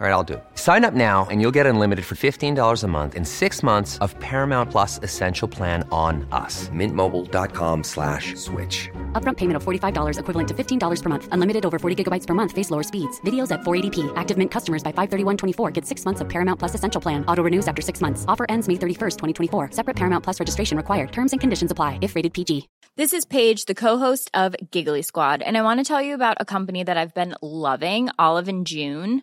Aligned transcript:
All 0.00 0.06
right, 0.06 0.12
I'll 0.12 0.22
do. 0.22 0.40
Sign 0.54 0.84
up 0.84 0.94
now 0.94 1.26
and 1.28 1.40
you'll 1.40 1.56
get 1.58 1.66
unlimited 1.66 2.04
for 2.04 2.14
$15 2.14 2.84
a 2.84 2.86
month 2.86 3.16
in 3.16 3.24
six 3.24 3.64
months 3.64 3.98
of 3.98 4.16
Paramount 4.20 4.70
Plus 4.70 5.00
Essential 5.02 5.48
Plan 5.48 5.82
on 5.90 6.24
us. 6.30 6.68
Mintmobile.com 6.68 7.82
slash 7.82 8.36
switch. 8.36 8.88
Upfront 9.20 9.38
payment 9.38 9.56
of 9.56 9.64
$45 9.64 10.20
equivalent 10.20 10.48
to 10.50 10.54
$15 10.54 11.02
per 11.02 11.08
month. 11.08 11.28
Unlimited 11.32 11.66
over 11.66 11.80
40 11.80 12.04
gigabytes 12.04 12.28
per 12.28 12.34
month. 12.34 12.52
Face 12.52 12.70
lower 12.70 12.84
speeds. 12.84 13.20
Videos 13.22 13.50
at 13.50 13.62
480p. 13.62 14.12
Active 14.14 14.38
Mint 14.38 14.52
customers 14.52 14.84
by 14.84 14.92
531.24 14.92 15.72
get 15.72 15.84
six 15.84 16.04
months 16.04 16.20
of 16.20 16.28
Paramount 16.28 16.60
Plus 16.60 16.76
Essential 16.76 17.00
Plan. 17.00 17.24
Auto 17.26 17.42
renews 17.42 17.66
after 17.66 17.82
six 17.82 18.00
months. 18.00 18.24
Offer 18.28 18.46
ends 18.48 18.68
May 18.68 18.74
31st, 18.74 19.16
2024. 19.50 19.72
Separate 19.72 19.96
Paramount 19.96 20.22
Plus 20.22 20.38
registration 20.38 20.76
required. 20.76 21.10
Terms 21.10 21.32
and 21.32 21.40
conditions 21.40 21.72
apply 21.72 21.98
if 22.02 22.14
rated 22.14 22.32
PG. 22.34 22.68
This 22.94 23.12
is 23.12 23.24
Paige, 23.24 23.64
the 23.66 23.74
co-host 23.74 24.30
of 24.32 24.54
Giggly 24.70 25.02
Squad, 25.02 25.40
and 25.40 25.56
I 25.56 25.62
want 25.62 25.78
to 25.78 25.84
tell 25.84 26.02
you 26.02 26.14
about 26.14 26.38
a 26.40 26.44
company 26.44 26.82
that 26.82 26.96
I've 26.96 27.14
been 27.14 27.34
loving, 27.42 28.10
Olive 28.18 28.48
and 28.48 28.66
June. 28.66 29.22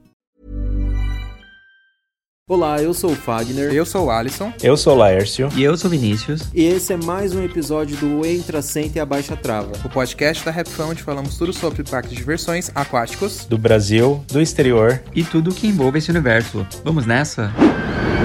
Olá, 2.49 2.81
eu 2.81 2.93
sou 2.93 3.11
o 3.11 3.15
Fagner. 3.15 3.71
Eu 3.71 3.85
sou 3.85 4.07
o 4.07 4.11
Alisson. 4.11 4.51
Eu 4.61 4.75
sou 4.75 4.93
o 4.95 4.97
Laércio. 4.97 5.47
E 5.55 5.63
eu 5.63 5.77
sou 5.77 5.87
o 5.87 5.91
Vinícius. 5.91 6.49
E 6.53 6.65
esse 6.65 6.91
é 6.91 6.97
mais 6.97 7.33
um 7.35 7.41
episódio 7.43 7.95
do 7.97 8.25
Entra, 8.25 8.61
Senta 8.63 8.97
e 8.97 9.01
Abaixa 9.01 9.37
Trava. 9.37 9.71
O 9.85 9.89
podcast 9.89 10.43
da 10.43 10.51
Rapfão, 10.51 10.89
onde 10.89 11.03
falamos 11.03 11.37
tudo 11.37 11.53
sobre 11.53 11.83
parques 11.83 12.11
de 12.11 12.17
diversões 12.17 12.69
aquáticos. 12.73 13.45
Do 13.45 13.57
Brasil, 13.59 14.25
do 14.27 14.41
exterior. 14.41 15.01
E 15.15 15.23
tudo 15.23 15.53
que 15.53 15.67
envolve 15.67 15.99
esse 15.99 16.09
universo. 16.09 16.65
Vamos 16.83 17.05
nessa? 17.05 17.45
Atenção 17.45 18.20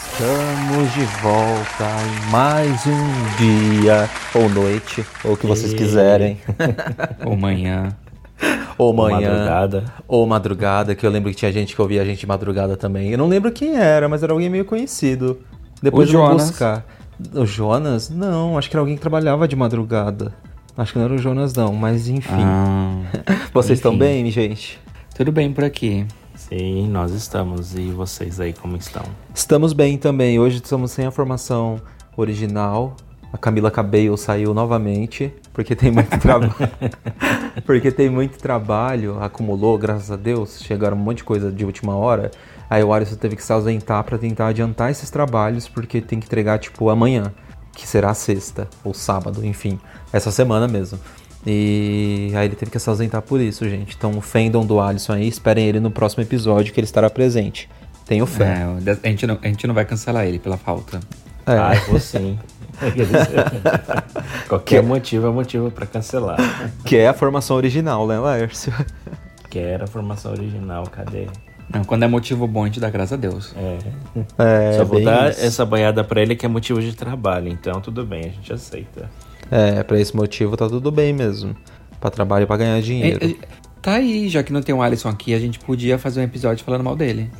Estamos 0.00 0.92
de 0.92 1.04
volta 1.22 1.86
em 2.04 2.30
mais 2.30 2.86
um 2.86 3.80
dia, 3.80 4.06
ou 4.34 4.46
noite, 4.50 5.02
ou 5.24 5.32
o 5.32 5.36
que 5.38 5.46
vocês 5.46 5.72
E- 5.72 5.76
quiserem. 5.76 6.36
Ou 7.24 7.34
manhã. 7.34 7.96
ou 8.76 8.92
manhã. 8.92 9.30
madrugada. 9.30 9.84
Ou 10.06 10.26
madrugada, 10.26 10.94
que 10.94 11.06
eu 11.06 11.10
lembro 11.10 11.30
que 11.30 11.36
tinha 11.36 11.50
gente 11.50 11.74
que 11.74 11.80
ouvia 11.80 12.02
a 12.02 12.04
gente 12.04 12.20
de 12.20 12.26
madrugada 12.26 12.76
também. 12.76 13.08
Eu 13.10 13.16
não 13.16 13.26
lembro 13.26 13.50
quem 13.50 13.74
era, 13.74 14.06
mas 14.06 14.22
era 14.22 14.34
alguém 14.34 14.50
meio 14.50 14.66
conhecido. 14.66 15.40
Depois 15.82 16.10
O 16.10 16.12
eu 16.12 16.20
Jonas. 16.20 16.50
buscar. 16.50 16.84
O 17.32 17.46
Jonas? 17.46 18.10
Não, 18.10 18.58
acho 18.58 18.68
que 18.68 18.76
era 18.76 18.82
alguém 18.82 18.96
que 18.96 19.00
trabalhava 19.00 19.48
de 19.48 19.56
madrugada. 19.56 20.30
Acho 20.76 20.92
que 20.92 20.98
não 20.98 21.06
era 21.06 21.14
o 21.14 21.18
Jonas, 21.18 21.54
não, 21.54 21.72
mas 21.72 22.06
enfim. 22.06 22.34
Ah, 22.44 23.00
Vocês 23.50 23.78
estão 23.78 23.92
enfim. 23.92 23.98
bem, 24.00 24.30
gente? 24.30 24.78
tudo 25.16 25.32
bem 25.32 25.50
por 25.50 25.64
aqui. 25.64 26.04
Sim, 26.36 26.88
nós 26.88 27.12
estamos. 27.12 27.74
E 27.74 27.90
vocês 27.90 28.38
aí 28.38 28.52
como 28.52 28.76
estão? 28.76 29.02
Estamos 29.34 29.72
bem 29.72 29.96
também. 29.96 30.38
Hoje 30.38 30.56
estamos 30.56 30.92
sem 30.92 31.06
a 31.06 31.10
formação 31.10 31.80
original. 32.16 32.94
A 33.32 33.38
Camila 33.38 33.70
Cabello 33.70 34.16
saiu 34.16 34.54
novamente, 34.54 35.34
porque 35.52 35.74
tem 35.74 35.90
muito 35.90 36.16
trabalho. 36.20 36.54
porque 37.66 37.90
tem 37.90 38.08
muito 38.08 38.38
trabalho, 38.38 39.18
acumulou, 39.20 39.76
graças 39.76 40.10
a 40.10 40.16
Deus. 40.16 40.60
Chegaram 40.62 40.96
um 40.96 41.00
monte 41.00 41.18
de 41.18 41.24
coisa 41.24 41.50
de 41.50 41.64
última 41.64 41.96
hora. 41.96 42.30
Aí 42.68 42.82
o 42.84 42.92
Alisson 42.92 43.16
teve 43.16 43.36
que 43.36 43.42
se 43.42 43.52
ausentar 43.52 44.04
para 44.04 44.18
tentar 44.18 44.48
adiantar 44.48 44.90
esses 44.90 45.10
trabalhos, 45.10 45.68
porque 45.68 46.00
tem 46.00 46.20
que 46.20 46.26
entregar 46.26 46.58
tipo 46.58 46.88
amanhã, 46.90 47.32
que 47.74 47.86
será 47.86 48.12
sexta 48.14 48.68
ou 48.84 48.92
sábado, 48.94 49.44
enfim, 49.44 49.78
essa 50.12 50.30
semana 50.30 50.68
mesmo. 50.68 50.98
E 51.46 52.32
aí 52.34 52.46
ele 52.46 52.56
teve 52.56 52.72
que 52.72 52.78
se 52.78 52.88
ausentar 52.88 53.22
por 53.22 53.40
isso, 53.40 53.68
gente. 53.68 53.94
Então 53.96 54.18
ofendam 54.18 54.66
do 54.66 54.80
Alisson 54.80 55.12
aí, 55.12 55.28
esperem 55.28 55.66
ele 55.68 55.78
no 55.78 55.90
próximo 55.90 56.22
episódio 56.24 56.74
que 56.74 56.80
ele 56.80 56.86
estará 56.86 57.08
presente. 57.08 57.68
Tenho 58.04 58.26
fé. 58.26 58.66
É, 58.84 58.90
a, 58.90 59.08
gente 59.08 59.26
não, 59.26 59.38
a 59.40 59.46
gente 59.46 59.66
não 59.66 59.74
vai 59.74 59.84
cancelar 59.84 60.26
ele 60.26 60.38
pela 60.38 60.56
falta. 60.56 61.00
É. 61.46 61.56
Ah, 61.56 61.76
eu 61.76 61.90
vou 61.90 62.00
sim. 62.00 62.36
Qualquer 64.48 64.82
motivo 64.82 65.28
é 65.28 65.30
motivo 65.30 65.70
pra 65.70 65.86
cancelar. 65.86 66.36
Que 66.84 66.96
é 66.96 67.08
a 67.08 67.14
formação 67.14 67.56
original, 67.56 68.06
né, 68.06 68.18
Laércio? 68.18 68.72
Que 69.48 69.60
era 69.60 69.84
a 69.84 69.86
formação 69.86 70.32
original, 70.32 70.84
cadê? 70.88 71.28
Não, 71.72 71.82
quando 71.84 72.02
é 72.02 72.08
motivo 72.08 72.46
bom, 72.46 72.64
a 72.64 72.66
gente 72.66 72.80
dá 72.80 72.90
graças 72.90 73.12
a 73.12 73.16
Deus. 73.16 73.54
É. 73.56 73.78
É, 74.38 74.72
Só 74.76 74.84
vou 74.84 75.02
dar 75.02 75.30
isso. 75.30 75.40
essa 75.40 75.64
banhada 75.64 76.04
pra 76.04 76.20
ele 76.20 76.36
que 76.36 76.44
é 76.44 76.48
motivo 76.48 76.80
de 76.82 76.94
trabalho, 76.94 77.48
então 77.48 77.80
tudo 77.80 78.04
bem, 78.04 78.24
a 78.24 78.28
gente 78.28 78.52
aceita. 78.52 79.08
É, 79.50 79.82
pra 79.82 79.98
esse 80.00 80.14
motivo 80.16 80.56
tá 80.56 80.68
tudo 80.68 80.90
bem 80.90 81.12
mesmo. 81.12 81.56
Pra 82.00 82.10
trabalho 82.10 82.44
e 82.44 82.46
pra 82.46 82.56
ganhar 82.56 82.80
dinheiro. 82.82 83.18
É, 83.24 83.28
é, 83.30 83.34
tá 83.80 83.92
aí, 83.92 84.28
já 84.28 84.42
que 84.42 84.52
não 84.52 84.60
tem 84.62 84.74
o 84.74 84.82
Alisson 84.82 85.08
aqui, 85.08 85.32
a 85.34 85.38
gente 85.38 85.58
podia 85.58 85.98
fazer 85.98 86.20
um 86.20 86.24
episódio 86.24 86.64
falando 86.64 86.84
mal 86.84 86.96
dele. 86.96 87.30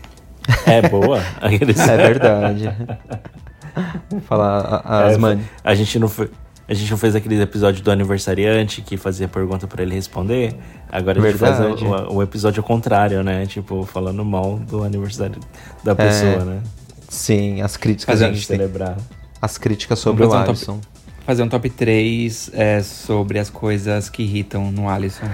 É 0.66 0.80
boa? 0.88 1.20
É 1.42 1.96
verdade. 1.96 2.70
Falar 4.26 4.82
a- 4.84 5.06
as 5.06 5.14
É, 5.14 5.18
mani. 5.18 5.42
A 5.62 5.74
gente 5.74 5.98
não 5.98 6.08
foi. 6.08 6.30
A 6.68 6.74
gente 6.74 6.90
não 6.90 6.98
fez 6.98 7.14
aquele 7.14 7.40
episódio 7.40 7.82
do 7.82 7.90
aniversariante 7.92 8.82
que 8.82 8.96
fazia 8.96 9.28
pergunta 9.28 9.66
pra 9.68 9.82
ele 9.82 9.94
responder. 9.94 10.54
Agora 10.90 11.20
a 11.20 11.22
gente 11.22 11.38
Verdade. 11.38 11.84
faz 11.84 12.08
o, 12.08 12.14
o- 12.14 12.22
episódio 12.22 12.60
ao 12.60 12.66
contrário, 12.66 13.22
né? 13.22 13.46
Tipo, 13.46 13.84
falando 13.84 14.24
mal 14.24 14.58
do 14.58 14.82
aniversário 14.82 15.38
da 15.84 15.94
pessoa, 15.94 16.44
né? 16.44 16.60
Sim, 17.08 17.60
as 17.62 17.76
críticas 17.76 18.14
Fazer 18.14 18.26
a 18.26 18.30
um 18.30 18.34
gente 18.34 18.48
tem. 18.48 18.56
Celebrar. 18.56 18.96
As 19.40 19.58
críticas 19.58 19.98
sobre 20.00 20.24
o 20.24 20.30
um 20.30 20.32
Alisson. 20.32 20.80
Fazer 21.26 21.42
um 21.42 21.48
top 21.48 21.68
3 21.68 22.50
é, 22.54 22.80
sobre 22.82 23.38
as 23.40 23.50
coisas 23.50 24.08
que 24.08 24.22
irritam 24.22 24.70
no 24.70 24.88
Alisson. 24.88 25.26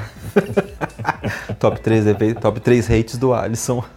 Top 1.61 1.79
3, 1.81 2.07
efe- 2.07 2.35
top 2.35 2.61
3 2.61 2.91
hates 2.91 3.19
do 3.19 3.35
Alisson. 3.35 3.85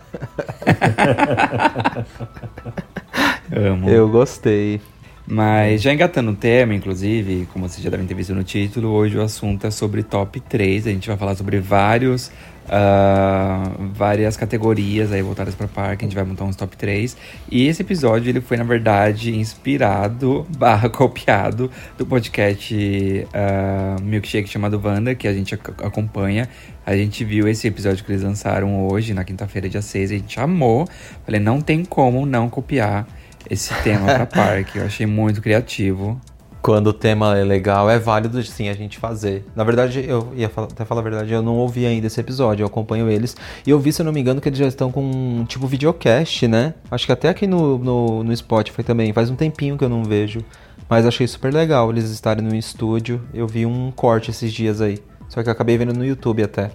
Amo. 3.55 3.89
Eu 3.89 4.09
gostei. 4.09 4.81
Mas 5.27 5.81
já 5.81 5.91
engatando 5.93 6.31
o 6.31 6.35
tema, 6.35 6.75
inclusive, 6.75 7.47
como 7.51 7.67
vocês 7.67 7.83
já 7.83 7.89
devem 7.89 8.05
ter 8.05 8.13
visto 8.13 8.33
no 8.35 8.43
título, 8.43 8.89
hoje 8.89 9.17
o 9.17 9.21
assunto 9.21 9.65
é 9.65 9.71
sobre 9.71 10.03
top 10.03 10.39
3. 10.39 10.85
A 10.87 10.91
gente 10.91 11.07
vai 11.07 11.17
falar 11.17 11.35
sobre 11.35 11.59
vários, 11.59 12.31
ah, 12.69 13.71
várias 13.93 14.35
categorias 14.37 15.11
aí 15.11 15.21
voltadas 15.21 15.55
para 15.55 15.67
parque. 15.67 16.05
A 16.05 16.07
gente 16.07 16.15
vai 16.15 16.23
montar 16.23 16.43
uns 16.45 16.55
top 16.55 16.75
3. 16.75 17.15
E 17.51 17.67
esse 17.67 17.81
episódio 17.81 18.29
ele 18.29 18.41
foi, 18.41 18.57
na 18.57 18.63
verdade, 18.63 19.35
inspirado 19.35 20.45
barra 20.57 20.89
copiado 20.89 21.69
do 21.97 22.05
podcast 22.05 23.27
ah, 23.33 23.95
Milkshake 24.01 24.49
chamado 24.49 24.81
Wanda, 24.83 25.13
que 25.15 25.27
a 25.27 25.33
gente 25.33 25.53
ac- 25.55 25.83
acompanha. 25.83 26.49
A 26.85 26.95
gente 26.95 27.23
viu 27.23 27.47
esse 27.47 27.67
episódio 27.67 28.03
que 28.05 28.11
eles 28.11 28.21
lançaram 28.23 28.87
hoje, 28.87 29.13
na 29.13 29.23
quinta-feira, 29.23 29.67
dia 29.67 29.81
6. 29.81 30.11
A 30.11 30.13
gente 30.13 30.39
amou. 30.39 30.87
Falei, 31.25 31.39
não 31.39 31.59
tem 31.61 31.83
como 31.83 32.25
não 32.25 32.49
copiar 32.49 33.07
esse 33.49 33.73
tema 33.83 34.05
pra 34.05 34.25
parque. 34.27 34.77
Eu 34.77 34.85
achei 34.85 35.05
muito 35.05 35.41
criativo. 35.41 36.19
Quando 36.65 36.87
o 36.87 36.93
tema 36.93 37.37
é 37.37 37.43
legal, 37.43 37.87
é 37.87 37.99
válido 37.99 38.41
sim 38.41 38.69
a 38.69 38.73
gente 38.73 38.97
fazer. 38.97 39.45
Na 39.55 39.63
verdade, 39.63 40.03
eu 40.03 40.33
ia 40.35 40.49
falar, 40.49 40.65
até 40.65 40.83
falar 40.83 41.01
a 41.01 41.03
verdade, 41.03 41.31
eu 41.31 41.43
não 41.43 41.57
ouvi 41.57 41.85
ainda 41.85 42.07
esse 42.07 42.19
episódio, 42.19 42.63
eu 42.63 42.65
acompanho 42.65 43.07
eles. 43.07 43.37
E 43.67 43.69
eu 43.69 43.77
vi, 43.77 43.93
se 43.93 44.01
eu 44.01 44.03
não 44.03 44.11
me 44.11 44.19
engano, 44.19 44.41
que 44.41 44.49
eles 44.49 44.57
já 44.57 44.65
estão 44.65 44.91
com 44.91 45.45
tipo 45.47 45.67
videocast, 45.67 46.47
né? 46.47 46.73
Acho 46.89 47.05
que 47.05 47.11
até 47.11 47.29
aqui 47.29 47.45
no, 47.45 47.77
no, 47.77 48.23
no 48.23 48.35
Spotify 48.35 48.81
também. 48.81 49.13
Faz 49.13 49.29
um 49.29 49.35
tempinho 49.35 49.77
que 49.77 49.83
eu 49.83 49.89
não 49.89 50.03
vejo. 50.03 50.43
Mas 50.89 51.05
achei 51.05 51.27
super 51.27 51.53
legal 51.53 51.91
eles 51.91 52.09
estarem 52.09 52.43
no 52.43 52.55
estúdio. 52.55 53.21
Eu 53.31 53.45
vi 53.45 53.67
um 53.67 53.91
corte 53.91 54.31
esses 54.31 54.51
dias 54.51 54.81
aí. 54.81 54.97
Só 55.29 55.43
que 55.43 55.49
eu 55.49 55.53
acabei 55.53 55.77
vendo 55.77 55.93
no 55.93 56.03
YouTube 56.03 56.41
até. 56.41 56.71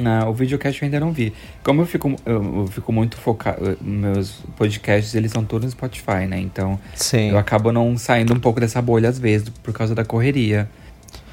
Não, 0.00 0.28
o 0.30 0.34
videocast 0.34 0.80
eu 0.82 0.86
ainda 0.86 0.98
não 1.00 1.12
vi. 1.12 1.32
Como 1.62 1.80
eu 1.82 1.86
fico, 1.86 2.14
eu, 2.26 2.58
eu 2.62 2.66
fico 2.66 2.92
muito 2.92 3.16
focado. 3.16 3.76
Meus 3.80 4.40
podcasts, 4.56 5.14
eles 5.14 5.30
são 5.32 5.44
todos 5.44 5.66
no 5.66 5.70
Spotify, 5.70 6.26
né? 6.28 6.38
Então 6.40 6.78
Sim. 6.94 7.30
eu 7.30 7.38
acabo 7.38 7.70
não 7.72 7.96
saindo 7.96 8.34
um 8.34 8.40
pouco 8.40 8.60
dessa 8.60 8.82
bolha 8.82 9.08
às 9.08 9.18
vezes, 9.18 9.48
por 9.48 9.72
causa 9.72 9.94
da 9.94 10.04
correria. 10.04 10.68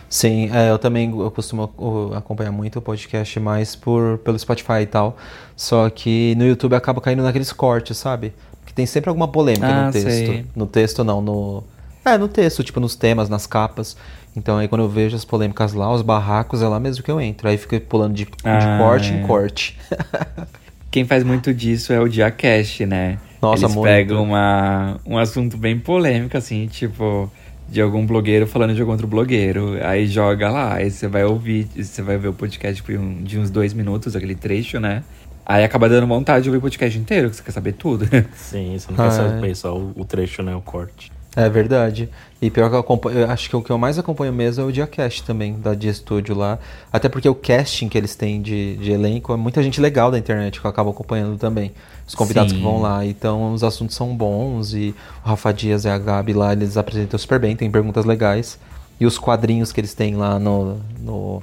Sim, 0.09 0.49
é, 0.53 0.69
eu 0.69 0.77
também 0.77 1.09
eu 1.09 1.31
costumo 1.31 1.71
acompanhar 2.15 2.51
muito 2.51 2.79
o 2.79 2.81
podcast 2.81 3.39
mais 3.39 3.75
por, 3.77 4.17
pelo 4.19 4.37
Spotify 4.37 4.81
e 4.81 4.85
tal. 4.85 5.17
Só 5.55 5.89
que 5.89 6.35
no 6.37 6.45
YouTube 6.45 6.75
acaba 6.75 6.99
caindo 6.99 7.23
naqueles 7.23 7.53
cortes, 7.53 7.97
sabe? 7.97 8.33
Que 8.65 8.73
tem 8.73 8.85
sempre 8.85 9.09
alguma 9.09 9.27
polêmica 9.27 9.67
Ah, 9.67 9.85
no 9.87 9.91
texto. 9.93 10.07
sei. 10.09 10.45
No 10.55 10.67
texto 10.67 11.03
não, 11.03 11.21
no. 11.21 11.63
É, 12.03 12.17
no 12.17 12.27
texto, 12.27 12.63
tipo 12.63 12.79
nos 12.79 12.95
temas, 12.95 13.29
nas 13.29 13.47
capas. 13.47 13.95
Então 14.35 14.57
aí 14.57 14.67
quando 14.67 14.81
eu 14.81 14.89
vejo 14.89 15.15
as 15.15 15.25
polêmicas 15.25 15.73
lá, 15.73 15.93
os 15.93 16.01
barracos, 16.01 16.61
é 16.61 16.67
lá 16.67 16.79
mesmo 16.79 17.03
que 17.03 17.11
eu 17.11 17.19
entro. 17.19 17.47
Aí 17.49 17.57
fica 17.57 17.79
pulando 17.79 18.13
de, 18.13 18.25
de 18.25 18.31
Ah, 18.43 18.77
corte 18.79 19.11
é. 19.11 19.17
em 19.17 19.21
corte. 19.27 19.77
Quem 20.89 21.05
faz 21.05 21.23
muito 21.23 21.53
disso 21.53 21.93
é 21.93 21.99
o 21.99 22.07
Diacast, 22.07 22.85
né? 22.85 23.17
Nossa, 23.41 23.65
Eles 23.65 23.75
muito. 23.75 23.87
pegam 23.87 24.23
uma, 24.23 24.99
um 25.05 25.17
assunto 25.17 25.55
bem 25.57 25.79
polêmico, 25.79 26.37
assim, 26.37 26.67
tipo, 26.67 27.31
de 27.69 27.81
algum 27.81 28.05
blogueiro 28.05 28.45
falando 28.45 28.73
de 28.75 28.81
algum 28.81 28.91
outro 28.91 29.07
blogueiro. 29.07 29.77
Aí 29.83 30.05
joga 30.05 30.49
lá, 30.49 30.75
aí 30.75 30.91
você 30.91 31.07
vai 31.07 31.23
ouvir, 31.23 31.67
você 31.75 32.01
vai 32.01 32.17
ver 32.17 32.27
o 32.27 32.33
podcast 32.33 32.83
um- 32.97 33.23
de 33.23 33.39
uns 33.39 33.49
dois 33.49 33.73
minutos, 33.73 34.15
aquele 34.15 34.35
trecho, 34.35 34.79
né? 34.79 35.01
Aí 35.45 35.63
acaba 35.63 35.89
dando 35.89 36.05
vontade 36.07 36.43
de 36.43 36.49
ouvir 36.49 36.59
o 36.59 36.61
podcast 36.61 36.97
inteiro, 36.99 37.29
que 37.29 37.35
você 37.37 37.43
quer 37.43 37.51
saber 37.51 37.71
tudo. 37.73 38.05
Sim, 38.35 38.77
você 38.77 38.91
não 38.91 39.05
Ah, 39.05 39.09
quer 39.09 39.15
é. 39.15 39.29
saber 39.29 39.55
só 39.55 39.75
o, 39.77 39.91
o 39.95 40.05
trecho, 40.05 40.43
né? 40.43 40.53
O 40.55 40.61
corte. 40.61 41.11
É 41.35 41.47
verdade. 41.49 42.09
E 42.41 42.49
pior 42.49 42.69
que 42.69 42.75
eu 42.75 42.79
acompanho, 42.79 43.19
eu 43.19 43.29
acho 43.29 43.49
que 43.49 43.55
o 43.55 43.61
que 43.61 43.69
eu 43.69 43.77
mais 43.77 43.97
acompanho 43.97 44.33
mesmo 44.33 44.63
é 44.63 44.67
o 44.67 44.71
Diacast 44.71 45.23
também, 45.23 45.57
da 45.57 45.73
Dia 45.73 45.93
Studio 45.93 46.35
lá. 46.35 46.59
Até 46.91 47.07
porque 47.07 47.29
o 47.29 47.35
casting 47.35 47.87
que 47.87 47.97
eles 47.97 48.15
têm 48.15 48.41
de, 48.41 48.75
de 48.75 48.91
elenco 48.91 49.31
é 49.31 49.37
muita 49.37 49.63
gente 49.63 49.79
legal 49.79 50.11
da 50.11 50.17
internet 50.17 50.59
que 50.59 50.65
eu 50.65 50.69
acabo 50.69 50.89
acompanhando 50.89 51.37
também. 51.37 51.71
Os 52.05 52.15
convidados 52.15 52.51
Sim. 52.51 52.57
que 52.57 52.63
vão 52.63 52.81
lá. 52.81 53.05
Então 53.05 53.53
os 53.53 53.63
assuntos 53.63 53.95
são 53.95 54.13
bons 54.13 54.73
e 54.73 54.93
o 55.23 55.29
Rafa 55.29 55.53
Dias 55.53 55.85
e 55.85 55.89
a 55.89 55.97
Gabi 55.97 56.33
lá, 56.33 56.51
eles 56.51 56.75
apresentam 56.75 57.17
super 57.17 57.39
bem, 57.39 57.55
tem 57.55 57.71
perguntas 57.71 58.03
legais. 58.03 58.59
E 58.99 59.05
os 59.05 59.17
quadrinhos 59.17 59.71
que 59.71 59.79
eles 59.79 59.93
têm 59.93 60.15
lá 60.15 60.37
no, 60.37 60.81
no, 60.99 61.41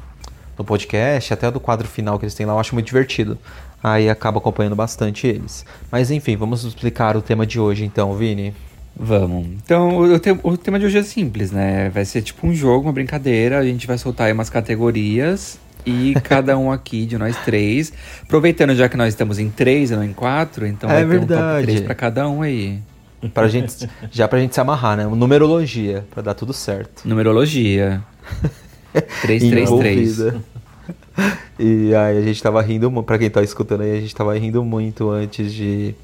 no 0.59 0.65
podcast, 0.65 1.33
até 1.33 1.51
do 1.51 1.59
quadro 1.59 1.89
final 1.89 2.19
que 2.19 2.27
eles 2.27 2.35
têm 2.35 2.45
lá, 2.45 2.53
eu 2.53 2.59
acho 2.59 2.75
muito 2.75 2.87
divertido. 2.87 3.39
Aí 3.83 4.11
acabo 4.11 4.39
acompanhando 4.39 4.77
bastante 4.77 5.27
eles. 5.27 5.65
Mas 5.91 6.11
enfim, 6.11 6.37
vamos 6.37 6.65
explicar 6.65 7.17
o 7.17 7.23
tema 7.23 7.47
de 7.47 7.59
hoje 7.59 7.85
então, 7.85 8.15
Vini. 8.15 8.55
Vamos. 8.99 9.47
Então, 9.65 9.97
o, 9.99 10.15
o 10.15 10.19
te- 10.19 10.37
o 10.43 10.57
tema 10.57 10.79
de 10.79 10.87
hoje 10.87 10.99
é 10.99 11.03
simples, 11.03 11.51
né? 11.53 11.89
Vai 11.91 12.05
ser 12.05 12.21
tipo 12.23 12.47
um 12.47 12.53
jogo, 12.55 12.87
uma 12.87 12.93
brincadeira. 12.93 13.59
A 13.59 13.65
gente 13.65 13.87
vai 13.87 13.97
soltar 13.99 14.27
aí 14.27 14.33
umas 14.33 14.51
categorias. 14.51 15.59
E 15.87 16.15
cada 16.25 16.59
um 16.59 16.71
aqui 16.73 17.07
de 17.07 17.17
nós 17.17 17.37
três. 17.45 17.93
Aproveitando 18.23 18.75
já 18.75 18.89
que 18.89 18.97
nós 18.97 19.09
estamos 19.09 19.39
em 19.39 19.49
três 19.49 19.91
e 19.91 19.97
não 19.97 20.03
em 20.05 20.13
quatro, 20.13 20.67
então 20.67 20.91
É 20.91 21.05
vai 21.05 21.19
ter 21.19 21.25
um 21.25 21.27
top 21.27 21.29
verdade. 21.41 21.67
3 21.67 21.81
pra 21.83 21.95
cada 21.95 22.29
um 22.29 22.43
aí. 22.43 22.79
Pra 23.33 23.49
gente, 23.49 23.89
já 24.13 24.29
pra 24.29 24.39
gente 24.39 24.55
se 24.55 24.61
amarrar, 24.61 24.97
né? 24.97 25.05
Numerologia, 25.07 26.05
pra 26.11 26.23
dar 26.23 26.35
tudo 26.35 26.53
certo. 26.53 27.03
Numerologia. 27.09 28.03
333. 29.23 30.19
Envolvida. 30.19 30.41
E 31.59 31.95
aí 31.95 32.19
a 32.19 32.23
gente 32.23 32.41
tava 32.43 32.61
rindo, 32.63 32.91
pra 33.03 33.19
quem 33.19 33.29
tá 33.29 33.43
escutando 33.43 33.81
aí, 33.83 33.99
a 33.99 34.01
gente 34.01 34.15
tava 34.15 34.37
rindo 34.39 34.65
muito 34.65 35.11
antes 35.11 35.53
de 35.53 35.95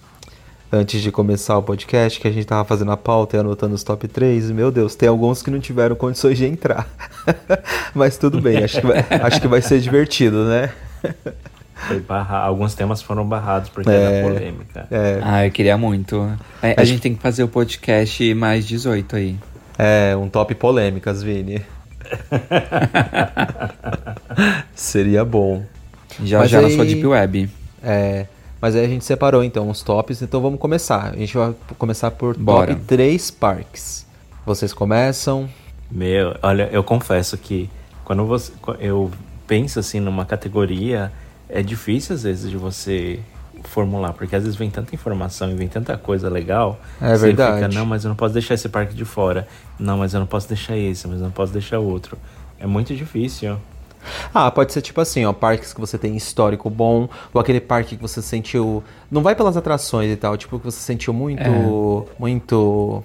antes 0.74 1.00
de 1.00 1.10
começar 1.12 1.56
o 1.56 1.62
podcast, 1.62 2.18
que 2.20 2.26
a 2.26 2.30
gente 2.32 2.46
tava 2.46 2.64
fazendo 2.64 2.90
a 2.90 2.96
pauta 2.96 3.36
e 3.36 3.40
anotando 3.40 3.74
os 3.74 3.82
top 3.84 4.08
3. 4.08 4.50
Meu 4.50 4.70
Deus, 4.70 4.94
tem 4.94 5.08
alguns 5.08 5.42
que 5.42 5.50
não 5.50 5.60
tiveram 5.60 5.94
condições 5.96 6.36
de 6.38 6.46
entrar. 6.46 6.86
Mas 7.94 8.16
tudo 8.18 8.40
bem, 8.40 8.64
acho 8.64 8.80
que 8.80 8.86
vai, 8.86 9.04
acho 9.22 9.40
que 9.40 9.48
vai 9.48 9.62
ser 9.62 9.80
divertido, 9.80 10.44
né? 10.46 10.70
Foi 11.88 12.00
barra... 12.00 12.38
Alguns 12.38 12.74
temas 12.74 13.02
foram 13.02 13.26
barrados 13.26 13.68
porque 13.68 13.90
É. 13.90 14.20
era 14.20 14.28
polêmica. 14.28 14.86
É, 14.90 15.20
Ah, 15.22 15.46
eu 15.46 15.50
queria 15.50 15.76
muito. 15.76 16.20
A, 16.62 16.66
a 16.66 16.70
Acho- 16.80 16.84
gente 16.86 17.00
tem 17.02 17.14
que 17.14 17.22
fazer 17.22 17.42
o 17.44 17.48
podcast 17.48 18.32
mais 18.34 18.66
18 18.66 19.16
aí. 19.16 19.36
é 19.78 20.16
um 20.16 20.28
top 20.28 20.54
polêmicas, 20.54 21.22
Vini. 21.22 21.62
Seria 24.74 25.24
bom. 25.24 25.62
Já 26.22 26.40
Mas 26.40 26.50
já 26.50 26.60
na 26.60 26.68
aí- 26.68 26.74
sua 26.74 26.84
Deep 26.84 27.06
Web. 27.06 27.48
É, 27.82 28.26
mas 28.64 28.74
aí 28.74 28.86
a 28.86 28.88
gente 28.88 29.04
separou 29.04 29.44
então 29.44 29.68
os 29.68 29.82
tops, 29.82 30.22
então 30.22 30.40
vamos 30.40 30.58
começar. 30.58 31.12
A 31.12 31.16
gente 31.16 31.36
vai 31.36 31.54
começar 31.76 32.10
por 32.10 32.34
Bora. 32.34 32.74
top 32.74 32.86
3 32.86 33.30
parques. 33.32 34.06
Vocês 34.46 34.72
começam. 34.72 35.50
Meu, 35.90 36.34
olha, 36.42 36.70
eu 36.72 36.82
confesso 36.82 37.36
que 37.36 37.68
quando 38.06 38.24
você, 38.24 38.52
eu 38.80 39.10
penso 39.46 39.78
assim 39.78 40.00
numa 40.00 40.24
categoria, 40.24 41.12
é 41.46 41.62
difícil 41.62 42.14
às 42.14 42.22
vezes 42.22 42.50
de 42.50 42.56
você 42.56 43.20
formular, 43.64 44.14
porque 44.14 44.34
às 44.34 44.44
vezes 44.44 44.56
vem 44.56 44.70
tanta 44.70 44.94
informação 44.94 45.50
e 45.50 45.54
vem 45.54 45.68
tanta 45.68 45.98
coisa 45.98 46.30
legal. 46.30 46.80
É 47.02 47.14
você 47.14 47.26
verdade. 47.26 47.68
Fica, 47.68 47.68
não, 47.68 47.84
mas 47.84 48.04
eu 48.04 48.08
não 48.08 48.16
posso 48.16 48.32
deixar 48.32 48.54
esse 48.54 48.70
parque 48.70 48.94
de 48.94 49.04
fora. 49.04 49.46
Não, 49.78 49.98
mas 49.98 50.14
eu 50.14 50.20
não 50.20 50.26
posso 50.26 50.48
deixar 50.48 50.74
esse, 50.74 51.06
mas 51.06 51.18
eu 51.18 51.24
não 51.24 51.32
posso 51.32 51.52
deixar 51.52 51.80
outro. 51.80 52.16
É 52.58 52.66
muito 52.66 52.96
difícil. 52.96 53.58
Ah, 54.32 54.50
pode 54.50 54.72
ser 54.72 54.80
tipo 54.82 55.00
assim, 55.00 55.24
ó, 55.24 55.32
parques 55.32 55.72
que 55.72 55.80
você 55.80 55.96
tem 55.98 56.16
histórico 56.16 56.68
bom, 56.70 57.08
ou 57.32 57.40
aquele 57.40 57.60
parque 57.60 57.96
que 57.96 58.02
você 58.02 58.20
sentiu. 58.22 58.82
Não 59.10 59.22
vai 59.22 59.34
pelas 59.34 59.56
atrações 59.56 60.10
e 60.12 60.16
tal, 60.16 60.36
tipo, 60.36 60.58
que 60.58 60.64
você 60.64 60.80
sentiu 60.80 61.12
muito. 61.12 61.42
É. 61.42 62.20
Muito. 62.20 63.02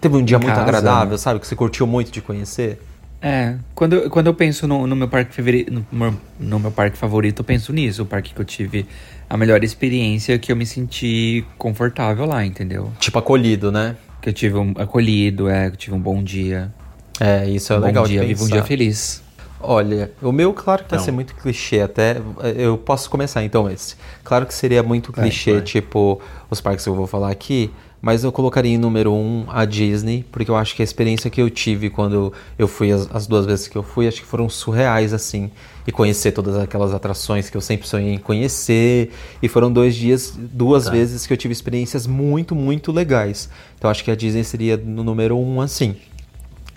Teve 0.00 0.16
um 0.16 0.24
dia 0.24 0.36
Em 0.36 0.40
muito 0.40 0.54
casa. 0.54 0.62
agradável, 0.62 1.18
sabe? 1.18 1.40
Que 1.40 1.46
você 1.46 1.54
curtiu 1.56 1.86
muito 1.86 2.10
de 2.10 2.20
conhecer. 2.20 2.80
É, 3.22 3.56
quando, 3.74 3.92
eu- 3.96 4.08
quando 4.08 4.28
eu 4.28 4.34
penso 4.34 4.66
no, 4.66 4.86
no 4.86 4.96
meu 4.96 5.06
parque 5.06 5.34
favorito, 5.34 5.70
no, 5.70 5.84
meu- 5.92 6.14
no 6.38 6.58
meu 6.58 6.70
parque 6.70 6.96
favorito, 6.96 7.40
eu 7.40 7.44
penso 7.44 7.70
nisso, 7.70 8.02
o 8.02 8.06
parque 8.06 8.32
que 8.32 8.40
eu 8.40 8.44
tive 8.46 8.86
a 9.28 9.36
melhor 9.36 9.62
experiência, 9.62 10.38
que 10.38 10.50
eu 10.50 10.56
me 10.56 10.64
senti 10.64 11.44
confortável 11.58 12.24
lá, 12.24 12.46
entendeu? 12.46 12.90
Tipo, 12.98 13.18
acolhido, 13.18 13.70
né? 13.70 13.94
Que 14.22 14.30
eu 14.30 14.32
tive 14.32 14.56
um 14.56 14.72
acolhido, 14.78 15.50
é, 15.50 15.66
que 15.68 15.74
eu 15.74 15.78
tive 15.78 15.96
um 15.96 16.00
bom 16.00 16.22
dia. 16.22 16.72
É, 17.20 17.46
isso 17.46 17.70
é 17.74 17.76
um 17.76 17.80
legal 17.80 18.04
bom 18.04 18.08
dia, 18.08 18.22
vivo 18.24 18.44
um 18.44 18.48
dia 18.48 18.62
feliz. 18.64 19.22
Olha, 19.62 20.10
o 20.22 20.32
meu, 20.32 20.52
claro 20.54 20.84
que 20.84 20.90
vai 20.90 20.98
Não. 20.98 21.04
ser 21.04 21.12
muito 21.12 21.34
clichê 21.34 21.80
até. 21.80 22.16
Eu 22.56 22.78
posso 22.78 23.10
começar 23.10 23.44
então 23.44 23.70
esse. 23.70 23.94
Claro 24.24 24.46
que 24.46 24.54
seria 24.54 24.82
muito 24.82 25.12
Vai, 25.12 25.24
clichê, 25.26 25.52
vai. 25.54 25.62
tipo, 25.62 26.20
os 26.48 26.60
parques 26.60 26.84
que 26.84 26.88
eu 26.90 26.94
vou 26.94 27.06
falar 27.06 27.30
aqui. 27.30 27.70
Mas 28.02 28.24
eu 28.24 28.32
colocaria 28.32 28.72
em 28.74 28.78
número 28.78 29.12
um 29.12 29.44
a 29.50 29.66
Disney, 29.66 30.24
porque 30.32 30.50
eu 30.50 30.56
acho 30.56 30.74
que 30.74 30.80
a 30.80 30.84
experiência 30.84 31.28
que 31.28 31.38
eu 31.42 31.50
tive 31.50 31.90
quando 31.90 32.32
eu 32.58 32.66
fui, 32.66 32.90
as, 32.90 33.06
as 33.14 33.26
duas 33.26 33.44
vezes 33.44 33.68
que 33.68 33.76
eu 33.76 33.82
fui, 33.82 34.08
acho 34.08 34.22
que 34.22 34.26
foram 34.26 34.48
surreais, 34.48 35.12
assim. 35.12 35.50
E 35.86 35.92
conhecer 35.92 36.32
todas 36.32 36.56
aquelas 36.56 36.94
atrações 36.94 37.50
que 37.50 37.56
eu 37.58 37.60
sempre 37.60 37.86
sonhei 37.86 38.14
em 38.14 38.18
conhecer. 38.18 39.12
E 39.42 39.48
foram 39.48 39.70
dois 39.70 39.94
dias, 39.94 40.32
duas 40.34 40.86
Tá. 40.86 40.92
vezes 40.92 41.26
que 41.26 41.32
eu 41.34 41.36
tive 41.36 41.52
experiências 41.52 42.06
muito, 42.06 42.54
muito 42.54 42.90
legais. 42.90 43.50
Então 43.78 43.90
acho 43.90 44.02
que 44.02 44.10
a 44.10 44.16
Disney 44.16 44.44
seria 44.44 44.78
no 44.78 45.04
número 45.04 45.36
um, 45.36 45.60
assim. 45.60 45.94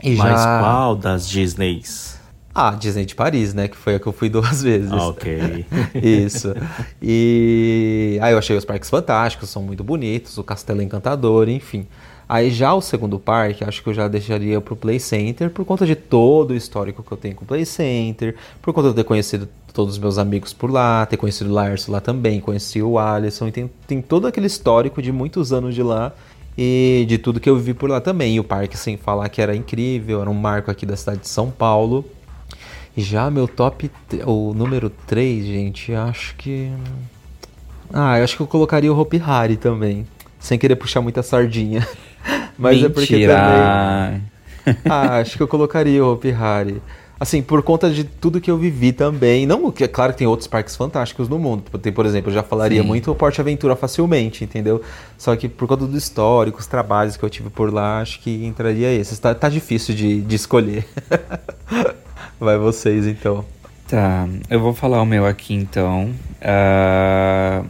E 0.03 0.15
Mas 0.17 0.41
já... 0.41 0.59
qual 0.59 0.93
das 0.93 1.25
Disneys? 1.29 2.12
Ah, 2.55 2.71
Disney 2.71 3.05
de 3.05 3.15
Paris, 3.15 3.53
né? 3.53 3.67
Que 3.67 3.75
foi 3.75 3.95
a 3.95 3.99
que 3.99 4.07
eu 4.07 4.13
fui 4.13 4.29
duas 4.29 4.61
vezes. 4.61 4.91
Ah, 4.91 5.07
ok. 5.07 5.65
Isso. 5.95 6.53
E 7.01 8.19
aí 8.21 8.33
eu 8.33 8.37
achei 8.37 8.55
os 8.55 8.65
parques 8.65 8.89
fantásticos, 8.89 9.49
são 9.49 9.63
muito 9.63 9.83
bonitos, 9.83 10.37
o 10.37 10.43
Castelo 10.43 10.81
Encantador, 10.81 11.49
enfim. 11.49 11.87
Aí 12.27 12.51
já 12.51 12.73
o 12.73 12.81
segundo 12.81 13.19
parque, 13.19 13.63
acho 13.63 13.83
que 13.83 13.89
eu 13.89 13.93
já 13.93 14.07
deixaria 14.07 14.59
pro 14.61 14.75
Play 14.75 14.99
Center 14.99 15.49
por 15.49 15.65
conta 15.65 15.85
de 15.85 15.95
todo 15.95 16.51
o 16.51 16.55
histórico 16.55 17.03
que 17.03 17.11
eu 17.11 17.17
tenho 17.17 17.35
com 17.35 17.43
o 17.43 17.47
Play 17.47 17.65
Center, 17.65 18.35
por 18.61 18.73
conta 18.73 18.87
de 18.87 18.91
eu 18.91 18.95
ter 18.95 19.03
conhecido 19.03 19.47
todos 19.73 19.95
os 19.95 19.99
meus 19.99 20.17
amigos 20.17 20.53
por 20.53 20.71
lá, 20.71 21.05
ter 21.05 21.17
conhecido 21.17 21.49
o 21.49 21.53
Lars 21.53 21.87
lá 21.87 21.99
também, 21.99 22.39
conheci 22.39 22.81
o 22.81 22.97
Alisson, 22.97 23.47
e 23.47 23.51
tem, 23.51 23.69
tem 23.85 24.01
todo 24.01 24.25
aquele 24.25 24.47
histórico 24.47 25.01
de 25.01 25.11
muitos 25.11 25.51
anos 25.51 25.75
de 25.75 25.83
lá 25.83 26.13
e 26.57 27.05
de 27.07 27.17
tudo 27.17 27.39
que 27.39 27.49
eu 27.49 27.57
vi 27.57 27.73
por 27.73 27.89
lá 27.89 27.99
também. 27.99 28.35
E 28.35 28.39
o 28.39 28.43
parque, 28.43 28.77
sem 28.77 28.95
falar 28.95 29.27
que 29.29 29.41
era 29.41 29.55
incrível, 29.55 30.21
era 30.21 30.29
um 30.29 30.33
marco 30.33 30.71
aqui 30.71 30.85
da 30.85 30.95
cidade 30.95 31.21
de 31.21 31.27
São 31.27 31.51
Paulo. 31.51 32.05
Já 32.95 33.31
meu 33.31 33.47
top, 33.47 33.89
o 34.25 34.53
número 34.53 34.89
3, 34.89 35.45
gente, 35.45 35.93
acho 35.93 36.35
que. 36.35 36.71
Ah, 37.91 38.19
eu 38.19 38.23
acho 38.23 38.35
que 38.35 38.41
eu 38.41 38.47
colocaria 38.47 38.93
o 38.93 38.99
Hopi 38.99 39.21
Hari 39.25 39.57
também. 39.57 40.05
Sem 40.39 40.59
querer 40.59 40.75
puxar 40.75 41.01
muita 41.01 41.23
sardinha. 41.23 41.87
Mas 42.57 42.83
é 42.83 42.89
porque 42.89 43.25
também. 43.25 43.25
Mentira! 43.25 44.21
Ah, 44.85 45.17
acho 45.17 45.37
que 45.37 45.43
eu 45.43 45.47
colocaria 45.47 46.03
o 46.03 46.13
Hopi 46.13 46.31
Hari. 46.31 46.81
Assim, 47.19 47.41
por 47.41 47.63
conta 47.63 47.89
de 47.89 48.03
tudo 48.03 48.41
que 48.41 48.51
eu 48.51 48.57
vivi 48.57 48.91
também. 48.91 49.47
Não, 49.47 49.71
que 49.71 49.83
é 49.83 49.87
claro 49.87 50.11
que 50.11 50.19
tem 50.19 50.27
outros 50.27 50.47
parques 50.47 50.75
fantásticos 50.75 51.27
no 51.29 51.39
mundo. 51.39 51.63
Tem, 51.79 51.91
por 51.91 52.05
exemplo, 52.05 52.29
eu 52.29 52.35
já 52.35 52.43
falaria 52.43 52.81
Sim. 52.81 52.87
muito 52.87 53.11
o 53.11 53.15
Porte 53.15 53.39
Aventura 53.41 53.75
facilmente, 53.75 54.43
entendeu? 54.43 54.81
Só 55.17 55.35
que 55.35 55.47
por 55.47 55.67
conta 55.67 55.87
do 55.87 55.97
histórico, 55.97 56.59
os 56.59 56.67
trabalhos 56.67 57.15
que 57.17 57.23
eu 57.23 57.29
tive 57.29 57.49
por 57.49 57.73
lá, 57.73 58.01
acho 58.01 58.19
que 58.19 58.45
entraria 58.45 58.91
esses. 58.91 59.17
Tá, 59.17 59.33
tá 59.33 59.49
difícil 59.49 59.95
de, 59.95 60.21
de 60.21 60.35
escolher. 60.35 60.85
Vai 62.43 62.57
vocês, 62.57 63.07
então. 63.07 63.45
Tá, 63.87 64.27
eu 64.49 64.59
vou 64.59 64.73
falar 64.73 65.01
o 65.01 65.05
meu 65.05 65.25
aqui 65.25 65.53
então. 65.53 66.13
Ah, 66.41 67.63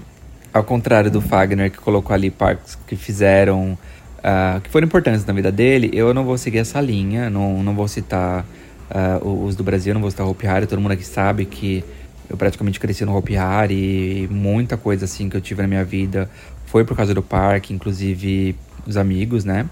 ao 0.51 0.63
contrário 0.63 1.12
do 1.12 1.22
Fagner, 1.22 1.70
que 1.70 1.77
colocou 1.77 2.12
ali 2.12 2.32
parques 2.32 2.75
que 2.88 2.96
fizeram. 2.96 3.77
ah, 4.24 4.60
que 4.63 4.72
foram 4.72 4.88
importantes 4.88 5.24
na 5.27 5.34
vida 5.34 5.51
dele, 5.51 5.92
eu 5.94 6.12
não 6.12 6.24
vou 6.24 6.39
seguir 6.39 6.58
essa 6.58 6.82
linha, 6.82 7.30
não, 7.30 7.62
não 7.62 7.75
vou 7.75 7.88
citar 7.88 8.44
ah, 8.89 9.20
os 9.24 9.56
do 9.56 9.63
Brasil, 9.63 9.94
não 9.94 10.01
vou 10.01 10.10
citar 10.10 10.25
Hopi 10.25 10.48
Hari, 10.48 10.65
todo 10.65 10.82
mundo 10.82 10.94
aqui 10.94 11.06
sabe 11.06 11.46
que 11.46 11.84
eu 12.27 12.36
praticamente 12.36 12.80
cresci 12.80 13.06
no 13.06 13.15
Hopi 13.15 13.38
Hari 13.38 14.24
e 14.24 14.27
muita 14.32 14.75
coisa 14.75 15.06
assim 15.06 15.30
que 15.30 15.38
eu 15.38 15.42
tive 15.42 15.62
na 15.62 15.68
minha 15.68 15.84
vida 15.84 16.27
foi 16.65 16.84
por 16.84 16.98
causa 16.98 17.13
do 17.13 17.22
parque, 17.22 17.75
inclusive 17.75 18.56
os 18.88 18.98
amigos, 18.98 19.46
né? 19.46 19.68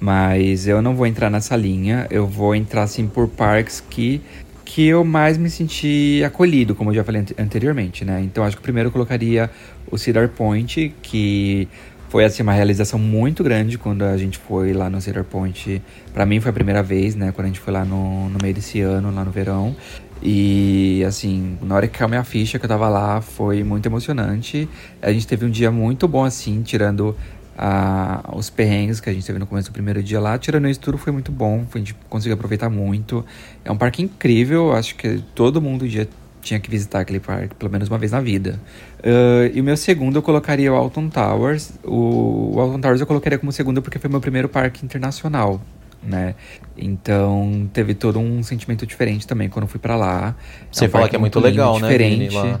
Mas 0.00 0.66
eu 0.68 0.80
não 0.80 0.94
vou 0.94 1.06
entrar 1.06 1.28
nessa 1.30 1.56
linha, 1.56 2.06
eu 2.10 2.26
vou 2.26 2.54
entrar 2.54 2.82
assim 2.84 3.06
por 3.06 3.28
parques 3.28 3.82
que 3.88 4.20
que 4.64 4.86
eu 4.86 5.02
mais 5.02 5.38
me 5.38 5.48
senti 5.48 6.22
acolhido, 6.24 6.74
como 6.74 6.90
eu 6.90 6.96
já 6.96 7.02
falei 7.02 7.22
ante- 7.22 7.34
anteriormente, 7.38 8.04
né? 8.04 8.20
Então 8.22 8.44
acho 8.44 8.54
que 8.54 8.62
primeiro 8.62 8.88
eu 8.88 8.92
colocaria 8.92 9.50
o 9.90 9.96
Cedar 9.96 10.28
Point, 10.28 10.94
que 11.00 11.66
foi 12.10 12.22
assim 12.26 12.42
uma 12.42 12.52
realização 12.52 12.98
muito 12.98 13.42
grande 13.42 13.78
quando 13.78 14.02
a 14.02 14.14
gente 14.18 14.36
foi 14.36 14.74
lá 14.74 14.90
no 14.90 15.00
Cedar 15.00 15.24
Point. 15.24 15.82
Pra 16.12 16.26
mim 16.26 16.38
foi 16.38 16.50
a 16.50 16.52
primeira 16.52 16.82
vez, 16.82 17.14
né, 17.14 17.32
quando 17.32 17.46
a 17.46 17.48
gente 17.48 17.60
foi 17.60 17.72
lá 17.72 17.82
no, 17.82 18.28
no 18.28 18.38
meio 18.42 18.54
desse 18.54 18.80
ano, 18.82 19.10
lá 19.10 19.24
no 19.24 19.30
verão. 19.30 19.74
E 20.22 21.02
assim, 21.06 21.56
na 21.62 21.74
hora 21.76 21.86
que 21.86 21.96
caiu 21.96 22.08
minha 22.08 22.24
ficha 22.24 22.58
que 22.58 22.64
eu 22.64 22.68
tava 22.68 22.88
lá, 22.88 23.20
foi 23.20 23.62
muito 23.64 23.86
emocionante. 23.86 24.68
A 25.00 25.12
gente 25.12 25.26
teve 25.26 25.46
um 25.46 25.50
dia 25.50 25.70
muito 25.70 26.06
bom 26.06 26.24
assim, 26.24 26.60
tirando 26.62 27.16
ah, 27.60 28.22
os 28.36 28.48
perrengues 28.48 29.00
que 29.00 29.10
a 29.10 29.12
gente 29.12 29.26
teve 29.26 29.36
no 29.36 29.46
começo 29.46 29.68
do 29.68 29.72
primeiro 29.72 30.00
dia 30.00 30.20
lá. 30.20 30.38
Tirando 30.38 30.68
isso 30.68 30.78
tudo, 30.78 30.96
foi 30.96 31.12
muito 31.12 31.32
bom. 31.32 31.66
A 31.74 31.78
gente 31.78 31.92
conseguiu 32.08 32.34
aproveitar 32.34 32.70
muito. 32.70 33.26
É 33.64 33.72
um 33.72 33.76
parque 33.76 34.00
incrível. 34.00 34.72
Acho 34.72 34.94
que 34.94 35.20
todo 35.34 35.60
mundo 35.60 35.88
já 35.88 36.06
tinha 36.40 36.60
que 36.60 36.70
visitar 36.70 37.00
aquele 37.00 37.18
parque, 37.18 37.56
pelo 37.56 37.70
menos 37.70 37.88
uma 37.88 37.98
vez 37.98 38.12
na 38.12 38.20
vida. 38.20 38.60
Ah, 39.02 39.50
e 39.52 39.60
o 39.60 39.64
meu 39.64 39.76
segundo 39.76 40.16
eu 40.16 40.22
colocaria 40.22 40.72
o 40.72 40.76
Alton 40.76 41.08
Towers. 41.08 41.72
O, 41.82 42.52
o 42.54 42.60
Alton 42.60 42.80
Towers 42.80 43.00
eu 43.00 43.06
colocaria 43.08 43.38
como 43.38 43.50
segundo 43.50 43.82
porque 43.82 43.98
foi 43.98 44.08
meu 44.08 44.20
primeiro 44.20 44.48
parque 44.48 44.84
internacional. 44.84 45.60
Né? 46.00 46.36
Então 46.76 47.68
teve 47.72 47.92
todo 47.92 48.20
um 48.20 48.40
sentimento 48.44 48.86
diferente 48.86 49.26
também 49.26 49.48
quando 49.48 49.66
fui 49.66 49.80
pra 49.80 49.96
lá. 49.96 50.36
Você 50.70 50.86
um 50.86 50.90
fala 50.90 51.08
que 51.08 51.16
é 51.16 51.18
muito 51.18 51.40
legal, 51.40 51.80
né, 51.80 51.88
Vini, 51.88 52.28
diferente. 52.28 52.36
lá? 52.36 52.60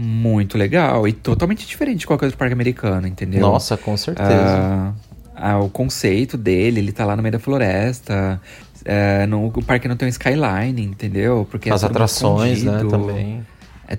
Muito 0.00 0.56
legal 0.56 1.08
e 1.08 1.12
totalmente 1.12 1.66
diferente 1.66 1.98
de 1.98 2.06
qualquer 2.06 2.26
outro 2.26 2.38
parque 2.38 2.52
americano, 2.54 3.04
entendeu? 3.04 3.40
Nossa, 3.40 3.76
com 3.76 3.96
certeza. 3.96 4.30
Ah, 4.32 4.92
ah, 5.34 5.58
o 5.58 5.68
conceito 5.68 6.36
dele, 6.36 6.78
ele 6.78 6.92
tá 6.92 7.04
lá 7.04 7.16
no 7.16 7.22
meio 7.22 7.32
da 7.32 7.40
floresta. 7.40 8.40
é, 8.84 9.26
no, 9.26 9.46
o 9.46 9.64
parque 9.64 9.88
não 9.88 9.96
tem 9.96 10.06
um 10.06 10.08
skyline, 10.08 10.84
entendeu? 10.84 11.48
Porque 11.50 11.68
é 11.68 11.72
As 11.72 11.82
muito 11.82 11.90
atrações, 11.90 12.62
né, 12.62 12.80
também. 12.88 13.44
É, 13.88 13.98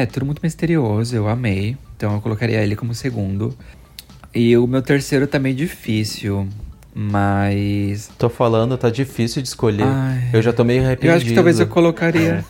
é, 0.00 0.06
tudo 0.06 0.26
muito 0.26 0.40
misterioso, 0.42 1.14
eu 1.14 1.28
amei. 1.28 1.76
Então 1.96 2.14
eu 2.14 2.20
colocaria 2.20 2.60
ele 2.60 2.74
como 2.74 2.92
segundo. 2.92 3.56
E 4.34 4.56
o 4.56 4.66
meu 4.66 4.82
terceiro 4.82 5.28
tá 5.28 5.38
meio 5.38 5.54
difícil, 5.54 6.48
mas. 6.98 8.10
Tô 8.16 8.30
falando, 8.30 8.78
tá 8.78 8.88
difícil 8.88 9.42
de 9.42 9.48
escolher. 9.48 9.84
Ai. 9.84 10.30
eu 10.32 10.40
já 10.40 10.50
tô 10.50 10.64
meio 10.64 10.82
arrependido. 10.82 11.12
Eu 11.12 11.16
acho 11.16 11.26
que 11.26 11.34
talvez 11.34 11.60
eu 11.60 11.66
colocaria. 11.66 12.42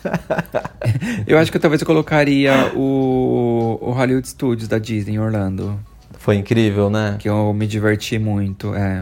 eu 1.27 1.37
acho 1.37 1.51
que 1.51 1.59
talvez 1.59 1.81
eu 1.81 1.85
colocaria 1.85 2.71
o, 2.73 3.77
o 3.81 3.91
Hollywood 3.91 4.25
Studios 4.25 4.69
da 4.69 4.77
Disney 4.77 5.15
em 5.15 5.19
Orlando. 5.19 5.77
Foi 6.17 6.37
incrível, 6.37 6.89
né? 6.89 7.17
Que 7.19 7.27
eu 7.27 7.53
me 7.53 7.67
diverti 7.67 8.17
muito, 8.17 8.73
é. 8.73 9.01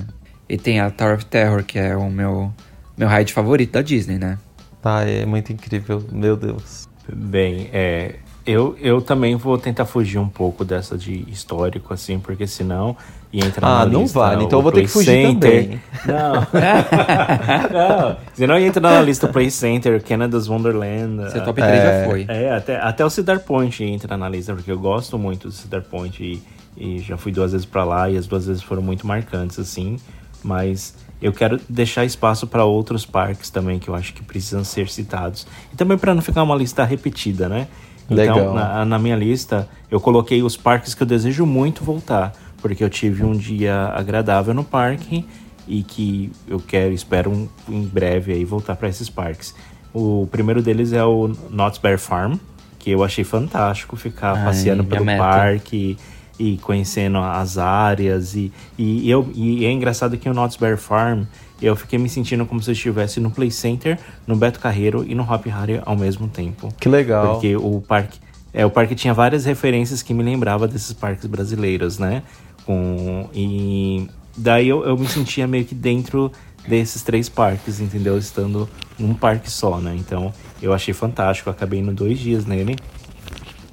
E 0.49 0.57
tem 0.57 0.79
a 0.79 0.89
Tower 0.89 1.13
of 1.13 1.25
Terror, 1.27 1.63
que 1.63 1.77
é 1.77 1.95
o 1.95 2.09
meu, 2.09 2.51
meu 2.97 3.07
ride 3.07 3.31
favorito 3.31 3.73
da 3.73 3.83
Disney, 3.83 4.17
né? 4.17 4.39
Tá, 4.81 5.03
é 5.03 5.27
muito 5.27 5.53
incrível. 5.53 6.03
Meu 6.11 6.35
Deus. 6.35 6.87
Bem, 7.07 7.69
é, 7.71 8.15
eu, 8.45 8.75
eu 8.79 9.01
também 9.01 9.35
vou 9.35 9.57
tentar 9.57 9.85
fugir 9.85 10.17
um 10.19 10.29
pouco 10.29 10.63
dessa 10.63 10.97
de 10.97 11.25
histórico, 11.29 11.93
assim, 11.93 12.19
porque 12.19 12.45
senão 12.45 12.95
ia 13.33 13.43
entrar 13.45 13.67
Ah, 13.67 13.79
na 13.79 13.91
não 13.91 14.01
lista. 14.03 14.19
vale, 14.19 14.43
então 14.43 14.59
eu 14.59 14.63
vou 14.63 14.71
ter 14.71 14.85
que 14.85 14.91
Play 14.91 15.05
fugir 15.05 15.25
Center. 15.27 15.63
também. 15.63 15.81
Não. 16.05 16.33
não. 17.71 18.17
Senão 18.33 18.59
ia 18.59 18.67
entrar 18.67 18.81
na 18.81 19.01
lista 19.01 19.27
Play 19.27 19.49
Center, 19.51 20.01
Canada's 20.03 20.47
Wonderland. 20.47 21.31
Seu 21.31 21.43
top 21.43 21.61
3 21.61 21.83
já 21.83 22.05
foi. 22.05 22.25
É, 22.27 22.51
até, 22.53 22.77
até 22.79 23.05
o 23.05 23.09
Cedar 23.09 23.39
Point 23.39 23.83
entra 23.83 24.15
na 24.15 24.29
lista, 24.29 24.53
porque 24.53 24.71
eu 24.71 24.79
gosto 24.79 25.17
muito 25.17 25.47
do 25.47 25.53
Cedar 25.53 25.81
Point 25.81 26.23
e, 26.23 26.43
e 26.77 26.99
já 26.99 27.17
fui 27.17 27.31
duas 27.31 27.51
vezes 27.51 27.65
pra 27.65 27.83
lá 27.83 28.09
e 28.09 28.17
as 28.17 28.27
duas 28.27 28.45
vezes 28.47 28.61
foram 28.63 28.81
muito 28.81 29.05
marcantes, 29.07 29.57
assim. 29.59 29.97
Mas 30.43 30.93
eu 31.21 31.33
quero 31.33 31.59
deixar 31.67 32.05
espaço 32.05 32.45
para 32.45 32.63
outros 32.63 33.05
parques 33.05 33.49
também 33.49 33.79
que 33.79 33.89
eu 33.89 33.95
acho 33.95 34.13
que 34.13 34.21
precisam 34.23 34.63
ser 34.63 34.87
citados. 34.89 35.47
E 35.73 35.75
também 35.75 35.97
para 35.97 36.13
não 36.13 36.21
ficar 36.21 36.43
uma 36.43 36.55
lista 36.55 36.83
repetida, 36.83 37.49
né? 37.49 37.67
Então, 38.09 38.53
na, 38.53 38.85
na 38.85 38.99
minha 38.99 39.15
lista, 39.15 39.67
eu 39.89 39.99
coloquei 39.99 40.43
os 40.43 40.55
parques 40.55 40.93
que 40.93 41.01
eu 41.03 41.07
desejo 41.07 41.45
muito 41.45 41.83
voltar, 41.83 42.33
porque 42.61 42.83
eu 42.83 42.89
tive 42.89 43.23
um 43.23 43.33
dia 43.35 43.91
agradável 43.95 44.53
no 44.53 44.63
parque 44.63 45.25
e 45.67 45.81
que 45.83 46.31
eu 46.47 46.59
quero, 46.59 46.93
espero 46.93 47.31
um- 47.31 47.47
em 47.67 47.81
breve 47.83 48.31
aí 48.33 48.45
voltar 48.45 48.75
para 48.75 48.87
esses 48.87 49.09
parques. 49.09 49.55
O 49.93 50.27
primeiro 50.31 50.61
deles 50.61 50.93
é 50.93 51.03
o 51.03 51.31
Knott's 51.49 51.79
Bear 51.79 51.97
Farm, 51.97 52.35
que 52.77 52.91
eu 52.91 53.03
achei 53.03 53.23
fantástico 53.23 53.95
ficar 53.95 54.35
Ai, 54.37 54.45
passeando 54.45 54.83
pelo 54.83 55.03
parque 55.17 55.97
e 56.37 56.57
conhecendo 56.57 57.17
as 57.17 57.57
áreas 57.57 58.35
e, 58.35 58.51
e, 58.77 59.09
eu, 59.09 59.27
e 59.33 59.65
é 59.65 59.71
engraçado 59.71 60.17
que 60.17 60.29
o 60.29 60.33
Knott's 60.33 60.57
Bear 60.57 60.77
Farm 60.77 61.23
eu 61.61 61.75
fiquei 61.75 61.97
me 61.97 62.09
sentindo 62.09 62.45
como 62.45 62.61
se 62.61 62.69
eu 62.69 62.73
estivesse 62.73 63.19
no 63.19 63.31
Play 63.31 63.49
Center, 63.51 63.97
no 64.27 64.35
Beto 64.35 64.59
Carreiro 64.59 65.05
e 65.07 65.15
no 65.15 65.23
Hop 65.23 65.45
Harry 65.47 65.81
ao 65.85 65.95
mesmo 65.95 66.27
tempo. 66.27 66.73
Que 66.79 66.89
legal. 66.89 67.33
Porque 67.33 67.55
o 67.55 67.81
parque, 67.81 68.19
é, 68.53 68.65
o 68.65 68.69
parque 68.69 68.95
tinha 68.95 69.13
várias 69.13 69.45
referências 69.45 70.01
que 70.01 70.13
me 70.13 70.23
lembrava 70.23 70.67
desses 70.67 70.93
parques 70.93 71.25
brasileiros, 71.25 71.97
né? 71.97 72.23
Com, 72.65 73.29
e 73.33 74.07
daí 74.35 74.67
eu, 74.67 74.83
eu 74.83 74.97
me 74.97 75.07
sentia 75.07 75.47
meio 75.47 75.65
que 75.65 75.75
dentro 75.75 76.31
desses 76.67 77.01
três 77.03 77.29
parques, 77.29 77.79
entendeu? 77.79 78.17
Estando 78.17 78.67
num 78.97 79.13
parque 79.13 79.49
só, 79.49 79.79
né? 79.79 79.95
Então 79.95 80.33
eu 80.61 80.73
achei 80.73 80.93
fantástico, 80.93 81.49
eu 81.49 81.53
acabei 81.53 81.79
indo 81.79 81.93
dois 81.93 82.19
dias 82.19 82.45
nele. 82.45 82.75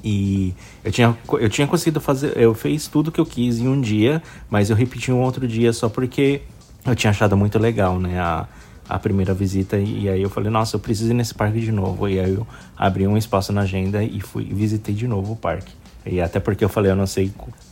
E 0.04 0.52
eu 0.84 0.90
tinha, 0.90 1.16
eu 1.40 1.48
tinha 1.48 1.66
conseguido 1.66 2.00
fazer. 2.00 2.36
Eu 2.36 2.54
fiz 2.54 2.88
tudo 2.88 3.12
que 3.12 3.20
eu 3.20 3.26
quis 3.26 3.58
em 3.58 3.68
um 3.68 3.80
dia, 3.80 4.22
mas 4.50 4.68
eu 4.68 4.76
repeti 4.76 5.12
um 5.12 5.20
outro 5.20 5.46
dia 5.46 5.72
só 5.72 5.88
porque 5.88 6.42
eu 6.86 6.94
tinha 6.94 7.10
achado 7.10 7.36
muito 7.36 7.58
legal, 7.58 7.98
né? 7.98 8.18
A, 8.18 8.46
a 8.88 8.98
primeira 8.98 9.32
visita. 9.32 9.76
E, 9.76 10.04
e 10.04 10.08
aí 10.08 10.22
eu 10.22 10.30
falei, 10.30 10.50
nossa, 10.50 10.76
eu 10.76 10.80
preciso 10.80 11.10
ir 11.10 11.14
nesse 11.14 11.34
parque 11.34 11.60
de 11.60 11.72
novo. 11.72 12.08
E 12.08 12.18
aí 12.18 12.34
eu 12.34 12.46
abri 12.76 13.06
um 13.06 13.16
espaço 13.16 13.52
na 13.52 13.62
agenda 13.62 14.02
e 14.02 14.20
fui 14.20 14.44
e 14.50 14.54
visitei 14.54 14.94
de 14.94 15.06
novo 15.06 15.32
o 15.32 15.36
parque. 15.36 15.72
E 16.04 16.20
até 16.20 16.40
porque 16.40 16.64
eu 16.64 16.68
falei, 16.68 16.90
eu 16.90 16.96
não 16.96 17.06
sei, 17.06 17.30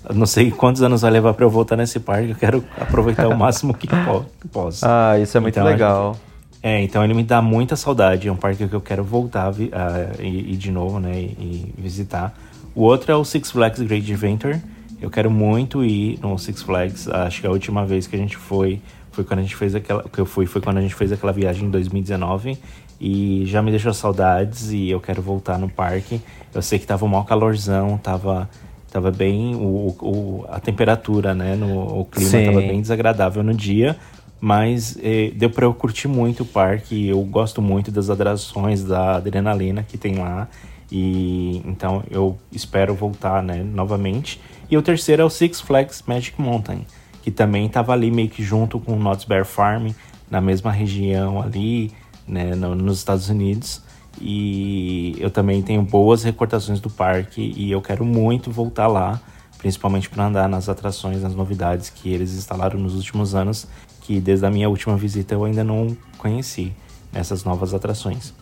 eu 0.08 0.14
não 0.14 0.26
sei 0.26 0.52
quantos 0.52 0.82
anos 0.82 1.02
vai 1.02 1.10
levar 1.10 1.34
para 1.34 1.44
eu 1.44 1.50
voltar 1.50 1.76
nesse 1.76 1.98
parque, 1.98 2.30
eu 2.30 2.36
quero 2.36 2.64
aproveitar 2.78 3.26
o 3.26 3.36
máximo 3.36 3.74
que, 3.74 3.88
po 3.88 4.24
que 4.40 4.46
posso. 4.46 4.86
Ah, 4.88 5.18
isso 5.18 5.36
é 5.36 5.40
muito 5.40 5.58
Então, 5.58 5.66
legal. 5.66 6.16
É, 6.62 6.80
então 6.82 7.02
ele 7.02 7.14
me 7.14 7.24
dá 7.24 7.42
muita 7.42 7.74
saudade. 7.74 8.28
É 8.28 8.32
um 8.32 8.36
parque 8.36 8.68
que 8.68 8.74
eu 8.74 8.80
quero 8.80 9.02
voltar 9.02 9.52
e, 9.58 10.52
e 10.52 10.56
de 10.56 10.70
novo, 10.70 11.00
né? 11.00 11.18
E, 11.18 11.74
e 11.76 11.80
visitar. 11.80 12.32
O 12.74 12.82
outro 12.82 13.10
é 13.10 13.16
o 13.16 13.24
Six 13.24 13.50
Flags 13.50 13.82
Great 13.82 14.12
Adventure. 14.12 14.60
Eu 15.00 15.10
quero 15.10 15.30
muito 15.30 15.82
ir 15.82 16.18
no 16.22 16.38
Six 16.38 16.62
Flags. 16.62 17.08
Acho 17.08 17.40
que 17.40 17.46
a 17.46 17.50
última 17.50 17.84
vez 17.84 18.06
que 18.06 18.14
a 18.14 18.18
gente 18.18 18.36
foi 18.36 18.80
foi 19.12 19.24
quando 19.24 19.40
a 19.40 19.42
gente 19.42 19.56
fez 19.56 19.74
aquela. 19.74 20.02
Que 20.04 20.18
eu 20.20 20.26
fui 20.26 20.46
foi 20.46 20.60
quando 20.60 20.78
a 20.78 20.80
gente 20.80 20.94
fez 20.94 21.10
aquela 21.12 21.32
viagem 21.32 21.66
em 21.66 21.70
2019. 21.70 22.58
E 23.00 23.44
já 23.46 23.62
me 23.62 23.70
deixou 23.70 23.94
saudades 23.94 24.70
e 24.72 24.90
eu 24.90 25.00
quero 25.00 25.22
voltar 25.22 25.58
no 25.58 25.68
parque. 25.68 26.20
Eu 26.54 26.60
sei 26.62 26.78
que 26.78 26.86
tava 26.86 27.04
um 27.04 27.08
maior 27.08 27.24
calorzão, 27.24 27.96
tava. 27.98 28.48
Tava 28.90 29.10
bem. 29.10 29.54
O, 29.54 29.96
o- 30.00 30.44
a 30.48 30.58
temperatura, 30.60 31.32
né? 31.34 31.54
No, 31.54 32.00
o 32.00 32.04
clima 32.04 32.30
Sim. 32.30 32.44
tava 32.46 32.60
bem 32.60 32.80
desagradável 32.80 33.42
no 33.42 33.54
dia. 33.54 33.96
Mas 34.40 34.96
eh, 35.02 35.32
deu 35.36 35.50
pra 35.50 35.64
eu 35.66 35.74
curtir 35.74 36.08
muito 36.08 36.42
o 36.42 36.46
parque. 36.46 37.06
Eu 37.08 37.20
gosto 37.22 37.60
muito 37.62 37.90
das 37.90 38.08
atrações, 38.10 38.82
da 38.82 39.16
adrenalina 39.16 39.82
que 39.82 39.96
tem 39.98 40.16
lá. 40.16 40.48
E 40.92 41.62
então 41.64 42.02
eu 42.10 42.36
espero 42.50 42.94
voltar, 42.94 43.42
né, 43.42 43.62
novamente. 43.62 44.40
E 44.70 44.76
o 44.76 44.82
terceiro 44.82 45.22
é 45.22 45.24
o 45.24 45.30
Six 45.30 45.60
Flags 45.60 46.02
Magic 46.06 46.40
Mountain, 46.40 46.84
que 47.22 47.30
também 47.30 47.68
tava 47.68 47.92
ali 47.92 48.10
meio 48.10 48.28
que 48.28 48.42
junto 48.42 48.78
com 48.78 48.92
o 48.94 48.98
Knott's 48.98 49.24
Bear 49.24 49.44
Farm, 49.44 49.88
na 50.30 50.40
mesma 50.40 50.70
região 50.70 51.40
ali, 51.42 51.92
né, 52.26 52.54
no- 52.54 52.74
nos 52.74 52.98
Estados 52.98 53.28
Unidos. 53.28 53.82
E 54.20 55.14
eu 55.18 55.30
também 55.30 55.62
tenho 55.62 55.82
boas 55.82 56.22
recordações 56.24 56.80
do 56.80 56.90
parque 56.90 57.52
e 57.56 57.70
eu 57.70 57.80
quero 57.80 58.04
muito 58.04 58.50
voltar 58.50 58.86
lá, 58.86 59.20
principalmente 59.58 60.08
para 60.08 60.26
andar 60.26 60.48
nas 60.48 60.68
atrações, 60.68 61.22
nas 61.22 61.34
novidades 61.34 61.90
que 61.90 62.10
eles 62.12 62.34
instalaram 62.34 62.78
nos 62.78 62.94
últimos 62.94 63.34
anos, 63.34 63.66
que 64.00 64.20
desde 64.20 64.46
a 64.46 64.50
minha 64.50 64.68
última 64.68 64.96
visita 64.96 65.34
eu 65.34 65.44
ainda 65.44 65.64
não 65.64 65.96
conheci. 66.18 66.72
essas 67.12 67.42
novas 67.42 67.74
atrações. 67.74 68.32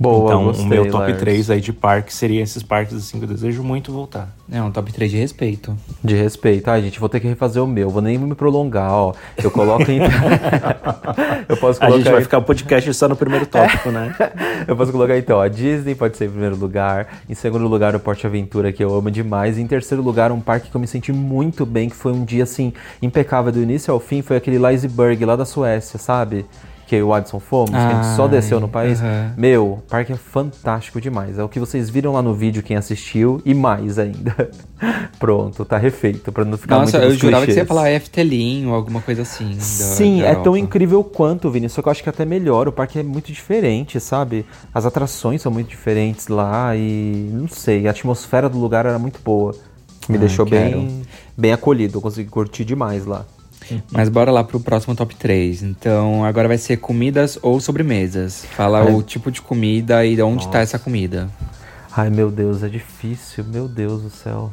Boa, 0.00 0.24
então, 0.24 0.44
gostei, 0.44 0.64
o 0.64 0.68
meu 0.68 0.90
top 0.90 1.08
Lars. 1.08 1.18
3 1.18 1.50
aí 1.50 1.60
de 1.60 1.74
parque 1.74 2.10
seria 2.14 2.42
esses 2.42 2.62
parques 2.62 2.96
assim 2.96 3.18
que 3.18 3.24
eu 3.24 3.28
desejo 3.28 3.62
muito 3.62 3.92
voltar. 3.92 4.34
É 4.50 4.62
um 4.62 4.70
top 4.70 4.90
3 4.90 5.10
de 5.10 5.18
respeito. 5.18 5.76
De 6.02 6.14
respeito. 6.14 6.68
Ai, 6.70 6.80
gente, 6.80 6.98
vou 6.98 7.06
ter 7.06 7.20
que 7.20 7.28
refazer 7.28 7.62
o 7.62 7.66
meu. 7.66 7.90
Vou 7.90 8.00
nem 8.00 8.16
me 8.16 8.34
prolongar, 8.34 8.90
ó. 8.90 9.12
Eu 9.36 9.50
coloco 9.50 9.90
em. 9.90 10.00
eu 11.46 11.56
posso 11.58 11.82
A 11.82 11.86
colocar. 11.86 12.02
gente 12.02 12.12
vai 12.12 12.22
ficar 12.22 12.38
o 12.38 12.42
podcast 12.42 12.94
só 12.94 13.10
no 13.10 13.14
primeiro 13.14 13.44
tópico, 13.44 13.90
né? 13.90 14.14
Eu 14.66 14.76
posso 14.76 14.92
colocar 14.92 15.16
então, 15.16 15.40
a 15.40 15.48
Disney 15.48 15.94
pode 15.94 16.16
ser 16.16 16.26
em 16.26 16.30
primeiro 16.30 16.56
lugar. 16.56 17.20
Em 17.28 17.34
segundo 17.34 17.66
lugar, 17.66 17.94
o 17.94 18.00
Porte 18.00 18.26
Aventura, 18.26 18.72
que 18.72 18.84
eu 18.84 18.94
amo 18.94 19.10
demais. 19.10 19.58
Em 19.58 19.66
terceiro 19.66 20.02
lugar, 20.02 20.30
um 20.30 20.40
parque 20.40 20.70
que 20.70 20.76
eu 20.76 20.80
me 20.80 20.86
senti 20.86 21.12
muito 21.12 21.64
bem, 21.66 21.88
que 21.88 21.96
foi 21.96 22.12
um 22.12 22.24
dia 22.24 22.44
assim, 22.44 22.72
impecável 23.02 23.50
do 23.50 23.60
início 23.60 23.92
ao 23.92 23.98
fim, 23.98 24.22
foi 24.22 24.36
aquele 24.36 24.58
Liseberg 24.58 25.24
lá 25.24 25.36
da 25.36 25.44
Suécia, 25.44 25.98
sabe? 25.98 26.46
Que 26.90 27.00
o 27.00 27.14
Adson 27.14 27.38
fomos, 27.38 27.70
que 27.70 27.76
a 27.76 28.02
gente 28.02 28.16
só 28.16 28.24
Ai, 28.24 28.30
desceu 28.30 28.58
no 28.58 28.66
país. 28.68 29.00
Meu, 29.36 29.74
o 29.74 29.76
parque 29.88 30.12
é 30.12 30.16
fantástico 30.16 31.00
demais. 31.00 31.38
É 31.38 31.44
o 31.44 31.48
que 31.48 31.60
vocês 31.60 31.88
viram 31.88 32.12
lá 32.14 32.20
no 32.20 32.34
vídeo, 32.34 32.64
quem 32.64 32.76
assistiu, 32.76 33.40
e 33.44 33.54
mais 33.54 33.96
ainda. 33.96 34.50
Pronto, 35.20 35.64
tá 35.64 35.78
refeito, 35.78 36.32
pra 36.32 36.44
não 36.44 36.58
ficar 36.58 36.80
Nossa, 36.80 36.98
muito 36.98 37.12
eu 37.12 37.16
jurava 37.16 37.46
que 37.46 37.52
você 37.52 37.60
ia 37.60 37.64
clichês. 37.64 37.68
falar 37.68 37.92
Eftelim 37.92 38.66
ou 38.66 38.74
alguma 38.74 39.00
coisa 39.00 39.22
assim. 39.22 39.50
da- 39.54 39.60
Sim, 39.60 40.20
da 40.22 40.26
é 40.30 40.34
tão 40.34 40.56
incrível 40.56 41.04
quanto, 41.04 41.48
Vini. 41.48 41.68
Só 41.68 41.80
que 41.80 41.86
eu 41.86 41.92
acho 41.92 42.02
que 42.02 42.08
até 42.08 42.24
melhor. 42.24 42.66
O 42.66 42.72
parque 42.72 42.98
é 42.98 43.04
muito 43.04 43.30
diferente, 43.30 44.00
sabe? 44.00 44.44
As 44.74 44.84
atrações 44.84 45.40
são 45.40 45.52
muito 45.52 45.68
diferentes 45.68 46.26
lá 46.26 46.74
e 46.74 47.30
não 47.32 47.46
sei, 47.46 47.86
a 47.86 47.92
atmosfera 47.92 48.48
do 48.48 48.58
lugar 48.58 48.84
era 48.84 48.98
muito 48.98 49.20
boa. 49.24 49.54
Me 50.08 50.16
Ah, 50.16 50.18
deixou 50.18 50.44
quero. 50.44 50.78
bem, 50.80 51.02
bem 51.38 51.52
acolhido. 51.52 51.98
Eu 51.98 52.02
consegui 52.02 52.28
curtir 52.28 52.64
demais 52.64 53.06
lá. 53.06 53.24
Mas 53.90 54.08
bora 54.08 54.30
lá 54.30 54.42
pro 54.44 54.60
próximo 54.60 54.94
top 54.94 55.14
3. 55.16 55.62
Então, 55.62 56.24
agora 56.24 56.48
vai 56.48 56.58
ser 56.58 56.76
comidas 56.78 57.38
ou 57.42 57.60
sobremesas. 57.60 58.44
Fala 58.56 58.80
Ai. 58.82 58.92
o 58.94 59.02
tipo 59.02 59.30
de 59.30 59.40
comida 59.42 60.04
e 60.04 60.16
de 60.16 60.22
onde 60.22 60.48
tá 60.48 60.60
essa 60.60 60.78
comida. 60.78 61.28
Ai, 61.96 62.10
meu 62.10 62.30
Deus, 62.30 62.62
é 62.62 62.68
difícil. 62.68 63.44
Meu 63.44 63.66
Deus 63.68 64.02
do 64.02 64.10
céu. 64.10 64.50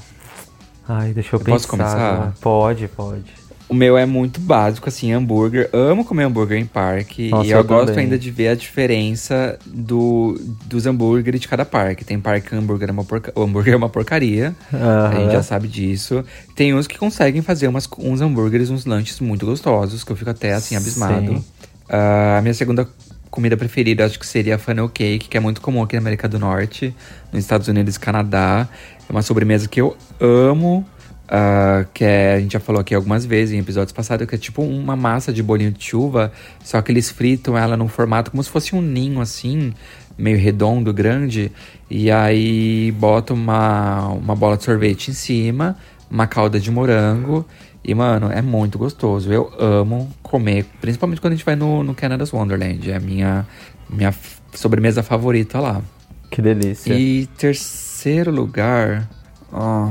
Ai, 0.88 1.14
deixa 1.14 1.36
eu, 1.36 1.40
Eu 1.40 1.46
pensar. 1.46 1.56
posso 1.58 1.68
começar? 1.68 2.34
Pode, 2.42 2.88
pode. 2.88 3.47
O 3.70 3.74
meu 3.74 3.98
é 3.98 4.06
muito 4.06 4.40
básico, 4.40 4.88
assim, 4.88 5.12
hambúrguer. 5.12 5.70
Amo 5.74 6.06
comer 6.06 6.24
hambúrguer 6.24 6.58
em 6.58 6.66
parque. 6.66 7.30
Nossa, 7.30 7.48
e 7.48 7.52
eu, 7.52 7.58
eu 7.58 7.64
gosto 7.66 7.88
também. 7.88 8.06
ainda 8.06 8.18
de 8.18 8.32
ver 8.32 8.48
a 8.48 8.56
diferença 8.56 9.60
do, 9.66 10.40
dos 10.66 10.86
hambúrgueres 10.86 11.42
de 11.42 11.50
cada 11.50 11.66
parque. 11.66 12.06
Tem 12.06 12.18
parque 12.18 12.48
que 12.50 12.56
hambúrguer 12.56 12.88
é 12.88 12.92
uma, 12.94 13.04
porca- 13.04 13.34
o 13.36 13.42
hambúrguer 13.44 13.74
é 13.74 13.78
uma 13.78 13.90
porcaria. 13.90 14.56
A 14.72 15.14
gente 15.20 15.34
já 15.34 15.44
sabe 15.44 15.68
disso. 15.68 16.24
Tem 16.56 16.74
uns 16.74 16.88
que 16.88 16.98
conseguem 16.98 17.42
fazer 17.42 17.68
umas, 17.68 17.90
uns 18.00 18.22
hambúrgueres, 18.22 18.70
uns 18.70 18.86
lanches 18.86 19.20
muito 19.20 19.46
gostosos, 19.46 20.02
que 20.04 20.12
eu 20.12 20.16
fico 20.16 20.30
até 20.30 20.54
assim 20.54 20.76
abismado. 20.78 21.44
Ah, 21.90 22.38
a 22.38 22.42
minha 22.42 22.54
segunda 22.54 22.88
comida 23.30 23.58
preferida 23.58 24.06
acho 24.06 24.18
que 24.18 24.26
seria 24.26 24.56
a 24.56 24.58
funnel 24.58 24.88
cake, 24.88 25.28
que 25.28 25.36
é 25.36 25.40
muito 25.42 25.60
comum 25.60 25.84
aqui 25.84 25.96
na 25.96 26.00
América 26.02 26.28
do 26.28 26.40
Norte, 26.40 26.96
nos 27.34 27.44
Estados 27.44 27.68
Unidos 27.68 27.98
e 27.98 28.00
Canadá. 28.00 28.68
É 29.08 29.12
uma 29.12 29.22
sobremesa 29.22 29.68
que 29.68 29.82
eu 29.82 29.96
amo. 30.22 30.86
Ah, 31.30 31.86
que 31.94 32.04
é, 32.04 32.36
a 32.36 32.40
gente 32.40 32.54
já 32.54 32.60
falou 32.60 32.80
aqui 32.80 32.96
algumas 32.96 33.26
vezes 33.26 33.54
em 33.54 33.60
episódios 33.60 33.92
passados, 33.92 34.26
que 34.28 34.36
é 34.36 34.38
tipo 34.38 34.62
uma 34.62 34.96
massa 34.96 35.34
de 35.34 35.44
bolinho 35.44 35.72
de 35.72 35.84
chuva, 35.84 36.32
só 36.64 36.82
que 36.82 36.92
eles 36.92 37.10
fritam 37.10 37.58
ela 37.58 37.76
num 37.76 37.88
formato 37.88 38.32
como 38.32 38.42
se 38.42 38.50
fosse 38.50 38.76
um 38.76 38.82
ninho 38.82 39.20
assim, 39.20 39.74
meio 40.18 40.38
redondo, 40.38 40.94
grande, 40.94 41.52
e 41.90 42.10
aí 42.10 42.92
bota 42.94 43.34
uma, 43.34 44.08
uma 44.08 44.36
bola 44.36 44.58
de 44.58 44.64
sorvete 44.64 45.10
em 45.10 45.14
cima, 45.14 45.78
uma 46.10 46.28
calda 46.28 46.60
de 46.60 46.72
morango, 46.72 47.46
e 47.84 47.94
mano, 47.94 48.30
é 48.32 48.42
muito 48.42 48.78
gostoso. 48.78 49.32
Eu 49.32 49.52
amo 49.58 50.10
comer, 50.22 50.66
principalmente 50.82 51.22
quando 51.22 51.34
a 51.34 51.36
gente 51.36 51.46
vai 51.46 51.56
no, 51.56 51.84
no 51.84 51.96
Canada's 51.96 52.34
Wonderland, 52.34 52.90
é 52.90 52.96
a 52.96 53.00
minha, 53.00 53.46
minha 53.90 54.14
sobremesa 54.54 55.04
favorita 55.04 55.60
lá. 55.60 55.82
Que 56.30 56.42
delícia. 56.42 56.94
E 56.94 57.28
terceiro 57.38 58.32
lugar, 58.32 59.10
ó, 59.52 59.90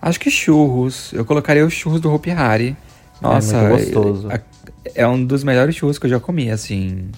acho 0.00 0.18
que 0.20 0.30
churros. 0.30 1.12
Eu 1.12 1.24
colocaria 1.24 1.64
os 1.66 1.72
churros 1.74 2.00
do 2.00 2.12
Hopi 2.12 2.30
Hari. 2.30 2.76
Nossa, 3.20 3.56
É 3.56 3.68
muito 3.68 3.84
gostoso. 3.92 4.30
É, 4.30 4.40
é 4.94 5.06
um 5.08 5.22
dos 5.24 5.44
melhores 5.44 5.74
churros 5.76 5.98
que 5.98 6.06
eu 6.06 6.10
já 6.10 6.20
comi, 6.20 6.50
assim. 6.50 7.10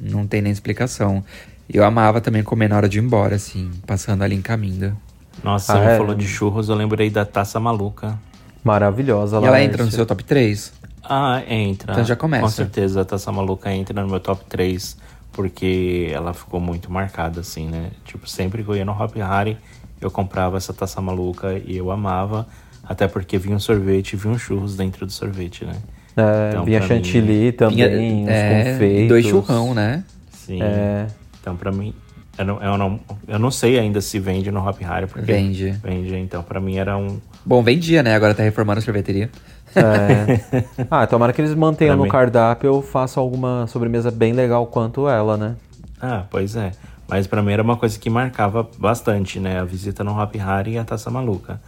Não 0.00 0.26
tem 0.26 0.42
nem 0.42 0.52
explicação. 0.52 1.24
Eu 1.72 1.84
amava 1.84 2.20
também 2.20 2.42
comer 2.42 2.68
na 2.68 2.76
hora 2.76 2.88
de 2.88 2.98
ir 2.98 3.02
embora, 3.02 3.36
assim, 3.36 3.70
passando 3.86 4.22
ali 4.22 4.34
em 4.34 4.42
Caminda. 4.42 4.96
Nossa, 5.42 5.72
Ah, 5.72 5.76
você 5.82 5.88
é? 5.92 5.96
falou 5.96 6.14
de 6.14 6.26
churros, 6.26 6.68
eu 6.68 6.74
lembrei 6.74 7.08
da 7.08 7.24
taça 7.24 7.58
maluca. 7.60 8.18
Maravilhosa 8.62 9.36
E 9.36 9.40
lá. 9.40 9.46
ela 9.46 9.62
entra 9.62 9.84
no 9.84 9.90
seu 9.90 10.04
top 10.04 10.22
3? 10.24 10.72
Ah, 11.02 11.42
entra. 11.48 11.92
Então 11.92 12.04
já 12.04 12.14
começa. 12.16 12.42
Com 12.42 12.50
certeza 12.50 13.00
a 13.00 13.04
Taça 13.04 13.32
Maluca 13.32 13.72
entra 13.72 14.00
no 14.02 14.08
meu 14.08 14.20
top 14.20 14.44
3, 14.48 14.96
porque 15.32 16.10
ela 16.12 16.34
ficou 16.34 16.60
muito 16.60 16.92
marcada, 16.92 17.40
assim, 17.40 17.66
né? 17.68 17.90
Tipo, 18.04 18.28
sempre 18.28 18.62
que 18.62 18.68
eu 18.68 18.76
ia 18.76 18.84
no 18.84 18.92
Hop 18.92 19.16
Hari, 19.16 19.56
eu 20.00 20.10
comprava 20.10 20.56
essa 20.56 20.72
Taça 20.72 21.00
Maluca 21.00 21.60
e 21.64 21.76
eu 21.76 21.90
amava, 21.90 22.46
até 22.84 23.06
porque 23.06 23.38
vinha 23.38 23.56
um 23.56 23.60
sorvete 23.60 24.14
e 24.14 24.16
vinha 24.16 24.34
um 24.34 24.38
churros 24.38 24.76
dentro 24.76 25.04
do 25.06 25.12
sorvete, 25.12 25.64
né? 25.64 25.76
É, 26.16 26.48
Então, 26.50 26.64
vinha 26.64 26.82
chantilly 26.82 27.52
também, 27.52 28.24
uns 28.24 28.28
é, 28.28 28.72
confeitos. 28.72 29.08
dois 29.08 29.26
churrão, 29.26 29.74
né? 29.74 30.04
Sim. 30.32 30.60
É. 30.62 31.06
Então, 31.40 31.54
pra 31.56 31.70
mim, 31.70 31.94
eu 32.36 32.44
não, 32.44 32.62
eu, 32.62 32.76
não, 32.78 33.00
eu 33.28 33.38
não 33.38 33.50
sei 33.50 33.78
ainda 33.78 34.00
se 34.00 34.18
vende 34.18 34.50
no 34.50 34.66
Hop 34.66 34.78
Hari, 34.82 35.06
porque... 35.06 35.30
Vende. 35.32 35.70
Vende, 35.82 36.16
então, 36.16 36.42
pra 36.42 36.60
mim 36.60 36.76
era 36.76 36.96
um... 36.96 37.18
Bom, 37.44 37.62
vendia, 37.62 38.02
né? 38.02 38.14
Agora 38.14 38.34
tá 38.34 38.42
reformando 38.42 38.78
a 38.80 38.82
sorveteria. 38.82 39.30
É. 39.74 40.64
Ah, 40.90 41.06
tomara 41.06 41.32
que 41.32 41.40
eles 41.40 41.54
mantenham 41.54 41.90
Pra 41.92 41.96
no 41.96 42.02
mim. 42.04 42.08
cardápio 42.10 42.66
eu 42.68 42.82
faço 42.82 43.20
alguma 43.20 43.66
sobremesa 43.68 44.10
bem 44.10 44.32
legal 44.32 44.66
quanto 44.66 45.08
ela, 45.08 45.36
né? 45.36 45.54
Ah, 46.02 46.24
pois 46.28 46.56
é. 46.56 46.72
Mas 47.10 47.26
pra 47.26 47.42
mim 47.42 47.52
era 47.52 47.62
uma 47.62 47.76
coisa 47.76 47.98
que 47.98 48.08
marcava 48.08 48.68
bastante, 48.78 49.38
né? 49.40 49.60
A 49.60 49.64
visita 49.64 50.02
no 50.04 50.18
Hop 50.18 50.34
Hari 50.40 50.72
e 50.72 50.78
a 50.78 50.84
Taça 50.84 51.10
Maluca. 51.10 51.60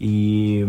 E 0.00 0.66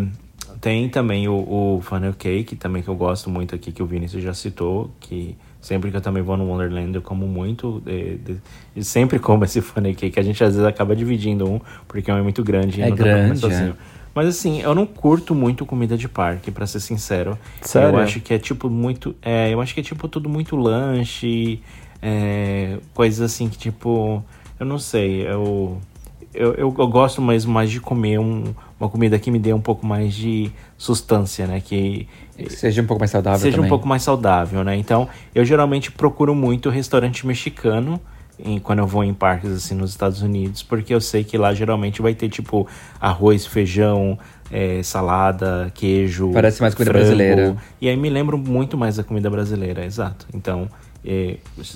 tem 0.61 0.87
também 0.89 1.27
o, 1.27 1.33
o 1.77 1.81
Funnel 1.83 2.13
Cake, 2.13 2.55
também 2.55 2.81
que 2.81 2.87
eu 2.87 2.95
gosto 2.95 3.29
muito 3.29 3.53
aqui, 3.53 3.71
que 3.71 3.83
o 3.83 3.85
Vinícius 3.85 4.23
já 4.23 4.33
citou, 4.33 4.91
que 4.99 5.35
sempre 5.59 5.91
que 5.91 5.97
eu 5.97 6.01
também 6.01 6.21
vou 6.23 6.37
no 6.37 6.45
Wonderland 6.45 6.95
eu 6.95 7.01
como 7.01 7.27
muito, 7.27 7.81
de- 7.85 8.17
de- 8.19 8.37
e 8.75 8.83
sempre 8.83 9.19
como 9.19 9.43
esse 9.43 9.61
Funnel 9.61 9.93
Cake, 9.95 10.19
a 10.19 10.23
gente 10.23 10.43
às 10.43 10.53
vezes 10.55 10.65
acaba 10.67 10.95
dividindo 10.95 11.49
um, 11.49 11.59
porque 11.87 12.11
um 12.11 12.17
é 12.17 12.21
muito 12.21 12.43
grande 12.43 12.79
e 12.79 12.83
É 12.83 12.91
grande, 12.91 13.39
sozinho. 13.39 13.75
Mas 14.13 14.27
assim, 14.29 14.61
eu 14.61 14.73
não 14.73 14.85
curto 14.85 15.35
muito 15.35 15.65
comida 15.65 15.97
de 15.97 16.07
parque, 16.07 16.49
pra 16.49 16.65
ser 16.65 16.79
sincero. 16.79 17.37
Sério? 17.61 17.89
Eu 17.89 17.97
acho 17.97 18.21
que 18.21 18.33
é 18.33 18.39
tipo 18.39 18.69
muito. 18.69 19.13
É, 19.21 19.53
eu 19.53 19.59
acho 19.59 19.73
que 19.73 19.81
é 19.81 19.83
tipo 19.83 20.07
tudo 20.07 20.29
muito 20.29 20.55
lanche, 20.55 21.59
é, 22.09 22.77
coisas 22.93 23.19
assim 23.33 23.49
que 23.49 23.57
tipo. 23.57 24.23
Eu 24.59 24.65
não 24.65 24.77
sei, 24.77 25.27
eu. 25.27 25.77
Eu, 26.33 26.53
eu, 26.55 26.75
eu 26.77 26.87
gosto 26.89 27.21
mesmo 27.21 27.53
mais 27.53 27.71
de 27.71 27.79
comer 27.79 28.19
um- 28.19 28.53
uma 28.77 28.89
comida 28.89 29.17
que 29.17 29.31
me 29.31 29.39
dê 29.39 29.53
um 29.53 29.61
pouco 29.61 29.85
mais 29.87 30.13
de 30.13 30.51
sustância, 30.77 31.47
né? 31.47 31.61
Que 31.61 32.09
Que 32.37 32.49
seja 32.51 32.81
um 32.81 32.85
pouco 32.85 32.99
mais 32.99 33.09
saudável 33.11 33.39
seja 33.39 33.55
também. 33.55 33.67
um 33.67 33.69
pouco 33.69 33.87
mais 33.87 34.03
saudável, 34.03 34.61
né? 34.61 34.75
Então, 34.75 35.07
eu 35.33 35.45
geralmente 35.45 35.89
procuro 35.93 36.35
muito 36.35 36.69
restaurante 36.69 37.25
mexicano 37.25 38.01
em- 38.37 38.59
quando 38.59 38.79
eu 38.79 38.87
vou 38.87 39.01
em 39.01 39.13
parques 39.13 39.49
assim 39.49 39.73
nos 39.75 39.91
Estados 39.91 40.21
Unidos, 40.21 40.61
porque 40.61 40.93
eu 40.93 40.99
sei 40.99 41.23
que 41.23 41.37
lá 41.37 41.53
geralmente 41.53 42.01
vai 42.01 42.13
ter 42.13 42.27
tipo 42.27 42.67
arroz, 42.99 43.45
feijão, 43.45 44.19
é, 44.51 44.83
salada, 44.83 45.71
queijo. 45.73 46.31
Parece 46.33 46.61
mais 46.61 46.75
comida 46.75 46.91
frango. 46.91 47.05
brasileira. 47.07 47.55
E 47.79 47.87
aí 47.87 47.95
me 47.95 48.09
lembro 48.09 48.37
muito 48.37 48.77
mais 48.77 48.97
da 48.97 49.05
comida 49.05 49.29
brasileira, 49.29 49.85
exato. 49.85 50.27
Então, 50.33 50.67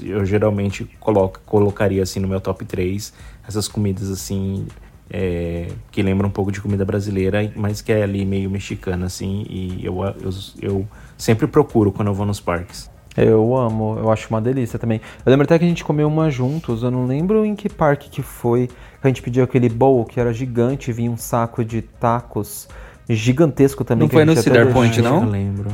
eu 0.01 0.25
geralmente 0.25 0.85
coloco, 0.99 1.39
colocaria 1.45 2.01
assim 2.01 2.19
no 2.19 2.27
meu 2.27 2.41
top 2.41 2.65
3 2.65 3.13
essas 3.47 3.67
comidas 3.67 4.09
assim 4.09 4.67
é, 5.09 5.67
que 5.91 6.01
lembram 6.01 6.29
um 6.29 6.31
pouco 6.31 6.51
de 6.51 6.61
comida 6.61 6.85
brasileira, 6.85 7.51
mas 7.55 7.81
que 7.81 7.91
é 7.91 8.03
ali 8.03 8.25
meio 8.25 8.49
mexicana 8.49 9.07
assim, 9.07 9.45
e 9.49 9.83
eu, 9.83 10.03
eu, 10.21 10.29
eu 10.61 10.87
sempre 11.17 11.47
procuro 11.47 11.91
quando 11.91 12.09
eu 12.09 12.13
vou 12.13 12.25
nos 12.25 12.39
parques. 12.39 12.89
Eu 13.17 13.57
amo, 13.57 13.97
eu 13.97 14.11
acho 14.11 14.29
uma 14.29 14.39
delícia 14.39 14.77
também. 14.77 15.01
Eu 15.25 15.29
lembro 15.29 15.43
até 15.43 15.57
que 15.57 15.65
a 15.65 15.67
gente 15.67 15.83
comeu 15.83 16.07
uma 16.07 16.29
juntos, 16.29 16.83
eu 16.83 16.91
não 16.91 17.05
lembro 17.05 17.43
em 17.43 17.55
que 17.55 17.67
parque 17.67 18.09
que 18.09 18.21
foi, 18.21 18.67
que 18.67 18.73
a 19.03 19.07
gente 19.07 19.21
pediu 19.21 19.43
aquele 19.43 19.67
bowl 19.67 20.05
que 20.05 20.19
era 20.19 20.31
gigante, 20.31 20.91
vinha 20.91 21.11
um 21.11 21.17
saco 21.17 21.65
de 21.65 21.81
tacos 21.81 22.67
gigantesco 23.09 23.83
também. 23.83 24.03
Não 24.03 24.09
que 24.09 24.15
foi 24.15 24.25
no 24.25 24.35
Cedar 24.35 24.71
Point, 24.71 25.01
deixou. 25.01 25.19
não? 25.19 25.25
Eu 25.25 25.31
lembro. 25.31 25.69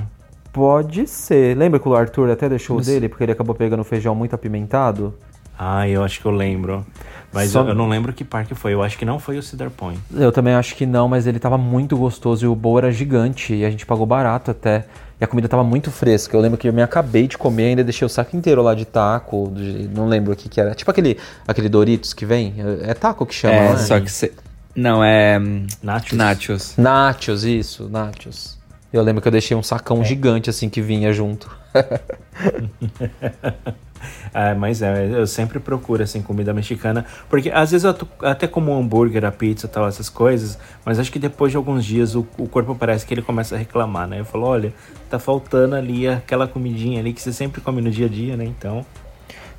Pode 0.56 1.06
ser. 1.06 1.58
Lembra 1.58 1.80
que 1.82 1.88
o 1.90 1.94
Arthur 1.94 2.30
até 2.32 2.48
deixou 2.48 2.78
o 2.78 2.82
dele 2.82 3.10
porque 3.10 3.26
ele 3.26 3.34
acabou 3.34 3.54
pegando 3.54 3.84
feijão 3.84 4.16
muito 4.16 4.34
apimentado? 4.34 5.14
Ah, 5.60 5.86
eu 5.88 6.02
acho 6.02 6.22
que 6.22 6.26
eu 6.26 6.32
lembro. 6.32 6.86
Mas 7.34 7.52
Só- 7.52 7.62
eu, 7.64 7.68
eu 7.70 7.76
não 7.76 7.90
lembro 7.90 8.14
que 8.14 8.24
parque 8.24 8.56
foi. 8.56 8.74
Eu 8.74 8.82
acho 8.82 8.98
que 8.98 9.04
não 9.04 9.20
foi 9.20 9.38
o 9.38 9.44
Cedar 9.44 9.70
Point. 9.70 10.00
Eu 10.16 10.32
também 10.32 10.54
acho 10.54 10.74
que 10.76 10.86
não, 10.86 11.10
mas 11.10 11.28
ele 11.28 11.40
tava 11.40 11.58
muito 11.58 11.98
gostoso 11.98 12.46
e 12.46 12.48
o 12.48 12.56
bowl 12.56 12.78
era 12.78 12.90
gigante 12.90 13.54
e 13.54 13.66
a 13.66 13.70
gente 13.70 13.86
pagou 13.86 14.06
barato 14.06 14.52
até. 14.52 14.86
E 15.20 15.24
a 15.24 15.28
comida 15.28 15.48
tava 15.50 15.64
muito 15.64 15.92
fresca. 15.92 16.36
Eu 16.38 16.42
lembro 16.42 16.58
que 16.58 16.68
eu 16.70 16.74
me 16.74 16.82
acabei 16.82 17.28
de 17.28 17.38
comer, 17.38 17.66
ainda 17.68 17.84
deixei 17.84 18.06
o 18.06 18.10
saco 18.10 18.36
inteiro 18.38 18.62
lá 18.62 18.74
de 18.74 18.86
taco, 18.86 19.52
de- 19.54 19.90
não 19.94 20.08
lembro 20.08 20.32
o 20.32 20.36
que 20.38 20.48
que 20.48 20.60
era. 20.62 20.74
Tipo 20.74 20.90
aquele, 20.92 21.18
aquele 21.46 21.68
Doritos 21.68 22.14
que 22.14 22.26
vem. 22.26 22.54
É 22.84 22.92
é 22.92 22.94
taco 22.94 23.26
que 23.26 23.34
chama, 23.36 23.54
É, 23.56 23.68
não 23.70 23.76
é? 23.76 23.78
só 23.78 24.00
que 24.00 24.10
você. 24.10 24.32
Não, 24.74 25.04
é. 25.04 25.38
hum, 25.38 25.68
Nachos. 25.84 26.18
Nachos. 26.18 26.74
Nachos, 26.78 27.44
isso, 27.44 27.90
nachos. 27.90 28.58
Eu 28.96 29.04
lembro 29.04 29.22
que 29.22 29.28
eu 29.28 29.32
deixei 29.32 29.58
um 29.58 29.64
sacão 29.64 30.06
gigante 30.06 30.50
assim 30.50 30.70
que 30.70 30.82
vinha 30.82 31.12
junto. 31.12 31.54
É, 34.34 34.54
mas 34.54 34.82
é, 34.82 35.18
eu 35.18 35.26
sempre 35.26 35.60
procuro 35.60 36.04
assim 36.04 36.22
comida 36.22 36.54
mexicana, 36.54 37.06
porque 37.30 37.50
às 37.50 37.72
vezes 37.72 37.86
eu 37.86 37.94
tô, 37.94 38.06
até 38.22 38.46
como 38.46 38.72
um 38.72 38.78
hambúrguer, 38.78 39.24
a 39.24 39.32
pizza, 39.32 39.68
tal, 39.68 39.88
essas 39.88 40.10
coisas, 40.10 40.60
mas 40.86 41.00
acho 41.00 41.12
que 41.12 41.18
depois 41.18 41.52
de 41.52 41.58
alguns 41.58 41.84
dias 41.84 42.16
o, 42.16 42.28
o 42.38 42.48
corpo 42.48 42.76
parece 42.76 43.06
que 43.06 43.14
ele 43.14 43.22
começa 43.22 43.56
a 43.56 43.58
reclamar, 43.58 44.08
né? 44.08 44.20
Eu 44.20 44.26
falo, 44.26 44.46
olha, 44.46 44.74
tá 45.10 45.18
faltando 45.18 45.76
ali 45.76 46.08
aquela 46.08 46.48
comidinha 46.48 47.00
ali 47.00 47.14
que 47.14 47.22
você 47.22 47.32
sempre 47.32 47.62
come 47.62 47.82
no 47.82 47.90
dia 47.90 48.06
a 48.06 48.10
dia, 48.10 48.36
né? 48.36 48.44
Então, 48.44 48.86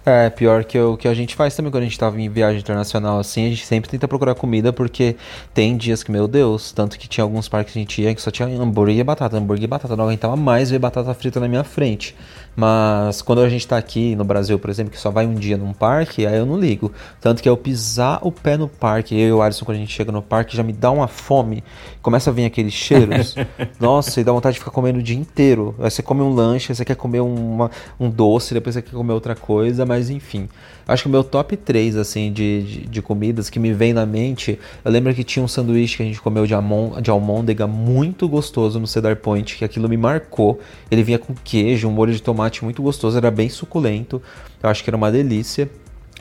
É, 0.09 0.31
pior 0.31 0.63
que 0.63 0.79
o 0.79 0.97
que 0.97 1.09
a 1.09 1.15
gente 1.15 1.35
faz 1.35 1.57
também 1.57 1.69
quando 1.69 1.83
a 1.83 1.87
gente 1.87 1.99
tava 1.99 2.21
em 2.21 2.29
viagem 2.29 2.61
internacional 2.61 3.19
assim, 3.19 3.45
a 3.45 3.49
gente 3.49 3.67
sempre 3.67 3.91
tenta 3.91 4.07
procurar 4.07 4.37
comida 4.37 4.73
porque 4.73 5.17
tem 5.53 5.77
dias 5.77 6.05
que, 6.05 6.13
meu 6.13 6.29
Deus, 6.29 6.71
tanto 6.71 6.97
que 6.97 7.09
tinha 7.09 7.25
alguns 7.25 7.49
parques 7.49 7.73
que 7.73 7.81
a 7.81 7.83
gente 7.83 8.03
ia 8.03 8.15
que 8.15 8.23
só 8.23 8.31
tinha 8.31 8.47
hambúrguer 8.47 8.97
e 9.01 9.03
batata, 9.03 9.37
hambúrguer 9.37 9.65
e 9.65 9.67
batata, 9.67 9.97
não 9.97 10.05
aguentava 10.05 10.37
mais 10.37 10.71
ver 10.71 10.79
batata 10.79 11.13
frita 11.13 11.41
na 11.41 11.49
minha 11.49 11.65
frente. 11.65 12.15
Mas 12.57 13.21
quando 13.21 13.43
a 13.43 13.49
gente 13.51 13.69
tá 13.69 13.77
aqui 13.77 14.17
no 14.17 14.25
Brasil, 14.25 14.59
por 14.59 14.71
exemplo, 14.71 14.91
que 14.91 14.99
só 14.99 15.11
vai 15.11 15.27
um 15.27 15.35
dia 15.35 15.59
num 15.59 15.75
parque, 15.75 16.27
aí 16.27 16.39
eu 16.39 16.47
não 16.47 16.59
ligo. 16.59 16.91
Tanto 17.21 17.43
que 17.43 17.49
eu 17.49 17.57
pisar 17.57 18.19
o 18.23 18.33
pé 18.33 18.57
no 18.57 18.67
parque, 18.67 19.15
eu 19.15 19.29
e 19.29 19.33
o 19.33 19.43
Alisson, 19.43 19.67
quando 19.67 19.77
a 19.77 19.81
gente 19.81 19.93
chega 19.93 20.11
no 20.11 20.23
parque, 20.23 20.57
já 20.57 20.63
me 20.63 20.73
dá 20.73 20.91
uma 20.91 21.07
fome, 21.07 21.63
começa 22.01 22.31
a 22.31 22.33
vir 22.33 22.47
aqueles 22.47 22.73
cheiros. 22.73 23.35
Nossa, 23.79 24.21
e 24.21 24.25
dá 24.25 24.33
vontade 24.33 24.55
de 24.55 24.61
ficar 24.61 24.71
comendo 24.71 25.01
o 25.01 25.03
dia 25.03 25.17
inteiro. 25.17 25.75
Aí 25.79 25.91
você 25.91 26.03
come 26.03 26.23
um 26.23 26.33
lanche, 26.33 26.73
aí 26.73 26.77
você 26.77 26.85
quer 26.85 26.97
comer 26.97 27.21
uma, 27.21 27.71
um 28.01 28.09
doce, 28.09 28.55
depois 28.55 28.75
você 28.75 28.81
quer 28.81 28.93
comer 28.93 29.13
outra 29.13 29.35
coisa, 29.35 29.85
mas 29.85 30.09
enfim. 30.09 30.49
Acho 30.87 31.03
que 31.03 31.09
o 31.09 31.13
meu 31.13 31.25
top 31.25 31.57
3, 31.57 31.97
assim, 31.97 32.33
de, 32.33 32.63
de, 32.63 32.81
de 32.87 33.03
comidas 33.03 33.51
que 33.51 33.59
me 33.59 33.73
vem 33.73 33.93
na 33.93 34.07
mente, 34.07 34.59
eu 34.85 34.91
lembro 34.91 35.13
que 35.13 35.25
tinha 35.25 35.45
um 35.45 35.49
sanduíche 35.49 35.97
que 35.97 36.03
a 36.05 36.07
gente 36.07 36.21
comeu 36.21 36.47
de, 36.47 36.55
almon, 36.55 37.01
de 37.01 37.11
almôndega 37.11 37.67
muito 37.67 38.29
gostoso 38.29 38.79
no 38.79 38.87
Cedar 38.87 39.17
Point, 39.17 39.57
que 39.57 39.65
aquilo 39.65 39.89
me 39.89 39.97
marcou. 39.97 40.61
Ele 40.89 41.03
vinha 41.03 41.19
com 41.19 41.35
queijo, 41.35 41.89
um 41.89 41.91
molho 41.91 42.13
de 42.13 42.23
tomate 42.23 42.63
muito 42.63 42.83
gostoso, 42.83 43.17
era 43.17 43.33
bem 43.33 43.49
suculento. 43.49 44.23
Eu 44.63 44.71
acho 44.71 44.85
que 44.85 44.89
era 44.89 44.97
uma 44.97 45.11
delícia. 45.11 45.69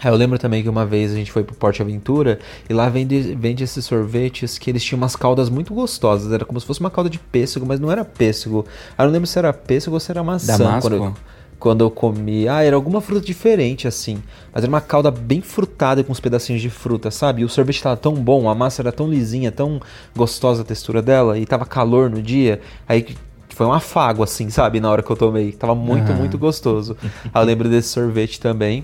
Aí 0.01 0.11
eu 0.11 0.15
lembro 0.15 0.37
também 0.37 0.61
que 0.61 0.67
uma 0.67 0.85
vez 0.85 1.11
a 1.11 1.15
gente 1.15 1.31
foi 1.31 1.43
pro 1.43 1.55
Porte 1.55 1.81
Aventura 1.81 2.39
e 2.67 2.73
lá 2.73 2.89
vende, 2.89 3.35
vende 3.35 3.63
esses 3.63 3.85
sorvetes 3.85 4.57
que 4.57 4.69
eles 4.69 4.83
tinham 4.83 4.97
umas 4.97 5.15
caldas 5.15 5.47
muito 5.47 5.73
gostosas. 5.73 6.33
Era 6.33 6.43
como 6.43 6.59
se 6.59 6.65
fosse 6.65 6.79
uma 6.79 6.89
calda 6.89 7.09
de 7.09 7.19
pêssego, 7.19 7.65
mas 7.65 7.79
não 7.79 7.91
era 7.91 8.03
pêssego. 8.03 8.65
Aí 8.97 9.03
eu 9.03 9.05
não 9.05 9.13
lembro 9.13 9.27
se 9.27 9.37
era 9.37 9.53
pêssego 9.53 9.95
ou 9.95 9.99
se 9.99 10.11
era 10.11 10.23
maçã. 10.23 10.57
Damasco? 10.57 10.89
Quando 10.89 11.03
eu, 11.05 11.15
quando 11.59 11.81
eu 11.83 11.89
comi. 11.89 12.47
Ah, 12.47 12.63
era 12.63 12.75
alguma 12.75 13.01
fruta 13.01 13.25
diferente, 13.25 13.87
assim. 13.87 14.21
Mas 14.53 14.63
era 14.63 14.69
uma 14.69 14.81
calda 14.81 15.09
bem 15.09 15.41
frutada 15.41 16.03
com 16.03 16.11
uns 16.11 16.19
pedacinhos 16.19 16.61
de 16.61 16.69
fruta, 16.69 17.09
sabe? 17.11 17.41
E 17.41 17.45
o 17.45 17.49
sorvete 17.49 17.81
tava 17.81 17.97
tão 17.97 18.13
bom, 18.13 18.49
a 18.49 18.55
massa 18.55 18.81
era 18.81 18.91
tão 18.91 19.07
lisinha, 19.09 19.51
tão 19.51 19.79
gostosa 20.15 20.61
a 20.61 20.65
textura 20.65 21.01
dela, 21.01 21.37
e 21.39 21.45
tava 21.45 21.65
calor 21.65 22.09
no 22.09 22.21
dia. 22.21 22.59
Aí 22.87 23.15
foi 23.49 23.65
um 23.65 23.73
afago, 23.73 24.21
assim, 24.21 24.49
sabe? 24.49 24.79
Na 24.79 24.91
hora 24.91 25.01
que 25.01 25.09
eu 25.09 25.15
tomei. 25.15 25.51
Tava 25.53 25.73
muito, 25.73 26.11
muito 26.13 26.37
gostoso. 26.37 26.97
Aí 27.33 27.41
eu 27.41 27.45
lembro 27.45 27.69
desse 27.69 27.89
sorvete 27.89 28.39
também. 28.39 28.83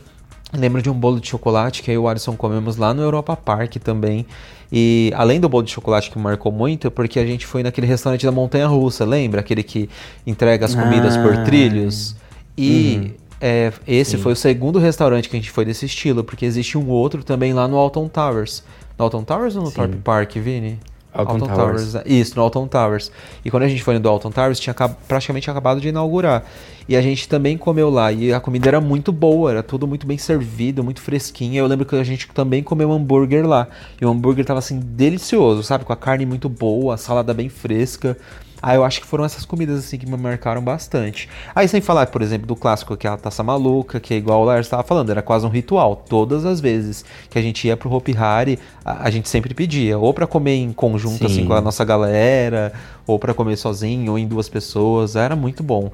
Lembro 0.53 0.81
de 0.81 0.89
um 0.89 0.93
bolo 0.93 1.19
de 1.19 1.29
chocolate 1.29 1.81
que 1.81 1.91
aí 1.91 1.97
o 1.97 2.07
Alisson 2.09 2.35
comemos 2.35 2.75
lá 2.75 2.93
no 2.93 3.01
Europa 3.01 3.35
Park 3.37 3.75
também. 3.77 4.25
E 4.71 5.11
além 5.15 5.39
do 5.39 5.47
bolo 5.49 5.63
de 5.63 5.71
chocolate 5.71 6.09
que 6.11 6.17
marcou 6.17 6.51
muito, 6.51 6.87
é 6.87 6.89
porque 6.89 7.19
a 7.19 7.25
gente 7.25 7.45
foi 7.45 7.63
naquele 7.63 7.87
restaurante 7.87 8.25
da 8.25 8.31
Montanha 8.31 8.67
Russa, 8.67 9.03
lembra? 9.05 9.41
Aquele 9.41 9.63
que 9.63 9.89
entrega 10.25 10.65
as 10.65 10.73
comidas 10.75 11.15
por 11.17 11.33
Ah. 11.35 11.43
trilhos. 11.43 12.15
E 12.57 12.95
Uhum. 12.97 13.11
é, 13.39 13.73
esse 13.87 14.11
Sim. 14.11 14.17
foi 14.17 14.33
o 14.33 14.35
segundo 14.35 14.79
restaurante 14.79 15.29
que 15.29 15.35
a 15.35 15.39
gente 15.39 15.51
foi 15.51 15.65
desse 15.65 15.85
estilo, 15.85 16.23
porque 16.23 16.45
existe 16.45 16.77
um 16.77 16.87
outro 16.89 17.23
também 17.23 17.53
lá 17.53 17.67
no 17.67 17.77
Alton 17.77 18.07
Towers. 18.07 18.63
No 18.97 19.05
Alton 19.05 19.23
Towers 19.23 19.55
ou 19.55 19.63
no 19.63 19.69
Sim. 19.69 19.75
Thorpe 19.75 19.97
Park, 19.97 20.35
Vini? 20.35 20.79
Alton 21.13 21.39
Towers. 21.39 21.95
Isso, 22.05 22.35
no 22.37 22.41
Alton 22.41 22.67
Towers. 22.67 23.11
E 23.43 23.51
quando 23.51 23.63
a 23.63 23.67
gente 23.67 23.83
foi 23.83 23.99
no 23.99 24.09
Alton 24.09 24.31
Towers, 24.31 24.59
tinha 24.59 24.73
praticamente 25.07 25.49
acabado 25.51 25.81
de 25.81 25.89
inaugurar. 25.89 26.45
E 26.87 26.95
a 26.95 27.01
gente 27.01 27.27
também 27.27 27.57
comeu 27.57 27.89
lá. 27.89 28.11
E 28.13 28.33
a 28.33 28.39
comida 28.39 28.69
era 28.69 28.79
muito 28.79 29.11
boa, 29.11 29.51
era 29.51 29.63
tudo 29.63 29.85
muito 29.85 30.07
bem 30.07 30.17
servido, 30.17 30.83
muito 30.83 31.01
fresquinho. 31.01 31.57
Eu 31.57 31.67
lembro 31.67 31.85
que 31.85 31.95
a 31.95 32.03
gente 32.03 32.29
também 32.29 32.63
comeu 32.63 32.89
um 32.89 32.93
hambúrguer 32.93 33.45
lá. 33.45 33.67
E 33.99 34.05
o 34.05 34.09
hambúrguer 34.09 34.45
tava 34.45 34.59
assim, 34.59 34.79
delicioso, 34.79 35.63
sabe? 35.63 35.83
Com 35.83 35.91
a 35.91 35.97
carne 35.97 36.25
muito 36.25 36.47
boa, 36.47 36.93
a 36.93 36.97
salada 36.97 37.33
bem 37.33 37.49
fresca. 37.49 38.17
Ah, 38.61 38.75
eu 38.75 38.83
acho 38.83 39.01
que 39.01 39.07
foram 39.07 39.25
essas 39.25 39.45
comidas 39.45 39.79
assim 39.79 39.97
que 39.97 40.05
me 40.05 40.15
marcaram 40.15 40.61
bastante. 40.61 41.27
Aí 41.55 41.67
sem 41.67 41.81
falar, 41.81 42.07
por 42.07 42.21
exemplo, 42.21 42.45
do 42.45 42.55
clássico 42.55 42.95
que 42.95 43.07
é 43.07 43.09
a 43.09 43.17
taça 43.17 43.41
maluca, 43.41 43.99
que 43.99 44.13
é 44.13 44.17
igual 44.17 44.41
o 44.41 44.45
Lars 44.45 44.67
estava 44.67 44.83
falando, 44.83 45.09
era 45.09 45.21
quase 45.21 45.45
um 45.45 45.49
ritual. 45.49 46.03
Todas 46.07 46.45
as 46.45 46.59
vezes 46.59 47.03
que 47.29 47.39
a 47.39 47.41
gente 47.41 47.67
ia 47.67 47.75
pro 47.75 47.91
Hopi 47.91 48.15
Hari, 48.15 48.59
a, 48.85 49.07
a 49.07 49.09
gente 49.09 49.27
sempre 49.27 49.53
pedia, 49.53 49.97
ou 49.97 50.13
para 50.13 50.27
comer 50.27 50.55
em 50.55 50.71
conjunto 50.71 51.25
assim 51.25 51.41
Sim. 51.41 51.47
com 51.47 51.53
a 51.53 51.61
nossa 51.61 51.83
galera, 51.83 52.71
ou 53.07 53.17
para 53.17 53.33
comer 53.33 53.57
sozinho, 53.57 54.11
ou 54.11 54.19
em 54.19 54.27
duas 54.27 54.47
pessoas. 54.47 55.15
Era 55.15 55.35
muito 55.35 55.63
bom. 55.63 55.91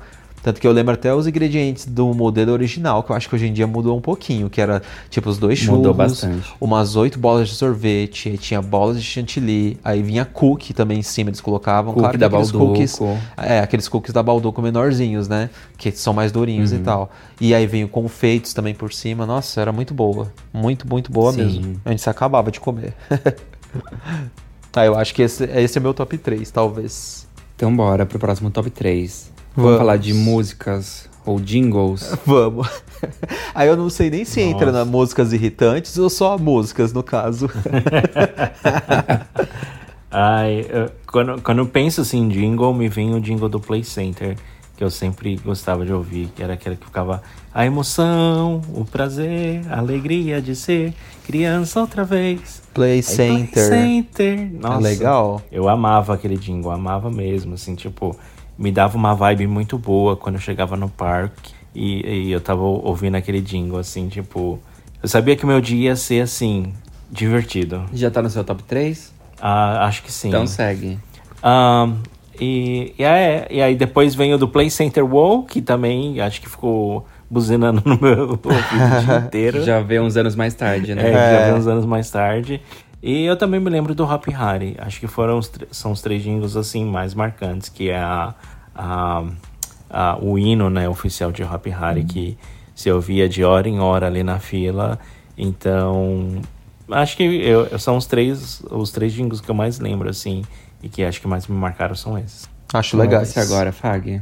Tanto 0.47 0.61
que 0.61 0.65
eu 0.65 0.71
lembro 0.71 0.93
até 0.93 1.13
os 1.13 1.27
ingredientes 1.27 1.85
do 1.85 2.13
modelo 2.13 2.53
original, 2.53 3.03
que 3.03 3.11
eu 3.11 3.15
acho 3.17 3.27
que 3.27 3.35
hoje 3.35 3.47
em 3.47 3.51
dia 3.51 3.67
mudou 3.67 3.97
um 3.97 3.99
pouquinho, 3.99 4.49
que 4.49 4.61
era 4.61 4.81
tipo 5.09 5.29
os 5.29 5.37
dois 5.37 5.59
churros, 5.59 5.79
Mudou 5.79 5.93
bastante. 5.93 6.53
umas 6.61 6.95
oito 6.95 7.19
bolas 7.19 7.49
de 7.49 7.55
sorvete, 7.55 8.29
aí 8.29 8.37
tinha 8.37 8.61
bolas 8.61 8.95
de 8.95 9.03
chantilly, 9.03 9.77
aí 9.83 10.01
vinha 10.01 10.23
cookie 10.23 10.73
também 10.73 10.99
em 10.99 11.01
cima, 11.01 11.29
eles 11.31 11.41
colocavam. 11.41 11.93
Cookie 11.93 12.11
que 12.11 12.17
da 12.17 12.27
aqueles 12.27 12.49
Balduco. 12.49 12.71
cookies, 12.71 12.97
é, 13.35 13.59
aqueles 13.59 13.89
cookies 13.89 14.13
da 14.13 14.23
Balduco 14.23 14.61
menorzinhos, 14.61 15.27
né? 15.27 15.49
Que 15.77 15.91
são 15.91 16.13
mais 16.13 16.31
durinhos 16.31 16.71
Uhum. 16.71 16.77
e 16.77 16.81
tal. 16.81 17.11
E 17.41 17.53
aí 17.53 17.67
veio 17.67 17.89
confeitos 17.89 18.53
também 18.53 18.73
por 18.73 18.93
cima. 18.93 19.25
Nossa, 19.25 19.59
era 19.59 19.73
muito 19.73 19.93
boa. 19.93 20.31
Muito, 20.53 20.87
muito 20.87 21.11
boa 21.11 21.33
Sim. 21.33 21.43
mesmo. 21.43 21.81
A 21.83 21.89
gente 21.89 22.01
se 22.01 22.09
acabava 22.09 22.49
de 22.51 22.61
comer. 22.61 22.93
ah, 24.73 24.85
eu 24.85 24.95
acho 24.97 25.13
que 25.13 25.23
esse, 25.23 25.43
esse 25.43 25.77
é 25.77 25.81
meu 25.81 25.93
top 25.93 26.17
3, 26.17 26.49
talvez. 26.51 27.27
Então 27.57 27.75
bora 27.75 28.05
pro 28.05 28.17
próximo 28.17 28.49
top 28.49 28.69
3. 28.69 29.35
Vamos, 29.57 29.71
Vamos. 29.71 29.77
falar 29.79 29.97
de 29.97 30.13
músicas 30.13 31.09
ou 31.25 31.39
jingles. 31.39 32.15
Vamos. 32.25 32.69
Aí 33.55 33.67
eu 33.67 33.75
não 33.75 33.89
sei 33.89 34.09
nem 34.11 34.23
se 34.23 34.39
entra 34.39 34.67
Nossa. 34.67 34.77
na 34.79 34.85
músicas 34.85 35.33
irritantes 35.33 35.97
ou 35.97 36.09
só 36.11 36.37
músicas, 36.37 36.93
no 36.93 37.01
caso. 37.01 37.49
Ai, 40.09 40.65
eu- 40.69 40.89
quando, 41.07 41.41
quando 41.41 41.57
eu 41.59 41.65
penso 41.65 42.01
assim 42.01 42.19
em 42.19 42.29
jingle, 42.29 42.73
me 42.73 42.87
vem 42.87 43.13
o 43.13 43.19
jingle 43.19 43.49
do 43.49 43.59
Play 43.59 43.83
Center, 43.83 44.37
que 44.77 44.83
eu 44.83 44.89
sempre 44.89 45.35
gostava 45.37 45.85
de 45.85 45.91
ouvir, 45.91 46.29
que 46.35 46.41
era 46.43 46.53
aquele 46.53 46.75
que 46.75 46.85
ficava 46.85 47.21
a 47.53 47.65
emoção, 47.65 48.61
o 48.73 48.85
prazer, 48.85 49.61
a 49.69 49.79
alegria 49.79 50.39
de 50.41 50.55
ser 50.55 50.93
criança 51.25 51.81
outra 51.81 52.03
vez. 52.05 52.61
Play 52.73 52.97
Aí, 52.97 53.03
Center. 53.03 53.67
Play 53.67 54.07
Center. 54.13 54.51
Nossa, 54.53 54.79
legal. 54.79 55.41
Eu 55.51 55.67
amava 55.67 56.13
aquele 56.13 56.37
jingle, 56.37 56.71
amava 56.71 57.09
mesmo, 57.11 57.55
assim, 57.55 57.73
tipo, 57.75 58.15
me 58.57 58.71
dava 58.71 58.97
uma 58.97 59.13
vibe 59.13 59.47
muito 59.47 59.77
boa 59.77 60.15
quando 60.15 60.35
eu 60.35 60.41
chegava 60.41 60.75
no 60.75 60.89
parque 60.89 61.53
e, 61.75 62.27
e 62.27 62.31
eu 62.31 62.41
tava 62.41 62.61
ouvindo 62.61 63.15
aquele 63.15 63.39
jingle, 63.41 63.77
assim, 63.79 64.07
tipo, 64.09 64.59
eu 65.01 65.07
sabia 65.07 65.35
que 65.35 65.43
o 65.43 65.47
meu 65.47 65.61
dia 65.61 65.89
ia 65.89 65.95
ser, 65.95 66.21
assim, 66.21 66.73
divertido. 67.11 67.83
Já 67.93 68.09
tá 68.09 68.21
no 68.21 68.29
seu 68.29 68.43
top 68.43 68.63
3? 68.63 69.13
Ah, 69.39 69.85
acho 69.85 70.01
que 70.03 70.11
sim. 70.11 70.29
Então 70.29 70.47
segue. 70.47 70.97
Ahn, 71.43 71.97
e, 72.39 72.93
e, 72.97 73.03
é, 73.03 73.47
e 73.51 73.61
aí 73.61 73.75
depois 73.75 74.15
vem 74.15 74.33
o 74.33 74.37
do 74.37 74.47
Play 74.47 74.69
Center 74.71 75.05
Wall, 75.05 75.43
que 75.43 75.61
também 75.61 76.19
acho 76.19 76.41
que 76.41 76.49
ficou 76.49 77.05
buzinando 77.29 77.81
no 77.85 77.99
meu 78.01 78.29
ouvido 78.29 78.47
o 78.49 79.05
dia 79.05 79.17
inteiro. 79.25 79.63
Já 79.63 79.79
vê 79.79 79.99
uns 79.99 80.17
anos 80.17 80.35
mais 80.35 80.53
tarde, 80.55 80.91
É, 80.93 80.95
né? 80.95 81.03
que 81.03 81.11
já 81.11 81.43
veio 81.45 81.55
uns 81.57 81.67
anos 81.67 81.85
mais 81.85 82.09
tarde. 82.09 82.61
E 83.01 83.23
eu 83.25 83.37
também 83.37 83.59
me 83.59 83.69
lembro 83.69 83.93
do 83.93 84.03
Hop 84.03 84.25
Hari. 84.33 84.75
Acho 84.79 84.99
que 84.99 85.07
foram 85.07 85.37
os, 85.37 85.51
são 85.71 85.91
os 85.91 86.01
três 86.01 86.23
jingles 86.23 86.55
assim 86.55 86.83
mais 86.85 87.13
marcantes, 87.13 87.69
que 87.69 87.89
é 87.89 87.97
a, 87.99 88.33
a, 88.75 89.23
a- 89.89 90.17
o 90.21 90.37
hino 90.37 90.69
né, 90.69 90.89
oficial 90.89 91.31
de 91.31 91.43
Hop 91.43 91.67
Hari, 91.67 92.03
que 92.03 92.37
se 92.75 92.91
ouvia 92.91 93.29
de 93.29 93.43
hora 93.43 93.69
em 93.69 93.79
hora 93.79 94.07
ali 94.07 94.23
na 94.23 94.39
fila. 94.39 94.99
Então, 95.37 96.41
acho 96.91 97.15
que 97.15 97.23
eu, 97.23 97.77
são 97.79 97.97
os 97.97 98.05
três, 98.07 98.61
os 98.71 98.89
três 98.91 99.13
jingles 99.13 99.39
que 99.41 99.49
eu 99.49 99.55
mais 99.55 99.79
lembro, 99.79 100.09
assim, 100.09 100.43
e 100.81 100.89
que 100.89 101.03
acho 101.03 101.21
que 101.21 101.27
mais 101.27 101.45
me 101.47 101.55
marcaram 101.55 101.95
são 101.95 102.17
esses. 102.17 102.49
Acho 102.73 102.97
legal. 102.97 103.21
ver 103.21 103.27
se 103.27 103.39
agora, 103.39 103.71
Fag. 103.71 104.21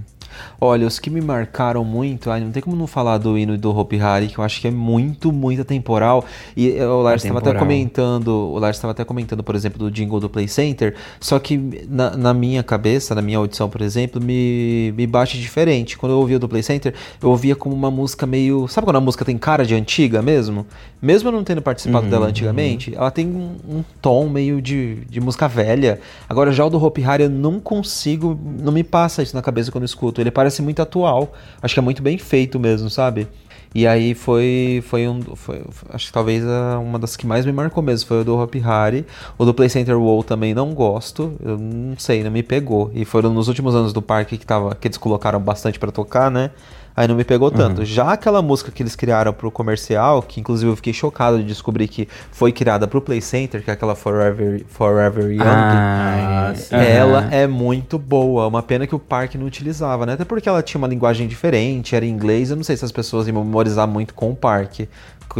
Olha, 0.61 0.87
os 0.87 0.99
que 0.99 1.09
me 1.09 1.19
marcaram 1.19 1.83
muito, 1.83 2.31
ai, 2.31 2.39
não 2.39 2.51
tem 2.51 2.61
como 2.61 2.75
não 2.75 2.87
falar 2.87 3.17
do 3.17 3.37
hino 3.37 3.55
e 3.55 3.57
do 3.57 3.75
Hopi 3.77 3.99
Hari, 3.99 4.27
que 4.27 4.37
eu 4.37 4.43
acho 4.43 4.61
que 4.61 4.67
é 4.67 4.71
muito, 4.71 5.31
muito 5.31 5.61
atemporal. 5.61 6.23
E 6.55 6.77
eh, 6.77 6.87
o 6.87 7.01
Lars 7.01 7.23
estava 7.23 7.39
até 7.39 7.53
comentando, 7.53 8.29
o 8.29 8.57
Lars 8.59 8.77
estava 8.77 8.91
até 8.91 9.03
comentando, 9.03 9.43
por 9.43 9.55
exemplo, 9.55 9.77
do 9.77 9.91
jingle 9.91 10.19
do 10.19 10.29
Play 10.29 10.47
Center, 10.47 10.95
só 11.19 11.37
que 11.39 11.57
na, 11.89 12.15
na 12.15 12.33
minha 12.33 12.63
cabeça, 12.63 13.13
na 13.13 13.21
minha 13.21 13.37
audição, 13.37 13.69
por 13.69 13.81
exemplo, 13.81 14.21
me, 14.21 14.93
me 14.95 15.05
bate 15.05 15.37
diferente. 15.39 15.97
Quando 15.97 16.13
eu 16.13 16.19
ouvia 16.19 16.37
o 16.37 16.39
do 16.39 16.47
Play 16.47 16.63
Center, 16.63 16.93
eu 17.21 17.29
ouvia 17.29 17.55
como 17.55 17.75
uma 17.75 17.91
música 17.91 18.25
meio. 18.25 18.67
Sabe 18.67 18.85
quando 18.85 18.97
a 18.97 19.01
música 19.01 19.25
tem 19.25 19.37
cara 19.37 19.65
de 19.65 19.75
antiga 19.75 20.21
mesmo? 20.21 20.65
Mesmo 21.01 21.27
eu 21.29 21.33
não 21.33 21.43
tendo 21.43 21.61
participado 21.61 22.05
Uhum, 22.05 22.09
dela 22.09 22.27
antigamente, 22.27 22.93
ela 22.95 23.11
tem 23.11 23.27
um, 23.27 23.55
um 23.67 23.83
tom 24.01 24.29
meio 24.29 24.61
de, 24.61 24.95
de 25.09 25.19
música 25.19 25.47
velha. 25.47 25.99
Agora, 26.29 26.51
já 26.51 26.65
o 26.65 26.69
do 26.69 26.83
Hopi 26.83 27.03
Hari, 27.03 27.23
eu 27.23 27.29
não 27.29 27.59
consigo, 27.59 28.39
não 28.59 28.71
me 28.71 28.83
passa 28.83 29.21
isso 29.21 29.35
na 29.35 29.41
cabeça 29.41 29.71
quando 29.71 29.83
eu 29.83 29.85
escuto. 29.85 30.21
Ele 30.25 30.31
parece 30.31 30.61
muito 30.61 30.81
atual. 30.81 31.33
Acho 31.61 31.73
que 31.73 31.79
é 31.79 31.83
muito 31.83 32.01
bem 32.01 32.17
feito 32.17 32.59
mesmo, 32.59 32.89
sabe? 32.89 33.27
E 33.73 33.85
aí 33.85 34.13
foi, 34.13 34.81
foi 34.87 35.05
um, 35.05 35.21
foi- 35.35 35.61
acho 35.89 36.07
que 36.07 36.13
talvez 36.13 36.41
uma 36.81 36.97
das 36.97 37.17
que 37.17 37.27
mais 37.27 37.45
me 37.45 37.51
marcou 37.51 37.83
mesmo 37.83 38.07
foi 38.07 38.21
o 38.21 38.23
do 38.23 38.37
Hopi 38.39 38.61
Hari. 38.63 39.05
O 39.37 39.43
do 39.43 39.53
Play 39.53 39.67
Center 39.67 39.99
Wall 39.99 40.23
também 40.23 40.53
não 40.53 40.73
gosto, 40.73 41.33
eu 41.43 41.57
não 41.57 41.97
sei, 41.97 42.23
não 42.23 42.31
me 42.31 42.41
pegou. 42.41 42.89
E 42.93 43.03
foram 43.03 43.33
nos 43.33 43.49
últimos 43.49 43.75
anos 43.75 43.91
do 43.91 44.01
parque 44.01 44.37
que, 44.37 44.45
tava, 44.45 44.73
que 44.75 44.87
eles 44.87 44.97
colocaram 44.97 45.41
bastante 45.41 45.77
pra 45.77 45.91
tocar, 45.91 46.31
né? 46.31 46.51
Aí 46.97 47.09
não 47.09 47.15
me 47.15 47.25
pegou 47.25 47.51
tanto. 47.51 47.79
Uhum. 47.79 47.85
Já 47.85 48.13
aquela 48.13 48.41
música 48.41 48.71
que 48.71 48.81
eles 48.81 48.95
criaram 48.95 49.33
pro 49.33 49.51
comercial, 49.51 50.21
que 50.21 50.39
inclusive 50.39 50.71
eu 50.71 50.75
fiquei 50.77 50.93
chocado 50.93 51.37
de 51.39 51.43
descobrir 51.43 51.89
que 51.89 52.07
foi 52.31 52.53
criada 52.53 52.87
pro 52.87 53.01
Play 53.01 53.19
Center, 53.19 53.61
que 53.61 53.69
é 53.69 53.73
aquela 53.73 53.95
Forever, 53.95 54.63
Forever 54.67 55.29
Young. 55.29 55.43
Ah, 55.43 56.53
ela 56.71 57.23
uhum. 57.23 57.29
é 57.31 57.47
muito 57.47 57.99
boa. 57.99 58.47
Uma 58.47 58.63
pena 58.63 58.87
que 58.87 58.95
o 58.95 58.99
parque 58.99 59.37
não 59.37 59.45
utilizava, 59.45 60.05
né? 60.05 60.13
Até 60.13 60.23
porque 60.23 60.47
ela 60.47 60.63
tinha 60.63 60.79
uma 60.79 60.87
linguagem 60.87 61.27
diferente, 61.27 61.97
era 61.97 62.05
em 62.05 62.09
inglês. 62.09 62.49
Eu 62.49 62.55
não 62.55 62.63
sei 62.63 62.77
se 62.77 62.85
as 62.85 62.93
pessoas 62.93 63.27
iam 63.27 63.43
memorizar 63.43 63.87
muito 63.87 64.13
com 64.13 64.31
o 64.31 64.35
parque. 64.35 64.87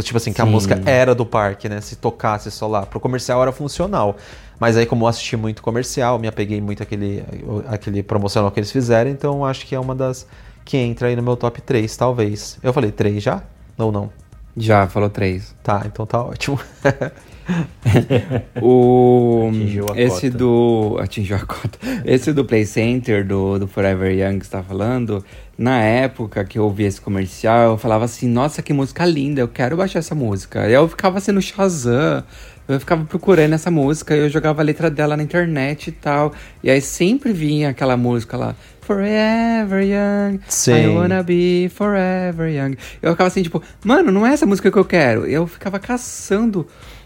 Tipo 0.02 0.18
assim, 0.18 0.32
que 0.32 0.42
Sim. 0.42 0.48
a 0.48 0.50
música 0.50 0.82
era 0.84 1.14
do 1.14 1.24
parque, 1.24 1.70
né? 1.70 1.80
Se 1.80 1.96
tocasse 1.96 2.50
só 2.50 2.66
lá. 2.66 2.84
Pro 2.84 3.00
comercial 3.00 3.40
era 3.40 3.50
funcional. 3.50 4.16
Mas 4.60 4.76
aí, 4.76 4.84
como 4.84 5.04
eu 5.04 5.08
assisti 5.08 5.38
muito 5.38 5.62
comercial, 5.62 6.18
me 6.18 6.28
apeguei 6.28 6.60
muito 6.60 6.82
àquele, 6.82 7.24
àquele 7.66 8.02
promocional 8.02 8.50
que 8.50 8.60
eles 8.60 8.70
fizeram, 8.70 9.10
então 9.10 9.44
acho 9.44 9.66
que 9.66 9.74
é 9.74 9.80
uma 9.80 9.94
das 9.94 10.26
que 10.66 10.76
entra 10.76 11.08
aí 11.08 11.16
no 11.16 11.22
meu 11.22 11.36
top 11.36 11.62
3, 11.62 11.96
talvez. 11.96 12.58
Eu 12.60 12.72
falei 12.72 12.90
3 12.90 13.22
já? 13.22 13.42
Ou 13.78 13.92
não? 13.92 14.10
Já, 14.56 14.88
falou 14.88 15.08
3. 15.08 15.54
Tá, 15.62 15.82
então 15.86 16.04
tá 16.04 16.20
ótimo. 16.20 16.58
o 18.60 19.48
esse 19.94 20.26
cota. 20.26 20.38
do 20.38 20.96
atingiu 21.00 21.36
a 21.36 21.40
cota. 21.46 21.78
Esse 22.04 22.32
do 22.32 22.44
Play 22.44 22.66
Center 22.66 23.24
do, 23.24 23.60
do 23.60 23.68
Forever 23.68 24.12
Young 24.12 24.40
que 24.40 24.44
está 24.44 24.60
falando, 24.60 25.24
na 25.56 25.80
época 25.80 26.44
que 26.44 26.58
eu 26.58 26.64
ouvi 26.64 26.82
esse 26.82 27.00
comercial, 27.00 27.70
eu 27.70 27.78
falava 27.78 28.04
assim: 28.04 28.26
"Nossa, 28.28 28.60
que 28.60 28.72
música 28.72 29.06
linda, 29.06 29.40
eu 29.40 29.48
quero 29.48 29.76
baixar 29.76 30.00
essa 30.00 30.16
música". 30.16 30.68
Eu 30.68 30.88
ficava 30.88 31.20
sendo 31.20 31.38
assim 31.38 31.48
Shazam, 31.48 32.24
eu 32.68 32.80
ficava 32.80 33.04
procurando 33.04 33.52
essa 33.52 33.70
música, 33.70 34.14
eu 34.14 34.28
jogava 34.28 34.62
a 34.62 34.64
letra 34.64 34.90
dela 34.90 35.16
na 35.16 35.22
internet 35.22 35.88
e 35.88 35.92
tal. 35.92 36.32
E 36.62 36.70
aí 36.70 36.80
sempre 36.80 37.32
vinha 37.32 37.70
aquela 37.70 37.96
música 37.96 38.36
lá, 38.36 38.54
Forever 38.80 39.82
Young, 39.82 40.40
Sim. 40.48 40.72
I 40.72 40.88
wanna 40.88 41.22
be 41.22 41.68
forever 41.74 42.48
young. 42.48 42.76
Eu 43.02 43.12
ficava 43.12 43.26
assim, 43.26 43.42
tipo, 43.42 43.60
mano, 43.84 44.12
não 44.12 44.24
é 44.24 44.32
essa 44.32 44.46
música 44.46 44.70
que 44.70 44.78
eu 44.78 44.84
quero. 44.84 45.26
Eu 45.26 45.46
ficava 45.46 45.78
caçando 45.80 46.60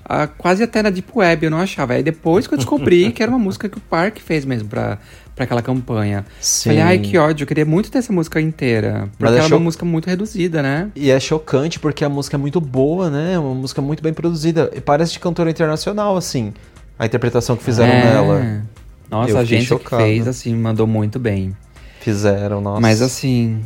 uh, 0.04 0.28
quase 0.36 0.62
até 0.62 0.82
na 0.82 0.90
Deep 0.90 1.10
Web, 1.14 1.44
eu 1.44 1.50
não 1.50 1.58
achava. 1.58 1.94
Aí 1.94 2.02
depois 2.02 2.46
que 2.46 2.52
eu 2.52 2.58
descobri 2.58 3.10
que 3.12 3.22
era 3.22 3.32
uma 3.32 3.38
música 3.38 3.66
que 3.66 3.78
o 3.78 3.80
Park 3.80 4.18
fez 4.18 4.44
mesmo 4.44 4.68
pra, 4.68 4.98
pra 5.34 5.44
aquela 5.44 5.62
campanha. 5.62 6.24
Sim. 6.40 6.70
Falei, 6.70 6.82
ai, 6.82 6.98
que 6.98 7.16
ódio, 7.16 7.44
eu 7.44 7.46
queria 7.46 7.64
muito 7.64 7.90
ter 7.90 7.98
essa 7.98 8.12
música 8.12 8.40
inteira. 8.40 9.08
Porque 9.18 9.24
ela 9.24 9.42
é, 9.42 9.50
é 9.50 9.54
uma 9.54 9.58
música 9.58 9.84
muito 9.84 10.08
reduzida, 10.08 10.62
né? 10.62 10.90
E 10.94 11.10
é 11.10 11.18
chocante 11.18 11.78
porque 11.78 12.04
a 12.04 12.08
música 12.08 12.36
é 12.36 12.38
muito 12.38 12.60
boa, 12.60 13.10
né? 13.10 13.38
Uma 13.38 13.54
música 13.54 13.80
muito 13.80 14.02
bem 14.02 14.12
produzida. 14.12 14.70
E 14.74 14.80
parece 14.80 15.12
de 15.12 15.18
cantora 15.18 15.50
internacional, 15.50 16.16
assim, 16.16 16.52
a 16.98 17.06
interpretação 17.06 17.56
que 17.56 17.64
fizeram 17.64 17.92
é. 17.92 18.04
nela. 18.04 18.62
Nossa, 19.10 19.30
eu 19.30 19.38
a 19.38 19.44
gente 19.44 19.74
que 19.74 19.96
fez, 19.96 20.28
assim, 20.28 20.54
mandou 20.54 20.86
muito 20.86 21.18
bem. 21.18 21.56
Fizeram, 22.00 22.60
nossa. 22.60 22.80
Mas 22.80 23.02
assim, 23.02 23.60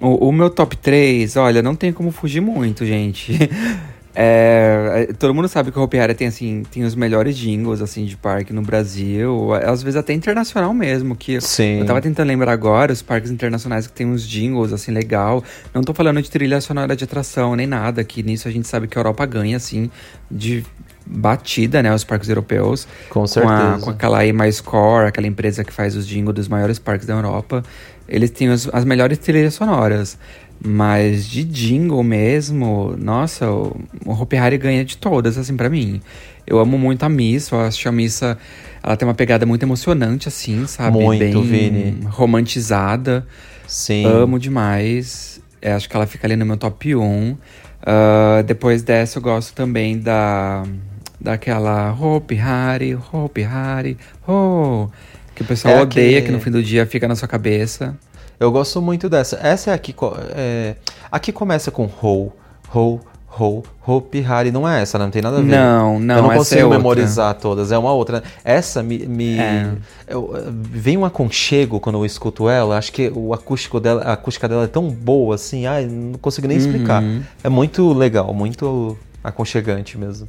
o, 0.00 0.28
o 0.28 0.32
meu 0.32 0.50
top 0.50 0.76
3, 0.76 1.36
olha, 1.36 1.62
não 1.62 1.74
tem 1.74 1.92
como 1.92 2.10
fugir 2.10 2.40
muito, 2.40 2.84
gente. 2.84 3.32
É, 4.20 5.06
é, 5.08 5.12
todo 5.12 5.32
mundo 5.32 5.46
sabe 5.46 5.70
que 5.70 5.78
o 5.78 5.82
Hopi 5.82 5.96
Hari 5.96 6.12
tem, 6.12 6.26
assim, 6.26 6.64
tem 6.72 6.82
os 6.82 6.96
melhores 6.96 7.36
jingles, 7.36 7.80
assim, 7.80 8.04
de 8.04 8.16
parque 8.16 8.52
no 8.52 8.62
Brasil. 8.62 9.54
Às 9.54 9.80
vezes 9.80 9.94
até 9.94 10.12
internacional 10.12 10.74
mesmo, 10.74 11.14
que 11.14 11.40
Sim. 11.40 11.78
eu 11.78 11.86
tava 11.86 12.00
tentando 12.00 12.26
lembrar 12.26 12.50
agora, 12.50 12.92
os 12.92 13.00
parques 13.00 13.30
internacionais 13.30 13.86
que 13.86 13.92
tem 13.92 14.08
uns 14.08 14.28
jingles, 14.28 14.72
assim, 14.72 14.90
legal. 14.90 15.44
Não 15.72 15.82
tô 15.82 15.94
falando 15.94 16.20
de 16.20 16.28
trilha 16.28 16.60
sonora 16.60 16.96
de 16.96 17.04
atração, 17.04 17.54
nem 17.54 17.68
nada, 17.68 18.02
que 18.02 18.20
nisso 18.24 18.48
a 18.48 18.50
gente 18.50 18.66
sabe 18.66 18.88
que 18.88 18.98
a 18.98 19.00
Europa 19.00 19.24
ganha, 19.24 19.56
assim, 19.56 19.88
de 20.28 20.66
batida, 21.06 21.80
né, 21.80 21.94
os 21.94 22.02
parques 22.02 22.28
europeus. 22.28 22.88
Com 23.10 23.24
certeza. 23.24 23.54
Com, 23.54 23.62
a, 23.62 23.80
com 23.80 23.90
aquela 23.90 24.26
EMA 24.26 24.50
Score, 24.50 25.06
aquela 25.06 25.28
empresa 25.28 25.62
que 25.62 25.72
faz 25.72 25.94
os 25.94 26.04
jingles 26.04 26.34
dos 26.34 26.48
maiores 26.48 26.80
parques 26.80 27.06
da 27.06 27.14
Europa. 27.14 27.62
Eles 28.08 28.30
têm 28.30 28.48
as, 28.48 28.68
as 28.72 28.84
melhores 28.84 29.18
trilhas 29.18 29.54
sonoras. 29.54 30.18
Mas 30.64 31.26
de 31.28 31.44
jingle 31.44 32.02
mesmo, 32.02 32.94
nossa, 32.98 33.50
o, 33.50 33.80
o 34.04 34.12
Hopi 34.12 34.36
Hari 34.36 34.58
ganha 34.58 34.84
de 34.84 34.96
todas, 34.96 35.38
assim, 35.38 35.56
para 35.56 35.68
mim. 35.68 36.00
Eu 36.46 36.58
amo 36.58 36.76
muito 36.76 37.04
a 37.04 37.08
missa, 37.08 37.54
eu 37.54 37.60
acho 37.60 37.88
a 37.88 37.92
missa, 37.92 38.36
ela 38.82 38.96
tem 38.96 39.06
uma 39.06 39.14
pegada 39.14 39.46
muito 39.46 39.62
emocionante, 39.62 40.26
assim, 40.26 40.66
sabe? 40.66 40.98
Muito, 40.98 41.20
Bem 41.20 41.42
Vini. 41.42 41.98
romantizada. 42.06 43.26
Sim. 43.66 44.04
Amo 44.06 44.38
demais. 44.38 45.40
Eu 45.60 45.76
acho 45.76 45.88
que 45.88 45.94
ela 45.94 46.06
fica 46.06 46.26
ali 46.26 46.34
no 46.36 46.46
meu 46.46 46.56
top 46.56 46.96
1. 46.96 47.02
Uh, 47.02 47.38
ah, 47.82 48.42
depois 48.42 48.82
dessa, 48.82 49.18
eu 49.18 49.22
gosto 49.22 49.54
também 49.54 49.98
da 49.98 50.64
daquela 51.20 51.92
Hope 51.92 52.38
Hari, 52.38 52.96
Hope 53.12 53.42
Hari, 53.42 53.98
oh, 54.26 54.88
que 55.34 55.42
o 55.42 55.44
pessoal 55.44 55.78
é 55.78 55.82
odeia, 55.82 56.20
que... 56.20 56.26
que 56.26 56.32
no 56.32 56.40
fim 56.40 56.50
do 56.50 56.62
dia 56.62 56.86
fica 56.86 57.08
na 57.08 57.16
sua 57.16 57.26
cabeça. 57.28 57.96
Eu 58.38 58.52
gosto 58.52 58.80
muito 58.80 59.08
dessa. 59.08 59.38
Essa 59.42 59.72
é 59.72 59.74
aqui, 59.74 59.94
é, 60.34 60.76
aqui 61.10 61.32
começa 61.32 61.70
com 61.70 61.84
Ho, 61.84 62.32
Ho, 62.72 63.00
Ho, 63.38 63.62
Hope 63.86 64.24
Hari. 64.24 64.52
Não 64.52 64.68
é 64.68 64.82
essa, 64.82 64.96
não 64.96 65.10
tem 65.10 65.20
nada 65.20 65.38
a 65.38 65.40
ver. 65.40 65.48
Não, 65.48 65.98
não. 65.98 66.16
Eu 66.16 66.22
não 66.22 66.30
consigo 66.30 66.72
é 66.72 66.76
memorizar 66.76 67.34
todas. 67.34 67.72
É 67.72 67.78
uma 67.78 67.92
outra. 67.92 68.22
Essa 68.44 68.82
me. 68.82 69.06
me 69.06 69.38
é. 69.38 69.72
eu, 70.06 70.32
vem 70.52 70.96
um 70.96 71.04
aconchego 71.04 71.80
quando 71.80 71.96
eu 71.96 72.06
escuto 72.06 72.48
ela. 72.48 72.78
Acho 72.78 72.92
que 72.92 73.12
o 73.14 73.34
acústico 73.34 73.80
dela, 73.80 74.02
a 74.02 74.12
acústica 74.12 74.48
dela 74.48 74.64
é 74.64 74.68
tão 74.68 74.88
boa 74.88 75.34
assim. 75.34 75.66
Ai, 75.66 75.86
não 75.86 76.18
consigo 76.18 76.46
nem 76.46 76.56
explicar. 76.56 77.02
Uhum. 77.02 77.22
É 77.42 77.48
muito 77.48 77.92
legal, 77.92 78.32
muito 78.32 78.96
aconchegante 79.22 79.98
mesmo. 79.98 80.28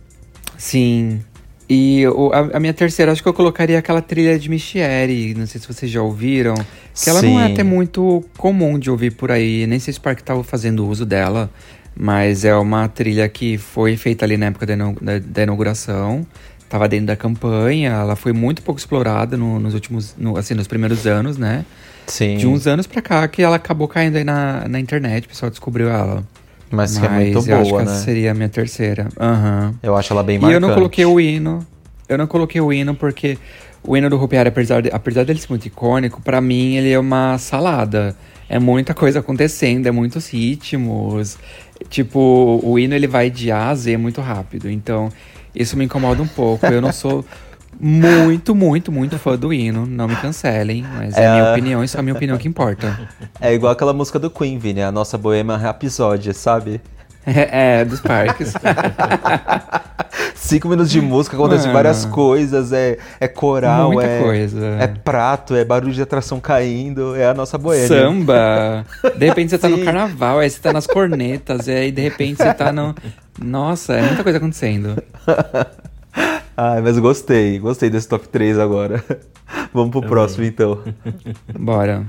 Sim. 0.57 1.21
E 1.69 2.07
o, 2.07 2.31
a, 2.33 2.57
a, 2.57 2.59
minha 2.59 2.73
terceira, 2.73 3.11
acho 3.11 3.21
que 3.21 3.29
eu 3.29 3.33
colocaria 3.33 3.77
aquela 3.77 4.01
trilha 4.01 4.39
de 4.39 4.49
Michieri, 4.49 5.35
não 5.35 5.45
sei 5.45 5.61
se 5.61 5.67
vocês 5.67 5.91
já 5.91 6.01
ouviram. 6.01 6.55
Que 6.55 7.09
ela 7.09 7.19
Sim. 7.19 7.33
não 7.33 7.39
é 7.39 7.45
até 7.45 7.61
muito 7.61 8.25
comum 8.35 8.79
de 8.79 8.89
ouvir 8.89 9.11
por 9.11 9.31
aí, 9.31 9.67
nem 9.67 9.77
sei 9.77 9.93
se 9.93 9.99
o 9.99 10.01
parque 10.01 10.21
estava 10.21 10.43
fazendo 10.43 10.87
uso 10.87 11.05
dela. 11.05 11.47
Mas 11.95 12.43
é 12.43 12.55
uma 12.55 12.87
trilha 12.87 13.29
que 13.29 13.57
foi 13.57 13.95
feita 13.97 14.25
ali 14.25 14.35
na 14.35 14.47
época 14.47 14.65
da, 14.65 15.43
inauguração. 15.43 16.25
Tava 16.67 16.87
dentro 16.87 17.07
da 17.07 17.15
campanha, 17.15 17.91
ela 17.91 18.15
foi 18.15 18.33
muito 18.33 18.63
pouco 18.63 18.79
explorada 18.79 19.37
no, 19.37 19.59
nos 19.59 19.75
últimos, 19.75 20.15
no, 20.17 20.37
assim, 20.37 20.55
nos 20.55 20.67
primeiros 20.67 21.05
anos, 21.05 21.37
né? 21.37 21.65
Sim. 22.07 22.37
De 22.37 22.47
uns 22.47 22.65
anos 22.65 22.87
pra 22.87 23.01
cá 23.01 23.27
que 23.27 23.43
ela 23.43 23.57
acabou 23.57 23.87
caindo 23.87 24.15
aí 24.15 24.23
na, 24.23 24.67
na 24.67 24.79
internet, 24.79 25.25
o 25.25 25.29
pessoal 25.29 25.51
descobriu 25.51 25.89
ela. 25.89 26.23
Mas, 26.71 26.97
que 26.97 27.05
é 27.05 27.09
muito 27.09 27.41
boa, 27.41 27.59
acho 27.59 27.69
que 27.71 27.77
né? 27.77 27.83
essa 27.83 27.95
seria 28.03 28.31
a 28.31 28.33
minha 28.33 28.49
terceira. 28.49 29.07
Uhum. 29.19 29.73
Eu 29.81 29.95
acho 29.95 30.13
ela 30.13 30.23
bem 30.23 30.37
marcante. 30.37 30.53
E 30.53 30.55
eu 30.55 30.59
não 30.67 30.75
coloquei 30.75 31.05
o 31.05 31.19
hino. 31.19 31.65
Eu 32.07 32.17
não 32.17 32.27
coloquei 32.27 32.61
o 32.61 32.71
hino 32.71 32.95
porque 32.95 33.37
o 33.83 33.95
hino 33.95 34.09
do 34.09 34.17
Rupiari, 34.17 34.49
apesar, 34.49 34.81
de, 34.81 34.89
apesar 34.91 35.23
dele 35.25 35.39
ser 35.39 35.49
muito 35.49 35.65
icônico, 35.65 36.21
para 36.21 36.41
mim 36.41 36.75
ele 36.75 36.91
é 36.91 36.99
uma 36.99 37.37
salada. 37.37 38.15
É 38.47 38.57
muita 38.59 38.93
coisa 38.93 39.19
acontecendo, 39.19 39.87
é 39.87 39.91
muitos 39.91 40.27
ritmos. 40.29 41.37
Tipo, 41.89 42.59
o 42.63 42.79
hino 42.79 42.95
ele 42.95 43.07
vai 43.07 43.29
de 43.29 43.51
A 43.51 43.69
a 43.69 43.75
Z 43.75 43.95
muito 43.97 44.21
rápido. 44.21 44.69
Então, 44.69 45.09
isso 45.55 45.77
me 45.77 45.85
incomoda 45.85 46.21
um 46.21 46.27
pouco. 46.27 46.65
Eu 46.65 46.81
não 46.81 46.91
sou 46.91 47.23
muito, 47.79 48.53
muito, 48.53 48.91
muito 48.91 49.17
fã 49.17 49.37
do 49.37 49.53
hino. 49.53 49.85
Não 49.85 50.07
me 50.07 50.15
cancelem, 50.17 50.83
mas 50.83 51.15
é, 51.15 51.23
é 51.23 51.27
a 51.27 51.33
minha 51.33 51.51
opinião 51.51 51.83
e 51.83 51.87
só 51.87 51.99
a 51.99 52.01
minha 52.01 52.15
opinião 52.15 52.37
que 52.37 52.47
importa. 52.47 52.99
É 53.39 53.53
igual 53.53 53.71
aquela 53.71 53.93
música 53.93 54.19
do 54.19 54.29
Queen, 54.29 54.57
Vini, 54.57 54.81
a 54.81 54.91
nossa 54.91 55.17
Bohemian 55.17 55.57
Rhapsody, 55.57 56.33
sabe? 56.33 56.81
É, 57.25 57.81
é 57.81 57.85
dos 57.85 58.01
parques. 58.01 58.53
Cinco 60.35 60.67
minutos 60.67 60.91
de 60.91 60.99
música, 60.99 61.35
acontecem 61.35 61.71
várias 61.71 62.05
coisas, 62.05 62.73
é, 62.73 62.97
é 63.19 63.27
coral, 63.27 63.91
Muita 63.91 64.09
é, 64.09 64.21
coisa. 64.21 64.65
é 64.79 64.87
prato, 64.87 65.53
é 65.53 65.63
barulho 65.63 65.93
de 65.93 66.01
atração 66.01 66.39
caindo, 66.39 67.15
é 67.15 67.25
a 67.25 67.33
nossa 67.33 67.57
boêmia. 67.57 67.87
Samba! 67.87 68.85
De 69.15 69.25
repente 69.27 69.51
você 69.51 69.57
tá 69.57 69.69
no 69.69 69.83
carnaval, 69.83 70.39
aí 70.39 70.49
você 70.49 70.59
tá 70.59 70.73
nas 70.73 70.87
cornetas, 70.87 71.67
aí 71.67 71.91
de 71.91 72.01
repente 72.01 72.37
você 72.37 72.53
tá 72.53 72.71
no... 72.71 72.95
Nossa, 73.39 73.93
é 73.93 74.01
muita 74.01 74.23
coisa 74.23 74.37
acontecendo. 74.37 75.01
Ai, 76.61 76.81
mas 76.81 76.99
gostei, 76.99 77.57
gostei 77.57 77.89
desse 77.89 78.05
top 78.05 78.27
3 78.27 78.59
agora. 78.59 79.01
Vamos 79.73 79.91
pro 79.91 80.01
próximo 80.01 80.43
então. 80.43 80.77
Bora. 81.57 82.05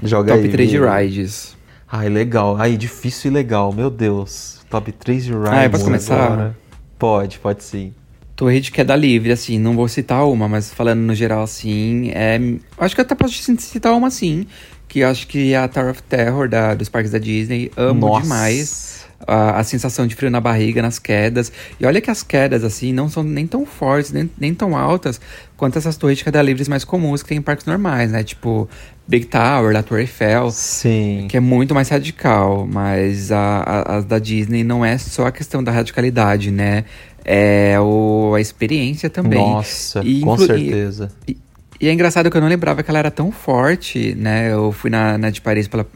Joga 0.00 0.28
top 0.28 0.38
aí. 0.38 0.46
Top 0.46 0.52
3 0.52 0.70
de 0.70 0.78
rides. 0.78 1.56
Ai, 1.90 2.08
legal. 2.08 2.56
Ai, 2.56 2.76
difícil 2.76 3.32
e 3.32 3.34
legal, 3.34 3.72
meu 3.72 3.90
Deus. 3.90 4.60
Top 4.70 4.92
3 4.92 5.24
de 5.24 5.32
rides. 5.32 5.50
Ah, 5.50 5.68
posso 5.68 5.84
começar? 5.84 6.24
Agora. 6.24 6.56
Pode, 6.96 7.40
pode 7.40 7.64
sim. 7.64 7.92
Torre 8.36 8.60
de 8.60 8.70
queda 8.70 8.94
livre, 8.94 9.32
assim, 9.32 9.58
não 9.58 9.74
vou 9.74 9.88
citar 9.88 10.24
uma, 10.24 10.48
mas 10.48 10.72
falando 10.72 11.00
no 11.00 11.14
geral, 11.14 11.42
assim, 11.42 12.10
é... 12.14 12.40
Acho 12.78 12.94
que 12.94 13.00
até 13.00 13.16
posso 13.16 13.34
citar 13.58 13.92
uma, 13.92 14.08
sim, 14.08 14.46
que 14.86 15.02
acho 15.02 15.26
que 15.26 15.52
é 15.52 15.58
a 15.58 15.66
Tower 15.66 15.90
of 15.90 16.02
Terror 16.04 16.48
da, 16.48 16.74
dos 16.74 16.88
parques 16.88 17.10
da 17.10 17.18
Disney. 17.18 17.72
Amo 17.76 18.06
Nossa. 18.06 18.22
demais 18.22 18.99
a, 19.26 19.58
a, 19.58 19.64
sensação 19.64 20.06
de 20.06 20.14
frio 20.14 20.30
na 20.30 20.40
barriga 20.40 20.82
nas 20.82 20.98
quedas. 20.98 21.52
E 21.78 21.86
olha 21.86 22.00
que 22.00 22.10
as 22.10 22.22
quedas, 22.22 22.64
assim, 22.64 22.92
não 22.92 23.08
são 23.08 23.22
nem 23.22 23.46
tão 23.46 23.66
fortes, 23.66 24.12
nem, 24.12 24.30
nem 24.38 24.54
tão 24.54 24.76
altas 24.76 25.20
quanto 25.56 25.78
essas 25.78 25.96
torres 25.96 26.18
de 26.18 26.24
queda 26.24 26.40
livres 26.40 26.68
mais 26.68 26.84
comuns 26.84 27.22
que 27.22 27.28
tem 27.28 27.38
em 27.38 27.42
parques 27.42 27.66
normais, 27.66 28.10
né? 28.10 28.24
Tipo, 28.24 28.68
Big 29.06 29.26
Tower, 29.26 29.72
da 29.72 29.82
Torre 29.82 30.02
Eiffel. 30.02 30.50
Sim. 30.50 31.26
Que 31.28 31.36
é 31.36 31.40
muito 31.40 31.74
mais 31.74 31.88
radical. 31.88 32.66
Mas 32.66 33.30
a, 33.30 33.38
a, 33.38 33.96
a 33.96 34.00
da 34.00 34.18
Disney 34.18 34.64
não 34.64 34.84
é 34.84 34.96
só 34.96 35.26
a 35.26 35.32
questão 35.32 35.62
da 35.62 35.70
radicalidade, 35.70 36.50
né? 36.50 36.84
É 37.24 37.78
o, 37.78 38.32
a 38.34 38.40
experiência 38.40 39.10
também. 39.10 39.38
Nossa, 39.38 40.00
e, 40.02 40.20
com 40.20 40.38
certeza. 40.38 41.10
E, 41.28 41.36
E 41.80 41.88
é 41.88 41.92
engraçado 41.92 42.30
que 42.30 42.36
eu 42.36 42.40
não 42.42 42.48
lembrava 42.48 42.82
que 42.82 42.90
ela 42.90 42.98
era 42.98 43.10
tão 43.10 43.32
forte, 43.32 44.14
né? 44.14 44.52
Eu 44.52 44.70
fui 44.70 44.90
na, 44.90 45.16
na 45.16 45.30
de 45.30 45.40
Paris 45.40 45.66
pela. 45.66 45.86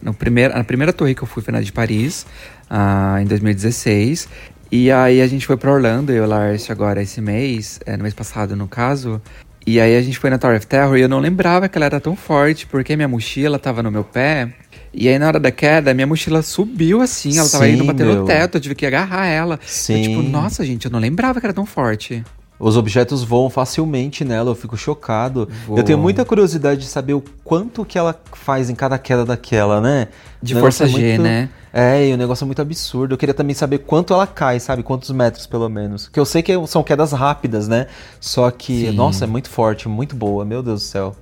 No 0.00 0.14
primeiro, 0.14 0.56
a 0.56 0.62
primeira 0.62 0.92
torre 0.92 1.14
que 1.14 1.22
eu 1.22 1.26
fui 1.26 1.42
foi 1.42 1.52
na 1.52 1.60
de 1.60 1.72
Paris, 1.72 2.24
uh, 2.70 3.18
em 3.20 3.24
2016. 3.26 4.28
E 4.70 4.92
aí 4.92 5.20
a 5.20 5.26
gente 5.26 5.44
foi 5.44 5.56
pra 5.56 5.72
Orlando, 5.72 6.12
eu 6.12 6.22
e 6.22 6.26
o 6.26 6.28
Lars 6.28 6.70
agora 6.70 7.02
esse 7.02 7.20
mês, 7.20 7.80
é, 7.84 7.96
no 7.96 8.02
mês 8.02 8.14
passado 8.14 8.54
no 8.54 8.68
caso. 8.68 9.20
E 9.66 9.80
aí 9.80 9.96
a 9.96 10.02
gente 10.02 10.18
foi 10.18 10.30
na 10.30 10.38
Tower 10.38 10.56
of 10.56 10.66
Terror 10.66 10.96
e 10.96 11.00
eu 11.00 11.08
não 11.08 11.18
lembrava 11.18 11.68
que 11.68 11.76
ela 11.76 11.86
era 11.86 12.00
tão 12.00 12.14
forte, 12.14 12.66
porque 12.66 12.94
minha 12.94 13.08
mochila 13.08 13.58
tava 13.58 13.82
no 13.82 13.90
meu 13.90 14.04
pé. 14.04 14.52
E 14.92 15.08
aí 15.08 15.18
na 15.18 15.26
hora 15.26 15.40
da 15.40 15.50
queda, 15.50 15.92
minha 15.94 16.06
mochila 16.06 16.42
subiu 16.42 17.00
assim, 17.00 17.38
ela 17.38 17.48
tava 17.48 17.64
Sim, 17.64 17.72
indo 17.72 17.84
bater 17.84 18.06
meu. 18.06 18.16
no 18.16 18.24
teto, 18.24 18.56
eu 18.56 18.60
tive 18.60 18.74
que 18.74 18.86
agarrar 18.86 19.26
ela. 19.26 19.58
Sim. 19.66 19.96
Eu, 19.96 20.02
tipo, 20.02 20.22
nossa, 20.22 20.64
gente, 20.64 20.84
eu 20.84 20.90
não 20.90 21.00
lembrava 21.00 21.40
que 21.40 21.46
era 21.46 21.52
tão 21.52 21.66
forte. 21.66 22.22
Os 22.58 22.76
objetos 22.76 23.24
voam 23.24 23.50
facilmente 23.50 24.24
nela, 24.24 24.50
eu 24.50 24.54
fico 24.54 24.76
chocado. 24.76 25.48
Voam. 25.66 25.78
Eu 25.78 25.84
tenho 25.84 25.98
muita 25.98 26.24
curiosidade 26.24 26.80
de 26.82 26.86
saber 26.86 27.12
o 27.14 27.22
quanto 27.42 27.84
que 27.84 27.98
ela 27.98 28.18
faz 28.32 28.70
em 28.70 28.74
cada 28.74 28.96
queda 28.96 29.24
daquela, 29.24 29.80
né? 29.80 30.08
De 30.42 30.54
força 30.54 30.84
é 30.84 30.88
G, 30.88 30.98
muito- 30.98 31.22
né? 31.22 31.48
É, 31.72 32.08
e 32.08 32.12
o 32.12 32.16
negócio 32.16 32.44
é 32.44 32.46
muito 32.46 32.62
absurdo. 32.62 33.14
Eu 33.14 33.18
queria 33.18 33.34
também 33.34 33.54
saber 33.54 33.78
quanto 33.78 34.14
ela 34.14 34.26
cai, 34.26 34.60
sabe? 34.60 34.84
Quantos 34.84 35.10
metros, 35.10 35.46
pelo 35.46 35.68
menos. 35.68 36.06
Que 36.08 36.20
eu 36.20 36.24
sei 36.24 36.40
que 36.42 36.52
são 36.68 36.84
quedas 36.84 37.10
rápidas, 37.10 37.66
né? 37.66 37.88
Só 38.20 38.48
que, 38.52 38.86
Sim. 38.86 38.92
nossa, 38.92 39.24
é 39.24 39.26
muito 39.26 39.50
forte, 39.50 39.88
muito 39.88 40.14
boa. 40.14 40.44
Meu 40.44 40.62
Deus 40.62 40.82
do 40.82 40.86
céu. 40.86 41.16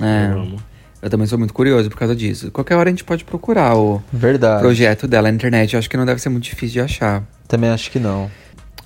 É. 0.00 0.30
Eu 0.32 0.40
amo. 0.40 0.56
Eu 1.02 1.10
também 1.10 1.26
sou 1.26 1.38
muito 1.38 1.52
curioso 1.52 1.90
por 1.90 1.98
causa 1.98 2.14
disso. 2.14 2.50
Qualquer 2.52 2.76
hora 2.76 2.88
a 2.88 2.92
gente 2.92 3.04
pode 3.04 3.24
procurar 3.24 3.76
o 3.76 4.00
Verdade. 4.12 4.60
projeto 4.62 5.08
dela 5.08 5.28
na 5.28 5.34
internet. 5.34 5.74
Eu 5.74 5.78
acho 5.80 5.90
que 5.90 5.96
não 5.96 6.06
deve 6.06 6.20
ser 6.20 6.28
muito 6.28 6.44
difícil 6.44 6.74
de 6.74 6.80
achar. 6.80 7.22
Também 7.48 7.70
acho 7.70 7.90
que 7.90 7.98
não. 7.98 8.30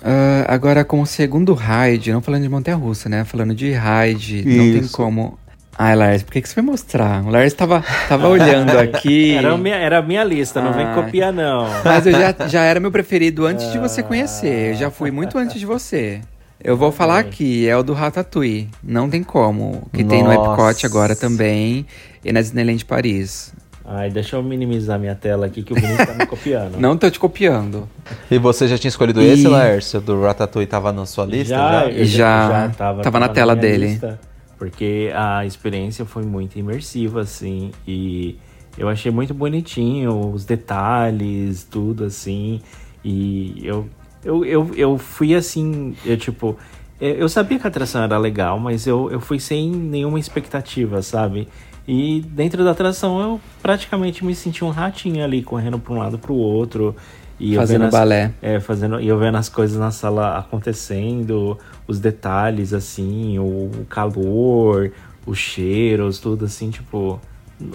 Ah, 0.03 0.45
agora, 0.47 0.83
como 0.83 1.05
segundo 1.05 1.53
raid, 1.53 2.11
não 2.11 2.21
falando 2.21 2.43
de 2.43 2.49
montanha 2.49 2.77
russa, 2.77 3.07
né? 3.07 3.23
Falando 3.23 3.53
de 3.53 3.71
raid, 3.71 4.43
não 4.45 4.79
tem 4.79 4.87
como. 4.87 5.37
Ai, 5.77 5.95
Lars, 5.95 6.21
por 6.21 6.33
que, 6.33 6.41
que 6.41 6.47
você 6.49 6.53
foi 6.53 6.63
mostrar? 6.63 7.23
O 7.23 7.29
Lars 7.29 7.53
tava, 7.53 7.83
tava 8.07 8.27
olhando 8.27 8.77
aqui. 8.77 9.33
Era 9.37 9.53
a 9.53 9.57
minha, 9.57 9.75
era 9.75 9.97
a 9.99 10.01
minha 10.01 10.23
lista, 10.23 10.61
não 10.61 10.73
vem 10.73 10.85
Ah. 10.85 10.93
copiar, 10.93 11.31
não. 11.33 11.65
Mas 11.83 12.05
eu 12.05 12.11
já, 12.11 12.35
já 12.47 12.63
era 12.63 12.79
meu 12.79 12.91
preferido 12.91 13.45
antes 13.45 13.71
de 13.71 13.79
você 13.79 14.03
conhecer. 14.03 14.71
Eu 14.71 14.75
já 14.75 14.91
fui 14.91 15.09
muito 15.11 15.37
antes 15.37 15.59
de 15.59 15.65
você. 15.65 16.19
Eu 16.63 16.77
vou 16.77 16.91
falar 16.91 17.17
aqui, 17.19 17.67
é 17.67 17.75
o 17.75 17.81
do 17.81 17.93
Ratatouille. 17.93 18.69
Não 18.83 19.09
tem 19.09 19.23
como. 19.23 19.87
Que 19.93 20.03
tem 20.03 20.21
no 20.21 20.31
Nossa. 20.31 20.51
Epcot 20.71 20.85
agora 20.85 21.15
também. 21.15 21.87
E 22.23 22.31
na 22.31 22.41
Disneyland 22.41 22.85
Paris. 22.85 23.51
Ai, 23.83 24.09
deixa 24.09 24.35
eu 24.35 24.43
minimizar 24.43 24.99
minha 24.99 25.15
tela 25.15 25.47
aqui 25.47 25.63
que 25.63 25.73
o 25.73 25.75
Vinícius 25.75 26.07
tá 26.07 26.13
me 26.13 26.25
copiando. 26.27 26.79
Não 26.79 26.95
tô 26.97 27.09
te 27.09 27.19
copiando. 27.19 27.89
E 28.29 28.37
você 28.37 28.67
já 28.67 28.77
tinha 28.77 28.89
escolhido 28.89 29.21
E- 29.21 29.33
esse, 29.33 29.47
Laércio? 29.47 29.99
Do 29.99 30.21
Ratatouille 30.21 30.67
tava 30.67 30.91
na 30.91 31.05
sua 31.05 31.25
lista? 31.25 31.55
já, 31.55 31.69
Já? 31.81 31.89
eu 31.91 32.05
Já, 32.05 32.69
tava, 32.77 33.01
tava 33.01 33.19
na 33.19 33.29
tela 33.29 33.53
minha 33.53 33.61
dele. 33.61 33.87
lista, 33.87 34.19
porque 34.57 35.11
a 35.15 35.45
experiência 35.45 36.05
foi 36.05 36.23
muito 36.23 36.57
imersiva, 36.59 37.21
assim, 37.21 37.71
e 37.87 38.37
eu 38.77 38.87
achei 38.87 39.11
muito 39.11 39.33
bonitinho 39.33 40.31
os 40.31 40.45
detalhes, 40.45 41.63
tudo 41.69 42.05
assim, 42.05 42.61
e 43.03 43.59
eu, 43.65 43.87
eu, 44.23 44.45
eu, 44.45 44.71
eu 44.75 44.97
fui 44.99 45.33
assim, 45.33 45.95
eu 46.05 46.15
tipo, 46.15 46.55
eu 46.99 47.15
eu 47.15 47.27
sabia 47.29 47.57
que 47.57 47.65
a 47.65 47.69
atração 47.69 48.03
era 48.03 48.17
legal, 48.19 48.59
mas 48.59 48.85
eu, 48.85 49.09
eu 49.11 49.19
fui 49.19 49.39
sem 49.39 49.69
nenhuma 49.71 50.19
expectativa, 50.19 51.01
sabe? 51.01 51.47
E 51.87 52.21
dentro 52.29 52.63
da 52.63 52.71
atração 52.71 53.19
eu 53.21 53.41
praticamente 53.61 54.23
me 54.23 54.35
senti 54.35 54.63
um 54.63 54.69
ratinho 54.69 55.23
ali, 55.23 55.41
correndo 55.43 55.79
para 55.79 55.93
um 55.93 55.97
lado 55.97 56.17
para 56.17 56.31
o 56.31 56.35
outro. 56.37 56.95
E 57.39 57.55
Fazendo 57.55 57.85
as- 57.85 57.91
balé. 57.91 58.31
é, 58.41 58.59
fazendo, 58.59 58.99
e 59.01 59.07
eu 59.07 59.17
vendo 59.17 59.35
as 59.35 59.49
coisas 59.49 59.77
na 59.79 59.89
sala 59.89 60.37
acontecendo, 60.37 61.57
os 61.87 61.99
detalhes, 61.99 62.71
assim, 62.71 63.39
o, 63.39 63.43
o 63.81 63.85
calor, 63.89 64.91
os 65.25 65.39
cheiros, 65.39 66.19
tudo 66.19 66.45
assim, 66.45 66.69
tipo, 66.69 67.19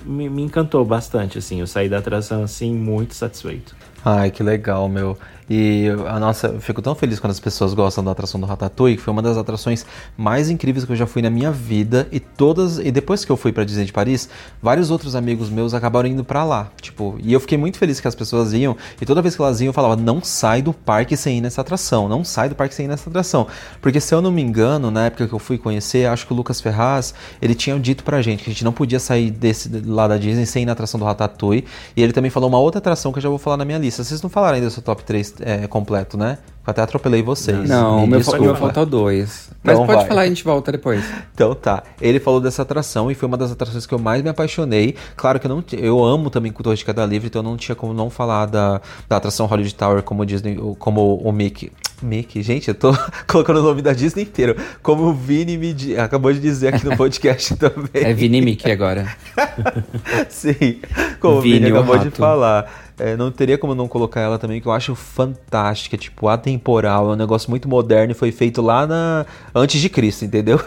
me, 0.04 0.28
me 0.28 0.42
encantou 0.42 0.84
bastante, 0.84 1.38
assim. 1.38 1.58
Eu 1.60 1.66
saí 1.66 1.88
da 1.88 1.98
atração, 1.98 2.44
assim, 2.44 2.72
muito 2.72 3.14
satisfeito. 3.14 3.74
Ai, 4.04 4.30
que 4.30 4.42
legal, 4.42 4.88
meu. 4.88 5.18
E 5.48 5.86
a 6.08 6.18
nossa, 6.18 6.48
eu 6.48 6.60
fico 6.60 6.82
tão 6.82 6.94
feliz 6.94 7.20
quando 7.20 7.30
as 7.30 7.38
pessoas 7.38 7.72
gostam 7.72 8.02
da 8.02 8.10
atração 8.10 8.40
do 8.40 8.46
Ratatouille, 8.46 8.96
que 8.96 9.02
foi 9.02 9.12
uma 9.12 9.22
das 9.22 9.36
atrações 9.36 9.86
mais 10.16 10.50
incríveis 10.50 10.84
que 10.84 10.90
eu 10.90 10.96
já 10.96 11.06
fui 11.06 11.22
na 11.22 11.30
minha 11.30 11.52
vida. 11.52 12.08
E 12.10 12.18
todas, 12.18 12.78
e 12.78 12.90
depois 12.90 13.24
que 13.24 13.30
eu 13.30 13.36
fui 13.36 13.52
pra 13.52 13.62
Disney 13.62 13.84
de 13.84 13.92
Paris, 13.92 14.28
vários 14.60 14.90
outros 14.90 15.14
amigos 15.14 15.48
meus 15.48 15.72
acabaram 15.72 16.08
indo 16.08 16.24
pra 16.24 16.42
lá, 16.42 16.70
tipo, 16.80 17.16
e 17.22 17.32
eu 17.32 17.38
fiquei 17.38 17.56
muito 17.56 17.78
feliz 17.78 18.00
que 18.00 18.08
as 18.08 18.14
pessoas 18.14 18.52
iam, 18.52 18.76
e 19.00 19.06
toda 19.06 19.22
vez 19.22 19.36
que 19.36 19.42
elas 19.42 19.60
iam 19.60 19.68
eu 19.68 19.72
falava: 19.72 19.94
"Não 19.94 20.22
sai 20.22 20.62
do 20.62 20.72
parque 20.72 21.16
sem 21.16 21.38
ir 21.38 21.40
nessa 21.40 21.60
atração, 21.60 22.08
não 22.08 22.24
sai 22.24 22.48
do 22.48 22.54
parque 22.54 22.74
sem 22.74 22.86
ir 22.86 22.88
nessa 22.88 23.08
atração". 23.08 23.46
Porque 23.80 24.00
se 24.00 24.14
eu 24.14 24.20
não 24.20 24.32
me 24.32 24.42
engano, 24.42 24.90
na 24.90 25.06
época 25.06 25.28
que 25.28 25.32
eu 25.32 25.38
fui 25.38 25.58
conhecer, 25.58 26.06
acho 26.06 26.26
que 26.26 26.32
o 26.32 26.36
Lucas 26.36 26.60
Ferraz, 26.60 27.14
ele 27.40 27.54
tinha 27.54 27.78
dito 27.78 28.02
pra 28.02 28.20
gente 28.20 28.42
que 28.42 28.50
a 28.50 28.52
gente 28.52 28.64
não 28.64 28.72
podia 28.72 28.98
sair 28.98 29.30
desse 29.30 29.70
lá 29.86 30.08
da 30.08 30.16
Disney 30.16 30.46
sem 30.46 30.64
ir 30.64 30.66
na 30.66 30.72
atração 30.72 30.98
do 30.98 31.06
Ratatouille, 31.06 31.64
e 31.96 32.02
ele 32.02 32.12
também 32.12 32.30
falou 32.30 32.48
uma 32.48 32.58
outra 32.58 32.78
atração 32.78 33.12
que 33.12 33.18
eu 33.18 33.22
já 33.22 33.28
vou 33.28 33.38
falar 33.38 33.56
na 33.56 33.64
minha 33.64 33.78
lista. 33.78 34.02
Vocês 34.02 34.20
não 34.20 34.30
falaram 34.30 34.56
ainda 34.56 34.66
do 34.66 34.72
seu 34.72 34.82
top 34.82 35.04
3 35.04 35.35
é, 35.40 35.66
completo, 35.66 36.16
né? 36.16 36.38
Eu 36.66 36.70
até 36.72 36.82
atropelei 36.82 37.22
vocês. 37.22 37.68
Não, 37.68 38.00
Me 38.00 38.08
meu, 38.08 38.18
desculpa. 38.18 38.44
meu 38.44 38.56
falta 38.56 38.84
dois. 38.84 39.50
Mas 39.62 39.74
Então 39.74 39.86
pode 39.86 39.98
vai. 40.00 40.08
falar, 40.08 40.22
a 40.22 40.26
gente 40.26 40.42
volta 40.42 40.72
depois. 40.72 41.04
Então 41.32 41.54
tá. 41.54 41.82
Ele 42.00 42.18
falou 42.18 42.40
dessa 42.40 42.62
atração 42.62 43.08
e 43.10 43.14
foi 43.14 43.28
uma 43.28 43.36
das 43.36 43.52
atrações 43.52 43.86
que 43.86 43.92
eu 43.94 43.98
mais 44.00 44.20
me 44.22 44.28
apaixonei. 44.30 44.96
Claro 45.14 45.38
que 45.38 45.46
eu 45.46 45.48
não 45.50 45.62
eu 45.72 46.02
amo 46.04 46.28
também 46.30 46.50
Torre 46.50 46.74
de 46.76 46.84
Queda 46.84 47.04
Livre, 47.06 47.28
então 47.28 47.40
eu 47.40 47.44
não 47.44 47.56
tinha 47.56 47.76
como 47.76 47.92
não 47.94 48.08
falar 48.10 48.46
da, 48.46 48.80
da 49.08 49.16
atração 49.18 49.46
Hollywood 49.46 49.74
Tower 49.76 50.02
como 50.02 50.22
o 50.22 50.26
Disney, 50.26 50.56
como 50.78 51.16
o 51.18 51.30
Mickey. 51.30 51.70
Mickey, 52.02 52.42
gente, 52.42 52.68
eu 52.68 52.74
tô 52.74 52.92
colocando 53.28 53.60
o 53.60 53.62
nome 53.62 53.80
da 53.82 53.92
Disney 53.92 54.22
inteiro. 54.24 54.56
Como 54.82 55.04
o 55.04 55.12
Vini 55.14 55.56
me 55.56 55.72
di- 55.72 55.96
acabou 55.96 56.32
de 56.32 56.40
dizer 56.40 56.74
aqui 56.74 56.84
no 56.84 56.94
podcast 56.98 57.54
também. 57.56 57.88
É 57.94 58.12
Vini 58.12 58.40
Mickey 58.40 58.70
agora. 58.72 59.06
Sim, 60.28 60.80
como 61.20 61.36
o 61.38 61.40
Vini, 61.40 61.60
Vini 61.60 61.72
o 61.72 61.76
acabou 61.76 61.98
de 61.98 62.10
falar. 62.10 62.85
É, 62.98 63.14
não 63.14 63.30
teria 63.30 63.58
como 63.58 63.74
não 63.74 63.86
colocar 63.86 64.22
ela 64.22 64.38
também, 64.38 64.58
que 64.58 64.66
eu 64.66 64.72
acho 64.72 64.94
fantástica, 64.94 65.98
tipo, 65.98 66.28
atemporal, 66.28 67.10
é 67.10 67.12
um 67.12 67.16
negócio 67.16 67.50
muito 67.50 67.68
moderno 67.68 68.12
e 68.12 68.14
foi 68.14 68.32
feito 68.32 68.62
lá 68.62 68.86
na 68.86 69.26
antes 69.54 69.80
de 69.80 69.88
Cristo, 69.88 70.24
entendeu? 70.24 70.58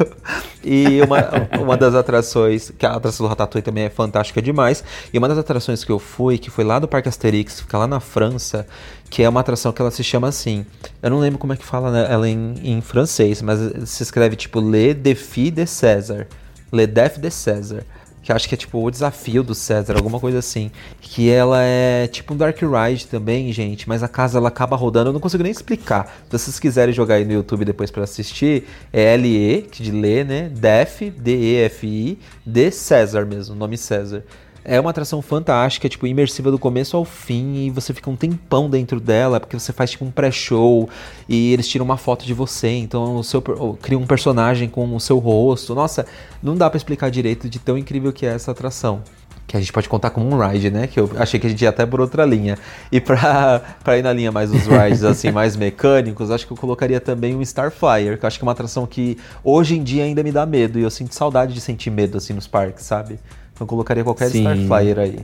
E 0.62 1.02
uma, 1.02 1.62
uma 1.62 1.78
das 1.78 1.96
atrações, 1.96 2.70
que 2.78 2.86
a 2.86 2.92
atração 2.92 3.26
do 3.26 3.30
Ratatouille 3.30 3.63
também 3.63 3.86
é 3.86 3.89
fantástica 3.89 4.42
demais, 4.42 4.84
e 5.12 5.18
uma 5.18 5.30
das 5.30 5.38
atrações 5.38 5.86
que 5.86 5.92
eu 5.92 5.98
fui, 5.98 6.38
que 6.38 6.50
foi 6.50 6.65
lá 6.65 6.80
do 6.80 6.88
Parque 6.88 7.08
Asterix, 7.08 7.62
fica 7.62 7.78
lá 7.78 7.88
na 7.88 8.02
França, 8.02 8.68
que 9.10 9.24
é 9.24 9.30
uma 9.30 9.39
atração 9.39 9.72
que 9.72 9.82
ela 9.82 9.89
se 9.89 10.04
chama 10.04 10.28
assim, 10.28 10.65
eu 11.02 11.10
não 11.10 11.20
lembro 11.20 11.39
como 11.39 11.54
é 11.54 11.56
que 11.56 11.65
fala 11.65 11.89
né, 11.89 12.08
ela 12.10 12.28
em, 12.28 12.56
em 12.62 12.82
francês, 12.82 13.42
mas 13.42 13.89
se 13.89 14.04
escreve 14.04 14.36
tipo 14.36 14.60
Le 14.60 14.94
Défi 14.94 15.50
de 15.50 15.65
César, 15.65 16.28
Le 16.74 16.86
Défi 16.86 17.22
de 17.22 17.32
César 17.32 17.86
que 18.30 18.34
acho 18.34 18.48
que 18.48 18.54
é 18.54 18.58
tipo 18.58 18.84
o 18.84 18.92
desafio 18.92 19.42
do 19.42 19.56
César, 19.56 19.96
alguma 19.96 20.20
coisa 20.20 20.38
assim. 20.38 20.70
Que 21.02 21.32
ela 21.32 21.63
é 21.63 22.08
tipo 22.08 22.34
um 22.34 22.38
Dark 22.38 22.58
Ride 22.62 23.08
também, 23.08 23.52
gente, 23.52 23.89
mas 23.89 24.04
a 24.04 24.08
casa 24.08 24.38
ela 24.38 24.50
acaba 24.50 24.76
rodando, 24.76 25.10
eu 25.10 25.13
não 25.13 25.20
consigo 25.20 25.42
nem 25.42 25.52
explicar. 25.52 26.22
Se 26.30 26.38
vocês 26.38 26.60
quiserem 26.60 26.94
jogar 26.94 27.15
aí 27.15 27.26
no 27.26 27.34
YouTube 27.34 27.65
depois 27.65 27.89
pra 27.89 28.04
assistir, 28.04 28.68
é 28.94 29.13
L-E, 29.15 29.63
que 29.63 29.82
de 29.82 29.92
ler, 29.92 30.26
né? 30.26 30.50
Def, 30.54 31.02
D-E-F-I, 31.18 32.20
de 32.46 32.72
César 32.72 33.26
mesmo, 33.26 33.56
nome 33.56 33.78
César. 33.78 34.24
É 34.71 34.79
uma 34.79 34.91
atração 34.91 35.19
fantástica, 35.19 35.89
tipo, 35.89 36.05
imersiva 36.05 36.51
do 36.51 36.60
começo 36.60 36.95
ao 36.95 37.03
fim, 37.03 37.55
e 37.55 37.69
você 37.71 37.91
fica 37.91 38.08
um 38.08 38.15
tempão 38.15 38.69
dentro 38.69 38.99
dela, 38.99 39.39
porque 39.39 39.58
você 39.58 39.73
faz 39.73 39.89
tipo 39.89 40.05
um 40.05 40.12
pré-show, 40.12 40.88
e 41.27 41.51
eles 41.51 41.67
tiram 41.67 41.84
uma 41.84 41.97
foto 41.97 42.23
de 42.23 42.36
você, 42.36 42.67
então 42.67 43.15
o 43.15 43.23
seu, 43.23 43.41
cria 43.82 43.97
um 43.97 44.05
personagem 44.05 44.69
com 44.69 44.95
o 44.95 44.99
seu 44.99 45.17
rosto. 45.17 45.73
Nossa, 45.73 46.05
não 46.43 46.55
dá 46.55 46.69
pra 46.69 46.77
explicar 46.77 47.10
direito 47.10 47.49
de 47.49 47.58
tão 47.58 47.79
incrível 47.79 48.13
que 48.13 48.27
é 48.27 48.29
essa 48.29 48.51
atração. 48.51 49.01
Que 49.47 49.58
a 49.58 49.60
gente 49.60 49.73
pode 49.73 49.89
contar 49.89 50.12
como 50.12 50.29
um 50.29 50.38
ride, 50.38 50.69
né? 50.69 50.86
Que 50.86 50.99
eu 50.99 51.10
achei 51.17 51.39
que 51.39 51.47
a 51.47 51.49
gente 51.49 51.63
ia 51.63 51.69
até 51.69 51.84
por 51.84 51.99
outra 51.99 52.23
linha. 52.23 52.55
E 52.91 53.01
pra, 53.01 53.63
pra 53.84 53.97
ir 53.97 54.03
na 54.03 54.13
linha 54.13 54.32
mais 54.32 54.51
dos 54.51 54.67
rides, 54.67 55.03
assim, 55.03 55.32
mais 55.32 55.55
mecânicos, 55.55 56.29
acho 56.29 56.45
que 56.45 56.53
eu 56.53 56.58
colocaria 56.58 56.99
também 56.99 57.36
o 57.36 57.43
Star 57.43 57.71
Flyer, 57.71 58.19
que 58.19 58.23
eu 58.23 58.27
acho 58.27 58.38
que 58.38 58.45
é 58.45 58.45
uma 58.45 58.51
atração 58.51 58.86
que 58.86 59.17
hoje 59.43 59.75
em 59.75 59.82
dia 59.82 60.03
ainda 60.03 60.21
me 60.21 60.32
dá 60.32 60.45
medo. 60.45 60.77
E 60.77 60.84
eu 60.84 60.91
sinto 60.91 61.15
saudade 61.15 61.55
de 61.55 61.60
sentir 61.60 61.89
medo, 61.89 62.19
assim, 62.19 62.34
nos 62.34 62.45
parques, 62.45 62.86
sabe? 62.86 63.17
Então 63.60 63.65
eu 63.65 63.67
colocaria 63.67 64.06
qualquer 64.06 64.30
Sim. 64.30 64.39
Star 64.41 64.58
Flyer 64.58 65.00
aí. 65.00 65.19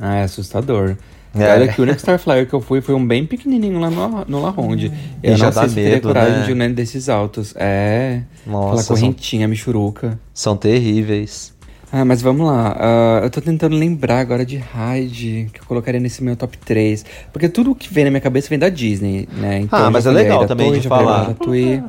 Ah, 0.00 0.14
é 0.18 0.22
assustador. 0.22 0.96
É. 1.34 1.42
É. 1.42 1.52
Olha 1.54 1.68
que 1.72 1.80
o 1.80 1.82
único 1.82 1.98
Star 1.98 2.20
Flyer 2.20 2.46
que 2.46 2.54
eu 2.54 2.60
fui 2.60 2.80
foi 2.80 2.94
um 2.94 3.04
bem 3.04 3.26
pequenininho 3.26 3.80
lá 3.80 3.90
no, 3.90 4.24
no 4.26 4.40
La 4.42 4.50
Ronde. 4.50 4.92
Eu 5.20 5.36
já 5.36 5.46
não 5.46 5.52
dá 5.52 5.60
sei 5.62 5.68
se 5.70 5.74
teria 5.74 5.90
medo, 5.94 6.06
coragem 6.08 6.38
né? 6.38 6.44
de 6.44 6.50
ir 6.52 6.54
num 6.54 6.72
desses 6.72 7.08
altos. 7.08 7.52
É, 7.56 8.22
Nossa, 8.46 8.66
aquela 8.68 8.82
são- 8.84 8.96
correntinha 8.96 9.48
michuruca. 9.48 10.18
São 10.32 10.56
terríveis. 10.56 11.52
Ah, 11.92 12.04
mas 12.04 12.22
vamos 12.22 12.46
lá. 12.46 12.76
Ah, 12.78 13.20
eu 13.24 13.30
tô 13.30 13.40
tentando 13.40 13.74
lembrar 13.76 14.20
agora 14.20 14.46
de 14.46 14.56
Hyde, 14.56 15.50
que 15.52 15.60
eu 15.60 15.64
colocaria 15.66 15.98
nesse 16.00 16.22
meu 16.22 16.36
top 16.36 16.56
3. 16.58 17.04
Porque 17.32 17.48
tudo 17.48 17.74
que 17.74 17.92
vem 17.92 18.04
na 18.04 18.10
minha 18.10 18.20
cabeça 18.20 18.48
vem 18.48 18.58
da 18.58 18.68
Disney, 18.68 19.28
né? 19.36 19.58
Então, 19.62 19.78
Ah, 19.86 19.90
mas 19.90 20.06
é 20.06 20.10
legal 20.12 20.46
também 20.46 20.68
Torre, 20.68 20.80
de 20.80 20.86
falar. 20.88 21.12
da 21.12 21.18
Ratatouille. 21.28 21.82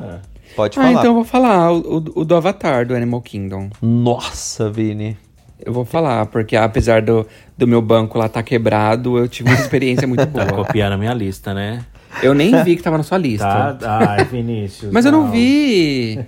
Pode 0.56 0.78
Ah, 0.78 0.82
falar. 0.82 0.92
então 0.92 1.04
eu 1.04 1.14
vou 1.14 1.24
falar 1.24 1.72
o, 1.72 1.78
o- 1.78 2.20
o 2.20 2.24
do 2.24 2.34
Avatar, 2.34 2.84
do 2.86 2.94
Animal 2.96 3.22
Kingdom. 3.22 3.70
Nossa, 3.80 4.68
Vini. 4.68 5.16
Eu 5.64 5.72
vou 5.72 5.84
falar, 5.84 6.26
porque 6.26 6.56
apesar 6.56 7.02
do, 7.02 7.26
do 7.56 7.66
meu 7.68 7.80
banco 7.80 8.18
lá 8.18 8.28
tá 8.28 8.42
quebrado, 8.42 9.16
eu 9.18 9.28
tive 9.28 9.48
uma 9.50 9.58
experiência 9.58 10.06
muito 10.08 10.26
Tá 10.26 10.44
boa. 10.44 10.64
copiando 10.64 10.92
a 10.94 10.98
minha 10.98 11.14
lista, 11.14 11.54
né? 11.54 11.84
Eu 12.22 12.34
nem 12.34 12.62
vi 12.62 12.76
que 12.76 12.82
tava 12.82 12.98
na 12.98 13.02
sua 13.02 13.16
lista. 13.16 13.74
Tá? 13.80 13.98
Ai, 14.10 14.24
Vinícius. 14.26 14.92
Mas 14.92 15.06
eu 15.06 15.12
não 15.12 15.30
vi. 15.30 16.18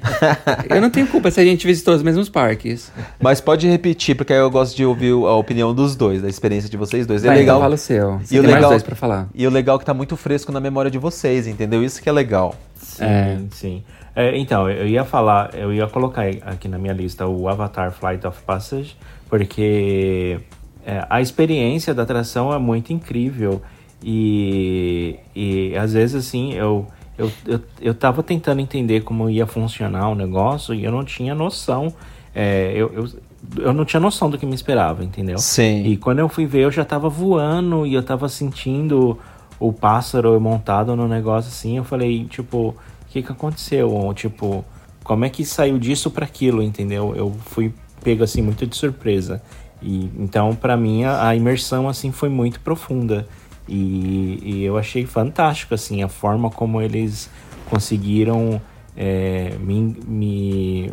eu 0.71 0.81
não 0.81 0.89
tenho 0.89 1.07
culpa 1.07 1.31
se 1.31 1.39
a 1.41 1.45
gente 1.45 1.67
visitou 1.67 1.95
os 1.95 2.03
mesmos 2.03 2.29
parques. 2.31 2.91
Mas 3.21 3.39
pode 3.41 3.69
repetir, 3.69 4.15
porque 4.17 4.33
aí 4.33 4.39
eu 4.39 4.51
gosto 4.51 4.75
de 4.75 4.85
ouvir 4.87 5.13
a 5.13 5.35
opinião 5.35 5.75
dos 5.75 5.95
dois, 5.95 6.23
da 6.23 6.29
experiência 6.29 6.71
de 6.71 6.77
vocês 6.79 7.07
dois. 7.07 7.23
É 7.23 7.27
Vai, 7.29 7.37
legal. 7.39 7.57
então 7.57 7.63
fala 7.65 7.75
o 7.75 7.79
seu. 7.79 8.19
Você 8.19 8.35
E 8.35 8.39
o 8.39 8.43
tem 8.43 8.51
mais 8.51 8.55
legal- 8.55 8.71
dois 8.71 8.83
pra 8.83 8.97
falar. 8.97 9.29
E 9.35 9.47
o 9.47 9.51
legal 9.51 9.77
é 9.77 9.79
que 9.79 9.85
tá 9.85 9.93
muito 9.93 10.17
fresco 10.17 10.51
na 10.51 10.59
memória 10.61 10.91
de 10.91 10.97
vocês, 10.99 11.47
entendeu? 11.47 11.85
Isso 11.85 12.01
que 12.03 12.09
é 12.09 12.13
legal. 12.13 12.55
Sim, 12.75 13.05
É. 13.05 13.39
sim. 13.51 13.83
É, 14.17 14.39
então, 14.39 14.71
eu 14.71 14.87
ia 14.87 15.05
falar, 15.05 15.51
eu 15.55 15.71
ia 15.73 15.87
colocar 15.89 16.23
aqui 16.47 16.67
na 16.69 16.79
minha 16.79 16.95
lista 16.95 17.27
o 17.27 17.47
Avatar 17.49 17.91
Flight 17.93 18.25
of 18.27 18.41
Passage, 18.47 18.97
porque 19.37 20.39
é, 20.87 21.05
a 21.11 21.21
experiência 21.21 21.93
da 21.93 22.05
atração 22.05 22.55
é 22.55 22.59
muito 22.59 22.93
incrível. 22.93 23.61
E, 24.01 25.19
e 25.35 25.77
às 25.77 25.93
vezes, 25.93 26.15
assim, 26.15 26.53
eu, 26.53 26.87
eu, 27.19 27.33
eu, 27.45 27.61
eu 27.81 27.95
tava 27.95 28.23
tentando 28.23 28.61
entender 28.61 29.01
como 29.01 29.29
ia 29.29 29.45
funcionar 29.45 30.09
o 30.09 30.15
negócio 30.15 30.73
e 30.73 30.85
eu 30.85 30.93
não 30.93 31.05
tinha 31.05 31.35
noção. 31.35 31.93
É, 32.33 32.73
eu, 32.77 32.93
eu, 32.95 33.09
eu 33.59 33.73
não 33.73 33.85
tinha 33.85 33.99
noção 33.99 34.31
do 34.31 34.39
que 34.39 34.47
me 34.47 34.55
esperava, 34.55 35.03
entendeu? 35.03 35.39
Sim. 35.39 35.85
E 35.85 35.97
quando 35.97 36.21
eu 36.21 36.29
fui 36.29 36.47
ver, 36.47 36.61
eu 36.61 36.71
já 36.71 36.85
tava 36.85 37.09
voando 37.09 37.85
e 37.85 37.93
eu 37.93 38.05
tava 38.05 38.29
sentindo 38.29 39.19
o 39.59 39.73
pássaro 39.73 40.41
montado 40.41 40.95
no 40.95 41.09
negócio 41.09 41.49
assim. 41.49 41.77
Eu 41.77 41.83
falei, 41.83 42.25
tipo, 42.27 42.69
o 42.69 42.77
que 43.09 43.21
que 43.21 43.33
aconteceu? 43.33 43.91
Ou, 43.91 44.15
tipo, 44.15 44.65
como 45.03 45.25
é 45.25 45.29
que 45.29 45.45
saiu 45.45 45.77
disso 45.77 46.09
para 46.09 46.25
aquilo, 46.25 46.63
entendeu? 46.63 47.17
Eu 47.17 47.33
fui 47.47 47.75
pego 48.05 48.23
assim 48.23 48.43
muito 48.43 48.67
de 48.67 48.77
surpresa. 48.77 49.43
E 49.83 50.11
então, 50.19 50.55
para 50.55 50.77
mim, 50.77 51.05
a, 51.05 51.29
a 51.29 51.35
imersão 51.37 51.89
assim 51.89 52.13
foi 52.13 52.29
muito 52.29 52.61
profunda. 52.61 53.27
E, 53.67 54.39
e 54.43 54.63
eu 54.65 54.77
achei 54.77 55.07
fantástico 55.07 55.75
assim 55.75 56.03
a 56.03 56.09
forma 56.09 56.51
como 56.51 56.83
eles 56.83 57.31
conseguiram 57.71 58.61
é, 58.95 59.55
me, 59.59 59.97
me 60.07 60.93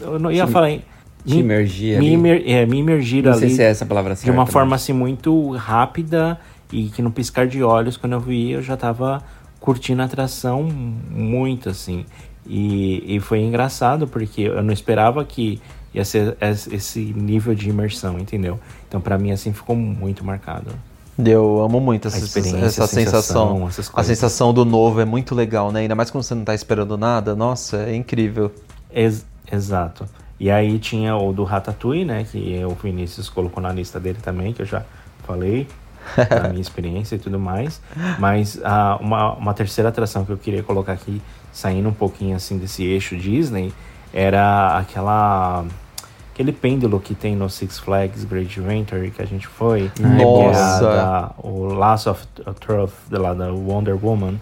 eu 0.00 0.16
não 0.18 0.30
ia 0.30 0.46
Te- 0.46 0.52
falar 0.52 0.70
em- 0.70 0.82
imergir 1.26 1.98
me, 1.98 2.06
ali. 2.06 2.14
imer, 2.14 2.42
é, 2.46 2.64
me 2.66 2.78
imergir 2.78 3.24
Não 3.24 3.32
ali 3.32 3.50
se 3.50 3.60
é 3.60 3.66
essa 3.66 3.84
palavra 3.84 4.14
de 4.14 4.20
certa. 4.20 4.32
uma 4.32 4.44
mas- 4.44 4.52
forma 4.52 4.76
assim 4.76 4.92
muito 4.92 5.50
rápida 5.56 6.38
e 6.72 6.84
que 6.88 7.02
no 7.02 7.10
piscar 7.10 7.46
de 7.48 7.62
olhos 7.64 7.96
quando 7.96 8.12
eu 8.12 8.20
vi 8.20 8.52
eu 8.52 8.62
já 8.62 8.76
tava 8.76 9.20
curtindo 9.60 10.02
a 10.02 10.04
atração 10.04 10.62
muito 10.62 11.68
assim 11.68 12.04
e, 12.46 13.16
e 13.16 13.20
foi 13.20 13.40
engraçado 13.40 14.06
porque 14.06 14.42
eu 14.42 14.62
não 14.62 14.72
esperava 14.72 15.24
que 15.24 15.60
ia 15.94 16.04
ser 16.04 16.36
es- 16.40 16.66
esse 16.68 17.00
nível 17.00 17.54
de 17.54 17.68
imersão 17.68 18.18
entendeu 18.18 18.58
então 18.88 19.00
pra 19.00 19.18
mim 19.18 19.30
assim 19.32 19.52
ficou 19.52 19.76
muito 19.76 20.24
marcado 20.24 20.70
Eu 21.18 21.60
amo 21.62 21.78
muito 21.78 22.08
essa, 22.08 22.18
experiência, 22.18 22.64
essa 22.64 22.86
sensação, 22.86 23.70
sensação. 23.70 24.00
A 24.00 24.02
sensação 24.02 24.54
do 24.54 24.64
novo 24.64 24.98
é 25.00 25.04
muito 25.04 25.34
legal, 25.34 25.70
né? 25.70 25.80
Ainda 25.80 25.94
mais 25.94 26.10
quando 26.10 26.24
você 26.24 26.34
não 26.34 26.42
tá 26.42 26.54
esperando 26.54 26.96
nada. 26.96 27.36
Nossa, 27.36 27.76
é 27.82 27.94
incrível. 27.94 28.50
Ex- 28.90 29.26
exato. 29.52 30.06
E 30.40 30.50
aí 30.50 30.78
tinha 30.78 31.14
o 31.14 31.30
do 31.34 31.44
Ratatouille, 31.44 32.06
né? 32.06 32.24
Que 32.24 32.64
o 32.64 32.70
Vinícius 32.82 33.28
colocou 33.28 33.62
na 33.62 33.70
lista 33.70 34.00
dele 34.00 34.18
também, 34.22 34.54
que 34.54 34.62
eu 34.62 34.66
já 34.66 34.82
falei, 35.26 35.68
da 36.30 36.48
minha 36.48 36.62
experiência 36.62 37.16
e 37.16 37.18
tudo 37.18 37.38
mais. 37.38 37.80
Mas 38.18 38.58
ah, 38.64 38.96
uma, 38.98 39.34
uma 39.34 39.52
terceira 39.52 39.90
atração 39.90 40.24
que 40.24 40.32
eu 40.32 40.38
queria 40.38 40.62
colocar 40.62 40.94
aqui, 40.94 41.20
saindo 41.52 41.90
um 41.90 41.94
pouquinho 41.94 42.34
assim 42.36 42.56
desse 42.56 42.82
eixo 42.84 43.18
Disney, 43.18 43.70
era 44.14 44.78
aquela. 44.78 45.66
Aquele 46.32 46.52
pêndulo 46.52 46.98
que 46.98 47.14
tem 47.14 47.36
no 47.36 47.48
Six 47.50 47.78
Flags 47.78 48.24
Great 48.24 48.58
Adventure 48.58 49.10
que 49.10 49.20
a 49.20 49.26
gente 49.26 49.46
foi. 49.46 49.90
é 50.02 50.24
Nossa. 50.24 50.80
da- 50.82 51.30
o 51.38 51.66
Lasso 51.74 52.10
of 52.10 52.26
Truth, 52.58 52.92
lá 53.10 53.34
da 53.34 53.52
Wonder 53.52 53.96
Woman. 54.02 54.34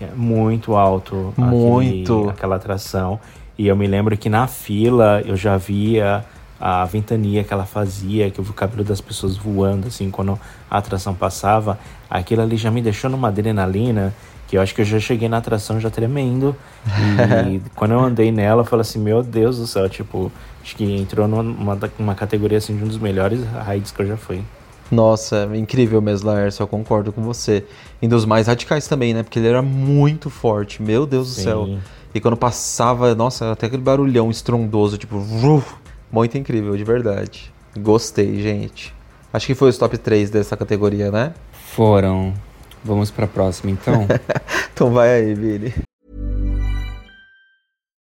é 0.00 0.06
muito 0.14 0.76
alto. 0.76 1.32
aquele- 1.36 1.46
Muito. 1.56 2.28
aquela 2.28 2.54
atração. 2.56 3.18
E 3.56 3.66
eu 3.66 3.74
me 3.74 3.86
lembro 3.88 4.16
que 4.16 4.28
na 4.28 4.46
fila 4.46 5.20
eu 5.26 5.36
já 5.36 5.56
via 5.56 6.24
a 6.60 6.84
ventania 6.84 7.42
que 7.42 7.52
ela 7.52 7.64
fazia, 7.66 8.30
que 8.30 8.38
eu 8.38 8.44
vi 8.44 8.50
o 8.50 8.54
cabelo 8.54 8.84
das 8.84 9.00
pessoas 9.00 9.36
voando, 9.36 9.88
assim, 9.88 10.08
quando 10.10 10.38
a 10.70 10.78
atração 10.78 11.14
passava. 11.14 11.78
Aquilo 12.08 12.42
ali 12.42 12.56
já 12.56 12.70
me 12.70 12.80
deixou 12.82 13.10
numa 13.10 13.26
adrenalina, 13.28 14.14
que 14.48 14.56
eu 14.56 14.62
acho 14.62 14.74
que 14.74 14.80
eu 14.80 14.84
já 14.84 14.98
cheguei 14.98 15.28
na 15.28 15.36
atração 15.36 15.78
já 15.78 15.90
tremendo. 15.90 16.56
E 17.52 17.60
quando 17.76 17.92
eu 17.92 18.00
andei 18.00 18.32
nela, 18.32 18.62
eu 18.62 18.64
falei 18.64 18.80
assim, 18.80 18.98
meu 18.98 19.22
Deus 19.22 19.58
do 19.58 19.66
céu, 19.66 19.88
tipo, 19.88 20.32
acho 20.62 20.74
que 20.74 20.84
entrou 20.96 21.28
numa, 21.28 21.78
numa 21.98 22.14
categoria, 22.14 22.56
assim, 22.56 22.74
de 22.76 22.82
um 22.82 22.88
dos 22.88 22.98
melhores 22.98 23.40
rides 23.66 23.92
que 23.92 24.00
eu 24.00 24.06
já 24.06 24.16
fui. 24.16 24.42
Nossa, 24.90 25.46
é 25.52 25.56
incrível 25.58 26.00
mesmo, 26.00 26.30
Laércio, 26.30 26.62
eu 26.62 26.66
concordo 26.66 27.12
com 27.12 27.22
você. 27.22 27.62
E 28.00 28.08
dos 28.08 28.24
mais 28.24 28.46
radicais 28.46 28.88
também, 28.88 29.12
né? 29.12 29.22
Porque 29.22 29.38
ele 29.38 29.48
era 29.48 29.60
muito 29.60 30.30
forte, 30.30 30.82
meu 30.82 31.04
Deus 31.04 31.28
do 31.28 31.34
Sim. 31.34 31.42
céu. 31.42 31.78
E 32.14 32.20
quando 32.20 32.36
passava, 32.38 33.14
nossa, 33.14 33.52
até 33.52 33.66
aquele 33.66 33.82
barulhão 33.82 34.30
estrondoso, 34.30 34.96
tipo, 34.96 35.20
vruf, 35.20 35.74
muito 36.10 36.38
incrível, 36.38 36.74
de 36.74 36.84
verdade. 36.84 37.52
Gostei, 37.78 38.40
gente. 38.40 38.94
Acho 39.30 39.46
que 39.46 39.54
foi 39.54 39.68
os 39.68 39.76
top 39.76 39.98
3 39.98 40.30
dessa 40.30 40.56
categoria, 40.56 41.10
né? 41.10 41.34
Foram. 41.52 42.32
Vamos 42.84 43.10
pra 43.10 43.26
próxima, 43.26 43.70
então. 43.70 44.06
Então 44.72 44.92
vai 44.92 45.12
aí, 45.12 45.34
Vini. 45.34 45.74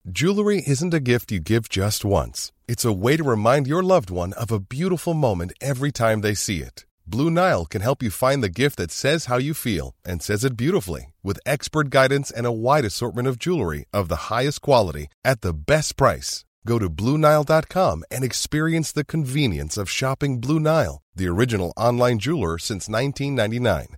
Jewelry 0.10 0.64
isn't 0.66 0.94
a 0.94 1.00
gift 1.00 1.32
you 1.32 1.42
give 1.42 1.68
just 1.70 2.06
once. 2.06 2.52
It's 2.68 2.86
a 2.86 2.94
way 2.94 3.18
to 3.18 3.24
remind 3.24 3.68
your 3.68 3.84
loved 3.84 4.10
one 4.10 4.32
of 4.34 4.52
a 4.52 4.60
beautiful 4.60 5.14
moment 5.14 5.52
every 5.60 5.92
time 5.92 6.22
they 6.22 6.34
see 6.36 6.60
it. 6.60 6.86
Blue 7.06 7.30
Nile 7.30 7.66
can 7.66 7.82
help 7.82 8.02
you 8.02 8.10
find 8.10 8.42
the 8.42 8.62
gift 8.62 8.78
that 8.78 8.92
says 8.92 9.26
how 9.26 9.38
you 9.38 9.54
feel 9.54 9.94
and 10.06 10.22
says 10.22 10.46
it 10.46 10.56
beautifully 10.56 11.14
with 11.22 11.40
expert 11.46 11.90
guidance 11.90 12.32
and 12.32 12.46
a 12.46 12.52
wide 12.52 12.86
assortment 12.86 13.28
of 13.28 13.38
jewelry 13.38 13.86
of 13.92 14.08
the 14.08 14.30
highest 14.32 14.62
quality 14.62 15.08
at 15.26 15.42
the 15.42 15.54
best 15.54 15.98
price. 15.98 16.46
Go 16.66 16.80
to 16.80 16.90
BlueNile.com 16.90 18.04
and 18.10 18.24
experience 18.24 18.92
the 18.92 19.04
convenience 19.04 19.78
of 19.78 19.90
shopping 19.90 20.40
Blue 20.40 20.60
Nile, 20.60 21.02
the 21.14 21.28
original 21.28 21.74
online 21.76 22.20
jeweler 22.20 22.58
since 22.58 22.88
1999. 22.88 23.98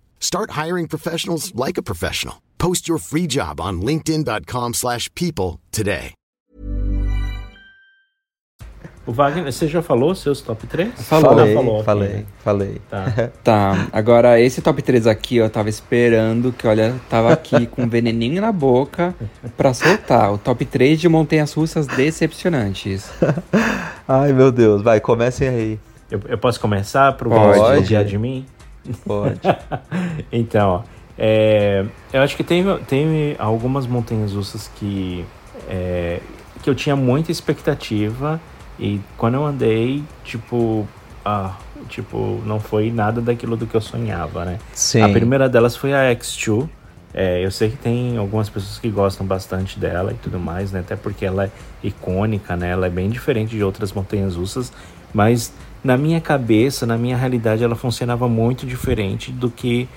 Start 0.21 0.51
hiring 0.51 0.87
professionals 0.87 1.53
like 1.53 1.77
a 1.77 1.83
professional. 1.83 2.35
Post 2.57 2.87
your 2.87 2.99
free 2.99 3.27
job 3.27 3.59
on 3.59 3.81
linkedin.com/people 3.81 4.71
slash 4.73 5.09
people 5.13 5.59
today. 5.71 6.13
O 9.05 9.11
Wagner, 9.11 9.51
você 9.51 9.67
já 9.67 9.81
falou 9.81 10.13
seus 10.13 10.41
top 10.41 10.67
3? 10.67 10.93
Falou. 11.01 11.35
falei, 11.35 11.53
falou, 11.55 11.83
falei, 11.83 12.09
né? 12.09 12.25
falei. 12.43 12.81
Tá. 12.87 13.31
Tá, 13.43 13.87
agora 13.91 14.39
esse 14.39 14.61
top 14.61 14.79
3 14.79 15.07
aqui, 15.07 15.37
eu 15.37 15.49
tava 15.49 15.69
esperando, 15.69 16.53
que 16.53 16.67
olha, 16.67 16.93
tava 17.09 17.33
aqui 17.33 17.65
com 17.67 17.81
um 17.81 17.89
veneninho 17.89 18.39
na 18.41 18.51
boca 18.51 19.15
pra 19.57 19.73
soltar. 19.73 20.31
O 20.31 20.37
top 20.37 20.63
3 20.65 20.99
de 20.99 21.09
montanhas 21.09 21.51
russas 21.51 21.87
decepcionantes. 21.87 23.09
Ai, 24.07 24.31
meu 24.33 24.51
Deus, 24.51 24.83
vai, 24.83 24.99
comecem 24.99 25.47
aí. 25.47 25.79
Eu, 26.11 26.21
eu 26.27 26.37
posso 26.37 26.59
começar 26.59 27.11
pro 27.13 27.29
Pode. 27.29 27.53
Vinícius 27.53 27.81
copiar 27.81 28.05
de 28.05 28.17
mim? 28.19 28.45
Pode. 29.05 29.39
então, 30.31 30.83
é, 31.17 31.85
eu 32.11 32.21
acho 32.21 32.35
que 32.35 32.43
tem, 32.43 32.63
tem 32.87 33.35
algumas 33.37 33.85
montanhas 33.85 34.33
russas 34.33 34.69
que, 34.75 35.25
é, 35.69 36.19
que 36.63 36.69
eu 36.69 36.75
tinha 36.75 36.95
muita 36.95 37.31
expectativa 37.31 38.41
e 38.79 38.99
quando 39.17 39.35
eu 39.35 39.45
andei, 39.45 40.03
tipo, 40.23 40.87
ah, 41.23 41.55
tipo, 41.87 42.41
não 42.45 42.59
foi 42.59 42.91
nada 42.91 43.21
daquilo 43.21 43.55
do 43.55 43.67
que 43.67 43.75
eu 43.75 43.81
sonhava, 43.81 44.45
né? 44.45 44.57
Sim. 44.73 45.01
A 45.01 45.09
primeira 45.09 45.47
delas 45.47 45.75
foi 45.75 45.93
a 45.93 46.11
X2. 46.15 46.67
É, 47.13 47.45
eu 47.45 47.51
sei 47.51 47.69
que 47.69 47.77
tem 47.77 48.17
algumas 48.17 48.49
pessoas 48.49 48.79
que 48.79 48.89
gostam 48.89 49.27
bastante 49.27 49.77
dela 49.77 50.13
e 50.13 50.15
tudo 50.15 50.39
mais, 50.39 50.71
né? 50.71 50.79
Até 50.79 50.95
porque 50.95 51.25
ela 51.25 51.45
é 51.45 51.51
icônica, 51.83 52.55
né? 52.55 52.69
Ela 52.69 52.87
é 52.87 52.89
bem 52.89 53.09
diferente 53.09 53.55
de 53.55 53.63
outras 53.63 53.91
montanhas 53.91 54.35
russas, 54.35 54.71
mas 55.13 55.53
na 55.83 55.97
minha 55.97 56.21
cabeça, 56.21 56.85
na 56.85 56.97
minha 56.97 57.17
realidade, 57.17 57.63
ela 57.63 57.75
funcionava 57.75 58.27
muito 58.27 58.65
diferente 58.65 59.31
do 59.31 59.49
que 59.49 59.87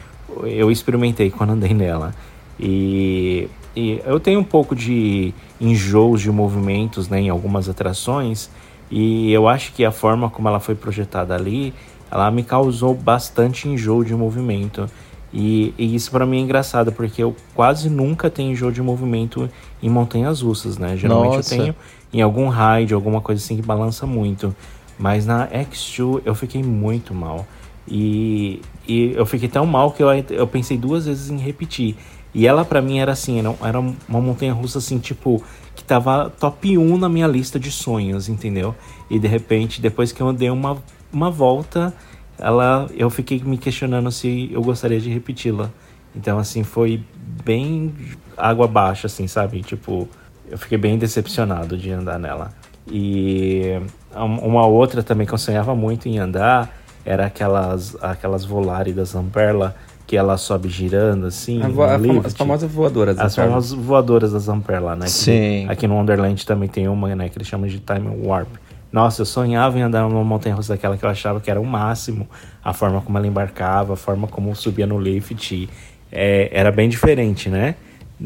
eu 0.44 0.70
experimentei 0.70 1.30
quando 1.30 1.50
andei 1.50 1.74
nela. 1.74 2.14
E, 2.58 3.48
e 3.76 4.00
eu 4.04 4.18
tenho 4.18 4.40
um 4.40 4.44
pouco 4.44 4.74
de 4.74 5.34
enjoos 5.60 6.20
de 6.20 6.30
movimentos 6.30 7.08
né, 7.08 7.20
em 7.20 7.28
algumas 7.28 7.68
atrações, 7.68 8.50
e 8.90 9.32
eu 9.32 9.48
acho 9.48 9.72
que 9.72 9.84
a 9.84 9.90
forma 9.90 10.30
como 10.30 10.48
ela 10.48 10.60
foi 10.60 10.74
projetada 10.74 11.34
ali, 11.34 11.74
ela 12.10 12.30
me 12.30 12.42
causou 12.42 12.94
bastante 12.94 13.68
enjoo 13.68 14.04
de 14.04 14.14
movimento. 14.14 14.88
E, 15.32 15.74
e 15.76 15.96
isso 15.96 16.12
para 16.12 16.24
mim 16.24 16.38
é 16.38 16.40
engraçado, 16.40 16.92
porque 16.92 17.22
eu 17.22 17.34
quase 17.54 17.90
nunca 17.90 18.30
tenho 18.30 18.52
enjoo 18.52 18.70
de 18.70 18.80
movimento 18.80 19.50
em 19.82 19.88
montanhas 19.90 20.40
russas, 20.40 20.78
né? 20.78 20.96
Geralmente 20.96 21.36
Nossa. 21.36 21.54
eu 21.54 21.58
tenho 21.58 21.74
em 22.12 22.22
algum 22.22 22.48
ride, 22.48 22.94
alguma 22.94 23.20
coisa 23.20 23.42
assim 23.42 23.56
que 23.56 23.62
balança 23.62 24.06
muito. 24.06 24.54
Mas 24.98 25.26
na 25.26 25.48
X2 25.48 26.22
eu 26.24 26.34
fiquei 26.34 26.62
muito 26.62 27.14
mal. 27.14 27.46
E, 27.86 28.62
e 28.88 29.12
eu 29.12 29.26
fiquei 29.26 29.48
tão 29.48 29.66
mal 29.66 29.92
que 29.92 30.02
eu, 30.02 30.08
eu 30.30 30.46
pensei 30.46 30.76
duas 30.76 31.06
vezes 31.06 31.30
em 31.30 31.38
repetir. 31.38 31.96
E 32.34 32.46
ela 32.46 32.64
para 32.64 32.82
mim 32.82 32.98
era 32.98 33.12
assim, 33.12 33.38
era, 33.38 33.54
era 33.62 33.78
uma 33.78 34.20
montanha 34.20 34.52
russa 34.52 34.78
assim, 34.78 34.98
tipo, 34.98 35.42
que 35.74 35.84
tava 35.84 36.30
top 36.30 36.76
1 36.76 36.98
na 36.98 37.08
minha 37.08 37.26
lista 37.26 37.60
de 37.60 37.70
sonhos, 37.70 38.28
entendeu? 38.28 38.74
E 39.08 39.18
de 39.18 39.28
repente, 39.28 39.80
depois 39.80 40.10
que 40.10 40.20
eu 40.20 40.32
dei 40.32 40.50
uma, 40.50 40.82
uma 41.12 41.30
volta, 41.30 41.94
ela 42.38 42.88
eu 42.96 43.08
fiquei 43.10 43.40
me 43.44 43.56
questionando 43.56 44.10
se 44.10 44.50
eu 44.52 44.62
gostaria 44.62 45.00
de 45.00 45.10
repeti-la. 45.10 45.70
Então 46.14 46.38
assim 46.38 46.64
foi 46.64 47.02
bem 47.44 47.94
água 48.36 48.64
abaixo 48.64 49.06
assim, 49.06 49.28
sabe? 49.28 49.62
Tipo, 49.62 50.08
eu 50.48 50.58
fiquei 50.58 50.78
bem 50.78 50.98
decepcionado 50.98 51.76
de 51.76 51.90
andar 51.90 52.18
nela. 52.18 52.52
E 52.90 53.80
uma 54.14 54.66
outra 54.66 55.02
também 55.02 55.26
que 55.26 55.32
eu 55.32 55.38
sonhava 55.38 55.74
muito 55.74 56.08
em 56.08 56.18
andar 56.18 56.70
era 57.04 57.26
aquelas 57.26 57.96
aquelas 58.02 58.44
Volare 58.44 58.92
da 58.92 59.04
Zamperla 59.04 59.74
que 60.06 60.16
ela 60.16 60.36
sobe 60.36 60.68
girando 60.68 61.26
assim. 61.26 61.62
A 61.62 61.68
vo 61.68 61.82
a 61.82 61.98
fam 61.98 62.20
as 62.24 62.34
famosas 62.34 62.70
voadoras 62.70 63.16
da 63.16 63.24
As 63.24 63.34
famosas 63.34 63.72
voadoras 63.72 64.32
da 64.32 64.38
Zamperla, 64.38 64.94
né? 64.94 65.06
Sim. 65.06 65.64
Que, 65.66 65.72
aqui 65.72 65.88
no 65.88 65.94
Wonderland 65.94 66.44
também 66.44 66.68
tem 66.68 66.88
uma, 66.88 67.14
né? 67.14 67.28
Que 67.28 67.38
eles 67.38 67.48
chamam 67.48 67.66
de 67.66 67.78
Time 67.78 68.26
Warp. 68.26 68.48
Nossa, 68.92 69.22
eu 69.22 69.26
sonhava 69.26 69.78
em 69.78 69.82
andar 69.82 70.08
numa 70.08 70.22
montanha 70.22 70.54
russa 70.54 70.74
daquela 70.74 70.96
que 70.96 71.04
eu 71.04 71.08
achava 71.08 71.40
que 71.40 71.50
era 71.50 71.60
o 71.60 71.64
máximo. 71.66 72.28
A 72.62 72.72
forma 72.72 73.00
como 73.00 73.18
ela 73.18 73.26
embarcava, 73.26 73.94
a 73.94 73.96
forma 73.96 74.28
como 74.28 74.54
subia 74.54 74.86
no 74.86 75.00
lift. 75.00 75.68
É, 76.12 76.48
era 76.52 76.70
bem 76.70 76.88
diferente, 76.88 77.48
né? 77.48 77.74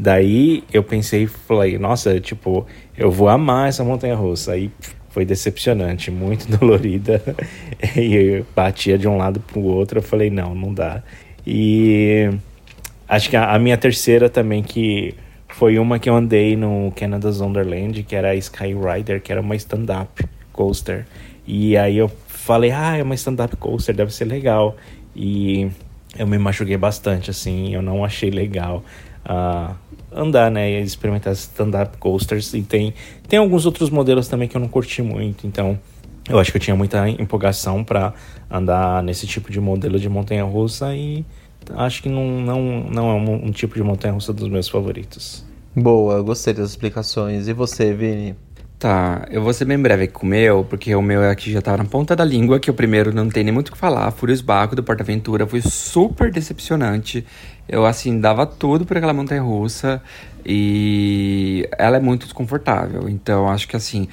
Daí 0.01 0.63
eu 0.71 0.81
pensei, 0.81 1.27
falei, 1.27 1.77
nossa, 1.77 2.21
tipo, 2.21 2.65
eu 2.97 3.11
vou 3.11 3.27
amar 3.27 3.67
essa 3.67 3.83
montanha 3.83 4.15
russa. 4.15 4.53
Aí 4.53 4.71
foi 5.09 5.25
decepcionante, 5.25 6.09
muito 6.09 6.49
dolorida. 6.49 7.21
e 7.97 8.15
eu 8.15 8.45
batia 8.55 8.97
de 8.97 9.09
um 9.09 9.17
lado 9.17 9.41
pro 9.41 9.59
outro. 9.59 9.99
Eu 9.99 10.03
falei, 10.03 10.29
não, 10.29 10.55
não 10.55 10.73
dá. 10.73 11.03
E 11.45 12.29
acho 13.09 13.29
que 13.29 13.35
a, 13.35 13.53
a 13.53 13.59
minha 13.59 13.77
terceira 13.77 14.29
também, 14.29 14.63
que 14.63 15.13
foi 15.49 15.77
uma 15.77 15.99
que 15.99 16.09
eu 16.09 16.15
andei 16.15 16.55
no 16.55 16.93
Canada's 16.95 17.41
Wonderland, 17.41 18.01
que 18.03 18.15
era 18.15 18.29
a 18.29 18.35
Sky 18.35 18.73
Rider, 18.73 19.21
que 19.21 19.33
era 19.33 19.41
uma 19.41 19.55
stand-up 19.57 20.23
coaster. 20.53 21.05
E 21.45 21.75
aí 21.75 21.97
eu 21.97 22.09
falei, 22.27 22.71
ah, 22.71 22.95
é 22.95 23.03
uma 23.03 23.15
stand-up 23.15 23.57
coaster, 23.57 23.93
deve 23.93 24.13
ser 24.13 24.25
legal. 24.25 24.77
E 25.13 25.69
eu 26.17 26.25
me 26.25 26.37
machuquei 26.37 26.77
bastante, 26.77 27.29
assim, 27.29 27.73
eu 27.73 27.81
não 27.81 28.05
achei 28.05 28.29
legal 28.29 28.81
uh, 29.25 29.75
andar, 30.11 30.49
né, 30.49 30.71
e 30.71 30.83
experimentar 30.83 31.33
stand-up 31.33 31.97
coasters. 31.97 32.53
E 32.53 32.61
tem, 32.61 32.93
tem 33.27 33.39
alguns 33.39 33.65
outros 33.65 33.89
modelos 33.89 34.27
também 34.27 34.47
que 34.47 34.55
eu 34.55 34.61
não 34.61 34.67
curti 34.67 35.01
muito, 35.01 35.45
então 35.45 35.79
eu 36.29 36.37
acho 36.39 36.51
que 36.51 36.57
eu 36.57 36.61
tinha 36.61 36.75
muita 36.75 37.09
empolgação 37.09 37.83
para 37.83 38.13
andar 38.49 39.01
nesse 39.03 39.25
tipo 39.25 39.51
de 39.51 39.59
modelo 39.59 39.99
de 39.99 40.07
montanha-russa 40.07 40.95
e 40.95 41.25
acho 41.75 42.03
que 42.03 42.09
não, 42.09 42.25
não, 42.41 42.61
não 42.89 43.09
é 43.09 43.13
um, 43.13 43.47
um 43.47 43.51
tipo 43.51 43.75
de 43.75 43.83
montanha-russa 43.83 44.31
dos 44.31 44.47
meus 44.47 44.67
favoritos. 44.67 45.45
Boa, 45.75 46.21
gostei 46.21 46.53
das 46.53 46.71
explicações. 46.71 47.47
E 47.47 47.53
você, 47.53 47.93
Vini? 47.93 48.35
Tá, 48.79 49.27
eu 49.29 49.43
vou 49.43 49.51
ser 49.51 49.65
bem 49.65 49.77
breve 49.77 50.05
aqui 50.05 50.13
com 50.13 50.25
o 50.25 50.29
meu, 50.29 50.63
porque 50.63 50.95
o 50.95 51.01
meu 51.01 51.29
aqui 51.29 51.51
já 51.51 51.61
tá 51.61 51.75
na 51.75 51.83
ponta 51.83 52.15
da 52.15 52.23
língua, 52.23 52.61
que 52.61 52.71
o 52.71 52.73
primeiro 52.73 53.13
não 53.13 53.27
tem 53.27 53.43
nem 53.43 53.53
muito 53.53 53.67
o 53.67 53.71
que 53.73 53.77
falar. 53.77 54.09
Fúrios 54.11 54.39
Baco 54.39 54.73
do 54.73 54.81
Porta 54.81 55.03
Aventura 55.03 55.45
foi 55.45 55.59
super 55.59 56.31
decepcionante. 56.31 57.25
Eu, 57.67 57.85
assim, 57.85 58.21
dava 58.21 58.45
tudo 58.45 58.85
por 58.85 58.95
aquela 58.95 59.11
montanha 59.11 59.41
russa 59.41 60.01
e 60.45 61.67
ela 61.77 61.97
é 61.97 61.99
muito 61.99 62.23
desconfortável. 62.23 63.09
Então, 63.09 63.49
acho 63.49 63.67
que, 63.67 63.75
assim, 63.75 64.07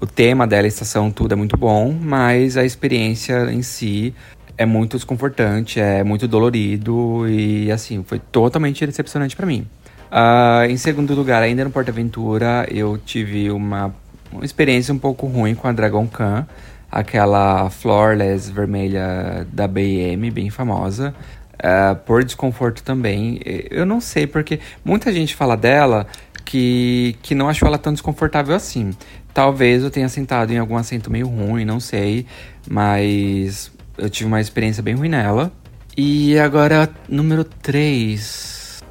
o 0.00 0.06
tema 0.06 0.46
dela, 0.46 0.66
a 0.66 0.68
estação, 0.68 1.10
tudo 1.10 1.32
é 1.32 1.36
muito 1.36 1.56
bom, 1.56 1.92
mas 1.92 2.56
a 2.56 2.64
experiência 2.64 3.50
em 3.50 3.60
si 3.60 4.14
é 4.56 4.64
muito 4.64 4.96
desconfortante, 4.96 5.80
é 5.80 6.04
muito 6.04 6.28
dolorido 6.28 7.28
e, 7.28 7.72
assim, 7.72 8.04
foi 8.04 8.20
totalmente 8.20 8.86
decepcionante 8.86 9.34
para 9.34 9.46
mim. 9.46 9.66
Uh, 10.12 10.70
em 10.70 10.76
segundo 10.76 11.12
lugar, 11.14 11.42
ainda 11.42 11.64
no 11.64 11.70
Porta 11.70 11.90
Aventura, 11.90 12.68
eu 12.70 12.98
tive 12.98 13.50
uma 13.50 13.92
uma 14.32 14.44
experiência 14.44 14.92
um 14.92 14.98
pouco 14.98 15.26
ruim 15.26 15.54
com 15.54 15.68
a 15.68 15.72
Dragon 15.72 16.06
Khan, 16.06 16.46
aquela 16.90 17.70
Flawless 17.70 18.50
vermelha 18.50 19.46
da 19.52 19.68
BM, 19.68 20.30
bem 20.30 20.50
famosa. 20.50 21.14
Uh, 21.54 21.94
por 21.94 22.24
desconforto 22.24 22.82
também. 22.82 23.40
Eu 23.70 23.86
não 23.86 24.00
sei, 24.00 24.26
porque 24.26 24.58
muita 24.84 25.12
gente 25.12 25.36
fala 25.36 25.56
dela 25.56 26.08
que, 26.44 27.16
que 27.22 27.36
não 27.36 27.48
achou 27.48 27.68
ela 27.68 27.78
tão 27.78 27.92
desconfortável 27.92 28.54
assim. 28.54 28.90
Talvez 29.32 29.82
eu 29.82 29.90
tenha 29.90 30.08
sentado 30.08 30.52
em 30.52 30.58
algum 30.58 30.76
assento 30.76 31.10
meio 31.10 31.28
ruim, 31.28 31.64
não 31.64 31.78
sei. 31.78 32.26
Mas 32.68 33.70
eu 33.96 34.10
tive 34.10 34.26
uma 34.26 34.40
experiência 34.40 34.82
bem 34.82 34.94
ruim 34.94 35.08
nela. 35.08 35.52
E 35.96 36.38
agora, 36.38 36.90
número 37.08 37.44
3. 37.44 38.82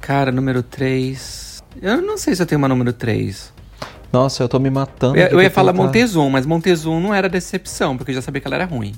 Cara, 0.00 0.32
número 0.32 0.62
3. 0.62 1.62
Eu 1.80 2.02
não 2.02 2.18
sei 2.18 2.34
se 2.34 2.42
eu 2.42 2.46
tenho 2.46 2.58
uma 2.58 2.68
número 2.68 2.92
3. 2.92 3.52
Nossa, 4.12 4.42
eu 4.42 4.48
tô 4.48 4.58
me 4.58 4.70
matando. 4.70 5.16
Eu, 5.16 5.28
eu 5.28 5.42
ia 5.42 5.50
falar. 5.50 5.72
Montezum, 5.72 6.28
mas 6.28 6.44
Montezum 6.44 7.00
não 7.00 7.14
era 7.14 7.28
decepção, 7.28 7.96
porque 7.96 8.10
eu 8.10 8.16
já 8.16 8.22
sabia 8.22 8.40
que 8.40 8.46
ela 8.46 8.56
era 8.56 8.64
ruim. 8.64 8.94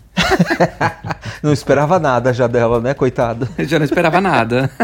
não 1.42 1.52
esperava 1.52 1.98
nada 1.98 2.32
já 2.32 2.46
dela, 2.46 2.80
né, 2.80 2.94
coitado? 2.94 3.48
Eu 3.58 3.64
já 3.68 3.78
não 3.78 3.84
esperava 3.84 4.20
nada. 4.20 4.70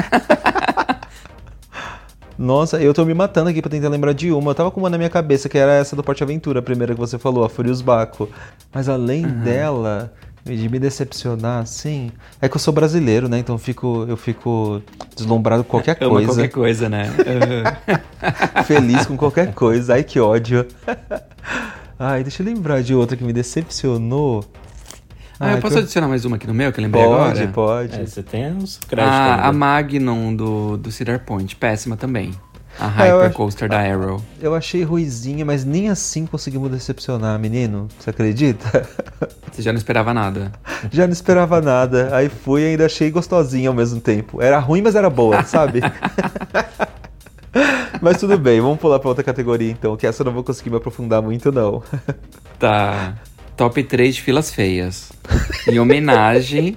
Nossa, 2.39 2.81
eu 2.81 2.95
tô 2.95 3.05
me 3.05 3.15
matando 3.15 3.51
aqui 3.51 3.61
pra 3.61 3.71
tentar 3.71 3.89
lembrar 3.89 4.13
de 4.13 4.31
uma. 4.31 4.53
Eu 4.53 4.55
tava 4.55 4.71
com 4.71 4.79
uma 4.79 4.89
na 4.89 4.97
minha 4.97 5.11
cabeça, 5.11 5.49
que 5.49 5.59
era 5.59 5.73
essa 5.73 5.97
do 5.97 6.05
Porte 6.05 6.23
Aventura, 6.23 6.61
a 6.61 6.63
primeira 6.63 6.95
que 6.95 7.01
você 7.01 7.19
falou, 7.19 7.45
a 7.45 7.49
Furious 7.49 7.81
Baco. 7.81 8.29
Mas 8.73 8.89
além 8.89 9.25
uhum. 9.25 9.41
dela, 9.41 10.13
de 10.45 10.69
me 10.69 10.79
decepcionar, 10.79 11.67
sim. 11.67 12.11
É 12.41 12.49
que 12.49 12.57
eu 12.57 12.61
sou 12.61 12.73
brasileiro, 12.73 13.29
né? 13.29 13.39
Então 13.39 13.55
eu 13.55 13.59
fico, 13.59 14.05
eu 14.09 14.17
fico 14.17 14.83
deslumbrado 15.17 15.65
com 15.65 15.71
qualquer 15.71 15.95
coisa. 15.99 16.27
qualquer 16.27 16.49
coisa, 16.49 16.89
né? 16.89 17.05
Feliz 18.67 19.07
com 19.07 19.17
qualquer 19.17 19.53
coisa. 19.53 19.95
Ai, 19.95 20.05
que 20.05 20.19
ódio. 20.19 20.67
Ai, 21.99 22.23
deixa 22.23 22.43
eu 22.43 22.47
lembrar 22.47 22.83
de 22.83 22.95
outra 22.95 23.17
que 23.17 23.25
me 23.25 23.33
decepcionou. 23.33 24.45
Ah, 25.41 25.53
eu 25.53 25.59
posso 25.59 25.77
eu... 25.77 25.81
adicionar 25.81 26.09
mais 26.09 26.25
uma 26.25 26.37
aqui 26.37 26.47
no 26.47 26.55
meu, 26.55 26.73
que 26.73 26.81
eu 26.81 26.85
lembrei 26.85 27.05
pode, 27.05 27.15
agora? 27.15 27.49
Pode, 27.49 27.93
pode. 27.93 28.03
É, 28.03 28.07
você 28.07 28.23
tem 28.23 28.53
uns 28.53 28.79
créditos. 28.79 29.15
Ah, 29.15 29.49
a 29.49 29.53
Magnum 29.53 30.35
do, 30.35 30.77
do 30.77 30.91
Cedar 30.91 31.25
Point, 31.25 31.55
péssima 31.55 31.97
também. 31.97 32.33
A 32.79 32.87
Hypercoaster 32.87 33.67
é, 33.67 33.69
da 33.69 33.81
Arrow. 33.81 34.23
Eu 34.41 34.55
achei 34.55 34.85
ruizinha, 34.85 35.45
mas 35.45 35.65
nem 35.65 35.89
assim 35.89 36.27
conseguimos 36.27 36.71
decepcionar, 36.71 37.39
menino. 37.39 37.89
Você 37.99 38.11
acredita? 38.11 38.89
Você 39.51 39.63
já 39.63 39.73
não 39.73 39.79
esperava 39.79 40.15
nada. 40.15 40.53
Já 40.91 41.07
não 41.07 41.13
esperava 41.13 41.61
nada. 41.61 42.15
Aí 42.15 42.29
fui 42.29 42.63
e 42.63 42.67
ainda 42.67 42.87
achei 42.87 43.11
gostosinha 43.11 43.69
ao 43.69 43.75
mesmo 43.75 44.01
tempo. 44.01 44.41
Era 44.41 44.61
ruim, 44.61 44.81
mas 44.81 44.95
era 44.95 45.11
boa, 45.11 45.43
sabe? 45.43 45.81
mas 48.01 48.19
tudo 48.19 48.39
bem, 48.39 48.61
vamos 48.61 48.79
pular 48.79 49.01
para 49.01 49.09
outra 49.09 49.25
categoria 49.25 49.71
então, 49.71 49.97
que 49.97 50.07
essa 50.07 50.23
eu 50.23 50.27
não 50.27 50.33
vou 50.33 50.45
conseguir 50.45 50.71
me 50.71 50.77
aprofundar 50.77 51.21
muito, 51.21 51.51
não. 51.51 51.83
Tá. 52.59 53.15
Top 53.57 53.81
3 53.81 54.17
de 54.17 54.23
filas 54.23 54.53
feias. 54.53 55.13
Em 55.69 55.79
homenagem 55.79 56.77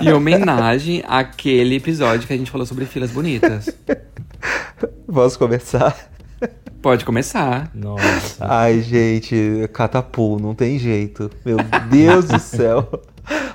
em 0.00 0.12
homenagem 0.12 1.02
àquele 1.06 1.76
episódio 1.76 2.26
que 2.26 2.32
a 2.32 2.36
gente 2.36 2.50
falou 2.50 2.66
sobre 2.66 2.86
filas 2.86 3.10
bonitas. 3.10 3.68
Posso 5.12 5.38
começar? 5.38 6.10
Pode 6.82 7.04
começar. 7.04 7.70
Nossa. 7.74 8.44
Ai, 8.46 8.80
gente, 8.82 9.68
catapul, 9.72 10.38
não 10.38 10.54
tem 10.54 10.78
jeito. 10.78 11.30
Meu 11.44 11.56
Deus 11.90 12.26
do 12.26 12.38
céu. 12.38 13.02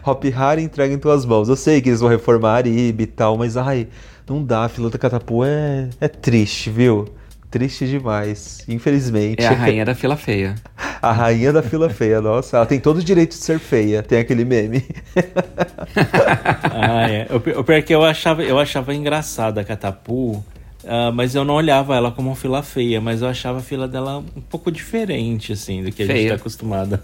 Hop 0.04 0.24
Harry 0.26 0.64
entrega 0.64 0.94
em 0.94 0.98
tuas 0.98 1.26
mãos. 1.26 1.48
Eu 1.48 1.56
sei 1.56 1.82
que 1.82 1.90
eles 1.90 2.00
vão 2.00 2.10
reformar 2.10 2.66
IB 2.66 3.04
e 3.04 3.06
tal, 3.06 3.38
mas 3.38 3.56
ai, 3.56 3.88
não 4.28 4.44
dá. 4.44 4.66
A 4.66 4.70
fila 4.70 4.90
da 4.90 4.98
catapul 4.98 5.46
é, 5.46 5.90
é 6.02 6.08
triste, 6.08 6.72
viu? 6.72 7.08
Triste 7.52 7.88
demais, 7.88 8.64
infelizmente. 8.68 9.44
É 9.44 9.48
a 9.48 9.54
rainha 9.54 9.84
da 9.84 9.96
fila 9.96 10.16
feia. 10.16 10.56
a 11.02 11.12
rainha 11.12 11.52
da 11.52 11.64
fila 11.64 11.90
feia, 11.90 12.22
nossa. 12.22 12.58
Ela 12.58 12.66
tem 12.66 12.80
todo 12.80 12.98
o 12.98 13.04
direito 13.04 13.32
de 13.32 13.44
ser 13.44 13.60
feia, 13.60 14.04
tem 14.04 14.20
aquele 14.20 14.46
meme. 14.46 14.86
ah, 16.72 17.10
é. 17.10 17.28
O 17.32 17.64
pior 17.64 17.78
é 17.78 17.82
que 17.82 17.94
eu 17.94 18.04
achava, 18.04 18.44
eu 18.44 18.60
achava 18.60 18.94
engraçada 18.94 19.62
a 19.62 19.64
Catapu, 19.64 20.44
Uh, 20.84 21.12
mas 21.14 21.36
eu 21.36 21.44
não 21.44 21.56
olhava 21.56 21.96
ela 21.96 22.10
como 22.12 22.30
uma 22.30 22.36
fila 22.36 22.64
feia, 22.64 23.02
mas 23.02 23.22
eu 23.22 23.28
achava 23.28 23.60
a 23.60 23.62
fila 23.62 23.88
dela 23.88 24.20
um 24.20 24.42
pouco 24.42 24.72
diferente, 24.72 25.52
assim, 25.52 25.84
do 25.84 25.92
que 25.92 26.06
feia. 26.06 26.14
a 26.14 26.22
gente 26.22 26.30
tá 26.30 26.36
acostumado. 26.36 27.00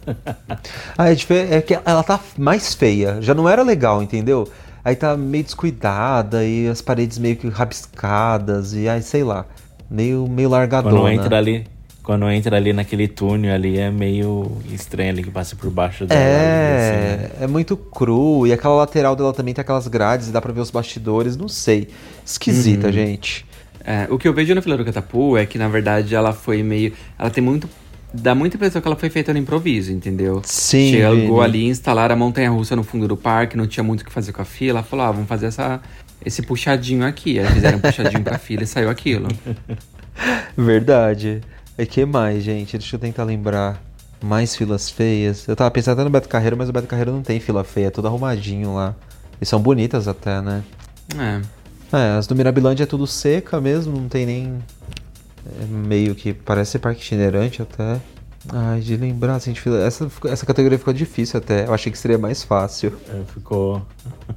ah, 0.97 1.09
é, 1.11 1.57
é 1.57 1.61
que 1.61 1.77
ela 1.85 2.01
tá 2.03 2.19
mais 2.37 2.73
feia. 2.73 3.21
Já 3.21 3.33
não 3.33 3.49
era 3.49 3.63
legal, 3.63 4.01
entendeu? 4.01 4.47
Aí 4.83 4.95
tá 4.95 5.17
meio 5.17 5.43
descuidada 5.43 6.45
e 6.45 6.67
as 6.67 6.81
paredes 6.81 7.17
meio 7.17 7.35
que 7.35 7.49
rabiscadas 7.49 8.73
e 8.73 8.87
aí 8.87 9.01
sei 9.01 9.23
lá 9.23 9.45
meio, 9.89 10.27
meio 10.27 10.49
largadona. 10.49 10.95
Quando 10.95 11.09
entra 11.09 11.37
ali, 11.37 11.65
quando 12.03 12.29
entra 12.29 12.55
ali 12.55 12.71
naquele 12.71 13.07
túnel 13.07 13.53
ali 13.53 13.77
é 13.77 13.89
meio 13.89 14.51
estranho 14.71 15.09
ali 15.09 15.23
que 15.23 15.31
passa 15.31 15.55
por 15.55 15.69
baixo 15.69 16.05
dela. 16.05 16.21
É, 16.21 17.31
assim. 17.33 17.43
é 17.43 17.47
muito 17.47 17.75
cru. 17.75 18.45
E 18.45 18.53
aquela 18.53 18.75
lateral 18.75 19.15
dela 19.15 19.33
também 19.33 19.53
tem 19.53 19.61
aquelas 19.61 19.87
grades, 19.87 20.31
dá 20.31 20.41
pra 20.41 20.53
ver 20.53 20.61
os 20.61 20.69
bastidores, 20.71 21.35
não 21.35 21.47
sei. 21.47 21.89
Esquisita, 22.23 22.87
Uhum. 22.87 22.93
gente. 22.93 23.45
É, 23.85 24.07
o 24.09 24.17
que 24.17 24.27
eu 24.27 24.33
vejo 24.33 24.55
na 24.55 24.61
fila 24.61 24.75
do 24.75 24.83
Catapu 24.83 25.37
é 25.37 25.45
que, 25.45 25.57
na 25.59 25.67
verdade, 25.67 26.15
ela 26.15 26.33
foi 26.33 26.63
meio. 26.63 26.93
Ela 27.17 27.29
tem 27.29 27.43
muito. 27.43 27.69
Dá 28.11 28.33
muita 28.33 28.55
impressão 28.55 28.81
que 28.81 28.87
ela 28.87 28.95
foi 28.95 29.09
feita 29.09 29.33
no 29.33 29.39
improviso, 29.39 29.91
entendeu? 29.91 30.41
Sim, 30.45 30.91
Chegou 30.91 31.41
ali, 31.41 31.67
instalaram 31.67 32.15
a 32.15 32.17
montanha 32.17 32.49
russa 32.49 32.73
no 32.73 32.81
fundo 32.81 33.09
do 33.09 33.17
parque, 33.17 33.57
não 33.57 33.67
tinha 33.67 33.83
muito 33.83 34.01
o 34.01 34.05
que 34.05 34.11
fazer 34.11 34.31
com 34.31 34.41
a 34.41 34.45
fila. 34.45 34.79
Ela 34.79 34.83
falou: 34.83 35.05
ah, 35.05 35.11
vamos 35.11 35.27
fazer 35.27 35.47
essa, 35.47 35.81
esse 36.25 36.41
puxadinho 36.41 37.05
aqui. 37.05 37.39
Aí 37.39 37.45
fizeram 37.47 37.77
um 37.77 37.81
puxadinho 37.81 38.23
pra 38.23 38.37
fila 38.37 38.63
e 38.63 38.67
saiu 38.67 38.89
aquilo. 38.89 39.27
Verdade. 40.57 41.41
E 41.77 41.85
que 41.85 42.05
mais, 42.05 42.43
gente? 42.43 42.77
Deixa 42.77 42.95
eu 42.95 42.99
tentar 42.99 43.23
lembrar. 43.23 43.83
Mais 44.23 44.55
filas 44.55 44.89
feias. 44.89 45.45
Eu 45.47 45.55
tava 45.55 45.69
pensando 45.69 45.93
até 45.93 46.03
no 46.05 46.09
Beto 46.09 46.29
Carreiro, 46.29 46.55
mas 46.57 46.69
o 46.69 46.73
Beto 46.73 46.87
Carreiro 46.87 47.11
não 47.11 47.21
tem 47.21 47.39
fila 47.39 47.63
feia, 47.63 47.87
é 47.87 47.91
tudo 47.91 48.07
arrumadinho 48.07 48.73
lá. 48.73 48.95
E 49.39 49.45
são 49.45 49.59
bonitas 49.59 50.07
até, 50.07 50.41
né? 50.41 50.63
É. 51.19 51.41
É, 51.95 52.17
as 52.17 52.27
do 52.27 52.35
Mirabilândia 52.35 52.83
é 52.83 52.87
tudo 52.87 53.07
seca 53.07 53.61
mesmo, 53.61 53.99
não 53.99 54.09
tem 54.09 54.25
nem. 54.25 54.59
é 55.61 55.65
meio 55.65 56.13
que 56.15 56.33
parece 56.33 56.71
ser 56.71 56.79
parque 56.79 57.01
itinerante 57.01 57.61
até. 57.61 57.99
Ai, 58.51 58.79
de 58.79 58.95
lembrar, 58.95 59.35
assim, 59.35 59.53
de 59.53 59.61
fila. 59.61 59.81
Essa, 59.83 60.09
essa 60.25 60.45
categoria 60.45 60.77
ficou 60.77 60.93
difícil 60.93 61.39
até. 61.39 61.65
Eu 61.65 61.73
achei 61.73 61.91
que 61.91 61.97
seria 61.97 62.17
mais 62.17 62.43
fácil. 62.43 62.93
É, 63.09 63.21
ficou. 63.33 63.81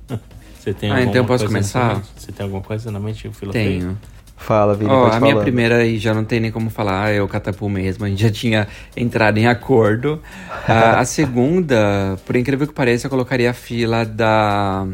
Você 0.58 0.74
tem 0.74 0.90
Ah, 0.90 1.02
então 1.02 1.14
eu 1.14 1.24
posso 1.24 1.46
começar? 1.46 2.02
Você 2.16 2.32
tem 2.32 2.44
alguma 2.44 2.62
coisa 2.62 2.90
na 2.90 2.98
mente? 2.98 3.30
Fila 3.30 3.52
Tenho. 3.52 3.96
Fala, 4.36 4.74
Vini, 4.74 4.88
pode 4.88 5.16
a 5.16 5.20
minha 5.20 5.32
falando. 5.32 5.42
primeira 5.42 5.76
aí 5.78 5.98
já 5.98 6.14
não 6.14 6.24
tem 6.24 6.38
nem 6.38 6.52
como 6.52 6.70
falar, 6.70 7.10
é 7.12 7.20
o 7.20 7.26
Catapu 7.26 7.68
mesmo, 7.68 8.04
a 8.04 8.08
gente 8.08 8.22
já 8.22 8.30
tinha 8.30 8.68
entrado 8.96 9.38
em 9.38 9.46
acordo. 9.46 10.22
Ah, 10.70 11.00
a 11.00 11.04
segunda, 11.06 12.18
por 12.26 12.36
incrível 12.36 12.66
que 12.66 12.74
pareça, 12.74 13.06
eu 13.06 13.10
colocaria 13.10 13.50
a 13.50 13.54
fila 13.54 14.04
da. 14.04 14.86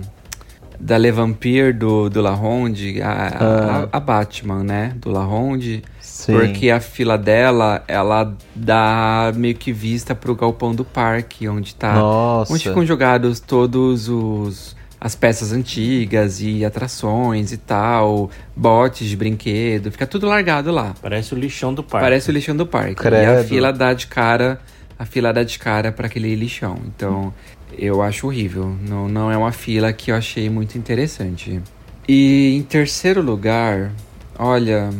Da 0.78 0.96
Le 0.98 1.10
Vampire 1.12 1.72
do, 1.72 2.08
do 2.10 2.20
La 2.20 2.32
Ronde, 2.32 3.00
a, 3.00 3.10
a- 3.10 3.84
Ah. 3.84 3.88
a 3.92 4.00
Batman, 4.00 4.62
né? 4.64 4.92
Do 4.96 5.10
La 5.10 5.22
Ronde. 5.24 5.82
Sim. 6.00 6.32
Porque 6.34 6.70
a 6.70 6.80
fila 6.80 7.16
dela, 7.18 7.82
ela 7.88 8.36
dá 8.54 9.32
meio 9.34 9.54
que 9.54 9.72
vista 9.72 10.14
pro 10.14 10.34
galpão 10.34 10.74
do 10.74 10.84
parque, 10.84 11.48
onde 11.48 11.74
tá. 11.74 11.94
Nossa. 11.94 12.52
Onde 12.52 12.64
ficam 12.68 12.84
jogados 12.84 13.40
todos 13.40 14.08
os. 14.08 14.74
As 15.00 15.14
peças 15.14 15.52
antigas 15.52 16.40
e 16.40 16.64
atrações 16.64 17.52
e 17.52 17.58
tal, 17.58 18.30
botes 18.56 19.06
de 19.06 19.14
brinquedo, 19.16 19.92
fica 19.92 20.06
tudo 20.06 20.26
largado 20.26 20.70
lá. 20.72 20.94
Parece 21.02 21.34
o 21.34 21.38
lixão 21.38 21.74
do 21.74 21.82
parque. 21.82 22.06
Parece 22.06 22.30
o 22.30 22.32
lixão 22.32 22.56
do 22.56 22.66
parque. 22.66 22.92
E 22.92 22.92
a 22.92 23.10
Credo. 23.10 23.44
fila 23.48 23.70
dá 23.70 23.92
de 23.92 24.06
cara, 24.06 24.58
a 24.98 25.04
fila 25.04 25.30
dá 25.30 25.42
de 25.42 25.58
cara 25.58 25.92
para 25.92 26.06
aquele 26.06 26.34
lixão. 26.34 26.78
Então, 26.86 27.34
eu 27.78 28.02
acho 28.02 28.26
horrível. 28.26 28.74
Não, 28.88 29.08
não 29.08 29.30
é 29.30 29.36
uma 29.36 29.52
fila 29.52 29.92
que 29.92 30.10
eu 30.10 30.16
achei 30.16 30.48
muito 30.50 30.76
interessante. 30.78 31.60
E 32.08 32.54
em 32.56 32.62
terceiro 32.62 33.22
lugar, 33.22 33.90
olha, 34.38 34.90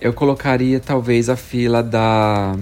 eu 0.00 0.12
colocaria 0.12 0.80
talvez 0.80 1.28
a 1.28 1.36
fila 1.36 1.82
da 1.82 2.54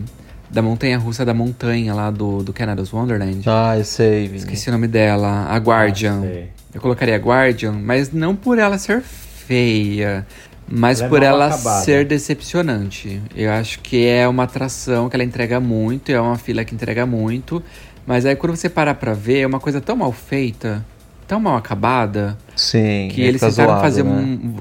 da 0.51 0.63
montanha 0.63 0.97
russa 0.99 1.25
da 1.25 1.35
montanha 1.35 1.93
lá 1.93 2.11
do, 2.13 2.43
do 2.45 2.53
Canada's 2.53 2.93
Wonderland. 2.93 3.43
Ah, 3.47 3.77
eu 3.77 3.85
sei, 3.85 4.27
Vini. 4.27 4.37
Esqueci 4.39 4.69
o 4.69 4.73
nome 4.73 4.87
dela, 4.87 5.47
a 5.49 5.57
Guardian. 5.59 6.19
Ah, 6.19 6.21
sei. 6.21 6.49
eu 6.73 6.81
colocaria 6.81 7.17
a 7.17 7.19
Guardian, 7.19 7.73
mas 7.73 8.13
não 8.13 8.37
por 8.37 8.57
ela 8.57 8.79
ser 8.79 9.03
feia, 9.03 10.25
mas 10.69 11.01
Ela 11.01 11.07
é 11.07 11.11
por 11.11 11.21
mal 11.21 11.29
ela 11.29 11.47
acabada. 11.49 11.85
ser 11.85 12.05
decepcionante. 12.07 13.21
Eu 13.35 13.51
acho 13.53 13.81
que 13.81 14.07
é 14.07 14.29
uma 14.29 14.45
atração 14.45 15.09
que 15.09 15.17
ela 15.17 15.25
entrega 15.25 15.59
muito, 15.59 16.13
é 16.13 16.21
uma 16.21 16.39
fila 16.39 16.65
que 16.65 16.73
entrega 16.73 17.05
muito, 17.05 17.61
mas 18.07 18.27
aí 18.27 18.37
quando 18.37 18.57
você 18.57 18.69
parar 18.69 18.95
pra 18.95 19.13
ver, 19.13 19.41
é 19.41 19.47
uma 19.47 19.61
coisa 19.61 19.81
tão 19.81 19.97
mal 19.97 20.13
feita, 20.13 20.85
tão 21.27 21.41
mal 21.41 21.57
acabada, 21.57 22.37
Sim. 22.57 23.09
que 23.11 23.21
ele 23.21 23.29
eles 23.31 23.41
tá 23.41 23.49
tentaram 23.49 23.71
zoado, 23.71 23.83
fazer 23.83 24.05
né? 24.05 24.11
um. 24.11 24.57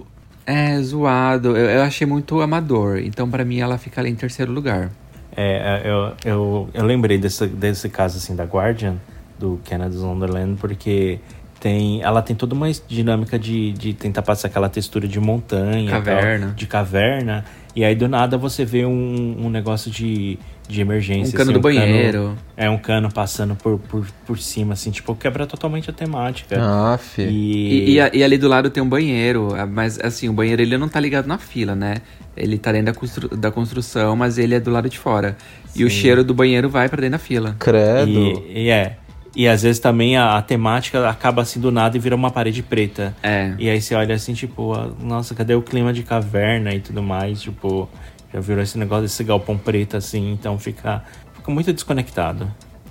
É, 0.45 0.81
zoado. 0.81 1.55
Eu, 1.55 1.69
eu 1.69 1.81
achei 1.83 2.05
muito 2.05 2.41
amador. 2.41 2.97
Então, 2.97 3.29
pra 3.29 3.45
mim, 3.45 3.59
ela 3.59 3.77
fica 3.77 4.01
ali 4.01 4.09
em 4.09 4.15
terceiro 4.15 4.51
lugar. 4.51 4.91
É, 5.35 5.81
eu, 5.85 6.13
eu, 6.25 6.69
eu 6.73 6.85
lembrei 6.85 7.17
desse, 7.17 7.47
desse 7.47 7.89
caso 7.89 8.17
assim 8.17 8.35
da 8.35 8.43
Guardian, 8.43 8.95
do 9.39 9.59
Canada's 9.67 10.01
Wonderland, 10.01 10.57
porque 10.59 11.19
tem, 11.59 12.01
ela 12.03 12.21
tem 12.21 12.35
toda 12.35 12.53
uma 12.53 12.69
dinâmica 12.87 13.39
de, 13.39 13.71
de 13.71 13.93
tentar 13.93 14.21
passar 14.21 14.47
aquela 14.47 14.69
textura 14.69 15.07
de 15.07 15.19
montanha, 15.19 15.89
Caverna. 15.89 16.47
tal, 16.47 16.55
de 16.55 16.67
caverna, 16.67 17.45
e 17.75 17.83
aí 17.83 17.95
do 17.95 18.07
nada 18.07 18.37
você 18.37 18.63
vê 18.63 18.85
um, 18.85 19.37
um 19.39 19.49
negócio 19.49 19.89
de, 19.89 20.37
de 20.67 20.81
emergência. 20.81 21.29
Um 21.33 21.37
cano 21.37 21.51
assim, 21.51 21.53
do 21.53 21.61
banheiro. 21.61 22.37
é, 22.55 22.69
um 22.69 22.77
cano 22.77 23.11
passando 23.11 23.55
por, 23.55 23.77
por, 23.79 24.05
por 24.25 24.39
cima, 24.39 24.73
assim, 24.73 24.91
tipo, 24.91 25.13
quebra 25.15 25.45
totalmente 25.45 25.89
a 25.89 25.93
temática. 25.93 26.57
Ah, 26.59 26.97
fi. 26.97 27.23
E, 27.23 27.91
e, 27.93 27.99
a- 28.01 28.09
e 28.13 28.23
ali 28.23 28.37
do 28.37 28.47
lado 28.47 28.69
tem 28.69 28.81
um 28.81 28.87
banheiro, 28.87 29.53
ah, 29.55 29.65
mas 29.65 29.99
assim, 29.99 30.29
o 30.29 30.33
banheiro 30.33 30.61
ele 30.61 30.77
não 30.77 30.87
tá 30.87 30.99
ligado 30.99 31.27
na 31.27 31.37
fila, 31.37 31.75
né? 31.75 31.97
Ele 32.35 32.57
tá 32.57 32.71
dentro 32.71 32.93
da, 32.93 32.99
constru- 32.99 33.35
da 33.37 33.51
construção, 33.51 34.15
mas 34.15 34.37
ele 34.37 34.55
é 34.55 34.59
do 34.59 34.71
lado 34.71 34.89
de 34.89 34.97
fora. 34.97 35.37
E 35.75 35.83
o 35.83 35.89
Sim. 35.89 35.95
cheiro 35.97 36.23
do 36.23 36.33
banheiro 36.33 36.69
vai 36.69 36.87
pra 36.89 36.97
dentro 37.01 37.11
da 37.11 37.19
fila. 37.19 37.55
Credo. 37.59 38.09
E, 38.47 38.63
e 38.65 38.69
é. 38.69 38.97
E 39.35 39.47
às 39.47 39.63
vezes 39.63 39.79
também 39.79 40.15
a, 40.15 40.37
a 40.37 40.41
temática 40.43 41.09
acaba 41.09 41.41
assim 41.41 41.59
do 41.59 41.71
nada 41.71 41.97
e 41.97 41.99
vira 41.99 42.15
uma 42.15 42.29
parede 42.31 42.61
preta. 42.61 43.15
É. 43.23 43.53
E 43.57 43.67
aí 43.69 43.81
você 43.81 43.95
olha 43.95 44.13
assim, 44.15 44.33
tipo, 44.33 44.73
nossa, 45.01 45.33
cadê 45.35 45.55
o 45.55 45.61
clima 45.61 45.91
de 45.91 46.03
caverna 46.03 46.71
e 46.73 46.79
tudo 46.79 47.01
mais? 47.01 47.41
Tipo, 47.41 47.89
já 48.33 48.39
virou 48.39 48.63
esse 48.63 48.77
negócio 48.77 49.03
desse 49.03 49.23
galpão 49.23 49.57
preto 49.57 49.95
assim, 49.97 50.31
então 50.33 50.57
fica, 50.57 51.03
fica 51.35 51.51
muito 51.51 51.71
desconectado. 51.71 52.49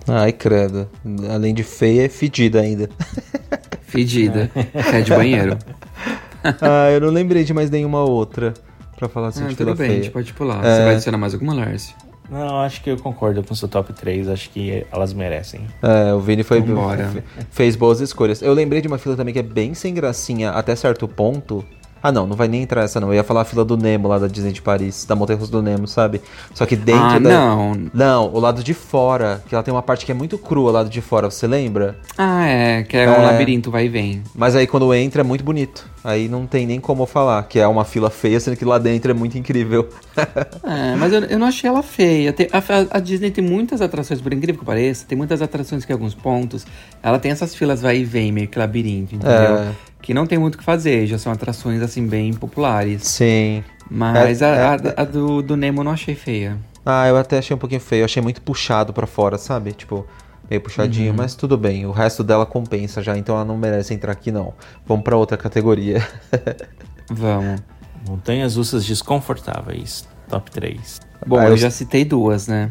Ai, 0.08 0.32
credo. 0.32 0.88
Além 1.32 1.54
de 1.54 1.62
feia, 1.62 2.06
é 2.06 2.08
fedida 2.08 2.60
ainda. 2.60 2.88
Fedida. 3.82 4.50
Fede 4.90 5.10
banheiro. 5.10 5.58
ah, 6.42 6.90
eu 6.90 7.00
não 7.00 7.10
lembrei 7.10 7.44
de 7.44 7.52
mais 7.52 7.70
nenhuma 7.70 8.00
outra 8.02 8.54
pra 8.98 9.08
falar 9.08 9.28
assim 9.28 9.44
Ah, 9.44 9.48
de 9.48 9.56
tudo 9.56 9.74
bem, 9.74 9.86
a 9.86 9.90
feia. 9.90 10.02
gente 10.02 10.12
pode 10.12 10.32
pular. 10.32 10.64
É. 10.64 10.76
Você 10.76 10.84
vai 10.84 10.92
adicionar 10.94 11.18
mais 11.18 11.34
alguma, 11.34 11.54
Lars? 11.54 11.94
Não, 12.30 12.60
acho 12.62 12.82
que 12.82 12.90
eu 12.90 12.96
concordo 12.96 13.42
com 13.42 13.52
o 13.52 13.56
seu 13.56 13.68
top 13.68 13.92
3, 13.92 14.28
acho 14.28 14.48
que 14.50 14.86
elas 14.90 15.12
merecem. 15.12 15.66
É, 15.82 16.14
o 16.14 16.20
Vini 16.20 16.42
foi, 16.42 16.62
Vambora. 16.62 17.08
fe- 17.08 17.22
fez 17.50 17.76
boas 17.76 18.00
escolhas. 18.00 18.40
Eu 18.40 18.54
lembrei 18.54 18.80
de 18.80 18.88
uma 18.88 18.96
fila 18.96 19.14
também 19.14 19.34
que 19.34 19.40
é 19.40 19.42
bem 19.42 19.74
sem 19.74 19.92
gracinha 19.92 20.50
até 20.52 20.74
certo 20.74 21.06
ponto. 21.06 21.62
Ah, 22.02 22.10
não, 22.10 22.26
não 22.26 22.34
vai 22.36 22.48
nem 22.48 22.62
entrar 22.62 22.82
essa 22.82 22.98
não. 23.00 23.08
Eu 23.08 23.14
ia 23.14 23.24
falar 23.24 23.42
a 23.42 23.44
fila 23.44 23.64
do 23.64 23.76
Nemo 23.76 24.08
lá 24.08 24.18
da 24.18 24.26
Disney 24.26 24.52
de 24.52 24.60
Paris, 24.60 25.04
da 25.04 25.14
Montanha 25.14 25.38
Russa 25.38 25.52
do 25.52 25.62
Nemo, 25.62 25.86
sabe? 25.86 26.20
Só 26.54 26.66
que 26.66 26.74
dentro 26.74 27.02
ah, 27.04 27.18
da 27.18 27.30
não. 27.30 27.76
Não, 27.94 28.34
o 28.34 28.40
lado 28.40 28.62
de 28.62 28.74
fora, 28.74 29.42
que 29.48 29.54
ela 29.54 29.62
tem 29.62 29.72
uma 29.72 29.82
parte 29.82 30.04
que 30.04 30.10
é 30.12 30.14
muito 30.14 30.36
crua, 30.36 30.70
o 30.70 30.72
lado 30.72 30.90
de 30.90 31.00
fora, 31.00 31.30
você 31.30 31.46
lembra? 31.46 31.96
Ah, 32.18 32.44
é, 32.46 32.82
que 32.82 32.96
é, 32.96 33.04
É. 33.04 33.10
um 33.10 33.22
labirinto, 33.22 33.70
vai 33.70 33.86
e 33.86 33.88
vem. 33.88 34.22
Mas 34.34 34.56
aí 34.56 34.66
quando 34.66 34.92
entra 34.94 35.20
é 35.20 35.24
muito 35.24 35.44
bonito. 35.44 35.90
Aí 36.04 36.28
não 36.28 36.46
tem 36.48 36.66
nem 36.66 36.80
como 36.80 37.06
falar, 37.06 37.40
que 37.44 37.60
é 37.60 37.66
uma 37.66 37.84
fila 37.84 38.10
feia, 38.10 38.40
sendo 38.40 38.56
que 38.56 38.64
lá 38.64 38.76
dentro 38.78 39.10
é 39.12 39.14
muito 39.14 39.38
incrível. 39.38 39.88
É, 40.64 40.94
mas 40.96 41.12
eu, 41.12 41.20
eu 41.24 41.38
não 41.38 41.46
achei 41.46 41.68
ela 41.68 41.82
feia. 41.82 42.32
Tem- 42.32 42.48
a, 42.52 42.96
a 42.96 43.00
Disney 43.00 43.30
tem 43.30 43.42
muitas 43.44 43.80
atrações, 43.80 44.20
por 44.20 44.32
incrível 44.32 44.58
que 44.60 44.64
pareça, 44.64 45.04
tem 45.06 45.16
muitas 45.18 45.42
atrações 45.42 45.84
que 45.84 45.92
em 45.92 45.94
alguns 45.94 46.14
pontos 46.14 46.64
ela 47.02 47.18
tem 47.18 47.30
essas 47.32 47.54
filas 47.54 47.80
vai 47.82 47.98
e 47.98 48.04
vem, 48.04 48.30
meio 48.32 48.48
que 48.48 48.58
labirinto, 48.58 49.14
entendeu? 49.14 49.56
É. 49.58 49.68
Que 50.02 50.12
não 50.12 50.26
tem 50.26 50.36
muito 50.38 50.56
o 50.56 50.58
que 50.58 50.64
fazer, 50.64 51.06
já 51.06 51.16
são 51.16 51.32
atrações 51.32 51.80
assim 51.80 52.06
bem 52.06 52.32
populares. 52.34 53.04
Sim. 53.04 53.62
Mas 53.90 54.42
É, 54.42 54.46
a, 54.46 54.48
é. 54.56 54.64
a- 54.66 55.02
a 55.02 55.04
do, 55.04 55.40
do 55.42 55.56
Nemo 55.56 55.80
eu 55.80 55.84
não 55.84 55.92
achei 55.92 56.14
feia. 56.14 56.58
Ah, 56.84 57.06
eu 57.06 57.16
até 57.16 57.38
achei 57.38 57.54
um 57.54 57.58
pouquinho 57.58 57.80
feio. 57.80 58.00
Eu 58.00 58.04
achei 58.06 58.20
muito 58.22 58.42
puxado 58.42 58.92
pra 58.92 59.06
fora, 59.06 59.38
sabe? 59.38 59.72
Tipo, 59.72 60.04
meio 60.50 60.60
puxadinho, 60.60 61.14
mas 61.14 61.34
tudo 61.36 61.56
bem. 61.56 61.86
O 61.86 61.92
resto 61.92 62.24
dela 62.24 62.44
compensa 62.44 63.00
já, 63.00 63.16
então 63.16 63.36
ela 63.36 63.44
não 63.44 63.56
merece 63.56 63.94
entrar 63.94 64.10
aqui, 64.12 64.32
não. 64.32 64.52
Vamos 64.86 65.04
pra 65.04 65.16
outra 65.16 65.36
categoria. 65.36 66.04
Vamos. 67.08 67.60
Montanhas 68.08 68.56
russas 68.56 68.84
desconfortáveis, 68.84 70.04
top 70.28 70.50
3. 70.50 71.00
Bom, 71.24 71.38
Ah, 71.38 71.44
eu 71.44 71.50
eu- 71.50 71.56
já 71.56 71.70
citei 71.70 72.04
duas, 72.04 72.48
né? 72.48 72.68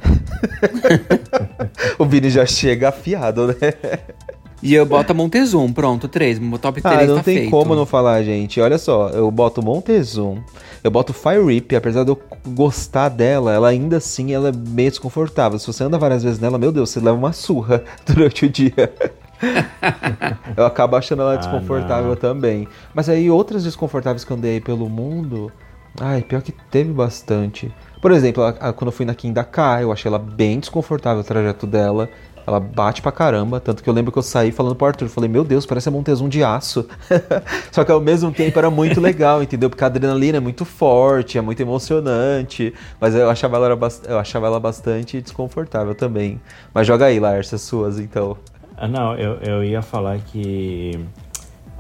o 1.98 2.06
Vini 2.06 2.30
já 2.30 2.46
chega 2.46 2.90
afiado, 2.90 3.48
né? 3.48 3.56
E 4.64 4.74
eu 4.76 4.86
boto 4.86 5.12
a 5.12 5.16
Montezum, 5.16 5.72
pronto, 5.74 6.08
três. 6.08 6.38
Meu 6.38 6.60
top 6.60 6.82
3 6.82 6.96
Ah, 7.04 7.06
não 7.08 7.16
tá 7.18 7.24
tem 7.24 7.38
feito. 7.38 7.50
como 7.52 7.76
não 7.76 7.86
falar, 7.86 8.22
gente. 8.24 8.62
Olha 8.62 8.78
só, 8.78 9.10
eu 9.10 9.30
boto 9.32 9.64
Montezum, 9.64 10.38
eu 10.84 10.92
boto 10.92 11.14
Fire 11.14 11.44
Rip, 11.44 11.76
apesar 11.76 12.04
de 12.04 12.12
eu 12.12 12.22
gostar 12.48 13.10
dela, 13.10 13.52
ela 13.54 13.70
ainda 13.70 13.98
assim 13.98 14.34
ela 14.34 14.50
é 14.50 14.52
meio 14.52 14.90
desconfortável. 14.92 15.58
Se 15.58 15.66
você 15.66 15.84
anda 15.84 15.98
várias 15.98 16.22
vezes 16.24 16.40
nela, 16.40 16.58
meu 16.60 16.72
Deus, 16.72 16.90
você 16.92 17.00
leva 17.00 17.18
uma 17.18 17.34
surra 17.34 17.84
durante 18.06 18.46
o 18.46 18.50
dia. 18.50 18.94
eu 20.56 20.66
acabo 20.66 20.96
achando 20.96 21.22
ela 21.24 21.34
Ah, 21.34 21.38
desconfortável 21.38 22.10
não. 22.10 22.16
também. 22.16 22.68
Mas 22.94 23.10
aí 23.10 23.30
outras 23.32 23.64
desconfortáveis 23.64 24.24
que 24.24 24.32
eu 24.32 24.38
andei 24.38 24.54
aí 24.54 24.62
pelo 24.62 24.88
mundo, 24.90 25.52
ai, 26.00 26.22
pior 26.22 26.42
que 26.42 26.52
teve 26.70 26.92
bastante. 26.92 27.74
Por 28.02 28.12
exemplo, 28.12 28.44
a- 28.44 28.50
a- 28.50 28.74
quando 28.74 28.88
eu 28.88 28.92
fui 28.92 29.06
na 29.06 29.14
Kindaka, 29.14 29.80
eu 29.82 29.92
achei 29.92 30.10
ela 30.10 30.18
bem 30.20 30.60
desconfortável 30.60 31.22
o 31.22 31.24
trajeto 31.24 31.68
dela. 31.68 32.10
Ela 32.46 32.60
bate 32.60 33.02
pra 33.02 33.12
caramba, 33.12 33.60
tanto 33.60 33.84
que 33.84 33.90
eu 33.90 33.94
lembro 33.94 34.12
que 34.12 34.18
eu 34.18 34.24
saí 34.24 34.52
falando 34.52 34.76
pro 34.76 34.88
Arthur, 34.88 35.08
falei, 35.08 35.30
meu 35.30 35.44
Deus, 35.44 35.66
parece 35.66 35.90
a 35.90 35.92
Montezum 35.92 36.28
de 36.28 36.44
aço. 36.44 36.88
Só 37.72 37.84
que 37.84 37.92
ao 37.92 38.02
mesmo 38.02 38.32
tempo 38.32 38.58
era 38.58 38.70
muito 38.70 39.00
legal, 39.00 39.44
entendeu? 39.44 39.70
Porque 39.70 39.84
a 39.84 39.88
adrenalina 39.88 40.38
é 40.38 40.40
muito 40.40 40.66
forte, 40.66 41.38
é 41.38 41.42
muito 41.42 41.62
emocionante, 41.62 42.74
mas 43.00 43.16
eu 43.16 43.30
achava 43.30 43.58
ela, 43.58 43.80
eu 44.08 44.20
achava 44.20 44.48
ela 44.48 44.60
bastante 44.60 45.22
desconfortável 45.22 45.94
também. 45.94 46.42
Mas 46.74 46.88
joga 46.88 47.06
aí, 47.06 47.20
Lars, 47.20 47.54
as 47.54 47.62
suas, 47.62 48.00
então. 48.00 48.38
Ah, 48.76 48.88
não, 48.88 49.16
eu, 49.16 49.36
eu 49.42 49.64
ia 49.64 49.82
falar 49.82 50.18
que 50.20 51.00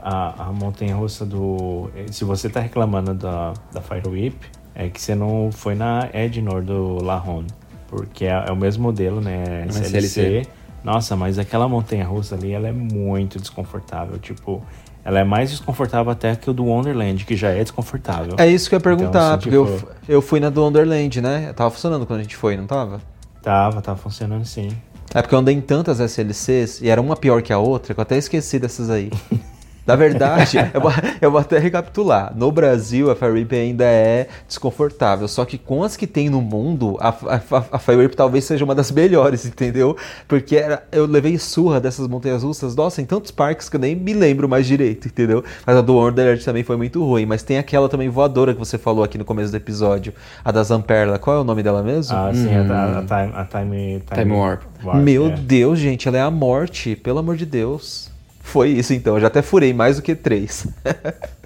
a, 0.01 0.47
a 0.47 0.51
montanha-russa 0.51 1.25
do... 1.25 1.89
Se 2.11 2.23
você 2.23 2.49
tá 2.49 2.59
reclamando 2.59 3.13
da, 3.13 3.53
da 3.71 3.81
Fire 3.81 4.07
Whip, 4.07 4.37
é 4.75 4.89
que 4.89 5.01
você 5.01 5.15
não 5.15 5.49
foi 5.51 5.75
na 5.75 6.09
Ednor 6.13 6.61
do 6.61 7.03
Lahon. 7.03 7.43
Porque 7.91 8.23
é, 8.23 8.45
é, 8.47 8.51
o 8.51 8.55
mesmo 8.55 8.81
modelo, 8.81 9.19
né? 9.19 9.65
SLC. 9.67 9.97
SLC. 9.97 10.47
Nossa, 10.81 11.15
mas 11.15 11.37
aquela 11.37 11.67
montanha 11.67 12.05
russa 12.05 12.35
ali, 12.35 12.53
ela 12.53 12.69
é 12.69 12.71
muito 12.71 13.37
desconfortável. 13.37 14.17
Tipo, 14.17 14.63
ela 15.03 15.19
é 15.19 15.23
mais 15.25 15.51
desconfortável 15.51 16.09
até 16.09 16.33
que 16.35 16.49
o 16.49 16.53
do 16.53 16.63
Wonderland, 16.63 17.25
que 17.25 17.35
já 17.35 17.49
é 17.49 17.61
desconfortável. 17.61 18.35
É 18.37 18.47
isso 18.47 18.69
que 18.69 18.75
eu 18.75 18.77
ia 18.77 18.81
perguntar, 18.81 19.09
então, 19.09 19.51
assim, 19.51 19.59
porque 19.59 19.79
tipo... 19.81 19.89
eu, 20.07 20.15
eu 20.15 20.21
fui 20.21 20.39
na 20.39 20.49
do 20.49 20.63
Wonderland, 20.63 21.21
né? 21.21 21.51
Tava 21.53 21.69
funcionando 21.69 22.07
quando 22.07 22.21
a 22.21 22.23
gente 22.23 22.37
foi, 22.37 22.55
não 22.55 22.65
tava? 22.65 23.01
Tava, 23.43 23.81
tava 23.81 23.97
funcionando 23.97 24.45
sim. 24.45 24.69
É 25.13 25.21
porque 25.21 25.35
eu 25.35 25.39
andei 25.39 25.53
em 25.53 25.61
tantas 25.61 25.99
SLCs 25.99 26.81
e 26.81 26.87
era 26.87 27.01
uma 27.01 27.17
pior 27.17 27.41
que 27.41 27.51
a 27.51 27.59
outra 27.59 27.93
que 27.93 27.99
eu 27.99 28.03
até 28.03 28.17
esqueci 28.17 28.57
dessas 28.57 28.89
aí. 28.89 29.11
Na 29.85 29.95
verdade, 29.95 30.57
eu, 30.73 30.81
vou, 30.81 30.91
eu, 31.21 31.31
vou, 31.31 31.39
até 31.39 31.57
recapitular. 31.57 32.31
No 32.35 32.51
Brasil, 32.51 33.09
a 33.09 33.15
Fire 33.15 33.31
Whip 33.31 33.53
ainda 33.55 33.85
é 33.85 34.27
desconfortável. 34.47 35.27
Só 35.27 35.43
que 35.45 35.57
com 35.57 35.83
as 35.83 35.97
que 35.97 36.05
tem 36.05 36.29
no 36.29 36.41
mundo, 36.41 36.97
a, 36.99 37.09
a, 37.09 37.41
a 37.71 37.79
Fire 37.79 37.97
Whip 37.97 38.15
talvez 38.15 38.45
seja 38.45 38.63
uma 38.63 38.75
das 38.75 38.91
melhores, 38.91 39.45
entendeu? 39.45 39.95
Porque 40.27 40.55
era, 40.55 40.83
eu 40.91 41.05
levei 41.05 41.37
surra 41.37 41.79
dessas 41.79 42.07
montanhas 42.07 42.43
russas, 42.43 42.75
nossa, 42.75 43.01
em 43.01 43.05
tantos 43.05 43.31
parques 43.31 43.69
que 43.69 43.75
eu 43.75 43.79
nem 43.79 43.95
me 43.95 44.13
lembro 44.13 44.47
mais 44.47 44.67
direito, 44.67 45.07
entendeu? 45.07 45.43
Mas 45.65 45.75
a 45.75 45.81
do 45.81 45.95
Wonderland 45.95 46.43
também 46.43 46.63
foi 46.63 46.77
muito 46.77 47.03
ruim. 47.03 47.25
Mas 47.25 47.43
tem 47.43 47.57
aquela 47.57 47.89
também 47.89 48.09
voadora 48.09 48.53
que 48.53 48.59
você 48.59 48.77
falou 48.77 49.03
aqui 49.03 49.17
no 49.17 49.25
começo 49.25 49.51
do 49.51 49.57
episódio, 49.57 50.13
a 50.43 50.51
da 50.51 50.63
Zamperla. 50.63 51.17
Qual 51.17 51.37
é 51.37 51.39
o 51.39 51.43
nome 51.43 51.63
dela 51.63 51.81
mesmo? 51.81 52.15
Ah, 52.15 52.31
sim, 52.33 52.47
hum. 52.47 52.71
a, 52.71 52.99
a, 52.99 53.01
time, 53.01 53.33
a 53.35 53.45
time, 53.45 54.03
time, 54.07 54.23
time 54.23 54.31
Warp. 54.33 54.61
Warp. 54.83 54.97
Meu 55.01 55.27
é. 55.27 55.29
Deus, 55.31 55.79
gente, 55.79 56.07
ela 56.07 56.17
é 56.17 56.21
a 56.21 56.31
morte, 56.31 56.95
pelo 56.95 57.19
amor 57.19 57.35
de 57.35 57.45
Deus. 57.45 58.10
Foi 58.41 58.69
isso 58.69 58.93
então, 58.93 59.15
eu 59.15 59.21
já 59.21 59.27
até 59.27 59.41
furei 59.41 59.73
mais 59.73 59.95
do 59.97 60.01
que 60.01 60.15
três. 60.15 60.67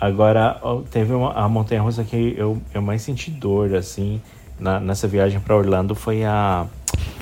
Agora, 0.00 0.60
teve 0.90 1.14
uma, 1.14 1.32
a 1.32 1.48
montanha 1.48 1.80
russa 1.80 2.04
que 2.04 2.34
eu, 2.36 2.60
eu 2.74 2.82
mais 2.82 3.00
senti 3.02 3.30
dor, 3.30 3.74
assim, 3.74 4.20
na, 4.58 4.78
nessa 4.78 5.08
viagem 5.08 5.40
para 5.40 5.56
Orlando 5.56 5.94
foi 5.94 6.24
a, 6.24 6.66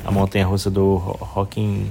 a 0.04 0.10
montanha 0.10 0.44
russa 0.44 0.68
do 0.70 0.96
Rocking. 0.96 1.88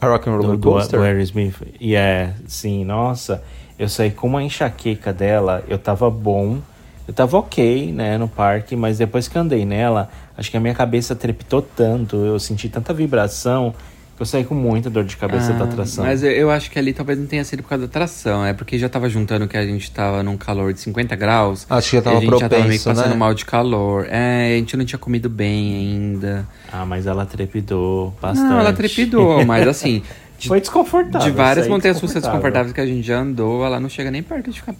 A 0.00 0.06
Rock 0.06 0.28
and 0.28 0.36
Roller 0.36 0.56
do, 0.56 0.70
Coaster? 0.70 0.98
Do, 0.98 1.04
do 1.04 1.08
Aerosmith. 1.08 1.56
E 1.80 1.92
yeah, 1.92 2.32
é, 2.32 2.34
sim, 2.46 2.84
nossa. 2.84 3.42
Eu 3.78 3.88
saí 3.88 4.10
com 4.10 4.26
uma 4.26 4.42
enxaqueca 4.42 5.12
dela, 5.12 5.64
eu 5.68 5.78
tava 5.78 6.10
bom, 6.10 6.58
eu 7.06 7.14
tava 7.14 7.38
ok, 7.38 7.92
né, 7.92 8.18
no 8.18 8.28
parque, 8.28 8.74
mas 8.74 8.98
depois 8.98 9.28
que 9.28 9.38
andei 9.38 9.64
nela, 9.64 10.08
acho 10.36 10.50
que 10.50 10.56
a 10.56 10.60
minha 10.60 10.74
cabeça 10.74 11.14
trepitou 11.14 11.62
tanto, 11.62 12.16
eu 12.16 12.38
senti 12.38 12.68
tanta 12.68 12.92
vibração 12.92 13.74
eu 14.18 14.24
saí 14.24 14.44
com 14.44 14.54
muita 14.54 14.88
dor 14.88 15.04
de 15.04 15.16
cabeça 15.16 15.52
ah, 15.52 15.58
da 15.58 15.64
atração. 15.64 16.04
Mas 16.04 16.22
eu, 16.22 16.50
acho 16.50 16.70
que 16.70 16.78
ali 16.78 16.92
talvez 16.92 17.18
não 17.18 17.26
tenha 17.26 17.44
sido 17.44 17.62
por 17.62 17.68
causa 17.68 17.86
da 17.86 17.90
atração. 17.90 18.44
É 18.44 18.54
porque 18.54 18.78
já 18.78 18.88
tava 18.88 19.08
juntando 19.08 19.46
que 19.46 19.56
a 19.56 19.66
gente 19.66 19.90
tava 19.90 20.22
num 20.22 20.36
calor 20.36 20.72
de 20.72 20.80
50 20.80 21.14
graus. 21.16 21.66
Acho 21.68 21.90
que 21.90 21.96
já 21.96 22.02
tava 22.02 22.16
a 22.16 22.20
gente 22.20 22.28
propenso, 22.28 22.50
já 22.50 22.58
tava 22.58 22.68
meio 22.68 22.82
passando 22.82 23.10
né? 23.10 23.16
mal 23.16 23.34
de 23.34 23.44
calor. 23.44 24.06
É, 24.08 24.54
a 24.54 24.58
gente 24.58 24.76
não 24.76 24.84
tinha 24.84 24.98
comido 24.98 25.28
bem 25.28 25.74
ainda. 25.74 26.48
Ah, 26.72 26.86
mas 26.86 27.06
ela 27.06 27.26
trepidou 27.26 28.14
bastante. 28.20 28.48
Não, 28.48 28.58
ela 28.58 28.72
trepidou, 28.72 29.44
mas 29.46 29.68
assim... 29.68 30.02
De, 30.38 30.48
Foi 30.48 30.60
desconfortável. 30.60 31.30
De 31.30 31.34
várias 31.34 31.66
montanhas 31.66 31.98
russas 31.98 32.22
desconfortáveis 32.22 32.70
que 32.70 32.80
a 32.80 32.84
gente 32.84 33.06
já 33.06 33.20
andou, 33.20 33.64
ela 33.64 33.80
não 33.80 33.88
chega 33.88 34.10
nem 34.10 34.22
perto 34.22 34.50
de 34.50 34.60
ficar 34.60 34.74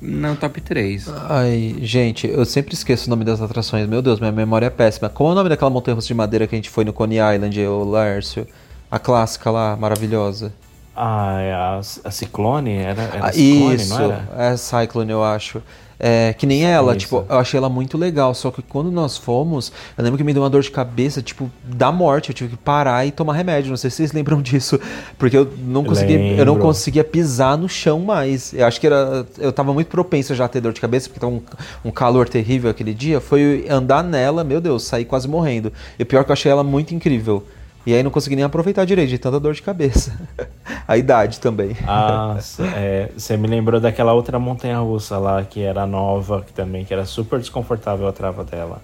no 0.00 0.36
top 0.36 0.60
3. 0.60 1.08
Ai, 1.28 1.74
gente, 1.82 2.28
eu 2.28 2.44
sempre 2.44 2.74
esqueço 2.74 3.08
o 3.08 3.10
nome 3.10 3.24
das 3.24 3.42
atrações. 3.42 3.88
Meu 3.88 4.00
Deus, 4.00 4.20
minha 4.20 4.30
memória 4.30 4.66
é 4.66 4.70
péssima. 4.70 5.08
Qual 5.08 5.30
é 5.30 5.32
o 5.32 5.34
nome 5.34 5.48
daquela 5.48 5.68
montanha 5.68 5.96
russa 5.96 6.06
de 6.06 6.14
madeira 6.14 6.46
que 6.46 6.54
a 6.54 6.58
gente 6.58 6.70
foi 6.70 6.84
no 6.84 6.92
Coney 6.92 7.18
Island, 7.18 7.60
o 7.66 7.82
Lárcio? 7.82 8.46
A 8.90 8.98
clássica 8.98 9.50
lá, 9.50 9.76
maravilhosa. 9.76 10.52
Ah, 10.96 11.40
é 11.40 11.52
a, 11.52 11.80
a 12.04 12.10
Ciclone? 12.10 12.74
Era, 12.74 13.02
era 13.02 13.26
ah, 13.26 13.32
Ciclone, 13.32 13.74
Isso, 13.76 13.94
é 14.36 14.56
Cyclone, 14.56 15.10
eu 15.10 15.22
acho. 15.22 15.62
É, 16.02 16.32
que 16.32 16.46
nem 16.46 16.64
ela, 16.64 16.92
Isso. 16.92 17.00
tipo, 17.00 17.26
eu 17.28 17.38
achei 17.38 17.58
ela 17.58 17.68
muito 17.68 17.98
legal. 17.98 18.34
Só 18.34 18.50
que 18.50 18.62
quando 18.62 18.90
nós 18.90 19.18
fomos, 19.18 19.70
eu 19.96 20.02
lembro 20.02 20.16
que 20.16 20.24
me 20.24 20.32
deu 20.32 20.42
uma 20.42 20.48
dor 20.48 20.62
de 20.62 20.70
cabeça, 20.70 21.20
tipo, 21.20 21.50
da 21.62 21.92
morte. 21.92 22.30
Eu 22.30 22.34
tive 22.34 22.50
que 22.50 22.56
parar 22.56 23.06
e 23.06 23.10
tomar 23.10 23.34
remédio. 23.34 23.68
Não 23.68 23.76
sei 23.76 23.90
se 23.90 23.98
vocês 23.98 24.12
lembram 24.14 24.40
disso. 24.40 24.80
Porque 25.18 25.36
eu 25.36 25.46
não 25.58 25.84
conseguia, 25.84 26.18
eu 26.18 26.46
não 26.46 26.58
conseguia 26.58 27.04
pisar 27.04 27.56
no 27.58 27.68
chão 27.68 28.00
mais. 28.00 28.54
Eu 28.54 28.66
acho 28.66 28.80
que 28.80 28.86
era. 28.86 29.26
Eu 29.38 29.52
tava 29.52 29.74
muito 29.74 29.88
propenso 29.88 30.34
já 30.34 30.46
a 30.46 30.48
ter 30.48 30.62
dor 30.62 30.72
de 30.72 30.80
cabeça, 30.80 31.08
porque 31.08 31.20
tava 31.20 31.32
um, 31.32 31.42
um 31.84 31.90
calor 31.90 32.28
terrível 32.28 32.70
aquele 32.70 32.94
dia. 32.94 33.20
Foi 33.20 33.66
andar 33.68 34.02
nela, 34.02 34.42
meu 34.42 34.60
Deus, 34.60 34.84
saí 34.84 35.04
quase 35.04 35.28
morrendo. 35.28 35.70
E 35.98 36.04
pior 36.04 36.24
que 36.24 36.30
eu 36.30 36.32
achei 36.32 36.50
ela 36.50 36.64
muito 36.64 36.94
incrível. 36.94 37.44
E 37.86 37.94
aí 37.94 38.02
não 38.02 38.10
consegui 38.10 38.36
nem 38.36 38.44
aproveitar 38.44 38.84
direito, 38.84 39.08
de 39.08 39.18
tanta 39.18 39.40
dor 39.40 39.54
de 39.54 39.62
cabeça. 39.62 40.18
a 40.86 40.96
idade 40.96 41.40
também. 41.40 41.76
Ah, 41.86 42.36
você 42.38 43.34
é, 43.34 43.36
me 43.36 43.48
lembrou 43.48 43.80
daquela 43.80 44.12
outra 44.12 44.38
montanha 44.38 44.78
russa 44.78 45.16
lá, 45.16 45.42
que 45.42 45.62
era 45.62 45.86
nova, 45.86 46.42
que 46.42 46.52
também 46.52 46.84
que 46.84 46.92
era 46.92 47.06
super 47.06 47.38
desconfortável 47.38 48.06
a 48.06 48.12
trava 48.12 48.44
dela. 48.44 48.82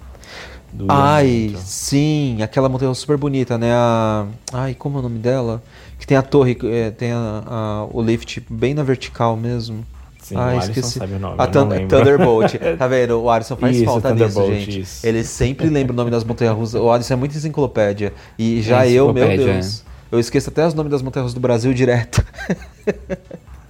Ai, 0.89 1.55
sim, 1.59 2.43
aquela 2.43 2.69
montanha 2.69 2.93
super 2.95 3.17
bonita, 3.17 3.57
né? 3.57 3.73
A... 3.73 4.27
Ai, 4.53 4.75
como 4.75 4.97
é 4.97 5.01
o 5.01 5.03
nome 5.03 5.19
dela? 5.19 5.63
Que 5.99 6.07
tem 6.07 6.17
a 6.17 6.23
torre, 6.23 6.57
é, 6.65 6.91
tem 6.91 7.13
a, 7.13 7.43
a, 7.47 7.87
o 7.91 8.03
lift 8.03 8.45
bem 8.51 8.75
na 8.75 8.83
vertical 8.83 9.37
mesmo. 9.37 9.85
Sim, 10.27 10.35
ah, 10.37 10.57
o 10.57 10.59
esqueci. 10.59 10.99
sabe 10.99 11.15
o 11.15 11.21
nome, 11.21 11.37
a 11.39 11.47
Thunderbolt. 11.47 12.55
tá 12.77 12.89
vendo? 12.89 13.23
O 13.23 13.31
Alisson 13.31 13.55
faz 13.55 13.77
isso, 13.77 13.85
falta 13.85 14.13
nisso, 14.13 14.45
gente. 14.47 14.81
Isso. 14.81 15.07
Ele 15.07 15.23
sempre 15.23 15.69
lembra 15.69 15.93
o 15.93 15.97
nome 15.97 16.11
das 16.11 16.25
montanhas 16.25 16.53
russas. 16.57 16.83
O 16.83 16.91
Alisson 16.91 17.15
é 17.15 17.17
muito 17.17 17.37
enciclopédia. 17.37 18.13
E 18.37 18.61
já 18.61 18.85
é 18.85 18.91
eu, 18.91 19.13
meu 19.13 19.25
Deus. 19.25 19.85
É. 20.11 20.15
Eu 20.17 20.19
esqueço 20.19 20.51
até 20.51 20.67
os 20.67 20.75
nomes 20.75 20.91
das 20.91 21.01
montanhas 21.01 21.27
russas 21.27 21.35
do 21.35 21.41
Brasil 21.41 21.73
direto. 21.73 22.27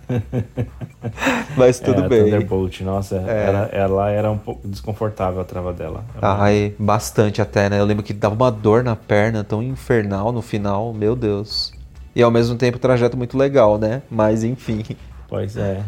Mas 1.59 1.79
tudo 1.79 2.05
é, 2.05 2.09
bem. 2.09 2.25
Thunderbolt, 2.25 2.81
nossa, 2.81 3.17
é. 3.17 3.47
ela, 3.49 3.69
ela, 3.71 4.11
era 4.11 4.31
um 4.31 4.39
pouco 4.39 4.67
desconfortável 4.67 5.43
a 5.43 5.45
trava 5.45 5.75
dela. 5.75 6.07
Ai, 6.23 6.73
bastante 6.79 7.43
até, 7.43 7.69
né? 7.69 7.79
Eu 7.79 7.85
lembro 7.85 8.03
que 8.03 8.15
dava 8.15 8.35
uma 8.35 8.51
dor 8.51 8.83
na 8.83 8.97
perna 8.97 9.45
tão 9.45 9.63
infernal 9.63 10.33
no 10.33 10.41
final, 10.41 10.95
meu 10.95 11.15
Deus. 11.15 11.71
E 12.15 12.23
ao 12.23 12.31
mesmo 12.31 12.57
tempo 12.57 12.79
trajeto 12.79 13.15
muito 13.15 13.37
legal, 13.37 13.77
né? 13.77 14.01
Mas 14.11 14.43
enfim. 14.43 14.83
Pois 15.29 15.55
é. 15.55 15.83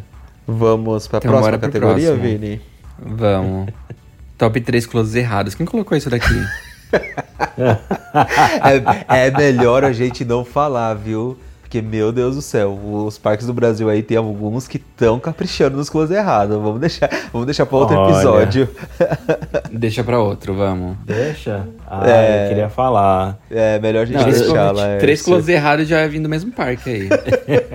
Vamos 0.50 1.06
para 1.06 1.18
a 1.18 1.20
então, 1.20 1.30
próxima 1.30 1.58
categoria, 1.58 2.14
Vini? 2.16 2.58
Vamos. 2.98 3.70
Top 4.38 4.58
3 4.58 4.86
closes 4.86 5.14
errados. 5.14 5.54
Quem 5.54 5.66
colocou 5.66 5.94
isso 5.94 6.08
daqui? 6.08 6.42
é, 9.10 9.26
é, 9.26 9.30
melhor 9.30 9.84
a 9.84 9.92
gente 9.92 10.24
não 10.24 10.46
falar, 10.46 10.94
viu? 10.94 11.38
Porque, 11.68 11.82
meu 11.82 12.10
Deus 12.10 12.34
do 12.34 12.40
céu, 12.40 12.72
os 12.72 13.18
parques 13.18 13.46
do 13.46 13.52
Brasil 13.52 13.90
aí 13.90 14.02
tem 14.02 14.16
alguns 14.16 14.66
que 14.66 14.78
estão 14.78 15.20
caprichando 15.20 15.76
nos 15.76 15.90
closes 15.90 16.16
errados. 16.16 16.56
Vamos 16.56 16.80
deixar, 16.80 17.10
vamos 17.30 17.44
deixar 17.44 17.66
para 17.66 17.76
outro 17.76 17.94
Olha. 17.94 18.10
episódio. 18.10 18.68
Deixa 19.70 20.02
para 20.02 20.18
outro, 20.18 20.54
vamos. 20.54 20.96
Deixa? 21.04 21.68
Ah, 21.86 22.08
é, 22.08 22.44
eu 22.44 22.48
queria 22.48 22.68
falar. 22.70 23.38
É, 23.50 23.78
melhor 23.80 24.04
a 24.04 24.06
gente 24.06 24.16
não, 24.16 24.30
deixar 24.30 24.70
lá. 24.70 24.96
Três 24.96 25.20
closes 25.20 25.46
errados 25.46 25.86
já 25.86 26.06
vim 26.06 26.22
do 26.22 26.28
mesmo 26.28 26.50
parque 26.52 26.88
aí. 26.88 27.08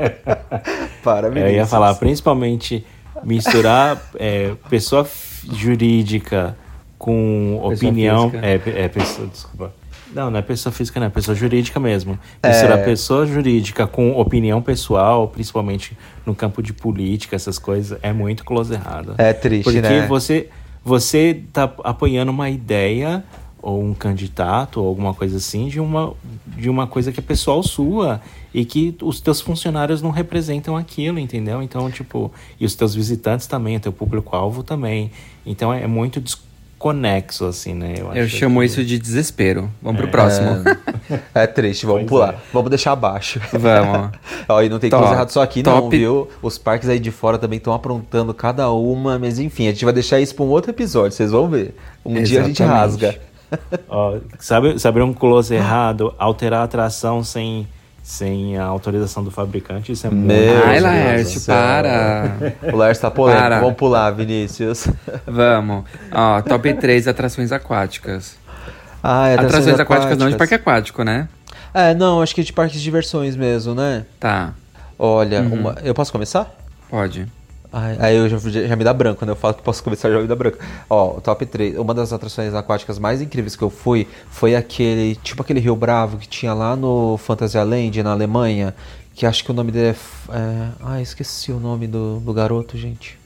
Para, 1.04 1.28
Eu 1.28 1.52
ia 1.52 1.68
falar, 1.68 1.94
principalmente 1.94 2.84
misturar 3.24 4.02
é, 4.16 4.54
pessoa 4.72 5.08
jurídica 5.52 6.58
com 6.98 7.60
pessoa 7.70 7.74
opinião. 7.76 8.32
Física. 8.32 8.48
É, 8.48 8.86
é, 8.86 8.88
pessoa, 8.90 9.28
desculpa. 9.28 9.83
Não, 10.14 10.30
não 10.30 10.40
é 10.40 10.42
pessoa 10.42 10.72
física, 10.72 11.00
não, 11.00 11.08
é 11.08 11.10
pessoa 11.10 11.36
jurídica 11.36 11.80
mesmo. 11.80 12.18
Misturar 12.46 12.80
é... 12.80 12.84
pessoa 12.84 13.26
jurídica 13.26 13.88
com 13.88 14.12
opinião 14.20 14.62
pessoal, 14.62 15.28
principalmente 15.28 15.98
no 16.26 16.36
campo 16.36 16.62
de 16.62 16.74
política, 16.74 17.36
essas 17.36 17.58
coisas, 17.58 17.98
é 18.02 18.14
muito 18.14 18.46
close 18.46 18.74
errado. 18.74 19.16
É 19.18 19.34
triste, 19.34 19.64
Porque 19.64 19.82
né? 19.82 19.90
Porque 19.90 20.08
você, 20.08 20.50
você 20.84 21.44
tá 21.52 21.64
apoiando 21.84 22.32
uma 22.32 22.50
ideia 22.50 23.24
ou 23.64 23.82
um 23.82 23.94
candidato 23.94 24.82
ou 24.82 24.88
alguma 24.88 25.14
coisa 25.14 25.38
assim 25.38 25.70
de 25.70 25.80
uma, 25.80 26.14
de 26.58 26.70
uma 26.70 26.86
coisa 26.86 27.14
que 27.14 27.20
é 27.22 27.24
pessoal 27.24 27.64
sua 27.64 28.20
e 28.54 28.66
que 28.66 28.96
os 29.02 29.22
teus 29.22 29.40
funcionários 29.40 30.02
não 30.02 30.12
representam 30.12 30.76
aquilo, 30.76 31.18
entendeu? 31.18 31.64
Então, 31.64 31.90
tipo, 31.90 32.30
e 32.60 32.66
os 32.66 32.76
teus 32.76 32.94
visitantes 32.94 33.48
também, 33.48 33.78
o 33.78 33.80
teu 33.80 33.94
público-alvo 33.94 34.64
também. 34.64 35.10
Então 35.46 35.74
é, 35.74 35.84
é 35.84 35.88
muito 35.88 36.22
desconexo, 36.84 37.46
assim, 37.46 37.74
né? 37.74 37.96
Eu, 37.98 38.14
Eu 38.14 38.28
chamo 38.28 38.60
que... 38.60 38.66
isso 38.66 38.84
de 38.84 39.00
desespero. 39.00 39.72
Vamos 39.82 40.00
é. 40.00 40.04
pro 40.04 40.12
próximo. 40.12 40.50
É, 41.10 41.22
é 41.44 41.48
triste, 41.48 41.86
vamos 41.86 42.02
pois 42.02 42.10
pular. 42.10 42.34
É. 42.34 42.38
Vamos 42.52 42.70
deixar 42.70 42.92
abaixo. 42.92 43.40
Vamos. 43.52 44.12
Ó, 44.50 44.62
e 44.62 44.70
não 44.70 44.80
tem 44.80 44.90
coisa 44.90 45.06
errada 45.06 45.30
só 45.30 45.42
aqui, 45.42 45.64
Top. 45.64 45.82
não, 45.82 45.90
viu? 45.90 46.30
Os 46.42 46.58
parques 46.58 46.90
aí 46.90 47.00
de 47.00 47.12
fora 47.12 47.38
também 47.38 47.58
estão 47.58 47.74
aprontando 47.74 48.34
cada 48.34 48.70
uma, 48.72 49.18
mas 49.18 49.40
enfim, 49.40 49.68
a 49.68 49.72
gente 49.72 49.86
vai 49.86 49.94
deixar 49.94 50.20
isso 50.20 50.36
para 50.36 50.44
um 50.44 50.50
outro 50.50 50.72
episódio, 50.72 51.12
vocês 51.12 51.32
vão 51.32 51.48
ver. 51.48 51.76
Um 52.06 52.18
Exatamente. 52.18 52.30
dia 52.30 52.42
a 52.42 52.44
gente 52.44 52.64
rasga. 52.64 53.20
Ó, 53.88 54.18
sabe, 54.40 54.80
sabe 54.80 55.02
um 55.02 55.14
close 55.14 55.54
errado? 55.56 56.14
Alterar 56.18 56.62
a 56.62 56.64
atração 56.64 57.24
sem, 57.24 57.68
sem 58.04 58.58
a 58.58 58.66
autorização 58.66 59.24
do 59.24 59.32
fabricante, 59.32 59.94
isso 59.94 60.06
é 60.06 60.10
muito 60.10 60.28
Meu 60.28 60.64
Ai, 60.66 60.72
Deus 60.74 60.84
Laércio, 60.84 61.42
para. 61.46 62.36
O 62.74 62.76
Laércio 62.76 63.02
tá 63.02 63.10
polêmico. 63.10 63.42
Para. 63.44 63.60
Vamos 63.62 63.76
pular, 63.76 64.12
Vinícius. 64.12 64.88
Vamos. 65.26 65.86
Ó, 66.12 66.42
top 66.42 66.74
3 66.74 67.08
atrações 67.08 67.52
aquáticas. 67.54 68.36
Ah, 69.02 69.30
é 69.30 69.36
Atrações, 69.36 69.80
aquáticas 69.80 70.18
não 70.18 70.30
de 70.30 70.36
parque 70.36 70.54
aquático, 70.54 71.02
né? 71.04 71.28
É, 71.74 71.94
não, 71.96 72.22
acho 72.22 72.36
que 72.36 72.44
de 72.44 72.54
parques 72.54 72.78
de 72.78 72.84
diversões 72.84 73.36
mesmo, 73.36 73.74
né? 73.74 74.06
Tá, 74.20 74.54
Olha, 75.00 75.42
Uhum. 75.42 75.54
uma... 75.60 75.76
eu 75.84 75.94
posso 75.94 76.12
começar? 76.12 76.54
pode. 76.90 77.26
Ai, 77.76 77.98
aí 78.00 78.16
eu 78.16 78.30
já, 78.30 78.38
já 78.38 78.76
me 78.76 78.84
dá 78.84 78.94
branco, 78.94 79.18
quando 79.18 79.30
eu 79.30 79.36
falo 79.36 79.56
que 79.56 79.64
posso 79.64 79.84
começar 79.84 80.12
já 80.12 80.20
me 80.22 80.28
dá 80.28 80.36
branco. 80.36 80.60
Ó, 80.88 81.18
o 81.18 81.22
top 81.22 81.44
3, 81.44 81.76
uma 81.80 81.92
das 81.92 82.14
atrações 82.14 82.54
aquáticas 82.54 83.00
mais 83.00 83.20
incríveis 83.20 83.56
que 83.56 83.64
eu 83.64 83.70
fui 83.72 84.08
foi 84.30 84.56
aquele, 84.56 85.16
tipo 85.16 85.42
aquele 85.42 85.60
Rio 85.60 85.76
Bravo 85.76 86.18
que 86.18 86.28
tinha 86.28 86.54
lá 86.54 86.76
no 86.76 87.18
Phantasialand, 87.18 88.04
na 88.04 88.12
Alemanha, 88.12 88.76
que 89.16 89.26
acho 89.26 89.44
que 89.44 89.50
o 89.50 89.54
nome 89.56 89.72
dele 89.72 89.88
é... 90.30 90.36
É... 90.38 90.68
Ah, 90.84 91.02
esqueci 91.02 91.52
o 91.52 91.60
nome 91.60 91.88
do, 91.88 92.20
do 92.20 92.32
garoto, 92.32 92.78
gente. 92.78 93.18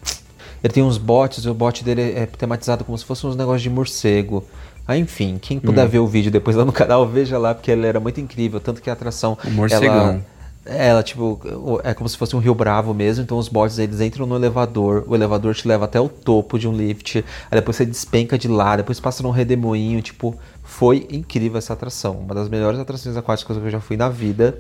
Ele 0.64 0.74
tem 0.74 0.82
uns 0.82 0.98
botes, 0.98 1.43
e 1.43 1.50
o 1.50 1.54
bote 1.54 1.84
dele 1.84 2.14
é 2.16 2.26
tematizado 2.26 2.86
como 2.86 2.98
se 2.98 3.04
fosse 3.04 3.28
uns 3.28 3.36
negócios 3.36 3.62
de 3.62 3.70
morcego. 3.70 4.45
Ah, 4.88 4.98
enfim, 4.98 5.38
quem 5.41 5.60
puder 5.60 5.86
Hum. 5.86 5.89
ver 5.89 6.00
o 6.00 6.08
vídeo 6.08 6.32
depois 6.32 6.56
lá 6.56 6.64
no 6.64 6.72
canal, 6.72 7.06
veja 7.06 7.38
lá, 7.38 7.54
porque 7.54 7.70
ele 7.70 7.86
era 7.86 8.00
muito 8.00 8.22
incrível. 8.22 8.62
Tanto 8.62 8.82
que 8.82 8.89
a 8.89 8.93
atração. 8.93 9.38
O 9.43 9.52
morcegão. 9.52 9.93
Ela, 9.93 10.26
ela, 10.68 11.01
tipo, 11.01 11.39
é 11.84 11.93
como 11.93 12.07
se 12.09 12.18
fosse 12.18 12.36
um 12.36 12.39
rio 12.39 12.53
bravo 12.53 12.93
mesmo. 12.93 13.24
Então 13.24 13.38
os 13.38 13.47
botes 13.47 13.78
eles 13.80 14.01
entram 14.01 14.26
no 14.26 14.36
elevador, 14.36 15.03
o 15.07 15.15
elevador 15.15 15.55
te 15.55 15.68
leva 15.68 15.86
até 15.86 15.99
o 15.99 16.09
topo 16.09 16.59
de 16.59 16.68
um 16.68 16.74
lift. 16.74 17.24
Aí 17.49 17.57
depois 17.59 17.78
você 17.78 17.86
despenca 17.86 18.38
de 18.38 18.47
lá, 18.47 18.76
depois 18.76 18.99
passa 18.99 19.24
num 19.24 19.32
redemoinho. 19.32 20.01
Tipo, 20.01 20.36
foi 20.63 21.07
incrível 21.09 21.57
essa 21.57 21.74
atração. 21.74 22.20
Uma 22.20 22.36
das 22.36 22.49
melhores 22.49 22.80
atrações 22.80 23.15
aquáticas 23.15 23.57
que 23.57 23.63
eu 23.63 23.70
já 23.70 23.80
fui 23.80 23.97
na 23.97 24.09
vida. 24.09 24.59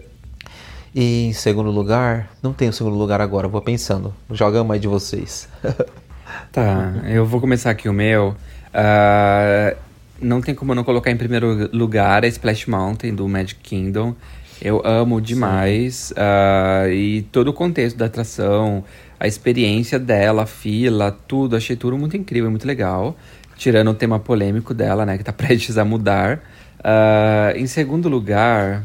E 0.95 1.27
em 1.27 1.33
segundo 1.33 1.69
lugar, 1.69 2.29
não 2.41 2.53
tenho 2.53 2.73
segundo 2.73 2.97
lugar 2.97 3.21
agora, 3.21 3.47
vou 3.47 3.61
pensando. 3.61 4.13
Joga 4.31 4.65
aí 4.73 4.79
de 4.79 4.87
vocês. 4.87 5.47
Tá, 6.51 6.93
eu 7.05 7.25
vou 7.25 7.39
começar 7.39 7.71
aqui 7.71 7.87
o 7.87 7.93
meu. 7.93 8.35
Ah, 8.73 9.75
não 10.21 10.41
tem 10.41 10.53
como 10.53 10.73
não 10.73 10.83
colocar 10.83 11.11
em 11.11 11.17
primeiro 11.17 11.69
lugar 11.73 12.23
a 12.23 12.27
Splash 12.27 12.67
Mountain 12.67 13.13
do 13.13 13.27
Magic 13.27 13.59
Kingdom. 13.61 14.15
Eu 14.61 14.81
amo 14.85 15.21
demais. 15.21 16.13
ah, 16.15 16.87
e 16.89 17.23
todo 17.31 17.49
o 17.49 17.53
contexto 17.53 17.97
da 17.97 18.05
atração, 18.05 18.83
a 19.19 19.27
experiência 19.27 19.99
dela, 19.99 20.43
a 20.43 20.45
fila, 20.45 21.11
tudo. 21.27 21.55
Achei 21.55 21.75
tudo 21.75 21.97
muito 21.97 22.17
incrível, 22.17 22.49
muito 22.49 22.67
legal. 22.67 23.15
Tirando 23.55 23.91
o 23.91 23.93
tema 23.93 24.19
polêmico 24.19 24.73
dela, 24.73 25.05
né? 25.05 25.17
Que 25.17 25.23
tá 25.23 25.33
prestes 25.33 25.77
a 25.77 25.85
mudar. 25.85 26.41
Ah, 26.83 27.53
em 27.55 27.67
segundo 27.67 28.09
lugar, 28.09 28.83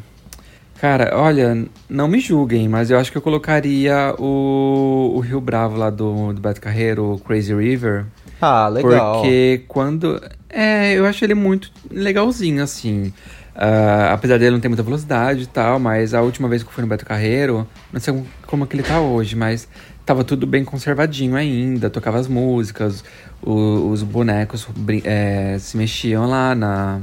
Cara, 0.82 1.12
olha, 1.16 1.64
não 1.88 2.08
me 2.08 2.18
julguem, 2.18 2.68
mas 2.68 2.90
eu 2.90 2.98
acho 2.98 3.12
que 3.12 3.16
eu 3.16 3.22
colocaria 3.22 4.16
o, 4.18 5.12
o 5.14 5.20
Rio 5.20 5.40
Bravo 5.40 5.76
lá 5.76 5.90
do, 5.90 6.32
do 6.32 6.40
Beto 6.40 6.60
Carreiro, 6.60 7.12
o 7.12 7.18
Crazy 7.20 7.54
River. 7.54 8.06
Ah, 8.40 8.66
legal. 8.66 9.20
Porque 9.20 9.62
quando. 9.68 10.20
É, 10.50 10.94
eu 10.94 11.06
acho 11.06 11.24
ele 11.24 11.34
muito 11.34 11.70
legalzinho, 11.88 12.64
assim. 12.64 13.12
Ah, 13.55 14.12
apesar 14.14 14.38
dele 14.38 14.53
não 14.53 14.61
ter 14.61 14.68
muita 14.68 14.82
velocidade 14.82 15.42
e 15.42 15.46
tal, 15.46 15.78
mas 15.78 16.14
a 16.14 16.22
última 16.22 16.48
vez 16.48 16.62
que 16.62 16.68
eu 16.68 16.72
fui 16.72 16.82
no 16.82 16.88
Beto 16.88 17.05
Carreiro, 17.05 17.66
não 17.92 18.00
sei 18.00 18.22
como, 18.46 18.66
que 18.66 18.74
ele 18.76 18.82
tá 18.82 18.98
hoje, 19.00 19.36
mas 19.36 19.68
tava 20.07 20.24
tudo 20.24 20.46
bem 20.46 20.64
conservadinho 20.64 21.36
ainda, 21.36 21.90
tocava 21.90 22.18
as 22.18 22.26
músicas, 22.26 23.05
o- 23.42 23.90
os 23.90 24.03
bonecos 24.03 24.66
é, 25.05 25.57
se 25.59 25.76
mexiam 25.76 26.26
lá 26.26 26.55
na. 26.55 27.00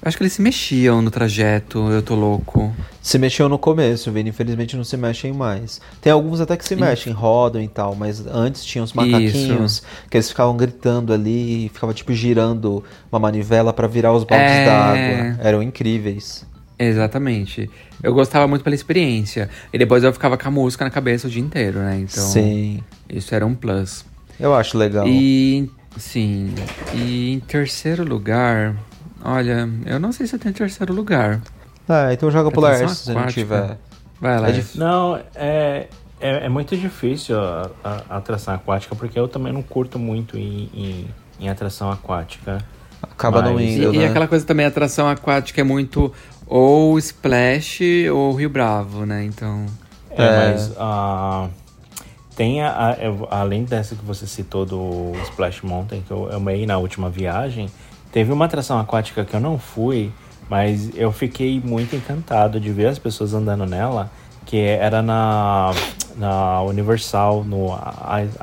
Acho 0.00 0.16
que 0.16 0.22
eles 0.22 0.32
se 0.32 0.40
mexiam 0.40 1.02
no 1.02 1.10
trajeto, 1.10 1.90
eu 1.90 2.00
tô 2.00 2.14
louco. 2.14 2.72
Se 3.02 3.18
mexeu 3.18 3.48
no 3.48 3.58
começo, 3.58 4.12
Vini. 4.12 4.30
Infelizmente 4.30 4.76
não 4.76 4.84
se 4.84 4.96
mexem 4.96 5.32
mais. 5.32 5.80
Tem 6.00 6.12
alguns 6.12 6.40
até 6.40 6.56
que 6.56 6.64
se 6.64 6.74
Isso. 6.74 6.82
mexem, 6.84 7.12
rodam 7.12 7.60
e 7.60 7.66
tal, 7.68 7.94
mas 7.96 8.24
antes 8.26 8.64
tinha 8.64 8.82
os 8.84 8.92
macaquinhos 8.92 9.82
que 10.08 10.16
eles 10.16 10.28
ficavam 10.28 10.56
gritando 10.56 11.12
ali 11.12 11.66
e 11.66 11.68
ficava 11.68 11.92
tipo 11.92 12.12
girando 12.14 12.82
uma 13.10 13.18
manivela 13.18 13.72
pra 13.72 13.86
virar 13.88 14.12
os 14.12 14.22
baldes 14.24 14.46
É. 14.48 14.64
d'água. 14.64 15.38
Eram 15.46 15.62
incríveis. 15.62 16.46
Exatamente. 16.78 17.68
Eu 18.00 18.14
gostava 18.14 18.46
muito 18.46 18.62
pela 18.62 18.76
experiência. 18.76 19.48
E 19.72 19.78
depois 19.78 20.04
eu 20.04 20.12
ficava 20.12 20.38
com 20.38 20.46
a 20.46 20.50
música 20.50 20.84
na 20.84 20.90
cabeça 20.90 21.26
o 21.26 21.30
dia 21.30 21.42
inteiro, 21.42 21.80
né? 21.80 21.96
Então. 22.08 22.22
Sim. 22.24 22.80
Isso 23.10 23.34
era 23.34 23.44
um 23.44 23.52
plus. 23.54 24.04
Eu 24.38 24.54
acho 24.54 24.78
legal. 24.78 25.08
E. 25.08 25.68
Sim. 25.96 26.54
E 26.94 27.32
em 27.32 27.40
terceiro 27.40 28.04
lugar. 28.04 28.76
Olha, 29.24 29.68
eu 29.86 29.98
não 29.98 30.12
sei 30.12 30.26
se 30.26 30.36
eu 30.36 30.38
tenho 30.38 30.54
terceiro 30.54 30.92
lugar. 30.94 31.40
Ah, 31.88 32.12
então 32.12 32.30
joga 32.30 32.50
pro 32.50 32.60
Laércio 32.60 32.88
se 32.90 33.10
não 33.12 33.20
aquática. 33.20 33.40
tiver. 33.40 33.78
Vai 34.20 34.40
lá. 34.40 34.48
É 34.48 34.52
dif- 34.52 34.78
Não, 34.78 35.16
é, 35.34 35.86
é, 36.20 36.46
é 36.46 36.48
muito 36.48 36.76
difícil 36.76 37.38
a, 37.38 37.70
a- 37.82 38.02
a 38.10 38.16
atração 38.18 38.54
aquática, 38.54 38.94
porque 38.94 39.18
eu 39.18 39.26
também 39.28 39.52
não 39.52 39.62
curto 39.62 39.98
muito 39.98 40.36
em, 40.36 40.68
em, 40.74 41.08
em 41.40 41.48
atração 41.48 41.90
aquática. 41.90 42.58
Acaba 43.02 43.42
não 43.42 43.54
Mas- 43.54 43.64
E, 43.70 43.74
indo, 43.78 43.94
e 43.94 43.98
né? 43.98 44.06
aquela 44.08 44.26
coisa 44.28 44.44
também, 44.44 44.66
a 44.66 44.68
atração 44.68 45.08
aquática 45.08 45.60
é 45.60 45.64
muito 45.64 46.12
ou 46.46 46.98
Splash 46.98 47.80
ou 48.12 48.34
Rio 48.34 48.50
Bravo, 48.50 49.04
né? 49.06 49.24
Então. 49.24 49.66
É, 50.10 50.22
É. 50.24 50.50
mas 50.52 50.72
ah, 50.78 51.48
tem 52.36 52.62
a, 52.62 52.70
a- 52.70 52.96
além 53.40 53.64
dessa 53.64 53.94
que 53.94 54.04
você 54.04 54.26
citou 54.26 54.64
do 54.66 55.12
Splash 55.24 55.62
Mountain, 55.62 56.02
que 56.02 56.10
eu 56.10 56.28
amei 56.34 56.66
na 56.66 56.76
última 56.78 57.08
viagem, 57.08 57.68
teve 58.12 58.32
uma 58.32 58.44
atração 58.46 58.78
aquática 58.78 59.24
que 59.24 59.34
eu 59.34 59.40
não 59.40 59.58
fui, 59.58 60.10
mas 60.48 60.90
eu 60.94 61.12
fiquei 61.12 61.60
muito 61.64 61.94
encantado 61.96 62.58
de 62.58 62.70
ver 62.70 62.86
as 62.86 62.98
pessoas 62.98 63.34
andando 63.34 63.66
nela, 63.66 64.10
que 64.46 64.56
era 64.58 65.02
na, 65.02 65.72
na 66.16 66.62
Universal, 66.62 67.44
no 67.44 67.66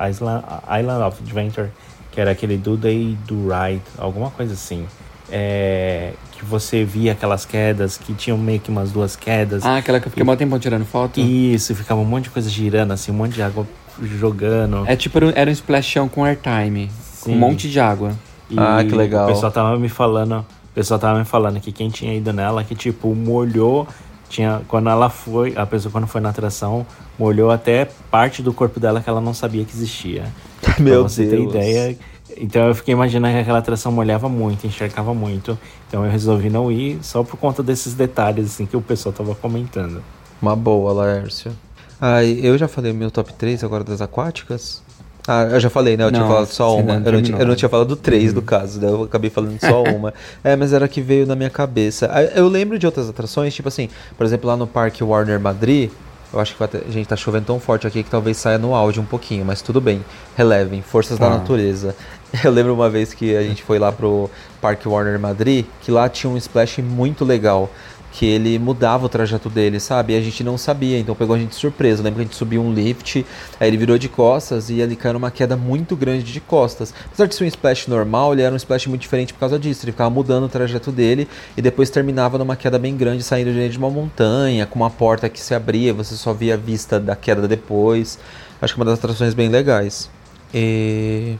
Island, 0.08 0.44
Island 0.80 1.02
of 1.04 1.22
Adventure, 1.22 1.68
que 2.12 2.20
era 2.20 2.30
aquele 2.30 2.56
Do 2.56 2.76
Day 2.76 3.16
Do 3.26 3.48
Right, 3.48 3.82
alguma 3.98 4.30
coisa 4.30 4.54
assim. 4.54 4.86
É, 5.30 6.12
que 6.32 6.44
você 6.44 6.84
via 6.84 7.12
aquelas 7.12 7.44
quedas, 7.44 7.98
que 7.98 8.14
tinham 8.14 8.38
meio 8.38 8.60
que 8.60 8.70
umas 8.70 8.92
duas 8.92 9.16
quedas. 9.16 9.64
Ah, 9.64 9.78
aquela 9.78 9.98
que 9.98 10.06
eu 10.06 10.10
fiquei 10.10 10.22
mó 10.24 10.36
tempo 10.36 10.56
tirando 10.60 10.84
foto. 10.84 11.18
Isso, 11.18 11.74
ficava 11.74 12.00
um 12.00 12.04
monte 12.04 12.24
de 12.24 12.30
coisa 12.30 12.48
girando, 12.48 12.92
assim, 12.92 13.10
um 13.10 13.14
monte 13.14 13.34
de 13.34 13.42
água 13.42 13.66
jogando. 14.00 14.84
É 14.86 14.94
tipo, 14.94 15.18
era 15.34 15.50
um- 15.50 15.52
splashão 15.52 16.08
com 16.08 16.24
airtime. 16.24 16.90
Com 17.20 17.32
um 17.32 17.38
monte 17.38 17.68
de 17.68 17.80
água. 17.80 18.12
E 18.50 18.56
Ah, 18.58 18.84
que 18.84 18.94
legal. 18.94 19.24
O 19.24 19.32
pessoal 19.32 19.50
tava 19.52 19.78
me 19.78 19.88
falando, 19.88 20.38
o 20.38 20.74
pessoal 20.74 21.00
tava 21.00 21.18
me 21.18 21.24
falando 21.24 21.60
que 21.60 21.72
quem 21.72 21.88
tinha 21.90 22.14
ido 22.14 22.32
nela, 22.32 22.62
que 22.64 22.74
tipo, 22.74 23.14
molhou, 23.14 23.86
tinha, 24.28 24.62
quando 24.68 24.88
ela 24.88 25.08
foi, 25.08 25.54
a 25.56 25.66
pessoa 25.66 25.90
quando 25.92 26.06
foi 26.06 26.20
na 26.20 26.30
atração, 26.30 26.86
molhou 27.18 27.50
até 27.50 27.88
parte 28.10 28.42
do 28.42 28.52
corpo 28.52 28.78
dela 28.78 29.00
que 29.00 29.08
ela 29.08 29.20
não 29.20 29.34
sabia 29.34 29.64
que 29.64 29.74
existia. 29.74 30.24
Meu 30.78 31.00
pra 31.00 31.08
você 31.08 31.24
ter 31.26 31.36
Deus. 31.36 31.50
ideia. 31.50 31.98
Então 32.38 32.66
eu 32.66 32.74
fiquei 32.74 32.92
imaginando 32.92 33.34
que 33.34 33.40
aquela 33.40 33.58
atração 33.58 33.90
molhava 33.90 34.28
muito, 34.28 34.66
encharcava 34.66 35.14
muito. 35.14 35.58
Então 35.88 36.04
eu 36.04 36.10
resolvi 36.10 36.50
não 36.50 36.70
ir 36.70 36.98
só 37.02 37.22
por 37.22 37.38
conta 37.38 37.62
desses 37.62 37.94
detalhes 37.94 38.46
assim 38.46 38.66
que 38.66 38.76
o 38.76 38.82
pessoal 38.82 39.12
tava 39.12 39.34
comentando. 39.34 40.02
Uma 40.42 40.54
boa, 40.54 40.92
Laércio. 40.92 41.52
Ah, 42.00 42.22
eu 42.22 42.58
já 42.58 42.68
falei 42.68 42.92
o 42.92 42.94
meu 42.94 43.10
top 43.10 43.32
3 43.32 43.64
agora 43.64 43.82
das 43.82 44.02
aquáticas. 44.02 44.82
Ah, 45.28 45.44
eu 45.50 45.58
já 45.60 45.68
falei, 45.68 45.96
né? 45.96 46.04
Eu 46.04 46.10
tinha 46.10 46.20
Não, 46.22 46.28
falado 46.28 46.46
só 46.46 46.76
uma. 46.76 46.98
não 47.00 47.06
Eu 47.06 47.12
não, 47.12 47.22
tinha, 47.22 47.38
eu 47.38 47.46
não 47.46 47.54
tinha 47.56 47.68
falado 47.68 47.96
três 47.96 48.32
do 48.32 48.40
caso, 48.42 48.80
né? 48.80 48.88
Eu 48.88 49.02
acabei 49.04 49.28
falando 49.30 49.58
só 49.60 49.82
uma. 49.82 50.14
é, 50.44 50.54
mas 50.54 50.72
era 50.72 50.86
que 50.86 51.00
veio 51.00 51.26
na 51.26 51.34
minha 51.34 51.50
cabeça. 51.50 52.08
Ah, 52.12 52.22
Eu 52.22 52.46
lembro 52.48 52.78
de 52.78 52.86
outras 52.86 53.08
atrações, 53.08 53.52
tipo 53.54 53.68
assim, 53.68 53.88
por 54.16 54.24
exemplo, 54.24 54.46
lá 54.48 54.56
no 54.56 54.66
Parque 54.66 55.02
Warner 55.02 55.40
Madrid. 55.40 55.90
Eu 56.32 56.40
acho 56.40 56.52
que 56.54 56.58
vai 56.58 56.68
ter- 56.68 56.82
a 56.86 56.90
gente 56.90 57.06
tá 57.08 57.14
chovendo 57.16 57.46
tão 57.46 57.58
forte 57.60 57.86
aqui 57.86 58.02
que 58.02 58.10
talvez 58.10 58.36
saia 58.36 58.58
no 58.58 58.74
áudio 58.74 59.00
um 59.00 59.06
pouquinho, 59.06 59.44
mas 59.44 59.62
tudo 59.62 59.80
bem. 59.80 60.04
Relevem, 60.36 60.82
forças 60.82 61.18
da 61.18 61.26
Tá. 61.30 61.38
natureza. 61.38 61.94
Eu 62.44 62.50
lembro 62.50 62.74
uma 62.74 62.90
vez 62.90 63.14
que 63.14 63.34
a 63.36 63.42
gente 63.42 63.62
foi 63.62 63.78
lá 63.78 63.92
pro 63.92 64.28
Parque 64.60 64.88
Warner 64.88 65.18
Madrid, 65.20 65.64
que 65.82 65.90
lá 65.90 66.08
tinha 66.08 66.28
um 66.30 66.36
splash 66.36 66.78
muito 66.82 67.24
legal 67.24 67.70
que 68.16 68.24
ele 68.24 68.58
mudava 68.58 69.04
o 69.04 69.10
trajeto 69.10 69.50
dele, 69.50 69.78
sabe? 69.78 70.14
E 70.14 70.16
a 70.16 70.20
gente 70.22 70.42
não 70.42 70.56
sabia, 70.56 70.98
então 70.98 71.14
pegou 71.14 71.36
a 71.36 71.38
gente 71.38 71.50
de 71.50 71.56
surpresa. 71.56 72.00
Eu 72.00 72.04
lembro 72.04 72.16
que 72.16 72.22
a 72.22 72.24
gente 72.24 72.34
subiu 72.34 72.62
um 72.62 72.72
lift, 72.72 73.26
aí 73.60 73.68
ele 73.68 73.76
virou 73.76 73.98
de 73.98 74.08
costas 74.08 74.70
e 74.70 74.80
ele 74.80 74.96
caiu 74.96 75.12
numa 75.12 75.30
queda 75.30 75.54
muito 75.54 75.94
grande 75.94 76.24
de 76.24 76.40
costas. 76.40 76.94
Apesar 77.04 77.26
de 77.26 77.34
ser 77.34 77.44
um 77.44 77.46
splash 77.46 77.88
normal, 77.88 78.32
ele 78.32 78.40
era 78.40 78.54
um 78.54 78.56
splash 78.56 78.86
muito 78.86 79.02
diferente 79.02 79.34
por 79.34 79.40
causa 79.40 79.58
disso. 79.58 79.84
Ele 79.84 79.92
ficava 79.92 80.08
mudando 80.08 80.44
o 80.44 80.48
trajeto 80.48 80.90
dele 80.90 81.28
e 81.58 81.60
depois 81.60 81.90
terminava 81.90 82.38
numa 82.38 82.56
queda 82.56 82.78
bem 82.78 82.96
grande, 82.96 83.22
saindo 83.22 83.52
de 83.52 83.76
uma 83.76 83.90
montanha, 83.90 84.64
com 84.64 84.78
uma 84.78 84.88
porta 84.88 85.28
que 85.28 85.38
se 85.38 85.54
abria, 85.54 85.92
você 85.92 86.14
só 86.14 86.32
via 86.32 86.54
a 86.54 86.56
vista 86.56 86.98
da 86.98 87.14
queda 87.14 87.46
depois. 87.46 88.18
Acho 88.62 88.72
que 88.72 88.80
é 88.80 88.82
uma 88.82 88.90
das 88.90 88.98
atrações 88.98 89.34
bem 89.34 89.50
legais. 89.50 90.08
E. 90.54 91.36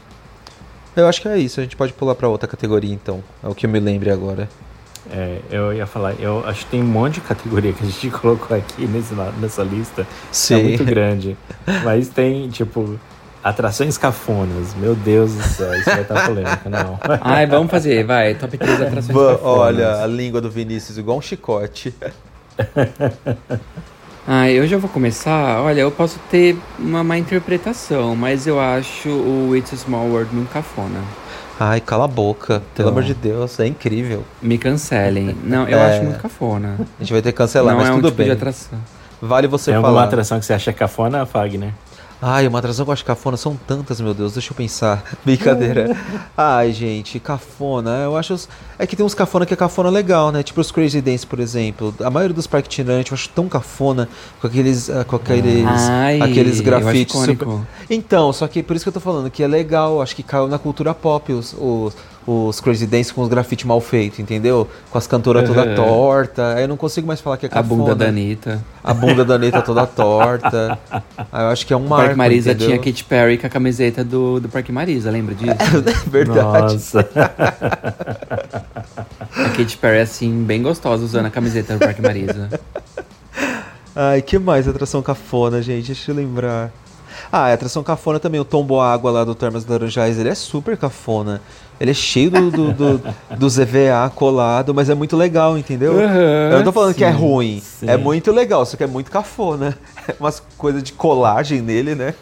Eu 0.95 1.07
acho 1.07 1.23
que 1.23 1.27
é 1.27 1.39
isso, 1.39 1.59
a 1.59 1.63
gente 1.63 1.75
pode 1.75 1.93
pular 1.93 2.13
pra 2.13 2.29
outra 2.29 2.47
categoria 2.47 2.93
então. 2.93 3.23
É 3.43 3.47
o 3.47 3.55
que 3.55 3.65
eu 3.65 3.69
me 3.69 3.79
lembre 3.79 4.11
agora. 4.11 4.47
É, 5.11 5.39
eu 5.49 5.73
ia 5.73 5.85
falar, 5.85 6.13
eu 6.19 6.45
acho 6.45 6.65
que 6.65 6.71
tem 6.71 6.81
um 6.81 6.87
monte 6.87 7.15
de 7.15 7.21
categoria 7.21 7.73
que 7.73 7.83
a 7.83 7.87
gente 7.87 8.09
colocou 8.17 8.55
aqui 8.55 8.85
nesse, 8.87 9.13
nessa 9.39 9.63
lista. 9.63 10.07
Sim. 10.31 10.59
É 10.59 10.63
muito 10.63 10.83
grande. 10.83 11.37
Mas 11.83 12.09
tem, 12.09 12.49
tipo, 12.49 12.99
Atrações 13.47 13.97
cafonas. 13.97 14.75
Meu 14.75 14.93
Deus 14.93 15.33
do 15.33 15.41
céu, 15.43 15.73
isso 15.75 15.89
vai 15.89 16.01
estar 16.01 16.25
polêmica, 16.25 16.69
não. 16.69 16.99
Ai, 17.21 17.47
vamos 17.47 17.71
fazer, 17.71 18.03
vai. 18.03 18.35
Top 18.35 18.57
3 18.57 18.81
atrações 18.81 19.07
cafonas. 19.07 19.39
Olha, 19.41 20.03
a 20.03 20.07
língua 20.07 20.41
do 20.41 20.49
Vinícius 20.49 20.97
igual 20.97 21.17
um 21.17 21.21
chicote. 21.21 21.93
Ah, 24.27 24.51
eu 24.51 24.67
já 24.67 24.77
vou 24.77 24.89
começar. 24.89 25.61
Olha, 25.61 25.79
eu 25.79 25.91
posso 25.91 26.19
ter 26.29 26.57
uma 26.77 27.01
má 27.05 27.17
interpretação, 27.17 28.13
mas 28.13 28.45
eu 28.45 28.59
acho 28.59 29.07
o 29.07 29.55
It's 29.55 29.73
a 29.73 29.77
Small 29.77 30.07
World 30.07 30.35
muito 30.35 30.51
cafona. 30.51 30.99
Ai, 31.59 31.79
cala 31.81 32.05
a 32.05 32.07
boca. 32.07 32.61
Pelo 32.75 32.89
Então. 32.89 32.89
amor 32.89 33.03
de 33.03 33.13
Deus, 33.13 33.59
é 33.59 33.65
incrível. 33.67 34.23
Me 34.41 34.57
cancelem. 34.57 35.35
Não, 35.43 35.67
eu 35.67 35.77
É. 35.79 35.91
acho 35.95 36.03
muito 36.03 36.19
cafona. 36.21 36.75
A 36.99 37.03
gente 37.03 37.11
vai 37.13 37.21
ter 37.21 37.31
que 37.31 37.37
cancelar, 37.37 37.73
Não 37.73 37.81
mas 37.81 37.89
é 37.89 37.93
um 37.93 37.95
tudo 37.95 38.05
tipo 38.09 38.17
bem. 38.17 38.27
de 38.27 38.31
atração. 38.33 38.77
Vale 39.21 39.47
você 39.47 39.65
Tem 39.71 39.75
alguma 39.75 39.93
falar. 39.93 40.05
atração 40.05 40.39
que 40.39 40.45
você 40.45 40.53
acha 40.53 40.71
cafona, 40.71 41.25
Fagner? 41.25 41.73
Ai, 42.19 42.47
uma 42.47 42.57
atração 42.57 42.83
que 42.83 42.89
eu 42.89 42.93
acho 42.93 43.05
cafona 43.05 43.37
são 43.37 43.55
tantas, 43.67 44.01
meu 44.01 44.11
Deus, 44.13 44.33
deixa 44.33 44.51
eu 44.51 44.55
pensar. 44.55 45.03
Brincadeira. 45.23 45.95
Ai, 46.35 46.71
gente, 46.73 47.19
cafona, 47.19 47.91
eu 48.03 48.17
acho. 48.17 48.33
os- 48.33 48.49
É 48.79 48.87
que 48.87 48.95
tem 48.95 49.05
uns 49.05 49.13
cafona 49.13 49.45
que 49.45 49.53
é 49.53 49.57
cafona 49.57 49.89
legal, 49.89 50.31
né? 50.31 50.41
Tipo 50.41 50.59
os 50.61 50.71
Crazy 50.71 50.99
Dance, 50.99 51.25
por 51.27 51.39
exemplo. 51.39 51.93
A 52.03 52.09
maioria 52.09 52.33
dos 52.33 52.47
parques 52.47 52.73
itinerantes 52.73 53.11
eu 53.11 53.15
acho 53.15 53.29
tão 53.29 53.47
cafona 53.47 54.09
com 54.41 54.47
aqueles. 54.47 54.89
ah, 54.89 55.03
com 55.03 55.15
aqueles. 55.15 55.63
Ai, 55.67 56.19
aqueles 56.21 56.59
grafites. 56.59 57.15
super- 57.15 57.47
Então, 57.89 58.33
só 58.33 58.47
que 58.47 58.63
por 58.63 58.75
isso 58.75 58.83
que 58.85 58.89
eu 58.89 58.93
tô 58.93 58.99
falando, 58.99 59.29
que 59.29 59.43
é 59.43 59.47
legal, 59.47 60.01
acho 60.01 60.15
que 60.15 60.23
caiu 60.23 60.47
na 60.47 60.57
cultura 60.57 60.95
pop 60.95 61.31
os, 61.31 61.53
os, 61.59 61.93
os 62.27 62.59
Crazy 62.59 62.85
Dance 62.85 63.13
com 63.13 63.21
os 63.21 63.29
grafites 63.29 63.65
mal 63.65 63.79
feitos, 63.79 64.19
entendeu? 64.19 64.67
Com 64.91 64.97
as 64.97 65.07
cantoras 65.07 65.47
toda 65.47 65.63
Uhum. 65.63 65.75
torta. 65.75 66.55
Aí 66.55 66.63
eu 66.63 66.67
não 66.67 66.75
consigo 66.75 67.07
mais 67.07 67.21
falar 67.21 67.37
que 67.37 67.45
é 67.45 67.49
A 67.49 67.51
cafona. 67.51 67.83
bunda 67.83 67.95
da 67.95 68.05
Anitta. 68.07 68.61
A 68.83 68.93
bunda 68.93 69.23
da 69.23 69.35
Anitta 69.35 69.61
toda 69.61 69.87
torta. 69.87 70.77
Aí 71.31 71.43
eu 71.45 71.47
acho 71.49 71.65
que 71.65 71.71
é 71.73 71.77
um 71.77 71.85
O 71.85 71.89
marco, 71.89 72.03
Parque 72.07 72.17
Marisa 72.17 72.51
entendeu? 72.51 72.67
tinha 72.67 72.77
Katy 72.79 73.03
Perry 73.05 73.37
com 73.37 73.47
a 73.47 73.49
camiseta 73.49 74.03
do, 74.03 74.39
do 74.41 74.49
Parque 74.49 74.71
Marisa, 74.73 75.09
lembra 75.09 75.33
disso? 75.33 75.55
Verdade. 76.11 76.73
Nossa. 76.73 77.07
A 79.37 79.49
Katy 79.55 79.77
Perry, 79.77 79.99
assim, 79.99 80.43
bem 80.43 80.61
gostosa 80.61 81.03
usando 81.03 81.27
a 81.27 81.29
camiseta 81.29 81.73
do 81.73 81.79
Parque 81.79 82.01
Marisa. 82.01 82.49
Ai, 83.95 84.21
que 84.21 84.37
mais 84.37 84.67
atração 84.67 85.01
cafona, 85.01 85.61
gente? 85.61 85.87
Deixa 85.87 86.11
eu 86.11 86.15
lembrar. 86.15 86.71
Ah, 87.31 87.45
a 87.47 87.53
atração 87.53 87.83
cafona 87.83 88.19
também, 88.19 88.39
o 88.39 88.45
tombo 88.45 88.79
água 88.79 89.09
lá 89.11 89.23
do 89.23 89.33
Termas 89.35 89.65
Laranjais, 89.65 90.19
ele 90.19 90.29
é 90.29 90.35
super 90.35 90.77
cafona. 90.77 91.41
Ele 91.79 91.91
é 91.91 91.93
cheio 91.93 92.31
do, 92.31 92.49
do, 92.49 92.73
do, 92.73 93.01
do 93.37 93.49
ZVA 93.49 94.09
colado, 94.15 94.73
mas 94.73 94.89
é 94.89 94.95
muito 94.95 95.15
legal, 95.15 95.57
entendeu? 95.57 95.93
Uhum, 95.93 96.51
eu 96.51 96.57
não 96.57 96.63
tô 96.63 96.71
falando 96.71 96.95
que 96.95 97.03
é 97.03 97.11
sim, 97.11 97.17
ruim. 97.17 97.61
sim. 97.63 97.87
É 97.87 97.97
muito 97.97 98.31
legal, 98.31 98.65
só 98.65 98.75
que 98.75 98.83
é 98.83 98.87
muito 98.87 99.11
cafona. 99.11 99.77
É 100.07 100.15
umas 100.21 100.41
coisas 100.57 100.81
de 100.81 100.93
colagem 100.93 101.59
nele, 101.61 101.93
né? 101.93 102.13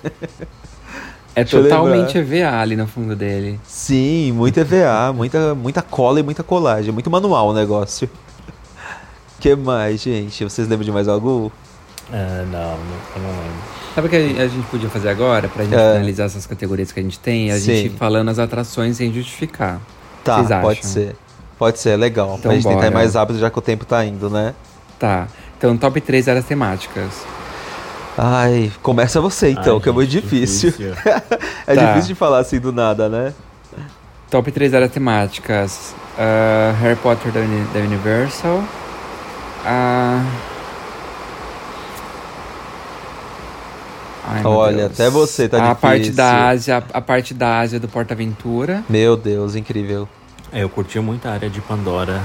É 1.36 1.44
Deixa 1.44 1.62
totalmente 1.62 2.18
EVA 2.18 2.60
ali 2.60 2.76
no 2.76 2.88
fundo 2.88 3.16
dele. 3.16 3.60
Sim, 3.64 4.32
muito 4.32 4.60
EVA, 4.60 5.14
muita, 5.14 5.54
muita 5.54 5.84
cola 5.84 6.20
e 6.20 6.24
muita 6.24 6.42
colagem. 6.42 6.92
Muito 6.92 7.12
manual 7.12 7.50
o 7.50 7.54
negócio. 7.54 8.10
que 9.40 9.56
mais, 9.56 10.02
gente? 10.02 10.44
Vocês 10.44 10.68
lembram 10.68 10.84
de 10.84 10.92
mais 10.92 11.08
algum? 11.08 11.52
Ah, 12.12 12.44
não, 12.50 12.52
não, 12.52 12.98
eu 13.16 13.22
não 13.22 13.30
lembro. 13.30 13.85
Sabe 13.96 14.08
o 14.08 14.10
que 14.10 14.16
a 14.18 14.48
gente 14.48 14.66
podia 14.68 14.90
fazer 14.90 15.08
agora, 15.10 15.48
pra 15.48 15.64
gente 15.64 15.74
É. 15.74 15.94
finalizar 15.94 16.26
essas 16.26 16.46
categorias 16.46 16.92
que 16.92 17.00
a 17.00 17.04
gente 17.04 17.18
tem? 17.18 17.50
A 17.52 17.56
Sim. 17.58 17.66
gente 17.76 17.90
falando 17.98 18.28
as 18.30 18.38
atrações 18.40 18.98
sem 18.98 19.12
justificar. 19.14 19.80
Tá, 20.24 20.38
Vocês 20.44 20.60
pode 20.62 20.80
acham? 20.80 20.92
ser. 20.92 21.16
Pode 21.58 21.80
ser, 21.80 21.96
legal. 21.96 22.28
Então 22.38 22.40
pra 22.52 22.54
gente 22.56 22.64
tentar 22.64 22.76
ir 22.80 22.82
bora. 22.82 22.92
mais 22.92 23.16
rápido 23.16 23.40
já 23.40 23.50
que 23.50 23.58
o 23.58 23.62
tempo 23.62 23.86
tá 23.86 24.04
indo, 24.04 24.30
né? 24.30 24.54
Tá. 25.00 25.28
Então, 25.58 25.78
top 25.78 26.02
3 26.02 26.28
áreas 26.28 26.44
temáticas. 26.44 27.26
Ai, 28.18 28.70
começa 28.82 29.22
você 29.22 29.52
então, 29.52 29.76
Ai, 29.78 29.82
que 29.82 29.88
é 29.90 29.92
muito 29.94 30.10
difícil. 30.10 30.72
difícil. 30.72 30.94
é 31.66 31.76
Tá. 31.76 31.86
difícil 31.88 32.10
de 32.10 32.16
falar 32.16 32.40
assim 32.40 32.60
do 32.60 32.74
nada, 32.74 33.08
né? 33.08 33.34
Top 34.30 34.52
3 34.52 34.74
áreas 34.74 34.92
temáticas. 34.92 35.94
Ah, 36.20 36.74
Harry 36.82 36.96
Potter 36.98 37.32
da, 37.32 37.40
Uni- 37.40 37.68
da 37.74 37.80
Universal. 37.80 38.62
Ah, 39.66 40.22
ai, 44.28 44.42
meu 44.42 44.52
Olha, 44.52 44.78
Deus. 44.88 44.92
até 44.94 45.10
você 45.10 45.48
tá 45.50 45.58
a 45.58 45.60
difícil. 45.62 45.82
parte 45.82 46.12
da 46.12 46.48
Ásia, 46.50 46.84
a 46.94 47.02
parte 47.02 47.34
da 47.34 47.60
Ásia 47.60 47.80
do 47.80 47.88
Porta 47.88 48.14
Aventura. 48.14 48.84
Meu 48.90 49.16
Deus, 49.16 49.56
incrível. 49.56 50.08
É, 50.52 50.64
eu 50.64 50.70
curti 50.70 51.00
muito 51.00 51.28
a 51.28 51.32
área 51.32 51.50
de 51.50 51.60
Pandora 51.62 52.22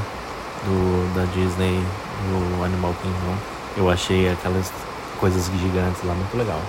do, 0.64 1.14
da 1.14 1.24
Disney 1.34 1.82
no 2.30 2.64
Animal 2.64 2.94
Kingdom. 3.02 3.34
Eu 3.76 3.90
achei 3.90 4.30
aquelas 4.30 4.70
coisas 5.18 5.46
gigantes 5.46 6.02
lá 6.04 6.14
muito 6.14 6.36
legal. 6.36 6.60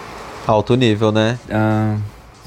Alto 0.47 0.75
nível, 0.75 1.11
né? 1.11 1.37
Ah, 1.49 1.95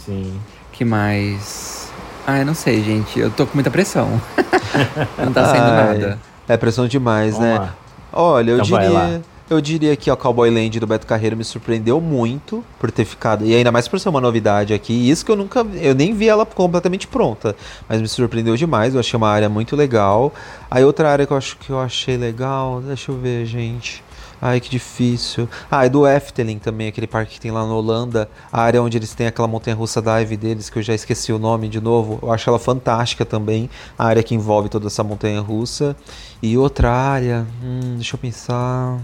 Sim. 0.04 0.38
que 0.72 0.84
mais? 0.84 1.88
Ah, 2.26 2.38
eu 2.38 2.46
não 2.46 2.54
sei, 2.54 2.82
gente. 2.82 3.18
Eu 3.20 3.30
tô 3.30 3.46
com 3.46 3.54
muita 3.54 3.70
pressão. 3.70 4.20
não 5.18 5.32
tá 5.32 5.44
saindo 5.46 5.64
Ai, 5.66 5.98
nada. 5.98 6.18
É 6.48 6.56
pressão 6.56 6.86
demais, 6.88 7.32
Vamos 7.34 7.48
né? 7.48 7.58
lá. 7.58 7.74
Olha, 8.12 8.50
eu 8.52 8.56
Então 8.58 8.68
vai 8.70 8.86
diria. 8.88 9.22
Eu 9.54 9.60
diria 9.60 9.94
que 9.94 10.10
o 10.10 10.16
Cowboy 10.16 10.50
Land 10.50 10.80
do 10.80 10.86
Beto 10.86 11.06
Carreiro 11.06 11.36
me 11.36 11.44
surpreendeu 11.44 12.00
muito 12.00 12.64
por 12.80 12.90
ter 12.90 13.04
ficado. 13.04 13.46
E 13.46 13.54
ainda 13.54 13.70
mais 13.70 13.86
por 13.86 14.00
ser 14.00 14.08
uma 14.08 14.20
novidade 14.20 14.74
aqui. 14.74 15.08
Isso 15.08 15.24
que 15.24 15.30
eu 15.30 15.36
nunca. 15.36 15.60
Eu 15.74 15.94
nem 15.94 16.12
vi 16.12 16.28
ela 16.28 16.44
completamente 16.44 17.06
pronta. 17.06 17.54
Mas 17.88 18.00
me 18.00 18.08
surpreendeu 18.08 18.56
demais. 18.56 18.94
Eu 18.94 19.00
achei 19.00 19.16
uma 19.16 19.28
área 19.28 19.48
muito 19.48 19.76
legal. 19.76 20.34
Aí 20.68 20.82
outra 20.84 21.08
área 21.08 21.24
que 21.24 21.32
eu 21.32 21.36
acho 21.36 21.56
que 21.56 21.70
eu 21.70 21.78
achei 21.78 22.16
legal. 22.16 22.80
Deixa 22.80 23.12
eu 23.12 23.16
ver, 23.16 23.46
gente. 23.46 24.02
Ai, 24.42 24.58
que 24.60 24.68
difícil. 24.68 25.48
Ah, 25.70 25.86
é 25.86 25.88
do 25.88 26.04
Efteling 26.04 26.58
também, 26.58 26.88
aquele 26.88 27.06
parque 27.06 27.34
que 27.34 27.40
tem 27.40 27.52
lá 27.52 27.64
na 27.64 27.72
Holanda. 27.72 28.28
A 28.52 28.60
área 28.60 28.82
onde 28.82 28.98
eles 28.98 29.14
têm 29.14 29.28
aquela 29.28 29.46
montanha-russa 29.46 30.02
dive 30.02 30.36
deles, 30.36 30.68
que 30.68 30.80
eu 30.80 30.82
já 30.82 30.94
esqueci 30.94 31.32
o 31.32 31.38
nome 31.38 31.68
de 31.68 31.80
novo. 31.80 32.18
Eu 32.20 32.32
acho 32.32 32.50
ela 32.50 32.58
fantástica 32.58 33.24
também. 33.24 33.70
A 33.96 34.04
área 34.04 34.22
que 34.22 34.34
envolve 34.34 34.68
toda 34.68 34.88
essa 34.88 35.04
montanha-russa. 35.04 35.96
E 36.42 36.58
outra 36.58 36.90
área, 36.90 37.46
hum, 37.62 37.94
deixa 37.94 38.16
eu 38.16 38.18
pensar. 38.18 38.98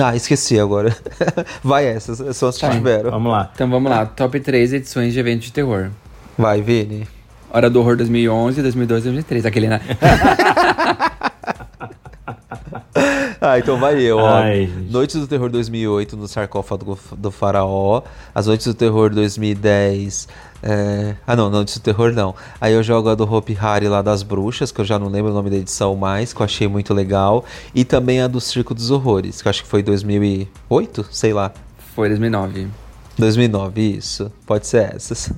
Ah, 0.00 0.14
esqueci 0.14 0.58
agora. 0.58 0.96
Vai 1.62 1.86
essas, 1.86 2.36
são 2.36 2.48
as 2.48 2.56
que 2.56 2.60
Tá. 2.66 2.70
tiveram. 2.70 3.10
Vamos 3.10 3.32
lá. 3.32 3.50
Então 3.54 3.68
vamos 3.68 3.90
lá. 3.90 4.06
Top 4.06 4.38
3 4.38 4.72
edições 4.74 5.12
de 5.12 5.18
eventos 5.18 5.46
de 5.46 5.52
terror. 5.52 5.90
Vai, 6.36 6.62
Vini. 6.62 7.06
Hora 7.50 7.68
do 7.70 7.80
Horror 7.80 7.96
2011, 7.96 8.60
2012 8.62 9.04
2013. 9.04 9.48
Aquele, 9.48 9.68
né? 9.68 9.80
Ah, 13.40 13.56
então 13.58 13.78
vai 13.78 14.00
eu, 14.00 14.18
ó. 14.18 14.28
Ai. 14.28 14.68
Noites 14.90 15.14
do 15.20 15.26
Terror 15.26 15.48
2008 15.48 16.16
no 16.16 16.26
sarcófago 16.26 16.98
do 17.16 17.30
faraó. 17.30 18.02
As 18.34 18.46
Noites 18.48 18.66
do 18.66 18.74
Terror 18.74 19.10
2010. 19.10 20.26
é, 20.62 21.14
Ah, 21.24 21.36
não, 21.36 21.48
Noites 21.48 21.78
do 21.78 21.80
Terror 21.82 22.12
não. 22.12 22.34
Aí 22.60 22.72
eu 22.74 22.82
jogo 22.82 23.08
a 23.08 23.14
do 23.14 23.32
Hopi 23.32 23.56
Hari 23.60 23.86
lá 23.88 24.02
das 24.02 24.24
bruxas, 24.24 24.72
que 24.72 24.80
eu 24.80 24.84
já 24.84 24.98
não 24.98 25.08
lembro 25.08 25.30
o 25.30 25.34
nome 25.34 25.50
da 25.50 25.56
edição 25.56 25.94
mais, 25.94 26.32
que 26.32 26.40
eu 26.40 26.44
achei 26.44 26.66
muito 26.66 26.92
legal. 26.92 27.44
E 27.74 27.84
também 27.84 28.20
a 28.20 28.26
do 28.26 28.40
Circo 28.40 28.74
dos 28.74 28.90
Horrores, 28.90 29.40
que 29.40 29.46
eu 29.46 29.50
acho 29.50 29.62
que 29.62 29.68
foi 29.68 29.82
2008, 29.84 31.06
sei 31.10 31.32
lá. 31.32 31.52
Foi 31.94 32.08
2009. 32.08 32.66
2009, 33.16 33.80
isso. 33.96 34.32
Pode 34.46 34.66
ser 34.66 34.94
essas. 34.96 35.32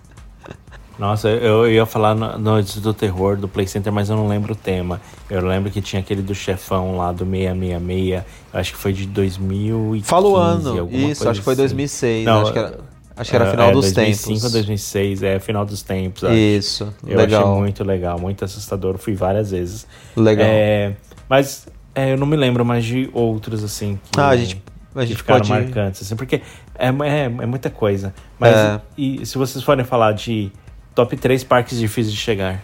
Nossa, 1.01 1.29
eu 1.31 1.65
eu 1.65 1.71
ia 1.73 1.87
falar 1.87 2.15
no- 2.15 2.39
Noites 2.39 2.77
do 2.77 2.93
Terror 2.93 3.37
do 3.37 3.49
Play 3.49 3.67
Center, 3.67 3.91
mas 3.93 4.11
eu 4.11 4.17
não 4.17 4.29
lembro 4.29 4.53
o 4.53 4.57
tema. 4.57 5.01
Eu 5.31 5.41
lembro 5.47 5.71
que 5.71 5.81
tinha 5.81 6.01
aquele 6.01 6.21
do 6.21 6.35
chefão 6.35 6.97
lá 6.99 7.11
do 7.11 7.25
666. 7.25 8.23
Eu 8.53 8.61
acho 8.61 8.73
que 8.73 8.79
foi 8.79 8.93
de 8.93 9.07
2015. 9.07 10.05
Fala 10.07 10.29
o 10.29 10.37
ano. 10.37 10.89
Isso, 10.93 11.27
acho 11.29 11.41
que 11.41 11.45
foi 11.45 11.55
assim. 11.55 11.63
2006. 11.63 12.25
Não, 12.27 12.43
acho 12.43 12.53
que 12.53 12.59
era, 12.59 12.79
acho 13.17 13.31
que 13.31 13.37
era 13.37 13.47
é, 13.47 13.51
final 13.51 13.71
é, 13.71 13.73
dos 13.73 13.93
2005 13.93 14.27
tempos. 14.29 14.45
ou 14.45 14.51
2006, 14.51 15.23
é 15.23 15.39
final 15.41 15.65
dos 15.65 15.83
tempos. 15.83 16.23
acho. 16.25 16.35
Isso, 16.35 16.95
Eu 17.07 17.17
legal. 17.17 17.45
achei 17.49 17.59
muito 17.61 17.83
legal, 17.85 18.19
muito 18.21 18.45
assustador. 18.45 18.99
Fui 18.99 19.15
várias 19.15 19.51
vezes. 19.53 19.87
Legal. 20.15 20.47
É, 20.47 20.93
mas 21.29 21.67
é, 21.95 22.13
eu 22.13 22.19
não 22.19 22.27
me 22.27 22.37
lembro 22.37 22.63
mais 22.65 22.85
de 22.85 23.09
outros, 23.15 23.65
assim. 23.65 23.99
Que, 24.13 24.21
Ah, 24.21 24.29
a 24.29 24.37
gente- 24.37 24.63
a 24.95 25.05
gente 25.05 25.17
ficaram 25.17 25.41
pode- 25.41 25.51
marcantes, 25.51 26.03
assim, 26.03 26.15
porque 26.15 26.43
é, 26.79 26.89
é, 26.89 27.25
é 27.25 27.47
muita 27.47 27.71
coisa. 27.71 28.13
Mas 28.39 28.55
É. 28.55 28.81
e, 28.99 29.25
se 29.25 29.39
vocês 29.39 29.65
forem 29.65 29.85
falar 29.85 30.13
de 30.13 30.51
top 30.95 31.17
3 31.17 31.45
parques 31.45 31.79
difíceis 31.79 32.13
de 32.13 32.21
chegar? 32.21 32.61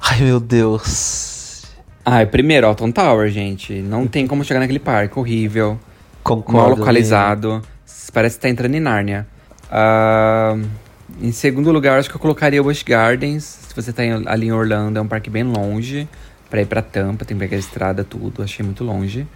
Ai, 0.00 0.20
meu 0.20 0.38
Deus. 0.40 1.64
Ah, 2.04 2.24
primeiro, 2.24 2.66
Alton 2.66 2.92
Tower, 2.92 3.28
gente. 3.30 3.74
Não 3.74 4.06
tem 4.06 4.26
como 4.26 4.44
chegar 4.44 4.60
naquele 4.60 4.78
parque. 4.78 5.18
Horrível. 5.18 5.78
Concordo. 6.22 6.58
Mal 6.60 6.70
localizado. 6.78 7.62
Parece 8.12 8.36
que 8.36 8.42
tá 8.42 8.48
entrando 8.48 8.74
em 8.74 8.80
Nárnia. 8.80 9.26
Ah, 9.70 10.56
em 11.20 11.32
segundo 11.32 11.72
lugar, 11.72 11.98
acho 11.98 12.08
que 12.08 12.16
eu 12.16 12.20
colocaria 12.20 12.60
o 12.60 12.64
Busch 12.64 12.82
Gardens. 12.84 13.58
Se 13.68 13.74
você 13.74 13.92
tá 13.92 14.04
em- 14.04 14.22
ali 14.26 14.46
em 14.46 14.52
Orlando, 14.52 14.98
é 14.98 15.02
um 15.02 15.08
parque 15.08 15.28
bem 15.30 15.42
longe. 15.42 16.08
Pra 16.48 16.62
ir 16.62 16.66
pra 16.66 16.80
Tampa, 16.80 17.24
tem 17.24 17.36
que 17.36 17.40
pegar 17.40 17.56
a 17.56 17.60
estrada, 17.60 18.04
tudo. 18.04 18.42
Achei 18.42 18.64
muito 18.64 18.84
longe. 18.84 19.26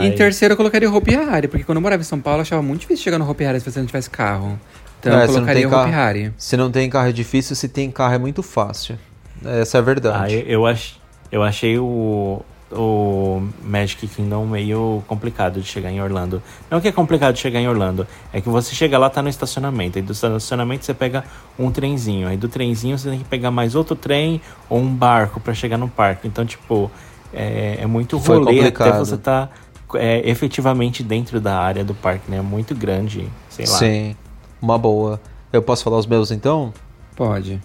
E 0.00 0.06
em 0.06 0.12
terceiro, 0.14 0.52
eu 0.52 0.56
colocaria 0.56 0.88
o 0.88 0.94
Hopi 0.94 1.14
Hari. 1.16 1.48
Porque 1.48 1.64
quando 1.64 1.76
eu 1.76 1.82
morava 1.82 2.00
em 2.00 2.04
São 2.04 2.20
Paulo, 2.20 2.38
eu 2.38 2.42
achava 2.42 2.62
muito 2.62 2.82
difícil 2.82 3.02
chegar 3.02 3.18
no 3.18 3.28
Hopi 3.28 3.44
Hari 3.44 3.58
se 3.60 3.68
você 3.70 3.80
não 3.80 3.86
tivesse 3.86 4.08
carro. 4.08 4.58
Então 5.00 5.12
É, 5.12 5.16
eu 5.16 5.20
se 5.20 5.26
não 5.26 5.34
colocaria 5.34 5.54
tem 5.62 5.66
o 5.66 5.68
Hopi 5.80 5.90
carro- 5.92 6.02
Hari. 6.08 6.32
Se 6.36 6.56
não 6.56 6.70
tem 6.70 6.90
carro 6.90 7.08
é 7.08 7.12
difícil, 7.12 7.54
se 7.56 7.68
tem 7.68 7.90
carro 7.90 8.14
é 8.14 8.18
muito 8.18 8.42
fácil. 8.42 8.98
Essa 9.44 9.78
é 9.78 9.80
a 9.80 9.82
verdade. 9.82 10.34
Ah, 10.34 10.36
eu, 10.36 10.46
eu, 10.46 10.66
ach, 10.66 10.94
eu 11.30 11.42
achei 11.44 11.78
o, 11.78 12.42
o 12.72 13.42
Magic 13.62 14.06
Kingdom 14.08 14.44
meio 14.46 15.02
complicado 15.06 15.60
de 15.60 15.66
chegar 15.68 15.90
em 15.92 16.00
Orlando. 16.02 16.42
Não 16.68 16.80
que 16.80 16.88
é 16.88 16.92
complicado 16.92 17.34
de 17.34 17.40
chegar 17.40 17.60
em 17.60 17.68
Orlando, 17.68 18.06
é 18.32 18.40
que 18.40 18.48
você 18.48 18.74
chega 18.74 18.98
lá, 18.98 19.08
tá 19.08 19.22
no 19.22 19.28
estacionamento. 19.28 19.96
Aí 19.98 20.02
do 20.02 20.12
estacionamento 20.12 20.84
você 20.84 20.92
pega 20.94 21.22
um 21.58 21.70
trenzinho. 21.70 22.26
Aí 22.26 22.36
do 22.36 22.48
trenzinho 22.48 22.98
você 22.98 23.10
tem 23.10 23.18
que 23.20 23.24
pegar 23.24 23.50
mais 23.52 23.74
outro 23.76 23.94
trem 23.94 24.40
ou 24.68 24.80
um 24.80 24.92
barco 24.92 25.38
para 25.38 25.54
chegar 25.54 25.78
no 25.78 25.88
parque. 25.88 26.26
Então, 26.26 26.44
tipo, 26.44 26.90
é, 27.32 27.78
é 27.82 27.86
muito 27.86 28.18
Foi 28.18 28.38
rolê 28.38 28.56
complicado. 28.56 28.88
até 28.88 28.98
você 28.98 29.16
tá 29.16 29.48
é, 29.94 30.28
efetivamente 30.28 31.02
dentro 31.04 31.40
da 31.40 31.56
área 31.58 31.84
do 31.84 31.94
parque, 31.94 32.28
né? 32.30 32.38
É 32.38 32.42
muito 32.42 32.74
grande, 32.74 33.28
sei 33.48 33.66
lá. 33.66 33.78
Sim, 33.78 34.16
uma 34.60 34.78
boa. 34.78 35.20
Eu 35.52 35.62
posso 35.62 35.84
falar 35.84 35.98
os 35.98 36.06
meus 36.06 36.30
então? 36.30 36.72
Pode. 37.16 37.60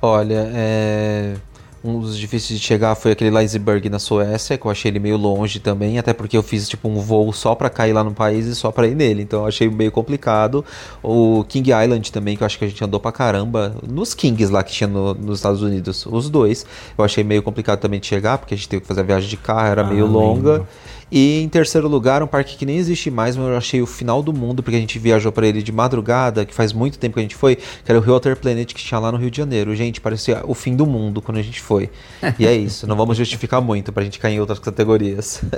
Olha, 0.00 0.48
é... 0.54 1.34
um 1.82 1.98
dos 2.00 2.16
difíceis 2.16 2.60
de 2.60 2.64
chegar 2.64 2.94
foi 2.94 3.12
aquele 3.12 3.30
Leisberg 3.30 3.88
na 3.88 3.98
Suécia, 3.98 4.56
que 4.58 4.64
eu 4.66 4.70
achei 4.70 4.90
ele 4.90 4.98
meio 5.00 5.16
longe 5.16 5.58
também, 5.58 5.98
até 5.98 6.12
porque 6.12 6.36
eu 6.36 6.42
fiz 6.42 6.68
tipo 6.68 6.88
um 6.88 7.00
voo 7.00 7.32
só 7.32 7.54
pra 7.54 7.68
cair 7.70 7.92
lá 7.92 8.04
no 8.04 8.12
país 8.12 8.46
e 8.46 8.54
só 8.54 8.70
pra 8.70 8.86
ir 8.86 8.94
nele, 8.94 9.22
então 9.22 9.40
eu 9.40 9.46
achei 9.46 9.68
meio 9.68 9.90
complicado. 9.90 10.64
O 11.02 11.44
King 11.48 11.70
Island 11.72 12.12
também, 12.12 12.36
que 12.36 12.42
eu 12.42 12.46
acho 12.46 12.58
que 12.58 12.64
a 12.64 12.68
gente 12.68 12.84
andou 12.84 13.00
pra 13.00 13.10
caramba, 13.10 13.74
nos 13.88 14.14
Kings 14.14 14.52
lá 14.52 14.62
que 14.62 14.70
tinha 14.72 14.86
no- 14.86 15.14
nos 15.14 15.38
Estados 15.38 15.62
Unidos, 15.62 16.06
os 16.06 16.28
dois, 16.30 16.64
eu 16.96 17.04
achei 17.04 17.24
meio 17.24 17.42
complicado 17.42 17.80
também 17.80 17.98
de 17.98 18.06
chegar, 18.06 18.38
porque 18.38 18.54
a 18.54 18.56
gente 18.56 18.68
teve 18.68 18.82
que 18.82 18.86
fazer 18.88 19.00
a 19.00 19.04
viagem 19.04 19.28
de 19.28 19.36
carro, 19.36 19.66
era 19.66 19.82
Ah, 19.82 19.84
meio 19.90 20.06
longa. 20.06 20.50
lembro. 20.52 20.68
E 21.10 21.40
em 21.42 21.48
terceiro 21.48 21.88
lugar, 21.88 22.22
um 22.22 22.26
parque 22.26 22.56
que 22.56 22.66
nem 22.66 22.76
existe 22.76 23.10
mais, 23.10 23.36
mas 23.36 23.48
eu 23.48 23.56
achei 23.56 23.80
o 23.80 23.86
final 23.86 24.22
do 24.22 24.32
mundo, 24.32 24.62
porque 24.62 24.76
a 24.76 24.80
gente 24.80 24.98
viajou 24.98 25.32
pra 25.32 25.46
ele 25.46 25.62
de 25.62 25.72
madrugada, 25.72 26.44
que 26.44 26.54
faz 26.54 26.72
muito 26.72 26.98
tempo 26.98 27.14
que 27.14 27.20
a 27.20 27.22
gente 27.22 27.34
foi, 27.34 27.56
que 27.56 27.64
era 27.90 27.98
o 27.98 28.02
Water 28.02 28.36
Planet 28.36 28.72
que 28.74 28.82
tinha 28.84 28.98
lá 29.00 29.10
no 29.10 29.16
Rio 29.18 29.30
de 29.30 29.36
Janeiro. 29.38 29.74
Gente, 29.74 30.00
parecia 30.00 30.42
o 30.44 30.52
fim 30.54 30.76
do 30.76 30.84
mundo 30.86 31.22
quando 31.22 31.38
a 31.38 31.42
gente 31.42 31.60
foi. 31.60 31.88
E 32.38 32.46
é 32.46 32.52
isso, 32.54 32.86
não 32.86 32.94
vamos 32.96 33.16
justificar 33.16 33.60
muito 33.62 33.92
pra 33.92 34.02
gente 34.04 34.18
cair 34.18 34.34
em 34.34 34.40
outras 34.40 34.58
categorias. 34.58 35.42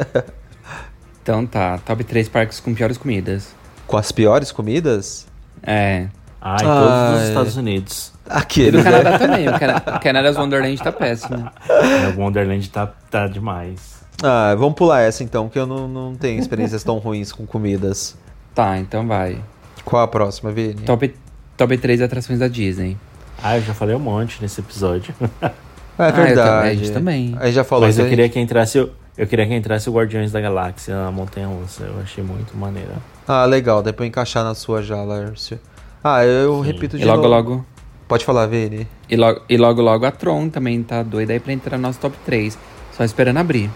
Então 1.23 1.47
tá, 1.47 1.79
top 1.79 2.03
3 2.03 2.29
parques 2.29 2.61
com 2.61 2.75
piores 2.75 2.97
comidas. 2.97 3.55
Com 3.87 3.97
as 3.97 4.11
piores 4.11 4.51
comidas? 4.51 5.27
É. 5.63 6.07
Ah, 6.41 6.57
em 6.59 6.65
todos 6.65 6.91
Ai. 6.91 7.17
os 7.23 7.29
Estados 7.29 7.57
Unidos. 7.57 8.13
E 8.27 8.31
Aquele. 8.33 8.79
do 8.79 8.83
Canadá 8.83 9.19
também. 9.19 9.49
O 9.49 9.59
Cana- 9.59 9.83
o 9.97 10.01
Canada's 10.01 10.37
Wonderland 10.39 10.83
tá 10.83 10.91
péssimo. 10.91 11.51
É, 11.69 12.09
o 12.17 12.21
Wonderland 12.21 12.71
tá, 12.71 12.87
tá 12.87 13.27
demais. 13.27 14.00
Ah, 14.23 14.55
vamos 14.59 14.75
pular 14.75 15.01
essa 15.03 15.23
então, 15.25 15.49
que 15.49 15.59
eu 15.59 15.67
não, 15.67 15.89
não 15.89 16.15
tenho 16.15 16.39
experiências 16.41 16.83
tão 16.85 16.99
ruins 16.99 17.33
com 17.33 17.47
comidas. 17.47 18.17
Tá, 18.53 18.77
então 18.79 19.07
vai. 19.07 19.39
Qual 19.85 20.03
a 20.03 20.09
próxima, 20.09 20.51
Vini? 20.51 20.75
Top, 20.83 21.15
top 21.57 21.79
3 21.79 22.03
atrações 22.03 22.41
da 22.41 22.49
Disney. 22.49 22.97
Ah, 23.41 23.57
eu 23.57 23.63
já 23.63 23.73
falei 23.73 23.95
um 23.95 24.01
monte 24.01 24.43
nesse 24.43 24.61
episódio. 24.61 25.15
É 25.41 26.09
eu 26.09 26.13
verdade. 26.13 26.35
também, 26.35 26.71
a 26.71 26.75
gente 26.75 26.91
também. 26.93 27.37
A 27.39 27.45
gente 27.47 27.55
já 27.55 27.63
falou 27.65 27.87
Mas 27.87 27.97
eu 27.97 28.07
a 28.07 28.09
queria 28.09 28.25
gente- 28.25 28.33
que 28.35 28.41
entrasse 28.41 28.81
o. 28.81 28.91
Eu 29.17 29.27
queria 29.29 29.47
que 29.47 29.55
entrasse 29.55 29.89
o 29.89 29.93
Guardiões 29.93 30.33
da 30.33 30.41
Galáxia 30.41 30.95
na 30.97 31.11
Montanha 31.13 31.47
Russa. 31.47 31.85
Eu 31.85 32.01
achei 32.03 32.25
muito 32.25 32.57
maneira. 32.57 32.95
Ah, 33.27 33.45
legal, 33.45 33.83
depois 33.85 34.09
encaixar 34.09 34.43
na 34.43 34.55
sua 34.55 34.83
já, 34.83 35.01
Lércio. 35.05 35.59
Ah, 36.03 36.25
eu 36.25 36.61
repito 36.61 36.97
de 36.99 37.05
E 37.05 37.07
logo, 37.07 37.19
novo. 37.23 37.29
logo. 37.35 37.67
Pode 38.09 38.25
falar, 38.25 38.47
Vini. 38.47 38.87
E 39.09 39.17
logo, 39.17 39.43
e 39.49 39.57
logo, 39.57 39.81
logo 39.81 40.05
a 40.05 40.11
Tron 40.11 40.49
também 40.49 40.83
tá 40.83 41.03
doida 41.05 41.33
aí 41.33 41.39
pra 41.41 41.53
entrar 41.53 41.77
no 41.79 41.83
nosso 41.85 42.01
top 42.01 42.17
3. 42.27 42.59
Só 42.97 43.05
esperando 43.05 43.37
abrir. 43.39 43.71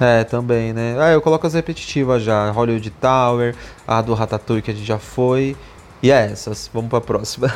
É, 0.00 0.24
também, 0.24 0.72
né? 0.72 0.96
Ah, 0.98 1.10
eu 1.10 1.22
coloco 1.22 1.46
as 1.46 1.54
repetitivas 1.54 2.22
já. 2.22 2.50
Hollywood 2.50 2.90
Tower, 2.90 3.54
a 3.86 4.02
do 4.02 4.14
Ratatouille 4.14 4.62
que 4.62 4.70
a 4.70 4.74
gente 4.74 4.86
já 4.86 4.98
foi. 4.98 5.56
E 6.02 6.10
é 6.10 6.30
essas. 6.32 6.70
Vamos 6.72 6.90
pra 6.90 7.00
próxima. 7.00 7.52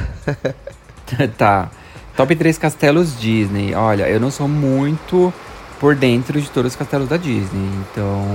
tá. 1.36 1.70
Top 2.16 2.34
3 2.34 2.58
castelos 2.58 3.18
Disney. 3.18 3.74
Olha, 3.74 4.08
eu 4.08 4.18
não 4.18 4.30
sou 4.30 4.48
muito 4.48 5.32
por 5.78 5.94
dentro 5.94 6.40
de 6.40 6.50
todos 6.50 6.72
os 6.72 6.76
castelos 6.76 7.08
da 7.08 7.16
Disney. 7.16 7.68
Então, 7.92 8.26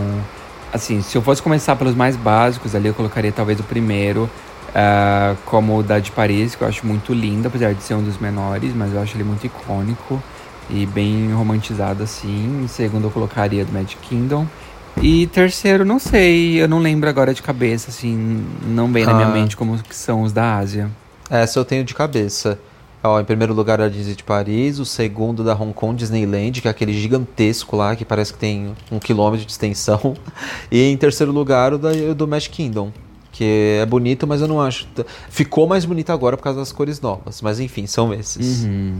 assim, 0.71 1.01
se 1.01 1.17
eu 1.17 1.21
fosse 1.21 1.41
começar 1.41 1.75
pelos 1.75 1.95
mais 1.95 2.15
básicos 2.15 2.75
ali, 2.75 2.87
eu 2.87 2.93
colocaria 2.93 3.31
talvez 3.31 3.59
o 3.59 3.63
primeiro, 3.63 4.29
ah, 4.73 5.35
como 5.45 5.77
o 5.77 5.83
da 5.83 5.99
de 5.99 6.11
Paris, 6.11 6.55
que 6.55 6.63
eu 6.63 6.67
acho 6.67 6.85
muito 6.85 7.13
lindo, 7.13 7.47
apesar 7.47 7.73
de 7.73 7.81
ser 7.81 7.95
um 7.95 8.03
dos 8.03 8.17
menores, 8.17 8.73
mas 8.75 8.93
eu 8.93 9.01
acho 9.01 9.15
ele 9.15 9.23
muito 9.23 9.45
icônico 9.45 10.21
e 10.69 10.85
bem 10.85 11.31
romantizado 11.33 12.03
assim. 12.03 12.63
Em 12.63 12.67
segundo, 12.67 13.05
eu 13.07 13.11
colocaria 13.11 13.63
do 13.65 13.71
Magic 13.71 13.97
Kingdom. 13.97 14.45
E 15.01 15.27
terceiro, 15.27 15.83
não 15.83 15.99
sei, 15.99 16.61
eu 16.61 16.67
não 16.69 16.79
lembro 16.79 17.09
agora 17.09 17.33
de 17.33 17.41
cabeça, 17.41 17.89
assim, 17.89 18.45
não 18.65 18.89
bem 18.89 19.05
na 19.05 19.13
minha 19.13 19.27
Ah. 19.27 19.31
mente 19.31 19.57
como 19.57 19.77
que 19.83 19.95
são 19.95 20.21
os 20.23 20.31
da 20.31 20.57
Ásia. 20.57 20.89
Essa 21.29 21.59
eu 21.59 21.65
tenho 21.65 21.83
de 21.83 21.93
cabeça. 21.93 22.57
Ó, 23.03 23.19
em 23.19 23.25
primeiro 23.25 23.53
lugar 23.53 23.79
a 23.81 23.87
Disney 23.89 24.15
de 24.15 24.23
Paris, 24.23 24.79
o 24.79 24.85
segundo 24.85 25.43
da 25.43 25.53
Hong 25.53 25.73
Kong 25.73 25.95
Disneyland, 25.95 26.59
que 26.61 26.67
é 26.67 26.71
aquele 26.71 26.93
gigantesco 26.93 27.75
lá, 27.75 27.95
que 27.95 28.03
parece 28.05 28.33
que 28.33 28.39
tem 28.39 28.73
um 28.91 28.97
quilômetro 28.97 29.45
de 29.45 29.51
extensão. 29.51 30.15
E 30.71 30.81
em 30.89 30.97
terceiro 30.97 31.31
lugar 31.31 31.73
o, 31.73 31.77
da, 31.77 31.89
do 32.15 32.27
Magic 32.27 32.55
Kingdom, 32.55 32.91
que 33.31 33.77
é 33.81 33.85
bonito, 33.85 34.25
mas 34.25 34.41
eu 34.41 34.47
não 34.47 34.59
acho... 34.61 34.87
Ficou 35.29 35.67
mais 35.67 35.83
bonito 35.85 36.09
agora 36.11 36.35
por 36.37 36.43
causa 36.43 36.59
das 36.59 36.71
cores 36.71 36.99
novas, 37.01 37.41
mas 37.41 37.59
enfim, 37.59 37.85
são 37.85 38.13
esses. 38.13 38.63
Uhum. 38.63 38.99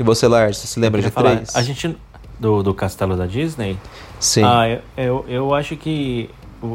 E 0.00 0.02
você, 0.02 0.26
Lars, 0.26 0.56
você 0.56 0.66
se 0.66 0.80
lembra 0.80 1.02
de 1.02 1.10
falar, 1.10 1.34
três? 1.36 1.54
A 1.54 1.62
gente. 1.62 1.94
Do, 2.38 2.62
do 2.62 2.72
Castelo 2.72 3.18
da 3.18 3.26
Disney? 3.26 3.76
Sim. 4.18 4.42
Ah, 4.44 4.66
eu, 4.66 4.80
eu, 4.96 5.24
eu 5.28 5.54
acho 5.54 5.76
que. 5.76 6.30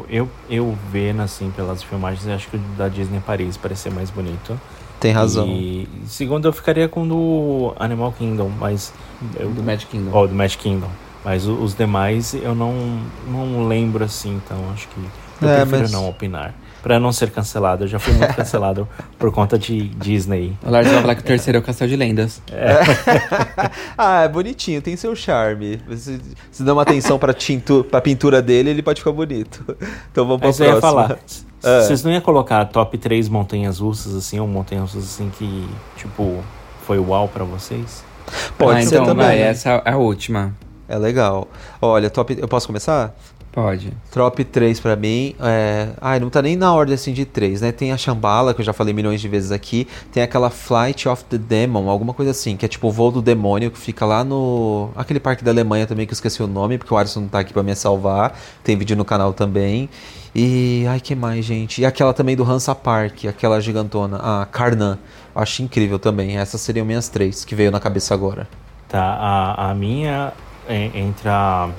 Eu, 0.08 0.28
eu 0.48 0.78
vendo 0.92 1.22
assim 1.22 1.50
pelas 1.50 1.82
filmagens, 1.82 2.26
acho 2.28 2.48
que 2.48 2.56
o 2.56 2.60
da 2.78 2.88
Disney 2.88 3.18
Paris 3.20 3.56
parece 3.56 3.82
ser 3.82 3.90
mais 3.92 4.08
bonito. 4.10 4.58
Tem 5.00 5.10
razão. 5.12 5.46
E 5.48 5.88
segundo 6.06 6.46
eu 6.46 6.52
ficaria 6.52 6.88
com 6.88 7.02
o 7.02 7.08
do 7.08 7.74
Animal 7.82 8.12
Kingdom, 8.12 8.48
mas. 8.60 8.92
Eu, 9.36 9.50
Do 9.50 9.62
Magic 9.62 9.90
Kingdom. 9.90 10.10
Ó, 10.12 10.26
do 10.26 10.34
Magic 10.34 10.62
Kingdom. 10.62 10.88
Mas 11.24 11.46
os 11.48 11.74
demais 11.74 12.32
eu 12.34 12.54
não, 12.54 13.00
não 13.28 13.66
lembro 13.66 14.04
assim, 14.04 14.36
então 14.44 14.56
acho 14.72 14.86
que 14.86 15.00
eu 15.42 15.48
É, 15.48 15.56
prefiro 15.56 15.80
mas- 15.82 15.90
não 15.92 16.08
opinar. 16.08 16.54
Pra 16.86 17.00
não 17.00 17.10
ser 17.10 17.32
cancelado, 17.32 17.82
eu 17.82 17.88
já 17.88 17.98
fui 17.98 18.12
muito 18.14 18.32
cancelado 18.36 18.86
por 19.18 19.32
conta 19.32 19.58
de 19.58 19.88
Disney. 19.88 20.56
O 20.64 20.70
Lars 20.70 20.86
vai 20.86 21.00
falar 21.00 21.14
que 21.16 21.20
o 21.22 21.24
terceiro 21.24 21.58
é 21.58 21.60
o 21.60 21.62
Castelo 21.64 21.90
de 21.90 21.96
Lendas. 21.96 22.40
ah, 23.98 24.22
é 24.22 24.28
bonitinho, 24.28 24.80
tem 24.80 24.94
seu 24.94 25.16
charme. 25.16 25.80
Se, 25.96 26.20
se 26.48 26.62
dá 26.62 26.72
uma 26.72 26.82
atenção 26.82 27.18
pra, 27.18 27.34
tintu, 27.34 27.82
pra 27.90 28.00
pintura 28.00 28.40
dele, 28.40 28.70
ele 28.70 28.82
pode 28.84 29.00
ficar 29.00 29.10
bonito. 29.10 29.64
Então 30.12 30.24
vamos 30.24 30.38
pra 30.38 30.46
Mas 30.48 30.60
eu 30.60 30.66
ia 30.66 30.76
próxima. 30.76 31.08
falar, 31.08 31.18
Ah. 31.64 31.82
vocês 31.82 32.04
não 32.04 32.12
iam 32.12 32.20
colocar 32.20 32.64
top 32.66 32.96
3 32.96 33.28
montanhas 33.28 33.80
russas 33.80 34.14
assim, 34.14 34.38
ou 34.38 34.46
montanhas 34.46 34.94
russas 34.94 35.10
assim 35.10 35.28
que, 35.36 35.68
tipo, 35.96 36.38
foi 36.86 37.00
uau 37.00 37.26
pra 37.26 37.42
vocês? 37.42 38.04
Pode 38.56 38.78
ah, 38.78 38.82
ser 38.86 38.94
então 38.94 39.06
também. 39.06 39.26
vai, 39.26 39.40
essa 39.40 39.82
é 39.84 39.90
a 39.90 39.96
última. 39.96 40.54
É 40.88 40.96
legal. 40.96 41.48
Olha, 41.82 42.08
top. 42.08 42.38
Eu 42.40 42.46
posso 42.46 42.68
começar? 42.68 43.12
Pode. 43.56 43.90
Top 44.12 44.44
3 44.44 44.78
pra 44.80 44.94
mim. 44.96 45.34
É... 45.40 45.88
Ai, 45.98 46.20
não 46.20 46.28
tá 46.28 46.42
nem 46.42 46.56
na 46.56 46.74
ordem 46.74 46.94
assim 46.94 47.14
de 47.14 47.24
3, 47.24 47.62
né? 47.62 47.72
Tem 47.72 47.90
a 47.90 47.96
Shambhala, 47.96 48.52
que 48.52 48.60
eu 48.60 48.64
já 48.66 48.74
falei 48.74 48.92
milhões 48.92 49.18
de 49.18 49.26
vezes 49.28 49.50
aqui. 49.50 49.88
Tem 50.12 50.22
aquela 50.22 50.50
Flight 50.50 51.08
of 51.08 51.24
the 51.24 51.38
Demon, 51.38 51.88
alguma 51.88 52.12
coisa 52.12 52.32
assim, 52.32 52.54
que 52.54 52.66
é 52.66 52.68
tipo 52.68 52.86
o 52.86 52.92
voo 52.92 53.10
do 53.10 53.22
demônio, 53.22 53.70
que 53.70 53.78
fica 53.78 54.04
lá 54.04 54.22
no. 54.22 54.90
aquele 54.94 55.18
parque 55.18 55.42
da 55.42 55.50
Alemanha 55.50 55.86
também, 55.86 56.04
que 56.04 56.12
eu 56.12 56.14
esqueci 56.14 56.42
o 56.42 56.46
nome, 56.46 56.76
porque 56.76 56.92
o 56.92 56.98
Alisson 56.98 57.20
não 57.20 57.28
tá 57.28 57.38
aqui 57.38 57.54
pra 57.54 57.62
me 57.62 57.74
salvar. 57.74 58.38
Tem 58.62 58.76
vídeo 58.76 58.94
no 58.94 59.06
canal 59.06 59.32
também. 59.32 59.88
E. 60.34 60.84
Ai, 60.90 61.00
que 61.00 61.14
mais, 61.14 61.42
gente? 61.42 61.80
E 61.80 61.86
aquela 61.86 62.12
também 62.12 62.36
do 62.36 62.44
Hansa 62.44 62.74
Park, 62.74 63.24
aquela 63.24 63.58
gigantona. 63.58 64.18
A 64.18 64.44
Karnan. 64.44 64.98
Eu 65.34 65.40
acho 65.40 65.62
incrível 65.62 65.98
também. 65.98 66.36
Essas 66.36 66.60
seriam 66.60 66.84
minhas 66.84 67.08
três, 67.08 67.42
que 67.42 67.54
veio 67.54 67.70
na 67.70 67.80
cabeça 67.80 68.12
agora. 68.12 68.46
Tá, 68.86 69.02
a, 69.02 69.70
a 69.70 69.74
minha 69.74 70.34
é, 70.68 70.90
entra. 70.94 71.70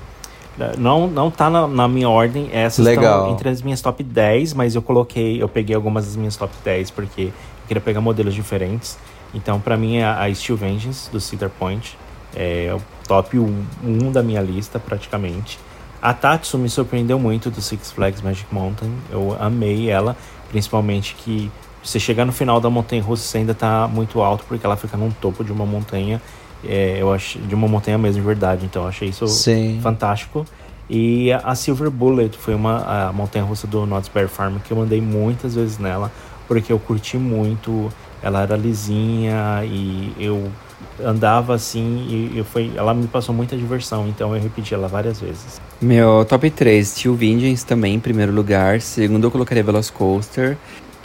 Não, 0.77 1.07
não 1.07 1.29
tá 1.29 1.49
na, 1.49 1.67
na 1.67 1.87
minha 1.87 2.09
ordem. 2.09 2.49
Essas 2.51 2.85
Legal. 2.85 3.19
estão 3.19 3.33
entre 3.33 3.49
as 3.49 3.61
minhas 3.61 3.81
top 3.81 4.03
10, 4.03 4.53
mas 4.53 4.75
eu 4.75 4.81
coloquei, 4.81 5.41
eu 5.41 5.47
peguei 5.47 5.75
algumas 5.75 6.05
das 6.05 6.15
minhas 6.15 6.35
top 6.35 6.53
10 6.63 6.91
porque 6.91 7.21
eu 7.21 7.33
queria 7.67 7.81
pegar 7.81 8.01
modelos 8.01 8.33
diferentes. 8.33 8.97
Então, 9.33 9.59
pra 9.59 9.77
mim, 9.77 9.99
a, 9.99 10.23
a 10.23 10.33
Steel 10.33 10.57
Vengeance 10.57 11.11
do 11.11 11.19
Cedar 11.19 11.49
Point 11.49 11.97
é 12.35 12.73
o 12.73 12.81
top 13.07 13.37
1 13.37 14.11
da 14.11 14.23
minha 14.23 14.41
lista, 14.41 14.79
praticamente. 14.79 15.59
A 16.01 16.13
Tatsu 16.13 16.57
me 16.57 16.69
surpreendeu 16.69 17.17
muito 17.17 17.49
do 17.49 17.61
Six 17.61 17.91
Flags 17.91 18.21
Magic 18.21 18.47
Mountain. 18.53 18.91
Eu 19.11 19.35
amei 19.39 19.89
ela, 19.89 20.15
principalmente 20.49 21.15
que 21.15 21.51
você 21.83 21.99
chegar 21.99 22.25
no 22.25 22.33
final 22.33 22.59
da 22.59 22.69
montanha 22.69 23.01
russa 23.01 23.23
você 23.23 23.39
ainda 23.39 23.53
tá 23.53 23.87
muito 23.87 24.21
alto, 24.21 24.43
porque 24.47 24.65
ela 24.65 24.75
fica 24.75 24.97
num 24.97 25.09
topo 25.09 25.43
de 25.43 25.51
uma 25.51 25.65
montanha. 25.65 26.21
É, 26.63 26.97
eu 26.99 27.13
achei 27.13 27.41
de 27.41 27.53
uma 27.53 27.67
montanha 27.67 27.97
mesmo 27.97 28.21
de 28.21 28.25
verdade, 28.25 28.65
então 28.65 28.83
eu 28.83 28.89
achei 28.89 29.09
isso 29.09 29.27
Sim. 29.27 29.79
fantástico. 29.81 30.45
E 30.89 31.31
a 31.31 31.53
Silver 31.53 31.89
Bullet 31.91 32.37
foi 32.37 32.55
uma 32.55 33.07
a 33.09 33.13
montanha 33.13 33.43
russa 33.43 33.67
do 33.67 33.85
Knott's 33.85 34.09
Berry 34.09 34.29
Farm 34.29 34.57
que 34.59 34.71
eu 34.71 34.81
andei 34.81 35.01
muitas 35.01 35.55
vezes 35.55 35.77
nela, 35.77 36.11
porque 36.47 36.71
eu 36.71 36.79
curti 36.79 37.17
muito. 37.17 37.89
Ela 38.23 38.41
era 38.41 38.55
lisinha 38.55 39.63
e 39.63 40.11
eu 40.17 40.49
andava 41.03 41.53
assim 41.53 42.07
e 42.09 42.37
eu 42.37 42.43
foi, 42.45 42.71
ela 42.75 42.93
me 42.93 43.07
passou 43.07 43.33
muita 43.33 43.55
diversão, 43.55 44.07
então 44.07 44.35
eu 44.35 44.41
repeti 44.41 44.73
ela 44.73 44.87
várias 44.87 45.19
vezes. 45.19 45.61
Meu 45.79 46.25
top 46.25 46.49
3, 46.49 46.87
Steel 46.87 47.15
Vengeance 47.15 47.65
também 47.65 47.93
em 47.93 47.99
primeiro 47.99 48.31
lugar. 48.31 48.81
Segundo, 48.81 49.25
eu 49.25 49.31
colocaria 49.31 49.63
Velocicoaster. 49.63 50.57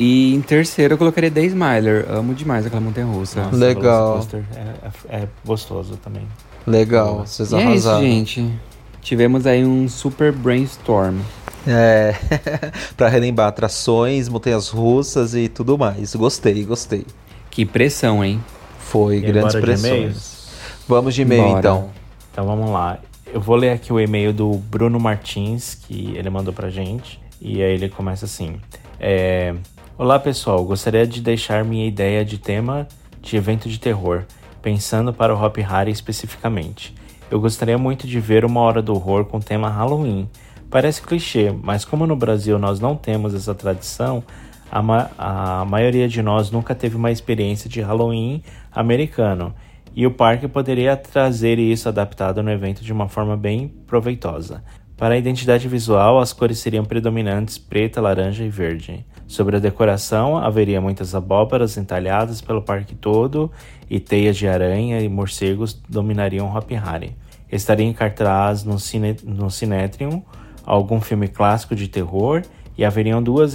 E 0.02 0.34
em 0.34 0.40
terceiro, 0.40 0.94
eu 0.94 0.98
colocaria 0.98 1.30
The 1.30 1.44
Smiler. 1.44 2.06
Amo 2.10 2.34
demais 2.34 2.66
aquela 2.66 2.80
montanha 2.80 3.06
russa. 3.06 3.40
Nossa, 3.44 3.56
Legal. 3.56 4.26
É, 4.56 5.16
é, 5.16 5.22
é 5.22 5.28
gostoso 5.44 5.96
também. 5.96 6.26
Legal, 6.66 7.24
vocês 7.24 7.52
E 7.52 7.54
é 7.54 7.58
isso, 7.58 7.68
arrasaram. 7.88 8.02
gente. 8.02 8.52
Tivemos 9.00 9.46
aí 9.46 9.64
um 9.64 9.88
super 9.88 10.32
brainstorm. 10.32 11.18
É, 11.64 12.16
para 12.96 13.08
relembrar 13.08 13.46
atrações, 13.46 14.28
montanhas 14.28 14.68
russas 14.68 15.36
e 15.36 15.48
tudo 15.48 15.78
mais. 15.78 16.16
Gostei, 16.16 16.64
gostei. 16.64 17.06
Que 17.48 17.64
pressão, 17.64 18.24
hein? 18.24 18.42
Foi, 18.80 19.18
E 19.18 19.20
grandes 19.20 19.54
de 19.54 19.60
pressões. 19.60 19.92
e-mails? 19.92 20.48
Vamos 20.88 21.14
de 21.14 21.22
e-mail 21.22 21.44
Bora. 21.44 21.58
então. 21.60 21.90
Então 22.32 22.44
vamos 22.46 22.70
lá. 22.70 22.98
Eu 23.32 23.40
vou 23.40 23.54
ler 23.54 23.70
aqui 23.70 23.92
o 23.92 24.00
e-mail 24.00 24.32
do 24.32 24.50
Bruno 24.54 24.98
Martins, 24.98 25.76
que 25.76 26.12
ele 26.16 26.28
mandou 26.28 26.52
pra 26.52 26.70
gente. 26.70 27.20
E 27.40 27.62
aí 27.62 27.72
ele 27.74 27.88
começa 27.88 28.24
assim: 28.24 28.56
é, 28.98 29.54
Olá 29.98 30.18
pessoal, 30.18 30.64
gostaria 30.64 31.06
de 31.06 31.20
deixar 31.20 31.64
minha 31.64 31.86
ideia 31.86 32.24
de 32.24 32.38
tema 32.38 32.88
de 33.20 33.36
evento 33.36 33.68
de 33.68 33.78
terror, 33.78 34.24
pensando 34.62 35.12
para 35.12 35.34
o 35.34 35.40
Hop 35.44 35.58
Harry 35.58 35.90
especificamente. 35.90 36.94
Eu 37.30 37.38
gostaria 37.38 37.76
muito 37.76 38.06
de 38.06 38.18
ver 38.18 38.42
uma 38.44 38.60
hora 38.60 38.80
do 38.80 38.94
horror 38.94 39.26
com 39.26 39.38
tema 39.38 39.68
Halloween. 39.68 40.28
Parece 40.70 41.02
clichê, 41.02 41.54
mas 41.62 41.84
como 41.84 42.06
no 42.06 42.16
Brasil 42.16 42.58
nós 42.58 42.80
não 42.80 42.96
temos 42.96 43.34
essa 43.34 43.54
tradição, 43.54 44.24
a, 44.70 44.80
ma- 44.80 45.10
a 45.18 45.64
maioria 45.66 46.08
de 46.08 46.22
nós 46.22 46.50
nunca 46.50 46.74
teve 46.74 46.96
uma 46.96 47.10
experiência 47.10 47.68
de 47.68 47.82
Halloween 47.82 48.42
americano. 48.72 49.54
E 49.94 50.06
o 50.06 50.10
parque 50.10 50.48
poderia 50.48 50.96
trazer 50.96 51.58
isso 51.58 51.86
adaptado 51.86 52.42
no 52.42 52.50
evento 52.50 52.82
de 52.82 52.94
uma 52.94 53.08
forma 53.08 53.36
bem 53.36 53.68
proveitosa. 53.86 54.64
Para 54.96 55.14
a 55.14 55.18
identidade 55.18 55.68
visual, 55.68 56.18
as 56.18 56.32
cores 56.32 56.58
seriam 56.60 56.84
predominantes 56.84 57.58
preta, 57.58 58.00
laranja 58.00 58.42
e 58.42 58.48
verde. 58.48 59.04
Sobre 59.32 59.56
a 59.56 59.58
decoração, 59.58 60.36
haveria 60.36 60.78
muitas 60.78 61.14
abóboras 61.14 61.78
entalhadas 61.78 62.42
pelo 62.42 62.60
parque 62.60 62.94
todo 62.94 63.50
e 63.88 63.98
teias 63.98 64.36
de 64.36 64.46
aranha 64.46 65.00
e 65.00 65.08
morcegos 65.08 65.72
dominariam 65.88 66.54
Hop 66.54 66.70
Harry. 66.72 67.16
Estaria 67.50 67.86
em 67.86 67.94
cartaz 67.94 68.62
no, 68.62 68.78
cine, 68.78 69.16
no 69.24 69.50
Cinetrium 69.50 70.22
algum 70.66 71.00
filme 71.00 71.28
clássico 71.28 71.74
de 71.74 71.88
terror 71.88 72.42
e 72.76 72.84
haveriam 72.84 73.22
duas 73.22 73.54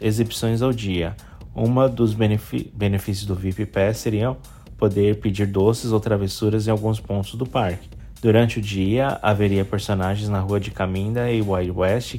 exibições 0.00 0.62
ao 0.62 0.72
dia. 0.72 1.14
Uma 1.54 1.90
dos 1.90 2.14
benefícios 2.14 3.26
do 3.26 3.34
VIP 3.34 3.66
Pass 3.66 3.98
seriam 3.98 4.38
poder 4.78 5.20
pedir 5.20 5.46
doces 5.46 5.92
ou 5.92 6.00
travessuras 6.00 6.66
em 6.66 6.70
alguns 6.70 7.00
pontos 7.00 7.34
do 7.34 7.44
parque. 7.44 7.90
Durante 8.22 8.58
o 8.58 8.62
dia, 8.62 9.18
haveria 9.20 9.64
personagens 9.64 10.28
na 10.30 10.40
rua 10.40 10.58
de 10.58 10.70
Caminda 10.70 11.30
e 11.30 11.42
Wild 11.42 11.70
West 11.70 12.16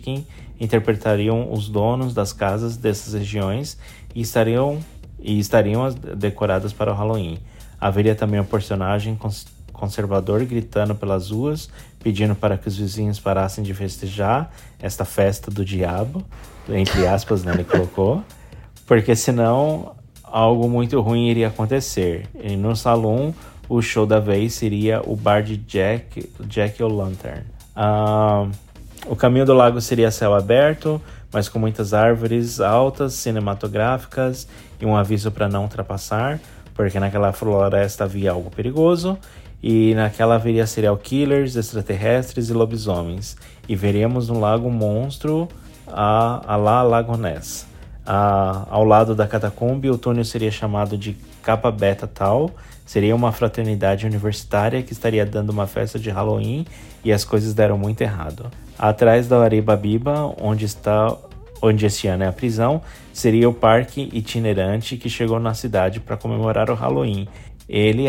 interpretariam 0.59 1.51
os 1.51 1.69
donos 1.69 2.13
das 2.13 2.33
casas 2.33 2.75
dessas 2.77 3.13
regiões 3.13 3.77
e 4.13 4.21
estariam, 4.21 4.79
e 5.19 5.39
estariam 5.39 5.83
as- 5.85 5.95
decoradas 5.95 6.73
para 6.73 6.91
o 6.91 6.95
Halloween. 6.95 7.39
Haveria 7.79 8.15
também 8.15 8.39
um 8.39 8.45
personagem 8.45 9.15
cons- 9.15 9.47
conservador 9.71 10.43
gritando 10.45 10.93
pelas 10.93 11.31
ruas, 11.31 11.69
pedindo 12.03 12.35
para 12.35 12.57
que 12.57 12.67
os 12.67 12.77
vizinhos 12.77 13.19
parassem 13.19 13.63
de 13.63 13.73
festejar 13.73 14.51
esta 14.81 15.05
festa 15.05 15.49
do 15.49 15.63
diabo, 15.63 16.23
entre 16.67 17.07
aspas, 17.07 17.43
né, 17.43 17.53
ele 17.53 17.63
colocou, 17.63 18.21
porque 18.85 19.15
senão 19.15 19.93
algo 20.23 20.67
muito 20.69 20.99
ruim 20.99 21.27
iria 21.29 21.47
acontecer. 21.47 22.27
E 22.41 22.55
no 22.57 22.75
salão, 22.75 23.33
o 23.67 23.81
show 23.81 24.05
da 24.05 24.19
vez 24.19 24.53
seria 24.53 25.01
o 25.05 25.15
bar 25.15 25.41
de 25.43 25.55
Jack, 25.57 26.29
Jack 26.41 26.81
O'Lantern. 26.83 27.43
Ah, 27.75 28.47
o 29.09 29.15
caminho 29.15 29.45
do 29.45 29.53
lago 29.53 29.81
seria 29.81 30.11
céu 30.11 30.35
aberto, 30.35 31.01
mas 31.33 31.49
com 31.49 31.57
muitas 31.57 31.95
árvores 31.95 32.61
altas, 32.61 33.13
cinematográficas 33.13 34.47
e 34.79 34.85
um 34.85 34.95
aviso 34.95 35.31
para 35.31 35.49
não 35.49 35.63
ultrapassar, 35.63 36.39
porque 36.75 36.99
naquela 36.99 37.33
floresta 37.33 38.03
havia 38.03 38.31
algo 38.31 38.51
perigoso. 38.51 39.17
E 39.61 39.93
naquela 39.95 40.35
haveria 40.35 40.65
serial 40.65 40.95
killers, 40.95 41.55
extraterrestres 41.55 42.49
e 42.49 42.53
lobisomens. 42.53 43.35
E 43.67 43.75
veremos 43.75 44.29
no 44.29 44.39
lago 44.39 44.67
um 44.67 44.71
monstro 44.71 45.49
a, 45.87 46.53
a 46.53 46.55
lá 46.55 46.81
Lago 46.81 47.17
Ness. 47.17 47.67
Ah, 48.05 48.65
ao 48.69 48.85
lado 48.85 49.13
da 49.13 49.27
catacumbi, 49.27 49.89
o 49.89 49.97
túnel 49.97 50.23
seria 50.23 50.51
chamado 50.51 50.97
de 50.97 51.17
Kappa 51.43 51.71
Beta 51.71 52.07
Tau. 52.07 52.51
Seria 52.89 53.15
uma 53.15 53.31
fraternidade 53.31 54.07
universitária 54.07 54.81
que 54.81 54.93
estaria 54.93 55.23
dando 55.23 55.51
uma 55.51 55.67
festa 55.67 55.99
de 55.99 56.09
Halloween 56.09 56.65
e 57.05 57.13
as 57.13 57.23
coisas 57.23 57.53
deram 57.53 57.77
muito 57.77 58.01
errado. 58.01 58.49
Atrás 58.79 59.27
da 59.27 59.39
Ariba 59.43 59.77
Biba, 59.77 60.33
onde 60.41 60.65
está 60.65 61.15
onde 61.61 61.85
este 61.85 62.07
ano 62.07 62.23
é 62.23 62.27
a 62.27 62.31
prisão, 62.31 62.81
seria 63.13 63.47
o 63.47 63.53
parque 63.53 64.09
itinerante 64.11 64.97
que 64.97 65.07
chegou 65.07 65.39
na 65.39 65.53
cidade 65.53 65.99
para 65.99 66.17
comemorar 66.17 66.71
o 66.71 66.73
Halloween. 66.73 67.27
Ele, 67.69 68.05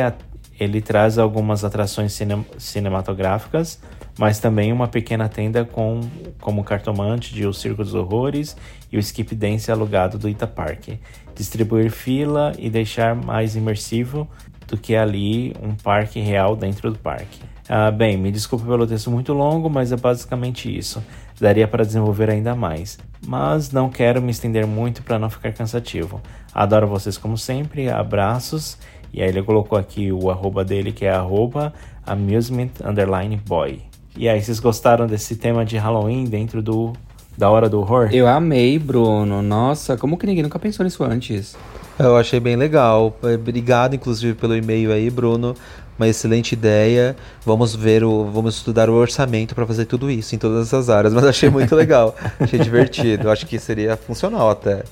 ele 0.58 0.80
traz 0.80 1.18
algumas 1.18 1.62
atrações 1.62 2.14
cine- 2.14 2.46
cinematográficas, 2.56 3.78
mas 4.18 4.38
também 4.38 4.72
uma 4.72 4.88
pequena 4.88 5.28
tenda 5.28 5.62
com 5.62 6.00
como 6.40 6.64
cartomante 6.64 7.34
de 7.34 7.46
O 7.46 7.52
Circo 7.52 7.84
dos 7.84 7.92
Horrores 7.92 8.56
e 8.90 8.96
o 8.96 9.00
Skip 9.00 9.34
Dance 9.34 9.70
alugado 9.70 10.16
do 10.16 10.26
Ita 10.26 10.46
Park. 10.46 10.88
Distribuir 11.34 11.90
fila 11.90 12.54
e 12.58 12.70
deixar 12.70 13.14
mais 13.14 13.56
imersivo 13.56 14.26
do 14.70 14.78
que 14.78 14.94
ali 14.94 15.54
um 15.60 15.74
parque 15.74 16.20
real 16.20 16.54
dentro 16.54 16.92
do 16.92 16.98
parque. 16.98 17.40
Ah, 17.68 17.90
bem, 17.90 18.16
me 18.16 18.30
desculpe 18.30 18.64
pelo 18.64 18.86
texto 18.86 19.10
muito 19.10 19.32
longo, 19.32 19.68
mas 19.68 19.90
é 19.92 19.96
basicamente 19.96 20.74
isso. 20.74 21.02
Daria 21.40 21.66
para 21.66 21.84
desenvolver 21.84 22.30
ainda 22.30 22.54
mais, 22.54 22.98
mas 23.26 23.70
não 23.72 23.88
quero 23.88 24.22
me 24.22 24.30
estender 24.30 24.66
muito 24.66 25.02
para 25.02 25.18
não 25.18 25.28
ficar 25.28 25.52
cansativo. 25.52 26.20
Adoro 26.54 26.86
vocês 26.86 27.18
como 27.18 27.36
sempre, 27.36 27.88
abraços. 27.88 28.78
E 29.12 29.20
aí 29.22 29.28
ele 29.28 29.42
colocou 29.42 29.78
aqui 29.78 30.12
o 30.12 30.30
arroba 30.30 30.64
dele 30.64 30.92
que 30.92 31.04
é 31.04 31.10
arroba 31.10 31.72
amusement 32.06 32.70
underline 32.84 33.36
boy. 33.36 33.80
E 34.16 34.28
aí, 34.28 34.42
vocês 34.42 34.58
gostaram 34.58 35.06
desse 35.06 35.36
tema 35.36 35.64
de 35.64 35.76
Halloween 35.76 36.24
dentro 36.24 36.60
do 36.60 36.92
da 37.38 37.48
hora 37.48 37.68
do 37.68 37.80
horror? 37.80 38.10
Eu 38.12 38.26
amei, 38.26 38.78
Bruno. 38.78 39.40
Nossa, 39.40 39.96
como 39.96 40.18
que 40.18 40.26
ninguém 40.26 40.42
nunca 40.42 40.58
pensou 40.58 40.84
nisso 40.84 41.02
antes? 41.04 41.56
Eu 42.02 42.16
achei 42.16 42.40
bem 42.40 42.56
legal. 42.56 43.16
Obrigado, 43.22 43.94
inclusive, 43.94 44.34
pelo 44.34 44.56
e-mail 44.56 44.92
aí, 44.92 45.10
Bruno. 45.10 45.54
Uma 45.98 46.08
excelente 46.08 46.52
ideia. 46.52 47.14
Vamos 47.44 47.74
ver 47.76 48.02
o, 48.02 48.24
vamos 48.24 48.56
estudar 48.56 48.88
o 48.88 48.94
orçamento 48.94 49.54
para 49.54 49.66
fazer 49.66 49.84
tudo 49.84 50.10
isso 50.10 50.34
em 50.34 50.38
todas 50.38 50.72
as 50.72 50.88
áreas. 50.88 51.12
Mas 51.12 51.24
achei 51.24 51.50
muito 51.50 51.74
legal, 51.76 52.14
achei 52.40 52.58
divertido. 52.58 53.30
Acho 53.30 53.46
que 53.46 53.58
seria 53.58 53.96
funcional 53.96 54.48
até. 54.50 54.84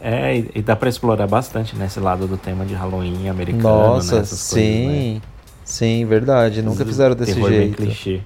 É, 0.00 0.38
e, 0.38 0.50
e 0.56 0.62
dá 0.62 0.74
pra 0.74 0.88
explorar 0.88 1.26
bastante 1.26 1.76
nesse 1.76 2.00
lado 2.00 2.26
do 2.26 2.36
tema 2.36 2.64
de 2.64 2.74
Halloween 2.74 3.28
americano, 3.28 3.62
Nossa, 3.62 4.16
né? 4.16 4.20
Essas 4.22 4.50
coisas, 4.50 4.68
né? 4.68 4.92
sim, 4.92 5.22
sim, 5.64 6.04
verdade. 6.06 6.60
Nunca 6.62 6.84
fizeram 6.84 7.14
desse 7.14 7.34
Terror 7.34 7.50
bem 7.50 7.58
jeito. 7.60 7.76
clichê. 7.76 8.20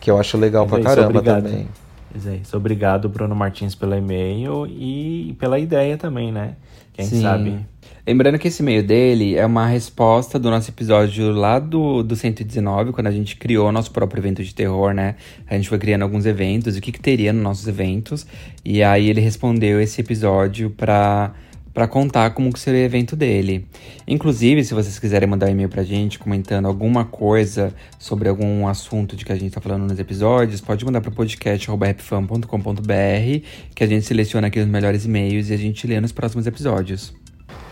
Que 0.00 0.10
eu 0.10 0.18
acho 0.18 0.38
legal 0.38 0.66
Mas 0.66 0.70
pra 0.70 0.78
é 0.78 0.80
isso, 0.80 0.88
caramba 0.88 1.18
obrigado. 1.18 1.42
também. 1.44 1.68
Mas 2.14 2.26
é 2.26 2.36
isso. 2.36 2.56
Obrigado, 2.56 3.08
Bruno 3.08 3.34
Martins, 3.34 3.74
pelo 3.74 3.94
e-mail 3.94 4.66
e 4.66 5.36
pela 5.38 5.58
ideia 5.58 5.98
também, 5.98 6.32
né? 6.32 6.54
Quem 7.00 7.08
Sim. 7.08 7.22
sabe. 7.22 7.58
Lembrando 8.06 8.38
que 8.38 8.48
esse 8.48 8.62
e-mail 8.62 8.82
dele 8.82 9.36
é 9.36 9.44
uma 9.44 9.66
resposta 9.66 10.38
do 10.38 10.50
nosso 10.50 10.70
episódio 10.70 11.30
lá 11.32 11.58
do, 11.58 12.02
do 12.02 12.16
119, 12.16 12.92
quando 12.92 13.06
a 13.06 13.10
gente 13.10 13.36
criou 13.36 13.68
o 13.68 13.72
nosso 13.72 13.90
próprio 13.90 14.20
evento 14.20 14.42
de 14.42 14.54
terror, 14.54 14.92
né? 14.92 15.16
A 15.46 15.54
gente 15.54 15.68
foi 15.68 15.78
criando 15.78 16.02
alguns 16.02 16.26
eventos, 16.26 16.76
o 16.76 16.80
que, 16.80 16.90
que 16.90 17.00
teria 17.00 17.32
nos 17.32 17.42
nossos 17.42 17.68
eventos. 17.68 18.26
E 18.64 18.82
aí 18.82 19.08
ele 19.08 19.20
respondeu 19.20 19.80
esse 19.80 20.00
episódio 20.00 20.70
pra, 20.70 21.32
pra 21.72 21.86
contar 21.86 22.30
como 22.30 22.52
que 22.52 22.58
seria 22.58 22.80
o 22.80 22.84
evento 22.84 23.14
dele. 23.14 23.66
Inclusive, 24.06 24.64
se 24.64 24.74
vocês 24.74 24.98
quiserem 24.98 25.28
mandar 25.28 25.46
um 25.46 25.50
e-mail 25.50 25.68
pra 25.68 25.82
gente 25.82 26.18
comentando 26.18 26.66
alguma 26.66 27.04
coisa 27.04 27.74
sobre 27.98 28.28
algum 28.28 28.66
assunto 28.66 29.16
de 29.16 29.24
que 29.24 29.32
a 29.32 29.36
gente 29.36 29.52
tá 29.52 29.60
falando 29.60 29.88
nos 29.88 29.98
episódios, 29.98 30.60
pode 30.60 30.84
mandar 30.84 31.00
pro 31.00 31.12
podcast.rapfan.com.br 31.12 33.46
que 33.74 33.84
a 33.84 33.86
gente 33.86 34.06
seleciona 34.06 34.48
aqui 34.48 34.60
os 34.60 34.66
melhores 34.66 35.04
e-mails 35.04 35.50
e 35.50 35.54
a 35.54 35.58
gente 35.58 35.86
lê 35.86 36.00
nos 36.00 36.12
próximos 36.12 36.46
episódios. 36.46 37.14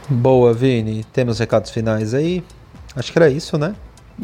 Boa, 0.08 0.54
Vini. 0.54 1.04
Temos 1.12 1.38
recados 1.38 1.70
finais 1.70 2.14
aí? 2.14 2.42
Acho 2.96 3.12
que 3.12 3.18
era 3.18 3.28
isso, 3.28 3.58
né? 3.58 3.74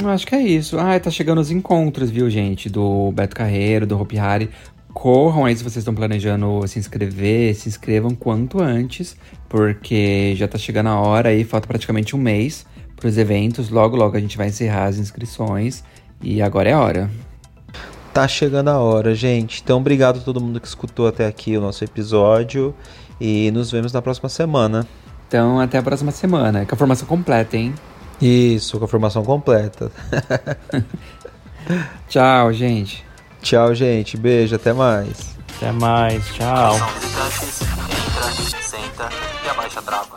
Acho 0.02 0.26
que 0.26 0.34
é 0.34 0.40
isso. 0.40 0.78
Ah, 0.78 0.98
tá 0.98 1.10
chegando 1.10 1.40
os 1.40 1.50
encontros, 1.50 2.10
viu, 2.10 2.28
gente? 2.28 2.68
Do 2.68 3.12
Beto 3.12 3.36
Carreiro, 3.36 3.86
do 3.86 4.00
Hopi 4.00 4.18
Hari. 4.18 4.50
Corram 4.94 5.44
aí 5.44 5.56
se 5.56 5.62
vocês 5.62 5.78
estão 5.78 5.94
planejando 5.94 6.66
se 6.68 6.78
inscrever, 6.78 7.54
se 7.56 7.68
inscrevam 7.68 8.14
quanto 8.14 8.62
antes, 8.62 9.16
porque 9.48 10.34
já 10.36 10.46
tá 10.46 10.56
chegando 10.56 10.88
a 10.88 11.00
hora 11.00 11.30
aí, 11.30 11.42
falta 11.44 11.66
praticamente 11.66 12.14
um 12.14 12.18
mês 12.18 12.64
pros 12.94 13.18
eventos. 13.18 13.68
Logo, 13.70 13.96
logo 13.96 14.16
a 14.16 14.20
gente 14.20 14.36
vai 14.36 14.46
encerrar 14.46 14.84
as 14.84 14.96
inscrições 14.96 15.82
e 16.22 16.40
agora 16.40 16.70
é 16.70 16.72
a 16.72 16.80
hora. 16.80 17.10
Tá 18.14 18.28
chegando 18.28 18.68
a 18.68 18.78
hora, 18.78 19.12
gente. 19.12 19.60
Então, 19.62 19.78
obrigado 19.78 20.20
a 20.20 20.22
todo 20.22 20.40
mundo 20.40 20.60
que 20.60 20.68
escutou 20.68 21.08
até 21.08 21.26
aqui 21.26 21.56
o 21.56 21.60
nosso 21.60 21.82
episódio. 21.82 22.72
E 23.20 23.50
nos 23.50 23.72
vemos 23.72 23.92
na 23.92 24.00
próxima 24.00 24.28
semana. 24.28 24.86
Então, 25.26 25.58
até 25.58 25.78
a 25.78 25.82
próxima 25.82 26.12
semana, 26.12 26.64
com 26.64 26.74
a 26.74 26.78
formação 26.78 27.08
completa, 27.08 27.56
hein? 27.56 27.74
Isso, 28.22 28.78
com 28.78 28.84
a 28.84 28.88
formação 28.88 29.24
completa. 29.24 29.90
Tchau, 32.08 32.52
gente. 32.52 33.03
Tchau, 33.44 33.74
gente. 33.74 34.16
Beijo, 34.16 34.56
até 34.56 34.72
mais. 34.72 35.36
Até 35.56 35.70
mais, 35.70 36.26
tchau. 36.28 36.74
Entra, 36.76 38.30
senta 38.62 39.08
e 39.44 39.48
abaixa 39.50 39.80
a 39.80 39.82
trava. 39.82 40.16